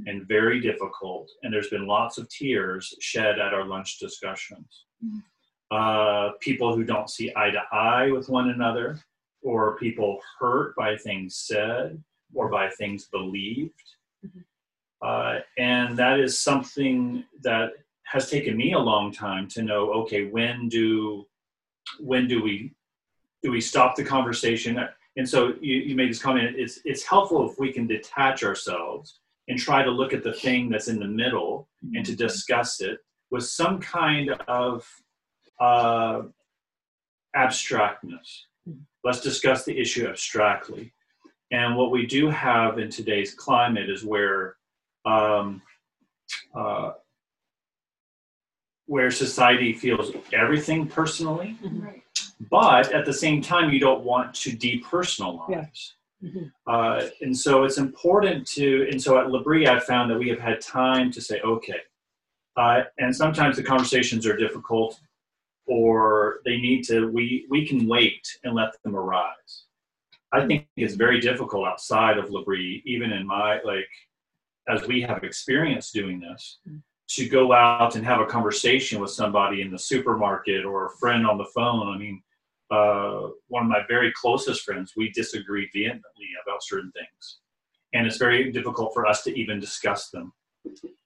and 0.07 0.27
very 0.27 0.61
difficult, 0.61 1.31
and 1.43 1.53
there's 1.53 1.71
been 1.71 1.87
lots 1.87 2.19
of 2.19 2.29
tears 2.29 2.93
shed 3.01 3.39
at 3.39 3.55
our 3.55 3.65
lunch 3.65 3.99
discussions. 3.99 4.87
Mhm. 5.05 5.23
Uh, 5.71 6.33
people 6.41 6.75
who 6.75 6.83
don't 6.83 7.09
see 7.09 7.33
eye 7.37 7.51
to 7.51 7.63
eye 7.71 8.11
with 8.11 8.29
one 8.29 8.51
another, 8.51 8.99
or 9.43 9.79
people 9.79 10.21
hurt 10.39 10.75
by 10.75 10.97
things 10.97 11.37
said 11.37 12.03
or 12.35 12.49
by 12.49 12.69
things 12.71 13.07
believed. 13.09 13.95
Mhm. 14.25 14.45
Uh, 15.01 15.41
and 15.57 15.97
that 15.97 16.19
is 16.19 16.41
something 16.41 17.25
that 17.43 17.73
has 18.05 18.29
taken 18.29 18.57
me 18.57 18.73
a 18.73 18.79
long 18.79 19.13
time 19.13 19.47
to 19.47 19.63
know 19.63 19.93
okay 19.93 20.25
when 20.27 20.69
do 20.69 21.30
when 21.99 22.29
do 22.29 22.43
we 22.43 22.73
do 23.43 23.51
we 23.51 23.61
stop 23.61 23.97
the 23.97 24.05
conversation? 24.05 24.79
And 25.17 25.29
so 25.29 25.55
you, 25.61 25.77
you 25.77 25.97
made 25.97 26.11
this 26.11 26.23
comment 26.23 26.55
it's 26.57 26.81
it's 26.85 27.03
helpful 27.03 27.51
if 27.51 27.59
we 27.59 27.73
can 27.73 27.87
detach 27.87 28.45
ourselves 28.45 29.21
and 29.49 29.59
try 29.59 29.83
to 29.83 29.91
look 29.91 30.13
at 30.13 30.23
the 30.23 30.33
thing 30.33 30.69
that's 30.69 30.89
in 30.89 30.99
the 30.99 31.07
middle 31.07 31.69
and 31.95 32.07
to 32.07 32.15
discuss 32.15 32.81
it 32.81 32.99
with 33.31 33.45
some 33.45 33.81
kind 33.81 34.31
of 34.47 34.87
uh, 35.61 36.23
abstractness. 37.35 38.47
Let's 39.03 39.21
discuss 39.21 39.65
the 39.65 39.79
issue 39.79 40.07
abstractly. 40.07 40.93
And 41.51 41.77
what 41.77 41.91
we 41.91 42.07
do 42.07 42.29
have 42.29 42.79
in 42.79 42.91
today's 42.91 43.35
climate 43.35 43.91
is 43.91 44.05
where 44.05 44.57
um, 45.05 45.63
uh, 46.55 46.93
where 48.91 49.09
society 49.09 49.73
feels 49.73 50.11
everything 50.33 50.85
personally, 50.85 51.57
Right. 51.63 52.03
but 52.51 52.91
at 52.93 53.05
the 53.07 53.13
same 53.13 53.41
time, 53.41 53.71
you 53.73 53.79
don't 53.79 54.03
want 54.03 54.35
to 54.35 54.51
depersonalize. 54.51 55.93
Mhm. 56.25 56.51
Uh, 56.67 57.07
and 57.21 57.35
so 57.45 57.63
it's 57.63 57.79
important 57.79 58.45
to, 58.49 58.89
and 58.91 59.01
so 59.01 59.17
at 59.21 59.31
L'Abri, 59.31 59.69
I 59.69 59.79
found 59.79 60.11
that 60.11 60.19
we 60.19 60.29
have 60.29 60.41
had 60.41 60.61
time 60.61 61.13
to 61.13 61.21
say, 61.21 61.41
okay, 61.43 61.83
uh, 62.57 62.83
and 62.99 63.15
sometimes 63.15 63.55
the 63.57 63.63
conversations 63.63 64.27
are 64.27 64.37
difficult 64.37 65.01
or 65.67 66.41
they 66.45 66.57
need 66.59 66.83
to, 66.87 67.07
we, 67.13 67.47
we 67.49 67.65
can 67.65 67.87
wait 67.87 68.27
and 68.43 68.57
let 68.57 68.71
them 68.83 68.97
arise. 68.97 69.67
I 70.33 70.45
think 70.49 70.67
it's 70.77 70.95
very 70.97 71.21
difficult 71.21 71.69
outside 71.69 72.19
of 72.19 72.29
L'Abri, 72.33 72.83
even 72.85 73.13
in 73.13 73.25
my, 73.25 73.61
like, 73.63 73.89
as 74.69 74.85
we 74.89 75.01
have 75.03 75.23
experience 75.23 75.93
doing 75.93 76.19
this, 76.19 76.59
to 77.17 77.29
go 77.29 77.53
out 77.53 77.97
and 77.97 78.05
have 78.05 78.21
a 78.21 78.27
conversation 78.27 79.01
with 79.01 79.11
somebody 79.11 79.63
in 79.63 79.71
the 79.71 79.79
supermarket 79.79 80.65
or 80.65 80.87
a 80.87 80.97
friend 81.01 81.27
on 81.27 81.39
the 81.39 81.45
phone. 81.55 81.89
I 81.89 81.99
mean, 81.99 82.23
uh, 82.71 83.31
one 83.49 83.65
of 83.65 83.69
my 83.69 83.83
very 83.89 84.13
closest 84.15 84.63
friends, 84.63 84.93
we 84.97 85.11
disagree 85.11 85.69
vehemently 85.75 86.29
about 86.45 86.63
certain 86.63 86.93
things. 86.93 87.41
And 87.93 88.07
it's 88.07 88.19
very 88.19 88.53
difficult 88.53 88.95
for 88.95 89.07
us 89.07 89.25
to 89.25 89.37
even 89.37 89.59
discuss 89.59 90.11
them 90.11 90.33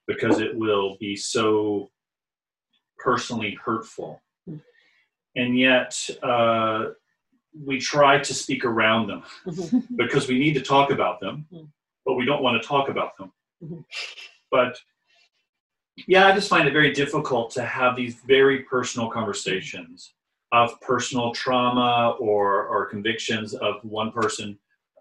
because 0.06 0.40
it 0.40 0.54
will 0.54 0.98
be 1.00 1.16
so 1.16 1.90
personally 2.98 3.56
hurtful. 3.64 4.22
And 5.36 5.58
yet, 5.58 5.98
uh, 6.22 6.90
we 7.64 7.80
try 7.80 8.18
to 8.18 8.34
speak 8.34 8.64
around 8.64 9.06
them 9.08 9.22
because 9.96 10.28
we 10.28 10.38
need 10.38 10.54
to 10.54 10.60
talk 10.60 10.90
about 10.90 11.20
them, 11.20 11.46
Mhm. 11.52 11.68
but 12.04 12.14
we 12.14 12.24
don't 12.26 12.42
want 12.42 12.60
to 12.60 12.68
talk 12.68 12.88
about 12.90 13.16
them. 13.16 13.32
Mhm. 13.62 13.84
But 14.50 14.78
yeah, 15.96 16.26
I 16.26 16.32
just 16.32 16.48
find 16.48 16.66
it 16.66 16.72
very 16.72 16.92
difficult 16.92 17.50
to 17.52 17.64
have 17.64 17.96
these 17.96 18.16
very 18.26 18.60
personal 18.60 19.10
conversations 19.10 20.14
of 20.52 20.80
personal 20.80 21.32
trauma 21.32 22.16
or, 22.18 22.66
or 22.66 22.86
convictions 22.86 23.54
of 23.54 23.76
one 23.84 24.10
person 24.12 24.58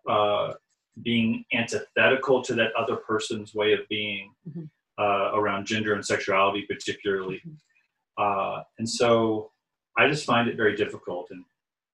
uh, 0.09 0.53
being 1.01 1.43
antithetical 1.53 2.41
to 2.43 2.53
that 2.55 2.71
other 2.75 2.95
person's 2.97 3.53
way 3.55 3.73
of 3.73 3.79
being 3.89 4.33
Mhm. 4.49 4.69
uh, 4.99 5.31
around 5.33 5.65
gender 5.65 5.93
and 5.95 6.05
sexuality, 6.05 6.63
particularly. 6.67 7.41
Mhm. 7.47 7.57
Uh, 8.17 8.63
and 8.77 8.87
so 8.87 9.51
I 9.97 10.07
just 10.07 10.25
find 10.25 10.47
it 10.47 10.55
very 10.55 10.75
difficult. 10.75 11.31
And, 11.31 11.43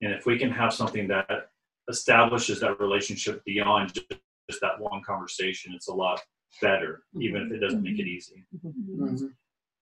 and 0.01 0.11
if 0.13 0.25
we 0.25 0.37
can 0.37 0.51
have 0.51 0.73
something 0.73 1.07
that 1.07 1.49
establishes 1.89 2.59
that 2.59 2.79
relationship 2.79 3.43
beyond 3.45 3.93
just, 3.93 4.21
just 4.49 4.61
that 4.61 4.79
one 4.79 5.01
conversation, 5.03 5.73
it's 5.73 5.87
a 5.87 5.93
lot 5.93 6.21
better, 6.61 7.01
mm-hmm. 7.15 7.21
even 7.21 7.41
if 7.43 7.51
it 7.51 7.59
doesn't 7.59 7.83
make 7.83 7.99
it 7.99 8.03
mm-hmm. 8.03 8.09
easy. 8.09 8.45
Mhm. 8.65 9.29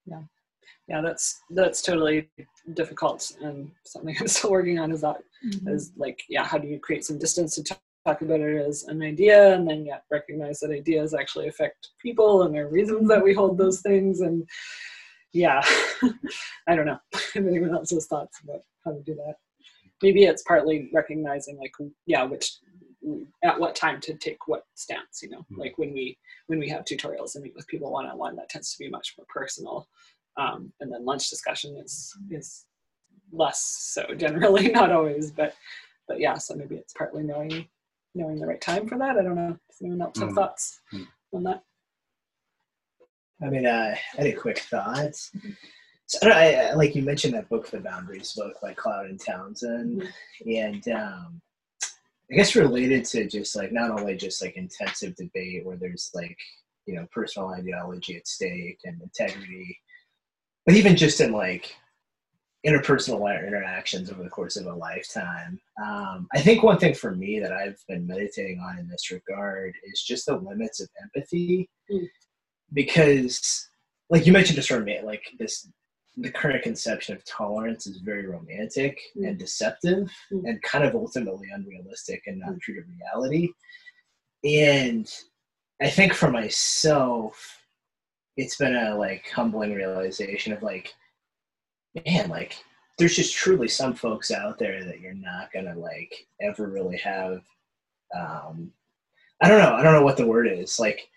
yeah. 0.06 1.00
That's 1.00 1.40
that's 1.50 1.82
totally 1.82 2.28
difficult 2.74 3.32
and 3.42 3.70
something 3.84 4.16
i'm 4.20 4.28
still 4.28 4.50
working 4.50 4.78
on 4.78 4.92
is 4.92 5.00
that 5.02 5.18
is 5.66 5.92
like 5.96 6.22
yeah 6.28 6.44
how 6.44 6.58
do 6.58 6.68
you 6.68 6.78
create 6.78 7.04
some 7.04 7.18
distance 7.18 7.54
to 7.54 7.62
talk 7.62 7.80
talk 8.06 8.22
about 8.22 8.40
it 8.40 8.66
as 8.66 8.84
an 8.84 9.02
idea 9.02 9.54
and 9.54 9.68
then 9.68 9.84
yet 9.84 10.02
recognize 10.10 10.60
that 10.60 10.70
ideas 10.70 11.12
actually 11.14 11.48
affect 11.48 11.90
people 12.00 12.42
and 12.42 12.54
there 12.54 12.66
are 12.66 12.70
reasons 12.70 13.08
that 13.08 13.22
we 13.22 13.34
hold 13.34 13.58
those 13.58 13.80
things 13.82 14.20
and 14.20 14.48
yeah 15.32 15.60
i 16.68 16.74
don't 16.74 16.86
know 16.86 16.98
if 17.12 17.36
anyone 17.36 17.74
else 17.74 17.90
has 17.90 18.06
thoughts 18.06 18.40
about 18.44 18.60
how 18.84 18.92
to 18.92 19.02
do 19.02 19.14
that. 19.14 19.34
Maybe 20.02 20.24
it's 20.24 20.42
partly 20.44 20.90
recognizing 20.92 21.58
like 21.58 21.72
yeah 22.06 22.22
which 22.22 22.58
at 23.44 23.58
what 23.58 23.74
time 23.76 24.00
to 24.00 24.14
take 24.14 24.48
what 24.48 24.64
stance 24.74 25.22
you 25.22 25.30
know 25.30 25.44
Mhm. 25.52 25.58
like 25.58 25.78
when 25.78 25.92
we 25.92 26.18
when 26.48 26.58
we 26.58 26.68
have 26.68 26.84
tutorials 26.84 27.34
and 27.36 27.44
meet 27.44 27.54
with 27.54 27.66
people 27.68 27.92
one-on-one 27.92 28.34
that 28.36 28.48
tends 28.48 28.72
to 28.72 28.78
be 28.78 28.90
much 28.90 29.14
more 29.16 29.26
personal 29.28 29.88
um, 30.36 30.72
and 30.80 30.92
then 30.92 31.04
lunch 31.04 31.30
discussion 31.30 31.76
is 31.76 32.12
is 32.30 32.66
less 33.32 33.60
so 33.94 34.02
generally 34.16 34.68
not 34.68 34.90
always 34.90 35.30
but 35.30 35.54
but 36.08 36.18
yeah 36.18 36.34
so 36.36 36.54
maybe 36.54 36.74
it's 36.76 36.92
partly 36.94 37.22
knowing 37.22 37.68
knowing 38.14 38.38
the 38.40 38.46
right 38.46 38.60
time 38.60 38.86
for 38.88 38.98
that 38.98 39.16
i 39.16 39.22
don't 39.22 39.36
know 39.36 39.56
does 39.68 39.78
anyone 39.80 40.02
else 40.02 40.18
have 40.18 40.30
Mm. 40.30 40.34
thoughts 40.34 40.80
Mm. 40.92 41.06
on 41.34 41.42
that 41.44 41.62
I 43.40 43.48
mean, 43.48 43.66
uh, 43.66 43.94
any 44.16 44.32
quick 44.32 44.58
thoughts? 44.58 45.30
So, 46.06 46.28
I, 46.28 46.30
I, 46.32 46.52
I- 46.70 46.72
like 46.74 46.96
you 46.96 47.02
mentioned 47.02 47.34
that 47.34 47.48
book, 47.48 47.70
The 47.70 47.78
Boundaries 47.78 48.32
book 48.32 48.54
by 48.60 48.74
Cloud 48.74 49.06
and 49.06 49.20
Townsend, 49.20 50.02
and 50.44 50.88
um, 50.88 51.40
I 52.30 52.34
guess 52.36 52.54
related 52.56 53.04
to 53.06 53.26
just 53.26 53.56
like 53.56 53.72
not 53.72 53.90
only 53.90 54.16
just 54.16 54.42
like 54.42 54.56
intensive 54.56 55.16
debate 55.16 55.64
where 55.64 55.76
there's 55.76 56.10
like 56.14 56.36
you 56.86 56.94
know 56.94 57.06
personal 57.12 57.48
ideology 57.50 58.16
at 58.16 58.28
stake 58.28 58.80
and 58.84 59.00
integrity, 59.00 59.78
but 60.66 60.74
even 60.74 60.96
just 60.96 61.20
in 61.20 61.32
like 61.32 61.74
interpersonal 62.66 63.46
interactions 63.46 64.10
over 64.10 64.22
the 64.22 64.28
course 64.28 64.56
of 64.56 64.66
a 64.66 64.74
lifetime. 64.74 65.60
Um, 65.82 66.26
I 66.34 66.40
think 66.40 66.62
one 66.62 66.78
thing 66.78 66.92
for 66.92 67.14
me 67.14 67.38
that 67.38 67.52
I've 67.52 67.82
been 67.88 68.06
meditating 68.06 68.58
on 68.60 68.78
in 68.78 68.88
this 68.88 69.10
regard 69.12 69.74
is 69.84 70.02
just 70.02 70.26
the 70.26 70.36
limits 70.36 70.80
of 70.80 70.88
empathy, 71.02 71.68
Mm. 71.90 72.06
because 72.74 73.68
like 74.10 74.26
you 74.26 74.32
mentioned 74.32 74.56
just 74.56 74.70
roma- 74.70 75.00
like 75.04 75.22
this 75.38 75.68
the 76.20 76.30
current 76.32 76.62
conception 76.62 77.14
of 77.16 77.24
tolerance 77.24 77.86
is 77.86 77.98
very 77.98 78.26
romantic 78.26 78.98
Mm. 79.16 79.28
and 79.28 79.38
deceptive 79.38 80.10
Mm. 80.32 80.48
and 80.48 80.62
kind 80.62 80.84
of 80.84 80.94
ultimately 80.94 81.48
unrealistic 81.52 82.22
and 82.26 82.40
not 82.40 82.58
true 82.60 82.74
to 82.76 82.82
reality 82.98 83.48
and 84.44 85.08
i 85.82 85.88
think 85.90 86.12
for 86.14 86.30
myself 86.30 87.62
it's 88.36 88.56
been 88.56 88.76
a 88.76 88.96
like 88.96 89.28
humbling 89.30 89.74
realization 89.74 90.52
of 90.52 90.62
like 90.62 90.94
man 92.06 92.28
like 92.28 92.56
there's 92.98 93.16
just 93.16 93.34
truly 93.34 93.68
some 93.68 93.94
folks 93.94 94.30
out 94.30 94.58
there 94.58 94.84
that 94.84 95.00
you're 95.00 95.14
not 95.14 95.52
gonna 95.52 95.76
like 95.76 96.26
ever 96.40 96.68
really 96.68 96.96
have 96.98 97.42
um 98.16 98.72
i 99.42 99.48
don't 99.48 99.60
know 99.60 99.74
i 99.74 99.82
don't 99.82 99.92
know 99.94 100.02
what 100.04 100.16
the 100.16 100.26
word 100.26 100.46
is 100.46 100.78
like 100.78 101.08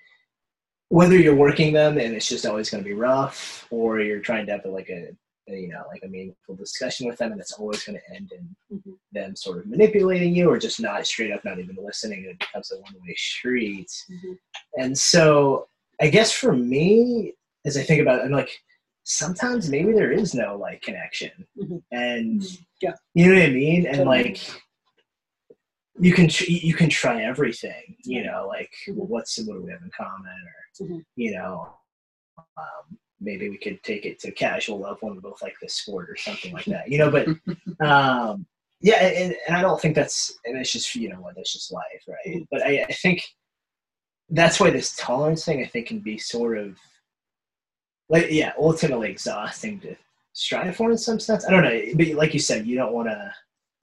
whether 0.91 1.18
you're 1.18 1.34
working 1.47 1.72
them 1.72 1.97
and 1.97 2.13
it's 2.13 2.27
just 2.27 2.45
always 2.45 2.69
going 2.69 2.84
to 2.84 2.88
be 2.89 2.93
rough 2.93 3.65
or 3.69 4.01
you're 4.01 4.19
trying 4.19 4.45
to 4.45 4.51
have 4.51 4.65
like 4.65 4.89
a, 4.89 5.07
you 5.47 5.69
know 5.69 5.84
like 5.88 6.01
a 6.03 6.07
meaningful 6.07 6.53
discussion 6.55 7.07
with 7.07 7.18
them 7.18 7.31
and 7.31 7.39
it's 7.39 7.53
always 7.53 7.81
going 7.85 7.97
to 7.97 8.15
end 8.15 8.30
in 8.38 8.77
Mhm. 8.77 8.97
them 9.13 9.34
sort 9.35 9.59
of 9.59 9.68
manipulating 9.68 10.35
you 10.35 10.49
or 10.49 10.57
just 10.59 10.81
not 10.81 11.07
straight 11.07 11.31
up 11.31 11.43
not 11.45 11.59
even 11.59 11.77
listening 11.81 12.19
and 12.26 12.31
it 12.34 12.39
becomes 12.39 12.72
a 12.73 12.76
one-way 12.76 13.15
street 13.15 13.89
Mhm. 14.09 14.38
and 14.81 14.97
so 14.97 15.68
i 16.01 16.09
guess 16.09 16.31
for 16.34 16.51
me 16.53 17.34
as 17.65 17.77
i 17.77 17.84
think 17.84 18.01
about 18.01 18.19
it 18.19 18.26
i'm 18.26 18.31
like 18.31 18.51
sometimes 19.03 19.69
maybe 19.69 19.93
there 19.93 20.11
is 20.11 20.34
no 20.35 20.57
like 20.57 20.81
connection 20.81 21.31
Mhm. 21.57 21.81
and 21.91 22.43
Yeah. 22.81 22.95
you 23.13 23.27
know 23.27 23.39
what 23.39 23.49
i 23.49 23.53
mean 23.53 23.85
and 23.88 23.97
Totally. 23.97 24.23
like 24.23 24.39
you 25.99 26.13
can 26.13 26.27
tr- 26.27 26.51
you 26.69 26.73
can 26.73 26.89
try 26.89 27.23
everything 27.23 27.95
you 28.03 28.23
know 28.26 28.45
like 28.47 28.73
Mhm. 28.88 28.95
well, 28.95 29.07
what's 29.07 29.38
what 29.45 29.55
do 29.57 29.63
we 29.63 29.72
have 29.72 29.81
in 29.81 29.91
common 29.97 30.39
or 30.53 30.60
Mhm. 30.80 31.03
you 31.15 31.31
know 31.31 31.73
um, 32.38 32.98
maybe 33.19 33.49
we 33.49 33.57
could 33.57 33.81
take 33.84 34.06
it 34.06 34.19
to 34.19 34.31
casual 34.31 34.80
level 34.80 35.11
and 35.11 35.22
both 35.22 35.41
like 35.41 35.56
the 35.61 35.69
sport 35.69 36.10
or 36.10 36.15
something 36.15 36.52
like 36.53 36.65
that, 36.65 36.89
you 36.89 36.98
know. 36.98 37.11
But 37.11 37.27
um, 37.85 38.45
yeah, 38.81 38.95
and, 38.95 39.35
and 39.48 39.56
I 39.56 39.61
don't 39.61 39.80
think 39.80 39.95
that's 39.95 40.38
and 40.45 40.57
it's 40.57 40.72
just 40.72 40.93
you 40.95 41.10
know 41.10 41.22
what 41.22 41.35
that's 41.35 41.53
just 41.53 41.72
life, 41.72 42.03
right? 42.07 42.45
But 42.52 42.64
I, 42.64 42.84
I 42.89 42.93
think 42.93 43.23
that's 44.30 44.60
why 44.60 44.69
this 44.69 44.95
tolerance 44.95 45.45
thing 45.45 45.61
I 45.61 45.68
think 45.68 45.88
can 45.88 45.99
be 45.99 46.18
sort 46.18 46.57
of 46.57 46.77
like 48.10 48.27
yeah, 48.30 48.53
ultimately 48.60 49.11
exhausting 49.11 49.80
to 49.81 49.95
strive 50.34 50.76
for 50.76 50.91
in 50.91 50.98
some 50.98 51.19
sense. 51.19 51.45
I 51.45 51.52
don't 51.52 51.64
know, 51.64 51.81
but 51.95 52.07
like 52.15 52.34
you 52.34 52.39
said, 52.39 52.65
you 52.65 52.76
don't 52.76 52.93
want 52.93 53.07
to. 53.10 53.34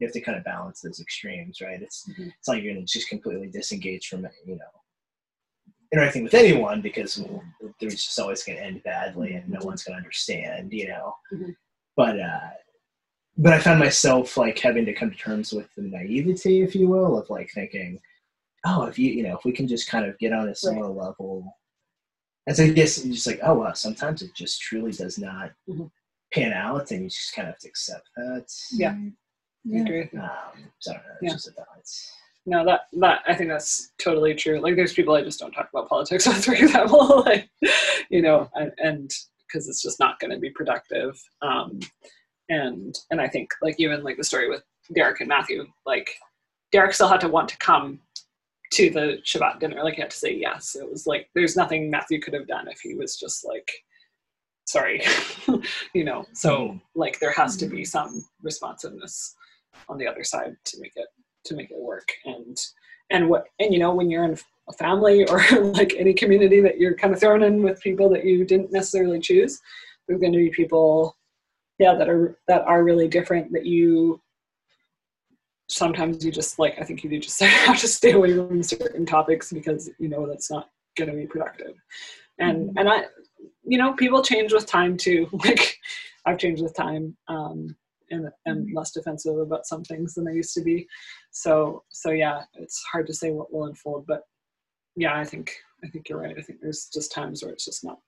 You 0.00 0.06
have 0.06 0.14
to 0.14 0.20
kind 0.20 0.38
of 0.38 0.44
balance 0.44 0.80
those 0.80 1.00
extremes, 1.00 1.60
right? 1.60 1.82
It's 1.82 2.08
Mhm. 2.08 2.32
it's 2.38 2.46
like 2.46 2.62
you're 2.62 2.72
going 2.72 2.86
to 2.86 2.92
just 2.92 3.08
completely 3.08 3.48
disengage 3.48 4.06
from 4.06 4.24
it, 4.24 4.32
you 4.46 4.54
know 4.54 4.77
interacting 5.92 6.22
with 6.24 6.34
anyone 6.34 6.80
because 6.82 7.22
there's 7.80 7.94
just 8.04 8.18
always 8.18 8.42
going 8.44 8.58
to 8.58 8.64
end 8.64 8.82
badly 8.82 9.34
and 9.34 9.48
no 9.48 9.58
one's 9.62 9.84
going 9.84 9.94
to 9.94 9.98
understand, 9.98 10.72
you 10.72 10.88
know. 10.88 11.14
Mhm. 11.32 11.54
But 11.96 12.20
uh, 12.20 12.50
but 13.36 13.52
I 13.52 13.60
found 13.60 13.78
myself 13.78 14.36
like 14.36 14.58
having 14.58 14.84
to 14.86 14.92
come 14.92 15.10
to 15.10 15.16
terms 15.16 15.52
with 15.52 15.68
the 15.76 15.82
naivety, 15.82 16.62
if 16.62 16.74
you 16.74 16.88
will, 16.88 17.18
of 17.18 17.30
like 17.30 17.50
thinking, 17.54 18.00
oh, 18.66 18.84
if 18.84 18.98
you 18.98 19.10
you 19.12 19.22
know 19.22 19.36
if 19.36 19.44
we 19.44 19.52
can 19.52 19.66
just 19.68 19.88
kind 19.88 20.04
of 20.04 20.18
get 20.18 20.32
on 20.32 20.48
a 20.48 20.54
similar 20.54 20.88
level. 20.90 21.56
And 22.46 22.56
so 22.56 22.64
I 22.64 22.70
guess 22.70 23.04
you're 23.04 23.14
just 23.14 23.26
like, 23.26 23.40
oh 23.42 23.54
wow, 23.54 23.72
sometimes 23.74 24.22
it 24.22 24.34
just 24.34 24.60
truly 24.60 24.92
does 24.92 25.18
not 25.18 25.52
Mhm. 25.68 25.90
pan 26.32 26.52
out, 26.52 26.90
and 26.90 27.04
you 27.04 27.08
just 27.10 27.34
kind 27.34 27.48
of 27.48 27.54
have 27.54 27.60
to 27.60 27.68
accept 27.68 28.08
that. 28.16 28.46
Yeah. 28.72 28.92
I 28.92 29.12
Yeah. 29.64 29.82
agree. 29.82 30.02
Um, 30.18 30.72
so 30.78 30.92
I 30.92 30.94
don't 30.94 31.06
know. 31.06 31.12
It's 31.20 31.22
Yeah. 31.22 31.32
just 31.32 31.48
a 31.48 31.52
balance. 31.52 32.12
No, 32.48 32.64
that 32.64 32.86
that 32.94 33.20
I 33.28 33.34
think 33.34 33.50
that's 33.50 33.92
totally 33.98 34.34
true. 34.34 34.58
Like, 34.58 34.74
there's 34.74 34.94
people 34.94 35.14
I 35.14 35.22
just 35.22 35.38
don't 35.38 35.52
talk 35.52 35.68
about 35.70 35.86
politics 35.86 36.26
with, 36.26 36.42
for 36.42 36.54
example, 36.54 37.22
like, 37.26 37.50
you 38.08 38.22
know, 38.22 38.50
and 38.54 39.12
because 39.46 39.68
it's 39.68 39.82
just 39.82 40.00
not 40.00 40.18
going 40.18 40.30
to 40.30 40.38
be 40.38 40.48
productive. 40.48 41.20
Um, 41.42 41.78
and 42.48 42.98
and 43.10 43.20
I 43.20 43.28
think 43.28 43.50
like 43.60 43.76
even 43.78 44.02
like 44.02 44.16
the 44.16 44.24
story 44.24 44.48
with 44.48 44.62
Derek 44.94 45.20
and 45.20 45.28
Matthew, 45.28 45.66
like 45.84 46.10
Derek 46.72 46.94
still 46.94 47.08
had 47.08 47.20
to 47.20 47.28
want 47.28 47.50
to 47.50 47.58
come 47.58 48.00
to 48.72 48.88
the 48.88 49.18
Shabbat 49.26 49.60
dinner. 49.60 49.84
Like, 49.84 49.94
he 49.94 50.00
had 50.00 50.10
to 50.10 50.16
say 50.16 50.34
yes. 50.34 50.74
It 50.74 50.90
was 50.90 51.06
like 51.06 51.28
there's 51.34 51.54
nothing 51.56 51.90
Matthew 51.90 52.18
could 52.18 52.32
have 52.32 52.48
done 52.48 52.66
if 52.68 52.80
he 52.80 52.94
was 52.94 53.18
just 53.18 53.46
like, 53.46 53.70
sorry, 54.64 55.02
you 55.94 56.04
know. 56.04 56.24
So 56.32 56.80
like 56.94 57.20
there 57.20 57.32
has 57.32 57.58
to 57.58 57.66
be 57.66 57.84
some 57.84 58.24
responsiveness 58.42 59.34
on 59.86 59.98
the 59.98 60.08
other 60.08 60.24
side 60.24 60.56
to 60.64 60.80
make 60.80 60.92
it 60.96 61.08
to 61.44 61.56
make 61.56 61.70
it 61.70 61.78
work. 61.78 62.08
And 62.24 62.56
and 63.10 63.28
what 63.28 63.44
and 63.58 63.72
you 63.72 63.78
know 63.78 63.94
when 63.94 64.10
you're 64.10 64.24
in 64.24 64.38
a 64.68 64.72
family 64.74 65.24
or 65.28 65.40
like 65.72 65.94
any 65.96 66.12
community 66.12 66.60
that 66.60 66.78
you're 66.78 66.94
kind 66.94 67.12
of 67.12 67.20
thrown 67.20 67.42
in 67.42 67.62
with 67.62 67.80
people 67.80 68.08
that 68.10 68.24
you 68.24 68.44
didn't 68.44 68.72
necessarily 68.72 69.18
choose 69.18 69.60
there's 70.06 70.20
going 70.20 70.32
to 70.32 70.38
be 70.38 70.50
people 70.50 71.16
yeah 71.78 71.94
that 71.94 72.08
are 72.08 72.38
that 72.48 72.62
are 72.62 72.84
really 72.84 73.08
different 73.08 73.52
that 73.52 73.64
you 73.64 74.20
sometimes 75.68 76.24
you 76.24 76.32
just 76.32 76.58
like 76.58 76.78
i 76.80 76.84
think 76.84 77.04
you 77.04 77.10
do 77.10 77.18
just 77.18 77.40
have 77.42 77.78
to 77.78 77.88
stay 77.88 78.12
away 78.12 78.34
from 78.34 78.62
certain 78.62 79.06
topics 79.06 79.52
because 79.52 79.90
you 79.98 80.08
know 80.08 80.26
that's 80.26 80.50
not 80.50 80.68
going 80.96 81.10
to 81.10 81.16
be 81.16 81.26
productive. 81.26 81.74
And 82.40 82.76
and 82.76 82.88
i 82.88 83.04
you 83.64 83.78
know 83.78 83.92
people 83.94 84.22
change 84.22 84.52
with 84.52 84.66
time 84.66 84.96
too. 84.96 85.28
Like 85.44 85.78
i've 86.26 86.38
changed 86.38 86.62
with 86.62 86.74
time. 86.74 87.16
Um 87.28 87.76
and, 88.10 88.28
and 88.46 88.74
less 88.74 88.92
defensive 88.92 89.38
about 89.38 89.66
some 89.66 89.84
things 89.84 90.14
than 90.14 90.28
I 90.28 90.32
used 90.32 90.54
to 90.54 90.62
be. 90.62 90.86
So 91.30 91.84
so 91.90 92.10
yeah, 92.10 92.42
it's 92.54 92.82
hard 92.84 93.06
to 93.08 93.14
say 93.14 93.30
what 93.30 93.52
will 93.52 93.66
unfold, 93.66 94.06
but 94.06 94.22
yeah, 94.96 95.18
I 95.18 95.24
think 95.24 95.56
I 95.84 95.88
think 95.88 96.08
you're 96.08 96.20
right. 96.20 96.36
I 96.38 96.42
think 96.42 96.60
there's 96.60 96.88
just 96.92 97.12
times 97.12 97.42
where 97.42 97.52
it's 97.52 97.64
just 97.64 97.84
not 97.84 97.98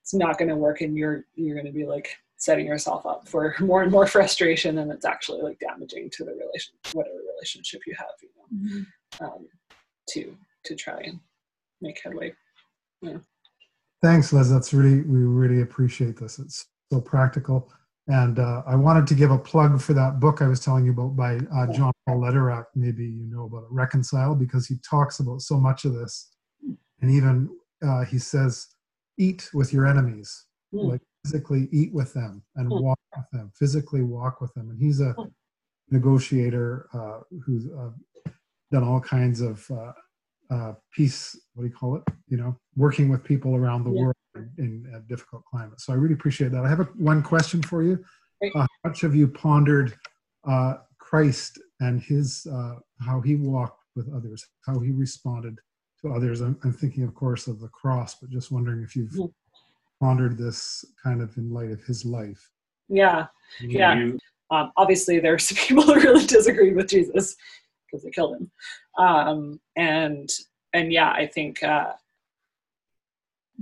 it's 0.00 0.14
not 0.14 0.38
going 0.38 0.50
to 0.50 0.56
work, 0.56 0.80
and 0.80 0.96
you're 0.96 1.24
you're 1.34 1.56
going 1.56 1.66
to 1.66 1.72
be 1.72 1.86
like 1.86 2.16
setting 2.36 2.66
yourself 2.66 3.06
up 3.06 3.28
for 3.28 3.54
more 3.60 3.82
and 3.82 3.90
more 3.92 4.06
frustration, 4.06 4.78
and 4.78 4.90
it's 4.92 5.06
actually 5.06 5.42
like 5.42 5.58
damaging 5.58 6.10
to 6.12 6.24
the 6.24 6.32
relation 6.32 6.74
whatever 6.92 7.16
relationship 7.34 7.80
you 7.86 7.94
have, 7.98 8.08
you 8.22 8.28
know, 9.20 9.26
um, 9.26 9.46
to 10.10 10.36
to 10.64 10.74
try 10.74 11.00
and 11.04 11.18
make 11.80 12.00
headway. 12.02 12.34
Thanks, 14.02 14.32
Liz. 14.34 14.50
That's 14.50 14.74
really, 14.74 15.00
we 15.00 15.20
really 15.20 15.62
appreciate 15.62 16.18
this. 16.18 16.38
It's 16.38 16.66
so 16.92 17.00
practical. 17.00 17.72
And 18.06 18.38
uh, 18.38 18.62
I 18.66 18.76
wanted 18.76 19.06
to 19.06 19.14
give 19.14 19.30
a 19.30 19.38
plug 19.38 19.80
for 19.80 19.94
that 19.94 20.20
book 20.20 20.42
I 20.42 20.46
was 20.48 20.60
telling 20.60 20.84
you 20.84 20.92
about 20.92 21.16
by 21.16 21.36
uh, 21.56 21.66
John 21.72 21.92
Paul 22.06 22.20
Lederach. 22.20 22.66
Maybe 22.74 23.04
you 23.04 23.24
know 23.30 23.44
about 23.44 23.62
it, 23.64 23.70
Reconcile, 23.70 24.34
because 24.34 24.66
he 24.66 24.76
talks 24.88 25.20
about 25.20 25.40
so 25.40 25.58
much 25.58 25.84
of 25.86 25.94
this. 25.94 26.30
And 27.00 27.10
even 27.10 27.48
uh, 27.86 28.04
he 28.04 28.18
says, 28.18 28.68
eat 29.18 29.50
with 29.54 29.72
your 29.72 29.86
enemies, 29.86 30.46
Mm. 30.74 30.90
like 30.90 31.00
physically 31.24 31.68
eat 31.70 31.94
with 31.94 32.12
them 32.14 32.42
and 32.56 32.68
Mm. 32.68 32.80
walk 32.80 32.98
with 33.16 33.26
them, 33.32 33.52
physically 33.54 34.02
walk 34.02 34.40
with 34.40 34.52
them. 34.54 34.70
And 34.70 34.78
he's 34.78 35.00
a 35.00 35.14
Mm. 35.14 35.30
negotiator 35.90 36.88
uh, 36.92 37.20
who's 37.44 37.66
uh, 37.68 37.90
done 38.72 38.82
all 38.84 39.00
kinds 39.00 39.40
of 39.40 39.70
uh, 39.70 39.92
uh, 40.50 40.72
peace, 40.92 41.38
what 41.54 41.62
do 41.62 41.68
you 41.68 41.74
call 41.74 41.96
it? 41.96 42.02
You 42.28 42.36
know, 42.36 42.58
working 42.76 43.08
with 43.08 43.22
people 43.24 43.54
around 43.56 43.84
the 43.84 43.90
Yeah. 43.90 44.00
world 44.02 44.16
in, 44.34 44.50
in 44.58 44.94
a 44.94 45.00
difficult 45.00 45.44
climate. 45.44 45.80
So 45.80 45.92
I 45.92 45.96
really 45.96 46.14
appreciate 46.14 46.52
that. 46.52 46.64
I 46.64 46.68
have 46.68 46.80
a, 46.80 46.84
one 46.96 47.22
question 47.22 47.62
for 47.62 47.82
you. 47.82 48.04
Uh, 48.54 48.60
how 48.60 48.66
much 48.90 49.00
have 49.00 49.14
you 49.14 49.26
pondered 49.28 49.94
uh, 50.46 50.74
Christ 50.98 51.58
and 51.80 52.02
his 52.02 52.46
uh, 52.52 52.74
how 53.00 53.20
he 53.20 53.36
walked 53.36 53.80
with 53.96 54.12
others, 54.14 54.46
how 54.66 54.78
he 54.80 54.90
responded 54.90 55.58
to 56.02 56.12
others? 56.12 56.40
I'm, 56.42 56.58
I'm 56.62 56.72
thinking, 56.72 57.04
of 57.04 57.14
course, 57.14 57.46
of 57.46 57.60
the 57.60 57.68
cross, 57.68 58.16
but 58.16 58.30
just 58.30 58.50
wondering 58.50 58.82
if 58.82 58.94
you've 58.96 59.10
Mhm. 59.12 59.32
pondered 60.00 60.36
this 60.36 60.84
kind 61.02 61.22
of 61.22 61.34
in 61.38 61.50
light 61.50 61.70
of 61.70 61.82
his 61.84 62.04
life. 62.04 62.50
Yeah, 62.88 63.28
Yeah. 63.60 63.94
You, 63.94 64.18
um, 64.50 64.72
obviously 64.76 65.20
there's 65.20 65.50
people 65.66 65.84
who 65.84 65.94
really 65.94 66.26
disagreed 66.26 66.76
with 66.76 66.88
Jesus 66.88 67.36
because 67.86 68.04
they 68.04 68.10
killed 68.10 68.36
him, 68.36 68.50
um, 68.98 69.60
and 69.76 70.28
and 70.74 70.92
yeah, 70.92 71.12
I 71.12 71.26
think 71.28 71.62
uh, 71.62 71.92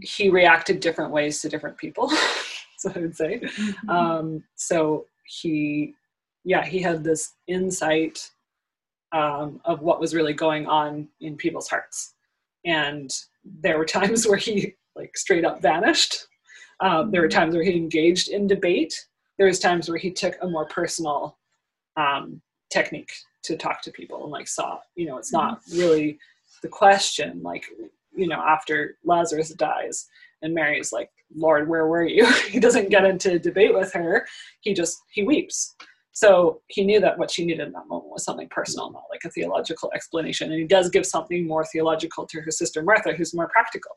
he 0.01 0.31
reacted 0.31 0.81
different 0.81 1.13
ways 1.13 1.41
to 1.41 1.49
different 1.49 1.77
people. 1.77 2.11
so 2.79 2.93
I 2.95 2.99
would 2.99 3.17
say, 3.17 3.43
um, 3.89 4.43
so 4.55 5.07
he, 5.25 5.95
yeah, 6.45 6.65
he 6.65 6.81
had 6.81 7.05
this 7.05 7.35
insight 7.47 8.31
um, 9.13 9.61
of 9.65 9.83
what 9.83 10.01
was 10.01 10.15
really 10.15 10.33
going 10.33 10.67
on 10.67 11.09
in 11.21 11.37
people's 11.37 11.69
hearts, 11.69 12.15
and 12.65 13.11
there 13.45 13.79
were 13.79 13.85
times 14.01 14.27
where 14.27 14.39
he 14.39 14.75
like 14.97 15.17
straight 15.17 15.45
up 15.45 15.63
vanished. 15.63 16.27
Um, 16.81 17.11
there 17.11 17.23
were 17.23 17.29
times 17.29 17.55
where 17.55 17.65
he 17.65 17.77
engaged 17.77 18.29
in 18.29 18.47
debate. 18.47 19.07
There 19.39 19.47
was 19.47 19.61
times 19.61 19.89
where 19.89 19.99
he 19.99 20.11
took 20.11 20.37
a 20.43 20.49
more 20.49 20.67
personal 20.67 21.39
um, 21.97 22.41
technique 22.71 23.13
to 23.43 23.57
talk 23.57 23.83
to 23.83 23.91
people 23.91 24.23
and 24.23 24.33
like 24.33 24.49
saw 24.49 24.79
you 24.95 25.07
know 25.07 25.19
it's 25.19 25.33
not 25.33 25.61
really 25.75 26.19
the 26.63 26.69
question 26.69 27.41
like 27.43 27.65
you 28.15 28.29
know 28.29 28.41
after 28.41 28.99
lazarus 29.05 29.51
dies 29.51 30.07
and 30.43 30.55
mary's 30.55 30.93
like 30.93 31.11
lord 31.35 31.69
where 31.69 31.87
were 31.87 32.05
you? 32.05 32.27
He 32.49 32.61
doesn't 32.61 32.91
get 32.91 33.05
into 33.05 33.39
debate 33.39 33.75
with 33.75 33.93
her. 33.93 34.27
He 34.61 34.75
just 34.75 34.99
he 35.11 35.23
weeps. 35.23 35.75
So 36.15 36.61
he 36.69 36.85
knew 36.85 37.01
that 37.01 37.17
what 37.17 37.31
she 37.31 37.47
needed 37.47 37.67
in 37.67 37.73
that 37.73 37.89
moment 37.89 38.13
was 38.13 38.25
something 38.25 38.49
personal 38.51 38.93
not 38.93 39.05
like 39.11 39.23
a 39.25 39.31
theological 39.31 39.91
explanation. 39.95 40.51
And 40.51 40.61
he 40.61 40.67
does 40.67 40.91
give 40.91 41.07
something 41.07 41.47
more 41.47 41.65
theological 41.65 42.27
to 42.27 42.41
her 42.43 42.51
sister 42.51 42.83
martha 42.83 43.15
who's 43.15 43.35
more 43.35 43.49
practical. 43.49 43.93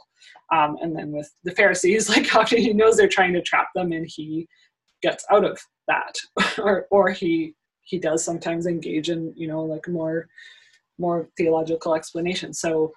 Um, 0.53 0.77
and 0.81 0.95
then 0.95 1.11
with 1.11 1.29
the 1.43 1.51
pharisees 1.51 2.07
like 2.15 2.33
after 2.33 2.57
he 2.57 2.73
knows 2.73 2.97
they're 2.97 3.07
trying 3.07 3.33
to 3.33 3.41
trap 3.41 3.67
them 3.75 3.91
and 3.91 4.07
he 4.07 4.47
gets 5.01 5.25
out 5.31 5.45
of 5.45 5.59
that. 5.87 6.15
Or 6.57 6.87
or 6.89 7.09
he 7.09 7.53
he 7.81 7.99
does 7.99 8.23
sometimes 8.23 8.65
engage 8.65 9.09
in 9.09 9.33
you 9.35 9.47
know 9.47 9.61
like 9.61 9.87
more 9.87 10.27
more 10.97 11.27
theological 11.37 11.95
explanation. 11.95 12.53
So 12.53 12.93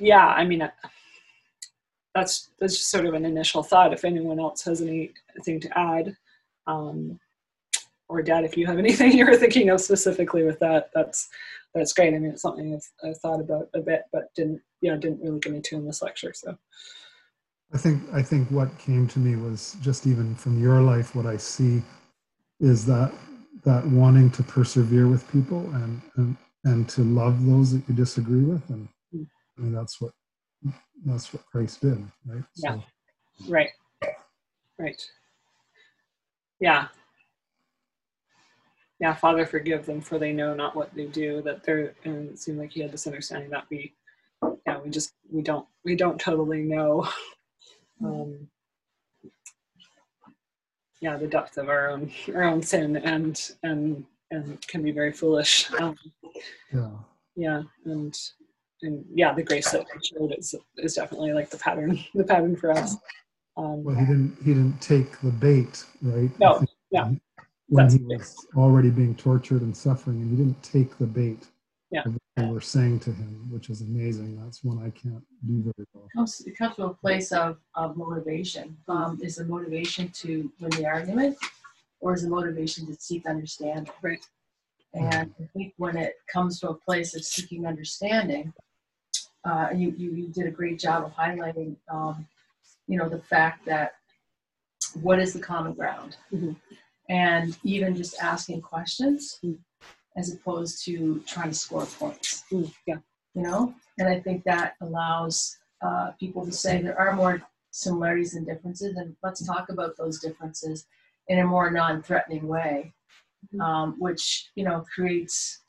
yeah 0.00 0.28
i 0.28 0.44
mean 0.44 0.68
that's 2.14 2.50
that's 2.60 2.76
just 2.76 2.90
sort 2.90 3.06
of 3.06 3.14
an 3.14 3.24
initial 3.24 3.62
thought 3.62 3.92
if 3.92 4.04
anyone 4.04 4.38
else 4.38 4.62
has 4.62 4.80
anything 4.80 5.60
to 5.60 5.78
add 5.78 6.16
um, 6.66 7.18
or 8.08 8.22
dad 8.22 8.44
if 8.44 8.56
you 8.56 8.66
have 8.66 8.78
anything 8.84 9.12
you 9.12 9.26
were 9.26 9.36
thinking 9.36 9.70
of 9.70 9.80
specifically 9.80 10.44
with 10.44 10.58
that 10.60 10.90
that's 10.94 11.28
that's 11.74 11.92
great 11.92 12.14
i 12.14 12.18
mean 12.18 12.30
it's 12.30 12.42
something 12.42 12.74
i've, 12.74 13.08
I've 13.08 13.18
thought 13.18 13.40
about 13.40 13.68
a 13.74 13.80
bit 13.80 14.02
but 14.12 14.32
didn't 14.34 14.60
you 14.80 14.90
know 14.90 14.98
didn't 14.98 15.22
really 15.22 15.40
get 15.40 15.54
into 15.54 15.76
in 15.76 15.86
this 15.86 16.02
lecture 16.02 16.32
so 16.34 16.56
I 17.74 17.78
think 17.78 18.02
I 18.12 18.22
think 18.22 18.50
what 18.50 18.76
came 18.78 19.08
to 19.08 19.18
me 19.18 19.36
was 19.36 19.76
just 19.80 20.06
even 20.06 20.34
from 20.34 20.60
your 20.60 20.82
life, 20.82 21.14
what 21.14 21.26
I 21.26 21.38
see 21.38 21.82
is 22.60 22.84
that 22.86 23.12
that 23.64 23.86
wanting 23.86 24.30
to 24.32 24.42
persevere 24.42 25.08
with 25.08 25.30
people 25.32 25.60
and 25.74 26.02
and, 26.16 26.36
and 26.64 26.88
to 26.90 27.02
love 27.02 27.46
those 27.46 27.72
that 27.72 27.82
you 27.88 27.94
disagree 27.94 28.42
with, 28.42 28.68
and. 28.70 28.88
I 29.58 29.62
mean 29.62 29.72
that's 29.72 30.00
what 30.00 30.12
that's 31.04 31.32
what 31.32 31.44
Christ 31.46 31.80
did, 31.80 32.04
right? 32.26 32.44
Yeah. 32.56 32.78
Right. 33.48 33.70
Right. 34.78 35.02
Yeah. 36.60 36.88
Yeah, 39.00 39.14
Father, 39.14 39.44
forgive 39.44 39.84
them 39.84 40.00
for 40.00 40.18
they 40.18 40.32
know 40.32 40.54
not 40.54 40.76
what 40.76 40.94
they 40.94 41.06
do. 41.06 41.42
That 41.42 41.64
they're, 41.64 41.94
and 42.04 42.30
it 42.30 42.38
seemed 42.38 42.58
like 42.58 42.72
he 42.72 42.82
had 42.82 42.92
this 42.92 43.08
understanding 43.08 43.50
that 43.50 43.64
we, 43.68 43.94
yeah, 44.64 44.78
we 44.78 44.90
just, 44.90 45.14
we 45.28 45.42
don't, 45.42 45.66
we 45.84 45.96
don't 45.96 46.20
totally 46.20 46.62
know 46.62 47.08
um, 48.04 48.48
yeah 51.00 51.16
the 51.16 51.26
depth 51.26 51.58
of 51.58 51.68
our 51.68 51.90
own 51.90 52.10
our 52.34 52.44
own 52.44 52.62
sin 52.62 52.96
and 52.96 53.50
and 53.62 54.04
and 54.30 54.66
can 54.68 54.82
be 54.82 54.92
very 54.92 55.12
foolish 55.12 55.70
um, 55.78 55.96
Yeah. 56.72 56.90
yeah 57.36 57.62
and 57.84 58.16
and 58.82 59.04
yeah 59.14 59.32
the 59.32 59.42
grace 59.42 59.70
that 59.70 59.84
we 59.94 60.00
showed 60.02 60.34
is 60.38 60.54
is 60.78 60.94
definitely 60.94 61.32
like 61.32 61.50
the 61.50 61.58
pattern 61.58 61.98
the 62.14 62.24
pattern 62.24 62.56
for 62.56 62.72
us 62.72 62.96
um, 63.56 63.84
Well, 63.84 63.94
he 63.94 64.06
didn't. 64.06 64.36
He 64.44 64.54
didn't 64.54 64.80
take 64.80 65.20
the 65.20 65.30
bait, 65.30 65.84
right? 66.00 66.30
No, 66.38 66.54
I 66.54 66.58
think 66.58 66.70
no. 66.90 67.16
When 67.68 67.84
That's 67.84 67.94
he 67.94 68.02
was 68.02 68.46
already 68.56 68.90
being 68.90 69.14
tortured 69.14 69.62
and 69.62 69.76
suffering, 69.76 70.20
and 70.20 70.30
he 70.30 70.36
didn't 70.36 70.62
take 70.62 70.96
the 70.98 71.06
bait. 71.06 71.46
Yeah. 71.90 72.02
of 72.06 72.14
what 72.14 72.22
They 72.36 72.46
were 72.46 72.60
saying 72.62 73.00
to 73.00 73.12
him, 73.12 73.48
which 73.50 73.68
is 73.68 73.82
amazing. 73.82 74.40
That's 74.42 74.64
one 74.64 74.78
I 74.78 74.90
can't 74.90 75.22
do 75.46 75.62
very 75.62 75.86
well. 75.92 76.08
comes 76.14 76.40
it 76.46 76.56
comes 76.56 76.76
from 76.76 76.84
a 76.90 76.94
place 76.94 77.32
of, 77.32 77.58
of 77.74 77.96
motivation. 77.96 78.76
Um, 78.88 79.18
is 79.22 79.36
the 79.36 79.44
motivation 79.44 80.08
to 80.08 80.50
win 80.60 80.70
the 80.70 80.86
argument, 80.86 81.36
or 82.00 82.14
is 82.14 82.22
the 82.22 82.30
motivation 82.30 82.86
to 82.86 82.94
seek 82.98 83.26
understanding? 83.26 83.92
Right. 84.02 84.24
And 84.94 85.34
I 85.40 85.44
think 85.54 85.74
when 85.76 85.96
it 85.96 86.14
comes 86.30 86.60
to 86.60 86.70
a 86.70 86.74
place 86.74 87.14
of 87.14 87.24
seeking 87.24 87.66
understanding, 87.66 88.52
uh, 89.44 89.68
and 89.70 89.82
you, 89.82 89.94
you 89.96 90.12
you 90.12 90.28
did 90.28 90.46
a 90.46 90.50
great 90.50 90.78
job 90.78 91.04
of 91.04 91.14
highlighting, 91.14 91.76
um, 91.92 92.26
you 92.86 92.96
know, 92.98 93.08
the 93.08 93.18
fact 93.18 93.64
that 93.66 93.94
what 95.02 95.18
is 95.18 95.32
the 95.32 95.40
common 95.40 95.72
ground, 95.74 96.16
Mhm. 96.32 96.56
and 97.08 97.58
even 97.64 97.96
just 97.96 98.14
asking 98.20 98.60
questions, 98.62 99.38
Mm. 99.44 99.58
as 100.16 100.32
opposed 100.32 100.84
to 100.84 101.20
trying 101.20 101.48
to 101.50 101.54
score 101.54 101.86
points. 101.86 102.44
Mm, 102.52 102.72
yeah. 102.86 102.98
You 103.34 103.42
know? 103.42 103.74
And 103.98 104.08
i 104.08 104.20
think 104.20 104.44
that 104.44 104.74
allows 104.80 105.56
uh, 105.82 106.12
people 106.20 106.44
to 106.46 106.52
say 106.52 106.80
there 106.80 106.98
are 106.98 107.14
more 107.16 107.42
similarities 107.70 108.34
and 108.34 108.46
differences 108.46 108.96
and 108.96 109.16
let's 109.22 109.44
talk 109.44 109.68
about 109.70 109.96
those 109.96 110.20
differences 110.20 110.86
in 111.28 111.38
a 111.40 111.44
more 111.44 111.70
non-threatening 111.70 112.46
way 112.46 112.92
um, 113.60 113.96
which 113.98 114.50
you 114.54 114.64
know 114.64 114.84
creates 114.94 115.61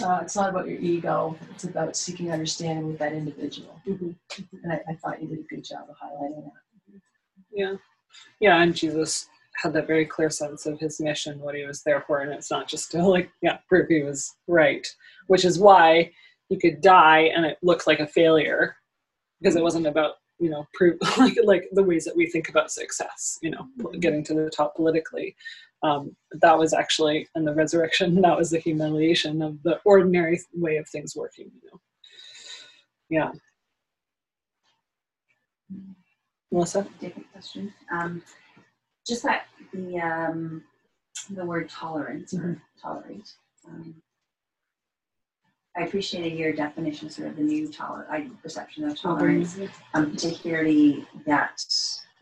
uh, 0.00 0.20
it's 0.22 0.36
not 0.36 0.50
about 0.50 0.68
your 0.68 0.78
ego 0.78 1.36
it's 1.50 1.64
about 1.64 1.96
seeking 1.96 2.30
understanding 2.32 2.86
with 2.86 2.98
that 2.98 3.12
individual. 3.12 3.80
Mhm. 3.86 4.14
and 4.62 4.72
I, 4.72 4.80
I 4.88 4.94
thought 4.94 5.20
you 5.22 5.28
did 5.28 5.40
a 5.40 5.42
good 5.42 5.64
job 5.64 5.88
of 5.88 5.96
highlighting 5.96 6.44
that. 6.44 7.00
Yeah. 7.52 7.74
Yeah 8.40 8.62
and 8.62 8.74
jesus 8.74 9.28
had 9.62 9.72
that 9.72 9.86
very 9.88 10.06
clear 10.06 10.30
sense 10.30 10.66
of 10.66 10.78
his 10.78 11.00
mission 11.00 11.40
what 11.40 11.54
he 11.54 11.64
was 11.64 11.82
there 11.82 12.02
for 12.06 12.20
and 12.20 12.32
it's 12.32 12.50
not 12.50 12.68
just 12.68 12.90
to 12.92 13.02
like 13.02 13.30
yeah 13.42 13.58
prove 13.68 13.88
he 13.88 14.02
was 14.02 14.34
right 14.46 14.86
which 15.26 15.44
is 15.44 15.58
why 15.58 16.10
he 16.48 16.58
could 16.58 16.80
die 16.80 17.30
and 17.34 17.44
it 17.44 17.58
looked 17.62 17.86
like 17.86 18.00
a 18.00 18.06
failure 18.06 18.76
because 19.40 19.56
it 19.56 19.62
wasn't 19.62 19.86
about 19.86 20.14
you 20.38 20.50
know 20.50 20.66
prove 20.74 20.96
like 21.18 21.36
like 21.44 21.68
the 21.72 21.82
ways 21.82 22.04
that 22.04 22.16
we 22.16 22.26
think 22.26 22.48
about 22.48 22.70
success 22.70 23.38
you 23.42 23.50
know 23.50 23.68
getting 24.00 24.22
to 24.24 24.34
the 24.34 24.50
top 24.50 24.76
politically. 24.76 25.34
Um, 25.84 26.16
that 26.40 26.58
was 26.58 26.72
actually 26.72 27.28
in 27.36 27.44
the 27.44 27.54
resurrection 27.54 28.20
that 28.22 28.36
was 28.36 28.50
the 28.50 28.58
humiliation 28.58 29.42
of 29.42 29.62
the 29.62 29.80
ordinary 29.84 30.40
way 30.54 30.76
of 30.76 30.88
things 30.88 31.14
working 31.14 31.50
you 31.62 31.70
know. 31.70 31.80
Yeah. 33.10 33.30
Melissa? 36.50 36.86
Different 37.00 37.30
question. 37.32 37.72
Um, 37.92 38.22
just 39.06 39.22
that 39.22 39.46
the 39.72 39.98
um, 39.98 40.64
the 41.30 41.44
word 41.44 41.68
tolerance 41.68 42.34
or 42.34 42.60
tolerate. 42.80 43.32
Um, 43.66 43.94
I 45.78 45.82
appreciated 45.82 46.36
your 46.36 46.52
definition, 46.52 47.08
sort 47.08 47.28
of 47.28 47.36
the 47.36 47.42
new 47.42 47.68
toler- 47.68 48.06
I, 48.10 48.28
perception 48.42 48.82
of 48.84 49.00
tolerance, 49.00 49.56
um, 49.94 50.10
particularly 50.10 51.06
that 51.24 51.62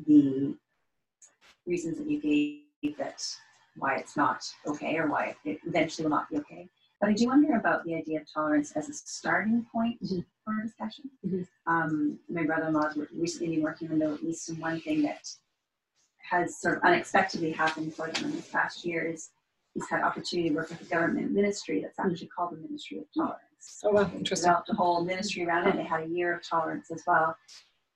the 0.07 0.55
reasons 1.67 1.97
that 1.97 2.09
you 2.11 2.21
gave 2.21 2.99
that 2.99 3.25
why 3.77 3.97
it's 3.97 4.15
not 4.17 4.45
okay 4.67 4.99
or 4.99 5.09
why 5.09 5.35
it 5.45 5.59
eventually 5.67 6.05
will 6.05 6.11
not 6.11 6.29
be 6.29 6.37
okay. 6.37 6.69
But 7.01 7.09
I 7.11 7.13
do 7.15 7.27
wonder 7.29 7.57
about 7.57 7.85
the 7.85 7.95
idea 7.95 8.21
of 8.21 8.31
tolerance 8.31 8.73
as 8.73 8.89
a 8.91 8.93
starting 8.93 9.65
point 9.73 10.03
Mhm. 10.03 10.25
for 10.45 10.63
discussion. 10.63 11.11
Mhm. 11.25 11.49
Um, 11.67 12.21
my 12.29 12.45
brother-in-law 12.45 12.89
has 12.89 12.97
recently 13.13 13.55
been 13.57 13.63
working 13.65 13.87
in 13.91 13.99
the 13.99 14.05
Middle 14.07 14.29
East, 14.29 14.51
and 14.51 14.59
one 14.59 14.81
thing 14.83 15.03
that 15.03 15.27
has 16.19 16.59
sort 16.61 16.77
of 16.77 16.83
unexpectedly 16.85 17.53
happened 17.53 17.95
for 17.95 18.11
them 18.11 18.25
in 18.27 18.33
this 18.33 18.51
past 18.51 18.85
year 18.85 19.07
is 19.07 19.31
he's 19.75 19.89
had 19.89 20.03
opportunity 20.03 20.51
to 20.51 20.55
work 20.55 20.69
with 20.71 20.81
a 20.81 20.85
government 20.85 21.31
ministry 21.33 21.81
that's 21.81 21.99
actually 21.99 22.27
called 22.29 22.53
the 22.53 22.57
Ministry 22.57 22.99
of 22.99 23.07
Tolerance 23.15 23.46
oh 23.85 23.91
wow 23.93 24.11
interesting 24.15 24.47
developed 24.49 24.71
a 24.71 24.75
whole 24.75 25.05
ministry 25.05 25.45
around 25.47 25.67
it. 25.69 25.77
They 25.77 25.83
had 25.85 26.05
a 26.05 26.09
year 26.09 26.35
of 26.35 26.43
tolerance 26.47 26.91
as 26.91 27.03
well. 27.07 27.37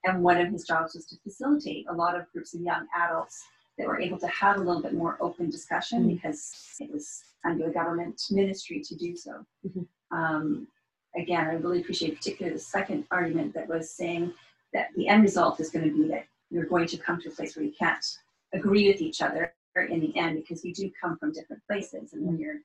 And 0.05 0.23
one 0.23 0.39
of 0.41 0.51
his 0.51 0.65
jobs 0.65 0.95
was 0.95 1.07
to 1.07 1.16
facilitate 1.23 1.87
a 1.89 1.93
lot 1.93 2.19
of 2.19 2.31
groups 2.32 2.55
of 2.55 2.62
young 2.62 2.87
adults 2.97 3.43
that 3.77 3.87
were 3.87 4.01
able 4.01 4.19
to 4.19 4.27
have 4.28 4.57
a 4.57 4.61
little 4.61 4.82
bit 4.82 4.95
more 4.95 5.19
open 5.20 5.51
discussion 5.51 6.05
Mm. 6.05 6.15
because 6.15 6.77
it 6.81 6.91
was 6.91 7.23
under 7.45 7.66
the 7.66 7.73
government 7.73 8.20
ministry 8.31 8.81
to 8.81 8.95
do 8.95 9.16
so. 9.16 9.45
Mhm. 9.66 9.87
Um, 10.11 10.69
again, 11.16 11.47
I 11.47 11.55
really 11.55 11.81
appreciate 11.81 12.16
particularly 12.16 12.57
the 12.57 12.62
second 12.62 13.07
argument 13.11 13.55
that 13.55 13.69
was 13.69 13.91
saying 13.91 14.35
that 14.73 14.89
the 14.97 15.09
end 15.09 15.23
result 15.23 15.61
is 15.61 15.70
going 15.70 15.87
to 15.89 15.95
be 15.95 16.09
that 16.09 16.27
you're 16.51 16.66
going 16.66 16.87
to 16.89 16.99
come 16.99 17.20
to 17.20 17.28
a 17.28 17.32
place 17.32 17.57
where 17.57 17.65
you 17.65 17.73
can't 17.73 18.05
agree 18.53 18.89
with 18.89 19.01
each 19.01 19.23
other 19.23 19.55
in 19.77 20.01
the 20.01 20.16
end 20.16 20.37
because 20.37 20.65
you 20.65 20.74
do 20.74 20.91
come 21.01 21.16
from 21.19 21.32
different 21.32 21.62
places. 21.66 22.12
And 22.12 22.27
when 22.27 22.39
you're 22.39 22.61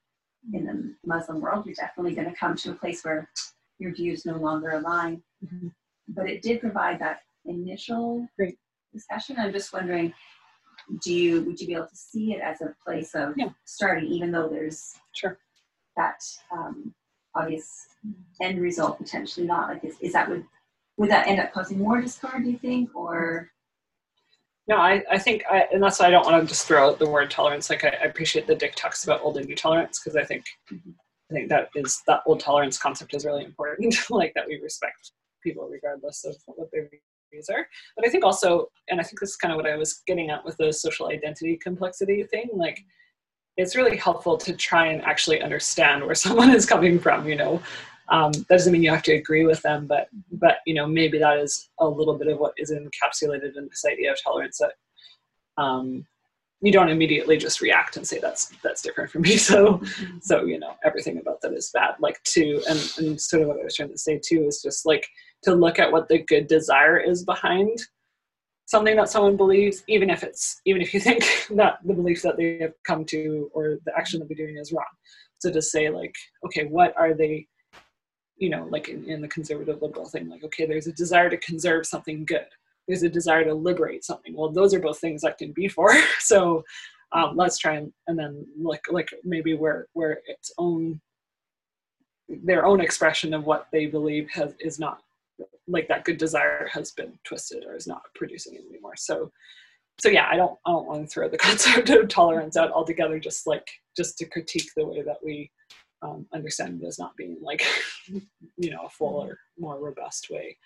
in 0.53 0.65
the 0.65 0.95
Muslim 1.05 1.41
world, 1.41 1.65
you're 1.65 1.75
definitely 1.75 2.15
going 2.15 2.29
to 2.29 2.35
come 2.35 2.55
to 2.55 2.71
a 2.71 2.75
place 2.75 3.03
where 3.03 3.29
your 3.79 3.93
views 3.93 4.25
no 4.25 4.37
longer 4.37 4.71
align. 4.71 5.21
Mhm. 5.43 5.71
But 6.07 6.29
it 6.29 6.41
did 6.41 6.61
provide 6.61 6.99
that 6.99 7.21
initial 7.45 8.27
Great. 8.37 8.57
discussion. 8.93 9.37
I'm 9.39 9.51
just 9.51 9.73
wondering, 9.73 10.13
do 11.03 11.13
you 11.13 11.41
would 11.43 11.59
you 11.59 11.67
be 11.67 11.73
able 11.73 11.87
to 11.87 11.95
see 11.95 12.33
it 12.33 12.41
as 12.41 12.61
a 12.61 12.75
place 12.83 13.15
of 13.15 13.33
Yeah. 13.37 13.49
starting, 13.65 14.05
even 14.05 14.31
though 14.31 14.47
there's 14.47 14.95
sure 15.13 15.39
that 15.97 16.21
um, 16.51 16.93
obvious 17.33 17.87
end 18.41 18.61
result 18.61 18.97
potentially 18.99 19.47
not? 19.47 19.69
Like, 19.69 19.83
is, 19.83 19.97
is 19.99 20.13
that 20.13 20.29
would 20.29 20.45
would 20.97 21.09
that 21.09 21.27
end 21.27 21.39
up 21.39 21.51
causing 21.51 21.79
more 21.79 21.99
discord? 22.01 22.43
Do 22.43 22.51
you 22.51 22.57
think, 22.59 22.95
or 22.95 23.51
No, 24.67 24.77
I, 24.77 25.03
I 25.11 25.19
think, 25.19 25.43
I, 25.49 25.67
and 25.71 25.81
that's 25.81 25.99
why 25.99 26.07
I 26.07 26.09
don't 26.09 26.25
want 26.25 26.41
to 26.41 26.47
just 26.47 26.67
throw 26.67 26.89
out 26.89 26.97
the 26.97 27.09
word 27.09 27.29
tolerance. 27.29 27.69
Like 27.69 27.83
I, 27.83 27.89
I 28.01 28.05
appreciate 28.05 28.47
that 28.47 28.59
Dick 28.59 28.75
talks 28.75 29.03
about 29.03 29.21
old 29.21 29.37
and 29.37 29.47
new 29.47 29.55
tolerance 29.55 29.99
because 29.99 30.15
I 30.15 30.23
think, 30.23 30.43
I 30.71 31.33
think 31.33 31.49
that 31.49 31.69
is 31.75 32.01
that 32.07 32.21
old 32.25 32.39
tolerance 32.39 32.77
concept 32.77 33.13
is 33.13 33.25
really 33.25 33.43
important. 33.43 33.95
like 34.09 34.33
that 34.35 34.47
we 34.47 34.59
respect 34.59 35.11
people 35.43 35.69
regardless 35.71 36.25
of 36.25 36.35
what 36.47 36.69
their 36.71 36.89
views 37.31 37.47
are. 37.49 37.67
But 37.95 38.07
I 38.07 38.09
think 38.09 38.23
also, 38.23 38.67
and 38.89 38.99
I 38.99 39.03
think 39.03 39.19
this 39.19 39.31
is 39.31 39.35
kind 39.35 39.51
of 39.51 39.57
what 39.57 39.67
I 39.69 39.75
was 39.75 40.01
getting 40.07 40.29
at 40.31 40.43
with 40.43 40.57
the 40.57 40.73
social 40.73 41.09
identity 41.09 41.57
complexity 41.57 42.23
thing. 42.23 42.49
Like 42.53 42.79
it's 43.57 43.75
really 43.75 43.97
helpful 43.97 44.37
to 44.37 44.53
try 44.53 44.87
and 44.87 45.03
actually 45.03 45.41
understand 45.41 46.03
where 46.03 46.15
someone 46.25 46.49
is 46.49 46.65
coming 46.65 46.99
from. 46.99 47.27
You 47.27 47.35
know, 47.35 47.61
um, 48.09 48.31
that 48.31 48.47
doesn't 48.49 48.71
mean 48.71 48.83
you 48.83 48.91
have 48.91 49.03
to 49.03 49.13
agree 49.13 49.45
with 49.45 49.61
them, 49.61 49.87
but 49.87 50.07
but 50.31 50.57
you 50.65 50.73
know 50.73 50.87
maybe 50.87 51.17
that 51.19 51.37
is 51.37 51.69
a 51.79 51.87
little 51.87 52.17
bit 52.17 52.27
of 52.27 52.39
what 52.39 52.53
is 52.57 52.71
encapsulated 52.71 53.57
in 53.57 53.67
this 53.67 53.85
idea 53.85 54.11
of 54.11 54.21
tolerance 54.21 54.59
that 54.59 54.73
um, 55.61 56.05
you 56.61 56.71
don't 56.71 56.89
immediately 56.89 57.37
just 57.37 57.61
react 57.61 57.97
and 57.97 58.07
say 58.07 58.19
that's 58.19 58.53
that's 58.63 58.81
different 58.81 59.11
from 59.11 59.21
me. 59.21 59.37
So 59.37 59.81
so 60.21 60.45
you 60.45 60.59
know 60.59 60.75
everything 60.83 61.17
about 61.17 61.41
that 61.41 61.53
is 61.53 61.71
bad. 61.73 61.95
Like 61.99 62.21
to 62.23 62.61
and 62.69 62.93
and 62.97 63.19
sort 63.19 63.41
of 63.43 63.49
what 63.49 63.59
I 63.59 63.63
was 63.63 63.75
trying 63.75 63.89
to 63.89 63.97
say 63.97 64.19
too 64.23 64.45
is 64.47 64.61
just 64.61 64.85
like 64.85 65.07
to 65.43 65.55
look 65.55 65.79
at 65.79 65.91
what 65.91 66.07
the 66.07 66.19
good 66.19 66.47
desire 66.47 66.97
is 66.97 67.23
behind 67.23 67.79
something 68.65 68.95
that 68.95 69.09
someone 69.09 69.37
believes, 69.37 69.83
even 69.87 70.09
if 70.09 70.23
it's 70.23 70.61
even 70.65 70.81
if 70.81 70.93
you 70.93 70.99
think 71.07 71.23
that 71.51 71.79
the 71.83 71.93
belief 71.93 72.21
that 72.21 72.37
they 72.37 72.59
have 72.59 72.73
come 72.85 73.05
to 73.05 73.49
or 73.53 73.77
the 73.85 73.97
action 73.97 74.19
that 74.19 74.27
they're 74.27 74.45
doing 74.45 74.57
is 74.57 74.71
wrong. 74.71 74.85
So 75.39 75.51
to 75.51 75.61
say 75.61 75.89
like, 75.89 76.15
okay, 76.45 76.65
what 76.65 76.93
are 76.97 77.13
they, 77.13 77.47
you 78.37 78.49
know, 78.49 78.67
like 78.69 78.89
in, 78.89 79.05
in 79.05 79.21
the 79.21 79.27
conservative 79.27 79.81
liberal 79.81 80.05
thing, 80.05 80.29
like, 80.29 80.43
okay, 80.43 80.65
there's 80.65 80.87
a 80.87 80.93
desire 80.93 81.29
to 81.29 81.37
conserve 81.37 81.85
something 81.85 82.25
good. 82.25 82.47
There's 82.87 83.03
a 83.03 83.09
desire 83.09 83.43
to 83.45 83.53
liberate 83.53 84.03
something. 84.03 84.35
Well, 84.35 84.51
those 84.51 84.73
are 84.73 84.79
both 84.79 84.99
things 84.99 85.21
that 85.21 85.37
can 85.37 85.51
be 85.51 85.67
for. 85.67 85.93
So 86.19 86.63
um, 87.11 87.35
let's 87.35 87.57
try 87.57 87.75
and, 87.75 87.93
and 88.07 88.17
then 88.17 88.45
look 88.57 88.81
like 88.89 89.09
maybe 89.23 89.53
where 89.53 89.87
where 89.93 90.19
its 90.25 90.51
own 90.57 90.99
their 92.27 92.65
own 92.65 92.81
expression 92.81 93.33
of 93.33 93.45
what 93.45 93.67
they 93.71 93.85
believe 93.85 94.29
has 94.31 94.55
is 94.59 94.79
not 94.79 94.99
like 95.67 95.87
that 95.87 96.03
good 96.03 96.17
desire 96.17 96.67
has 96.71 96.91
been 96.91 97.17
twisted 97.23 97.63
or 97.63 97.75
is 97.75 97.87
not 97.87 98.01
producing 98.15 98.55
it 98.55 98.63
anymore. 98.69 98.95
So 98.95 99.31
so 99.99 100.09
yeah, 100.09 100.27
I 100.29 100.35
don't 100.35 100.57
I 100.65 100.71
don't 100.71 100.87
want 100.87 101.01
to 101.01 101.07
throw 101.07 101.29
the 101.29 101.37
concept 101.49 101.89
of 101.89 102.07
tolerance 102.09 102.57
out 102.57 102.71
altogether. 102.71 103.19
Just 103.19 103.47
like 103.47 103.67
just 103.95 104.17
to 104.17 104.25
critique 104.25 104.69
the 104.75 104.85
way 104.85 105.01
that 105.01 105.17
we 105.23 105.51
um, 106.05 106.25
understand 106.33 106.81
it 106.81 106.85
as 106.85 106.99
not 106.99 107.15
being 107.17 107.37
like 107.41 107.63
you 108.57 108.71
know 108.71 108.85
a 108.85 108.89
fuller, 108.89 109.39
more 109.57 109.79
robust 109.79 110.29
way, 110.29 110.57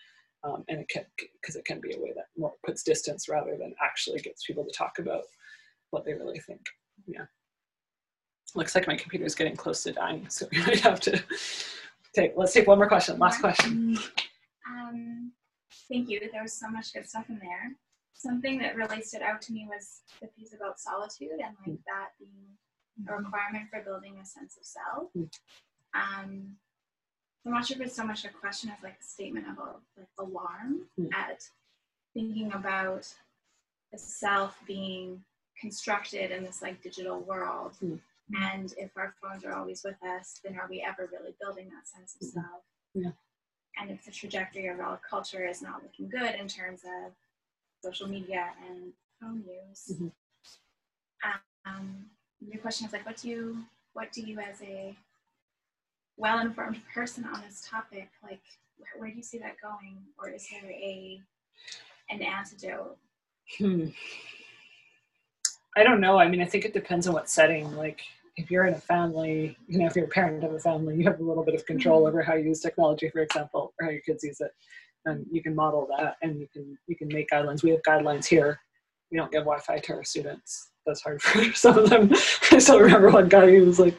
um, 0.43 0.63
and 0.67 0.79
it 0.79 0.89
can 0.89 1.05
because 1.41 1.55
it 1.55 1.65
can 1.65 1.79
be 1.79 1.93
a 1.95 1.99
way 1.99 2.11
that 2.15 2.25
more 2.37 2.53
puts 2.65 2.83
distance 2.83 3.29
rather 3.29 3.55
than 3.57 3.73
actually 3.81 4.19
gets 4.19 4.45
people 4.45 4.65
to 4.65 4.71
talk 4.71 4.99
about 4.99 5.23
what 5.91 6.05
they 6.05 6.13
really 6.13 6.39
think. 6.39 6.61
Yeah. 7.07 7.25
Looks 8.55 8.73
like 8.73 8.87
my 8.87 8.95
computer 8.95 9.25
is 9.25 9.35
getting 9.35 9.55
close 9.55 9.83
to 9.83 9.91
dying, 9.91 10.27
so 10.29 10.47
we 10.51 10.59
might 10.59 10.79
have 10.81 10.99
to 11.01 11.23
take. 12.15 12.33
Let's 12.35 12.53
take 12.53 12.67
one 12.67 12.77
more 12.77 12.87
question. 12.87 13.19
Last 13.19 13.39
question. 13.39 13.97
Um, 14.69 15.31
thank 15.91 16.09
you. 16.09 16.19
There 16.31 16.41
was 16.41 16.59
so 16.59 16.69
much 16.69 16.93
good 16.93 17.07
stuff 17.07 17.29
in 17.29 17.39
there. 17.39 17.75
Something 18.13 18.57
that 18.59 18.75
really 18.75 19.01
stood 19.01 19.21
out 19.21 19.41
to 19.43 19.53
me 19.53 19.67
was 19.69 20.01
the 20.21 20.27
piece 20.27 20.53
about 20.53 20.79
solitude 20.79 21.29
and 21.31 21.55
like 21.65 21.79
that 21.85 22.09
being 22.19 22.57
a 23.07 23.15
requirement 23.15 23.69
for 23.69 23.81
building 23.81 24.17
a 24.21 24.25
sense 24.25 24.57
of 24.57 24.65
self. 24.65 25.09
Um, 25.93 26.57
I'm 27.45 27.53
not 27.53 27.65
sure 27.65 27.77
if 27.77 27.81
it's 27.87 27.95
so 27.95 28.03
much 28.03 28.25
a 28.25 28.29
question 28.29 28.69
as 28.69 28.83
like 28.83 28.97
a 28.99 29.03
statement 29.03 29.47
of 29.47 29.57
a, 29.57 29.75
like 29.97 30.07
alarm 30.19 30.81
Mm. 30.99 31.13
at 31.13 31.49
thinking 32.13 32.51
about 32.53 33.07
the 33.91 33.97
self 33.97 34.57
being 34.67 35.23
constructed 35.59 36.31
in 36.31 36.43
this 36.43 36.61
like 36.61 36.81
digital 36.83 37.19
world. 37.21 37.73
Mm. 37.83 37.99
And 38.41 38.73
if 38.77 38.91
our 38.97 39.15
phones 39.21 39.43
are 39.45 39.53
always 39.53 39.83
with 39.83 40.01
us, 40.03 40.39
then 40.43 40.57
are 40.59 40.67
we 40.69 40.83
ever 40.87 41.09
really 41.11 41.33
building 41.41 41.69
that 41.69 41.87
sense 41.87 42.15
of 42.21 42.27
self? 42.27 42.63
Yeah. 42.93 43.11
And 43.79 43.89
if 43.89 44.03
the 44.05 44.11
trajectory 44.11 44.67
of 44.67 44.79
our 44.79 44.99
culture 45.09 45.47
is 45.47 45.61
not 45.61 45.81
looking 45.81 46.09
good 46.09 46.35
in 46.35 46.47
terms 46.47 46.81
of 46.83 47.13
social 47.83 48.07
media 48.07 48.49
and 48.67 48.93
phone 49.21 49.43
use, 49.47 49.91
Mhm. 49.97 50.11
um, 51.65 52.11
the 52.41 52.57
question 52.57 52.87
is 52.87 52.93
like, 52.93 53.05
what 53.05 53.17
do 53.17 53.29
you, 53.29 53.57
what 53.93 54.11
do 54.11 54.21
you 54.21 54.39
as 54.39 54.61
a 54.61 54.95
well-informed 56.17 56.81
person 56.93 57.25
on 57.25 57.41
this 57.41 57.65
topic, 57.69 58.09
like, 58.23 58.41
where, 58.77 58.89
where 58.97 59.09
do 59.09 59.17
you 59.17 59.23
see 59.23 59.39
that 59.39 59.55
going, 59.61 59.97
or 60.17 60.29
is 60.29 60.47
there 60.49 60.69
a 60.69 61.21
an 62.09 62.21
antidote? 62.21 62.97
Hmm. 63.57 63.87
I 65.77 65.83
don't 65.83 66.01
know. 66.01 66.17
I 66.17 66.27
mean, 66.27 66.41
I 66.41 66.45
think 66.45 66.65
it 66.65 66.73
depends 66.73 67.07
on 67.07 67.13
what 67.13 67.29
setting. 67.29 67.75
Like, 67.75 68.01
if 68.35 68.49
you're 68.49 68.65
in 68.65 68.73
a 68.73 68.79
family, 68.79 69.57
you 69.67 69.79
know, 69.79 69.85
if 69.85 69.95
you're 69.95 70.05
a 70.05 70.09
parent 70.09 70.43
of 70.43 70.53
a 70.53 70.59
family, 70.59 70.95
you 70.95 71.03
have 71.05 71.19
a 71.19 71.23
little 71.23 71.43
bit 71.43 71.55
of 71.55 71.65
control 71.65 72.07
over 72.07 72.21
how 72.21 72.35
you 72.35 72.45
use 72.45 72.61
technology, 72.61 73.09
for 73.09 73.19
example, 73.19 73.73
or 73.79 73.85
how 73.85 73.91
your 73.91 74.01
kids 74.01 74.23
use 74.23 74.41
it, 74.41 74.51
and 75.05 75.25
you 75.31 75.43
can 75.43 75.55
model 75.55 75.87
that, 75.97 76.15
and 76.21 76.39
you 76.39 76.47
can 76.51 76.77
you 76.87 76.95
can 76.95 77.07
make 77.09 77.29
guidelines. 77.29 77.63
We 77.63 77.71
have 77.71 77.81
guidelines 77.83 78.25
here. 78.25 78.59
We 79.11 79.17
don't 79.17 79.31
give 79.31 79.43
Wi-Fi 79.43 79.79
to 79.79 79.93
our 79.93 80.03
students. 80.03 80.69
That's 80.89 81.03
hard 81.03 81.21
for 81.21 81.43
some 81.53 81.77
of 81.77 81.89
them. 81.89 82.09
I 82.51 82.57
still 82.57 82.79
remember 82.79 83.11
one 83.11 83.29
guy 83.29 83.47
who 83.51 83.65
was 83.65 83.79
like, 83.79 83.95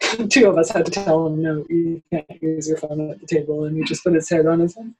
two 0.28 0.46
of 0.46 0.58
us 0.58 0.70
had 0.70 0.84
to 0.84 0.90
tell 0.90 1.26
him, 1.26 1.42
no, 1.42 1.64
you 1.70 2.02
can't 2.10 2.42
use 2.42 2.68
your 2.68 2.76
phone 2.76 3.10
at 3.10 3.18
the 3.18 3.26
table, 3.26 3.64
and 3.64 3.76
he 3.76 3.82
just 3.84 4.04
put 4.04 4.12
his 4.14 4.28
head 4.28 4.46
on 4.46 4.60
his 4.60 4.76
head. 4.76 4.92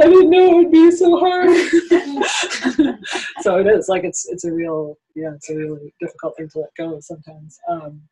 I 0.00 0.04
didn't 0.04 0.28
know 0.28 0.50
it 0.50 0.56
would 0.56 0.70
be 0.70 0.90
so 0.90 1.18
hard. 1.18 1.48
so 3.40 3.58
it 3.58 3.66
is 3.66 3.88
like 3.88 4.04
it's 4.04 4.28
it's 4.28 4.44
a 4.44 4.52
real 4.52 4.98
yeah 5.14 5.32
it's 5.34 5.48
a 5.48 5.56
really 5.56 5.94
difficult 5.98 6.36
thing 6.36 6.48
to 6.50 6.60
let 6.60 6.74
go 6.76 6.94
of 6.94 7.02
sometimes. 7.02 7.58
Um, 7.68 8.02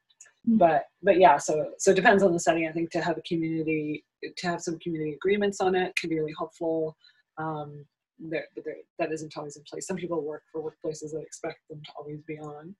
but 0.47 0.87
but 1.03 1.19
yeah 1.19 1.39
so 1.39 1.71
so 1.79 1.93
it 1.93 1.97
depends 1.97 2.23
on 2.23 2.33
the 2.33 2.41
setting. 2.41 2.67
I 2.67 2.73
think 2.73 2.91
to 2.93 3.03
have 3.03 3.19
a 3.19 3.23
community 3.23 4.05
to 4.37 4.47
have 4.49 4.63
some 4.63 4.79
community 4.81 5.13
agreements 5.13 5.61
on 5.61 5.75
it 5.75 5.95
can 5.97 6.11
be 6.11 6.19
really 6.19 6.35
helpful. 6.37 6.97
Um, 7.39 7.85
there, 8.19 8.47
but 8.55 8.65
there, 8.65 8.77
that 8.99 9.13
isn't 9.13 9.37
always 9.37 9.57
in 9.57 9.63
place. 9.65 9.87
Some 9.87 9.97
people 9.97 10.23
work 10.23 10.43
for 10.53 10.63
workplaces 10.63 11.13
that 11.13 11.23
expect 11.23 11.61
them 11.69 11.83
to 11.85 11.93
always 11.99 12.21
be 12.23 12.39
on. 12.39 12.75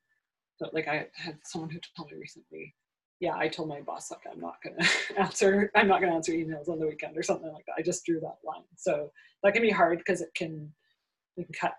But 0.61 0.73
like 0.73 0.89
I 0.89 1.09
had 1.15 1.39
someone 1.45 1.71
who 1.71 1.81
told 1.97 2.11
me 2.11 2.19
recently, 2.19 2.75
yeah, 3.21 3.35
I 3.37 3.49
told 3.49 3.69
my 3.69 3.81
boss 3.81 4.11
like 4.11 4.21
I'm 4.31 4.41
not 4.41 4.57
gonna 4.63 4.89
answer 5.19 5.71
I'm 5.75 5.89
not 5.89 6.01
gonna 6.01 6.15
answer 6.15 6.33
emails 6.33 6.69
on 6.69 6.79
the 6.79 6.87
weekend 6.87 7.17
or 7.17 7.23
something 7.23 7.53
like 7.53 7.65
that. 7.67 7.77
I 7.79 7.83
just 7.83 8.05
drew 8.05 8.21
that 8.21 8.39
line. 8.45 8.65
So 8.77 9.11
that 9.43 9.53
can 9.53 9.63
be 9.63 9.71
hard 9.71 9.99
because 9.99 10.21
it 10.21 10.31
can 10.35 10.73
it 11.37 11.45
can 11.45 11.55
cut 11.55 11.75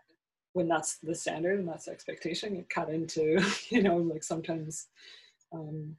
when 0.53 0.67
that's 0.69 0.99
the 0.99 1.13
standard 1.13 1.59
and 1.59 1.67
that's 1.67 1.85
the 1.85 1.91
expectation, 1.91 2.55
it 2.55 2.69
cut 2.69 2.89
into, 2.89 3.45
you 3.69 3.83
know, 3.83 3.97
like 3.97 4.23
sometimes 4.23 4.87
um 5.53 5.95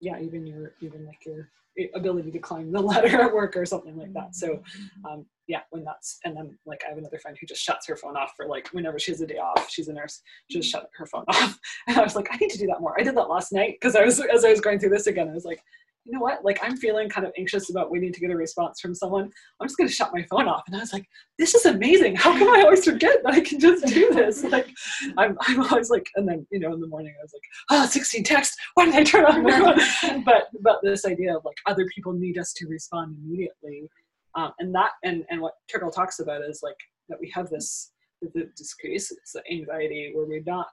yeah, 0.00 0.18
even 0.20 0.46
your 0.46 0.74
even 0.80 1.06
like 1.06 1.24
your 1.24 1.50
ability 1.94 2.30
to 2.30 2.38
climb 2.38 2.72
the 2.72 2.80
ladder 2.90 3.20
at 3.22 3.32
work 3.32 3.56
or 3.56 3.64
something 3.64 3.96
like 3.96 4.12
that. 4.12 4.34
So 4.34 4.62
um 5.08 5.26
yeah, 5.46 5.60
when 5.70 5.84
that's 5.84 6.18
and 6.24 6.36
then 6.36 6.58
like 6.66 6.82
I 6.84 6.90
have 6.90 6.98
another 6.98 7.18
friend 7.18 7.36
who 7.40 7.46
just 7.46 7.62
shuts 7.62 7.86
her 7.86 7.96
phone 7.96 8.16
off 8.16 8.32
for 8.36 8.46
like 8.46 8.68
whenever 8.68 8.98
she 8.98 9.12
has 9.12 9.20
a 9.20 9.26
day 9.26 9.38
off, 9.38 9.70
she's 9.70 9.88
a 9.88 9.92
nurse, 9.92 10.22
she 10.50 10.58
just 10.58 10.70
shut 10.70 10.88
her 10.96 11.06
phone 11.06 11.24
off. 11.28 11.58
And 11.86 11.96
I 11.96 12.02
was 12.02 12.16
like, 12.16 12.28
I 12.30 12.36
need 12.36 12.50
to 12.50 12.58
do 12.58 12.66
that 12.66 12.80
more. 12.80 12.98
I 12.98 13.02
did 13.02 13.16
that 13.16 13.28
last 13.28 13.52
night 13.52 13.76
because 13.80 13.96
I 13.96 14.04
was 14.04 14.20
as 14.20 14.44
I 14.44 14.50
was 14.50 14.60
going 14.60 14.78
through 14.78 14.90
this 14.90 15.06
again, 15.06 15.28
I 15.28 15.34
was 15.34 15.44
like, 15.44 15.62
you 16.04 16.12
know 16.12 16.20
what? 16.20 16.44
Like 16.44 16.58
I'm 16.62 16.76
feeling 16.76 17.08
kind 17.08 17.26
of 17.26 17.32
anxious 17.38 17.70
about 17.70 17.90
waiting 17.90 18.12
to 18.12 18.20
get 18.20 18.30
a 18.30 18.36
response 18.36 18.80
from 18.80 18.94
someone. 18.94 19.30
I'm 19.60 19.68
just 19.68 19.76
gonna 19.76 19.90
shut 19.90 20.10
my 20.12 20.24
phone 20.30 20.48
off. 20.48 20.62
And 20.66 20.76
I 20.76 20.80
was 20.80 20.92
like, 20.92 21.06
this 21.38 21.54
is 21.54 21.66
amazing. 21.66 22.16
How 22.16 22.36
come 22.36 22.48
I 22.48 22.62
always 22.62 22.84
forget 22.84 23.18
that 23.24 23.34
I 23.34 23.40
can 23.40 23.60
just 23.60 23.86
do 23.86 24.10
this? 24.12 24.44
Like 24.50 24.68
I'm 25.16 25.36
I'm 25.42 25.60
always 25.62 25.90
like, 25.90 26.06
and 26.16 26.28
then 26.28 26.46
you 26.50 26.58
know 26.58 26.72
in 26.72 26.80
the 26.80 26.86
morning 26.88 27.14
I 27.18 27.22
was 27.22 27.32
like, 27.32 27.42
oh, 27.82 27.86
16 27.86 28.24
texts. 28.24 28.56
Why 28.74 28.86
did 28.86 28.94
I 28.94 29.04
turn 29.04 29.24
on 29.26 29.42
my 29.44 29.76
phone? 30.02 30.22
but 30.24 30.48
but 30.60 30.80
this 30.82 31.04
idea 31.04 31.36
of 31.36 31.44
like 31.44 31.56
other 31.66 31.86
people 31.94 32.12
need 32.12 32.38
us 32.38 32.52
to 32.54 32.66
respond 32.66 33.16
immediately. 33.22 33.88
Um, 34.34 34.52
and 34.58 34.74
that 34.74 34.90
and 35.04 35.24
and 35.30 35.40
what 35.40 35.54
Turkle 35.70 35.90
talks 35.90 36.18
about 36.18 36.42
is 36.42 36.60
like 36.62 36.76
that 37.08 37.18
we 37.20 37.30
have 37.34 37.48
this 37.50 37.92
it's 38.22 39.32
the 39.32 39.42
anxiety 39.50 40.10
where 40.14 40.26
we're 40.26 40.42
not 40.44 40.66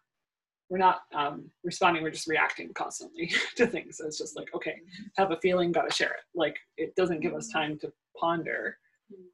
we're 0.70 0.78
not 0.78 1.02
um, 1.16 1.50
responding 1.64 2.04
we're 2.04 2.12
just 2.12 2.28
reacting 2.28 2.74
constantly 2.74 3.32
to 3.56 3.68
things. 3.68 3.98
So 3.98 4.06
it's 4.06 4.18
just 4.18 4.36
like 4.36 4.48
okay 4.56 4.82
have 5.16 5.32
a 5.32 5.38
feeling 5.38 5.72
gotta 5.72 5.94
share 5.94 6.10
it. 6.10 6.24
Like 6.36 6.58
it 6.78 6.96
doesn't 6.96 7.22
give 7.22 7.34
us 7.34 7.48
time 7.50 7.78
to 7.80 7.92
ponder 8.20 8.78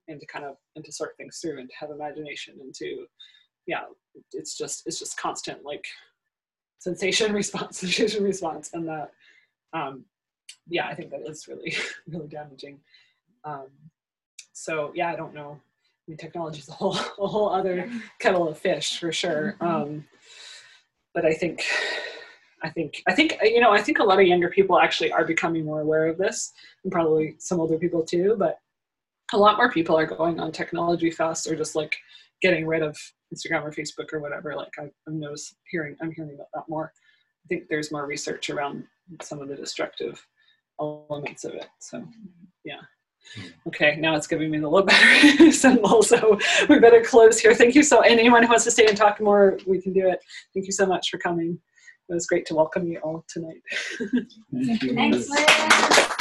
and 0.07 0.19
to 0.19 0.25
kind 0.27 0.45
of 0.45 0.55
and 0.75 0.85
to 0.85 0.91
sort 0.91 1.17
things 1.17 1.39
through 1.39 1.59
and 1.59 1.69
to 1.69 1.75
have 1.79 1.89
imagination 1.89 2.55
and 2.59 2.73
to 2.75 3.05
yeah 3.65 3.81
it's 4.33 4.57
just 4.57 4.83
it's 4.85 4.99
just 4.99 5.17
constant 5.17 5.63
like 5.63 5.85
sensation 6.79 7.33
response 7.41 7.79
sensation 7.79 8.23
response. 8.23 8.69
And 8.73 8.87
that 8.87 9.11
um 9.73 10.05
yeah 10.67 10.87
i 10.87 10.93
think 10.93 11.09
that 11.11 11.27
is 11.27 11.47
really 11.47 11.75
really 12.07 12.27
damaging. 12.27 12.79
Um 13.43 13.67
so 14.53 14.91
yeah 14.95 15.11
i 15.11 15.15
don't 15.15 15.33
know. 15.33 15.59
I 15.59 16.11
mean 16.11 16.17
technology 16.17 16.59
is 16.59 16.69
a 16.69 16.73
whole 16.73 16.95
a 16.95 17.27
whole 17.27 17.49
other 17.49 17.89
kettle 18.19 18.47
of 18.47 18.57
fish 18.57 18.99
for 18.99 19.11
sure. 19.11 19.55
Um 19.61 20.05
but 21.13 21.25
I 21.25 21.33
think, 21.33 21.63
I 22.63 22.69
think, 22.69 23.03
I 23.07 23.13
think, 23.13 23.37
you 23.43 23.59
know, 23.59 23.71
I 23.71 23.81
think 23.81 23.99
a 23.99 24.03
lot 24.03 24.19
of 24.19 24.25
younger 24.25 24.49
people 24.49 24.79
actually 24.79 25.11
are 25.11 25.25
becoming 25.25 25.65
more 25.65 25.81
aware 25.81 26.07
of 26.07 26.17
this, 26.17 26.51
and 26.83 26.91
probably 26.91 27.35
some 27.39 27.59
older 27.59 27.77
people 27.77 28.03
too. 28.03 28.35
But 28.37 28.57
a 29.33 29.37
lot 29.37 29.57
more 29.57 29.71
people 29.71 29.97
are 29.97 30.05
going 30.05 30.39
on 30.39 30.51
technology 30.51 31.11
fast, 31.11 31.47
or 31.47 31.55
just 31.55 31.75
like 31.75 31.95
getting 32.41 32.65
rid 32.67 32.81
of 32.81 32.97
Instagram 33.33 33.63
or 33.63 33.71
Facebook 33.71 34.13
or 34.13 34.19
whatever. 34.19 34.55
Like 34.55 34.73
I, 34.79 34.89
I'm 35.07 35.19
noticing, 35.19 35.57
hearing, 35.69 35.95
I'm 36.01 36.11
hearing 36.11 36.35
about 36.35 36.47
that 36.53 36.69
more. 36.69 36.91
I 37.43 37.47
think 37.47 37.63
there's 37.69 37.91
more 37.91 38.05
research 38.05 38.49
around 38.49 38.85
some 39.21 39.41
of 39.41 39.49
the 39.49 39.55
destructive 39.55 40.25
elements 40.79 41.43
of 41.43 41.53
it. 41.53 41.67
So, 41.79 42.03
yeah. 42.63 42.81
Hmm. 43.35 43.47
Okay, 43.67 43.97
now 43.99 44.15
it's 44.15 44.27
giving 44.27 44.51
me 44.51 44.59
the 44.59 44.69
low 44.69 44.81
battery 44.83 45.51
symbol, 45.51 46.03
so 46.03 46.37
we 46.69 46.79
better 46.79 47.01
close 47.01 47.39
here. 47.39 47.55
Thank 47.55 47.75
you 47.75 47.83
so. 47.83 48.01
Anyone 48.01 48.43
who 48.43 48.49
wants 48.49 48.65
to 48.65 48.71
stay 48.71 48.85
and 48.85 48.97
talk 48.97 49.21
more, 49.21 49.57
we 49.65 49.81
can 49.81 49.93
do 49.93 50.07
it. 50.07 50.19
Thank 50.53 50.65
you 50.65 50.71
so 50.71 50.85
much 50.85 51.09
for 51.09 51.17
coming. 51.17 51.59
It 52.09 52.13
was 52.13 52.27
great 52.27 52.45
to 52.47 52.55
welcome 52.55 52.85
you 52.85 52.99
all 52.99 53.25
tonight. 53.29 53.61
Thank 54.53 54.83
you. 54.83 54.93
Thanks, 54.93 55.29
Liz. 55.29 56.13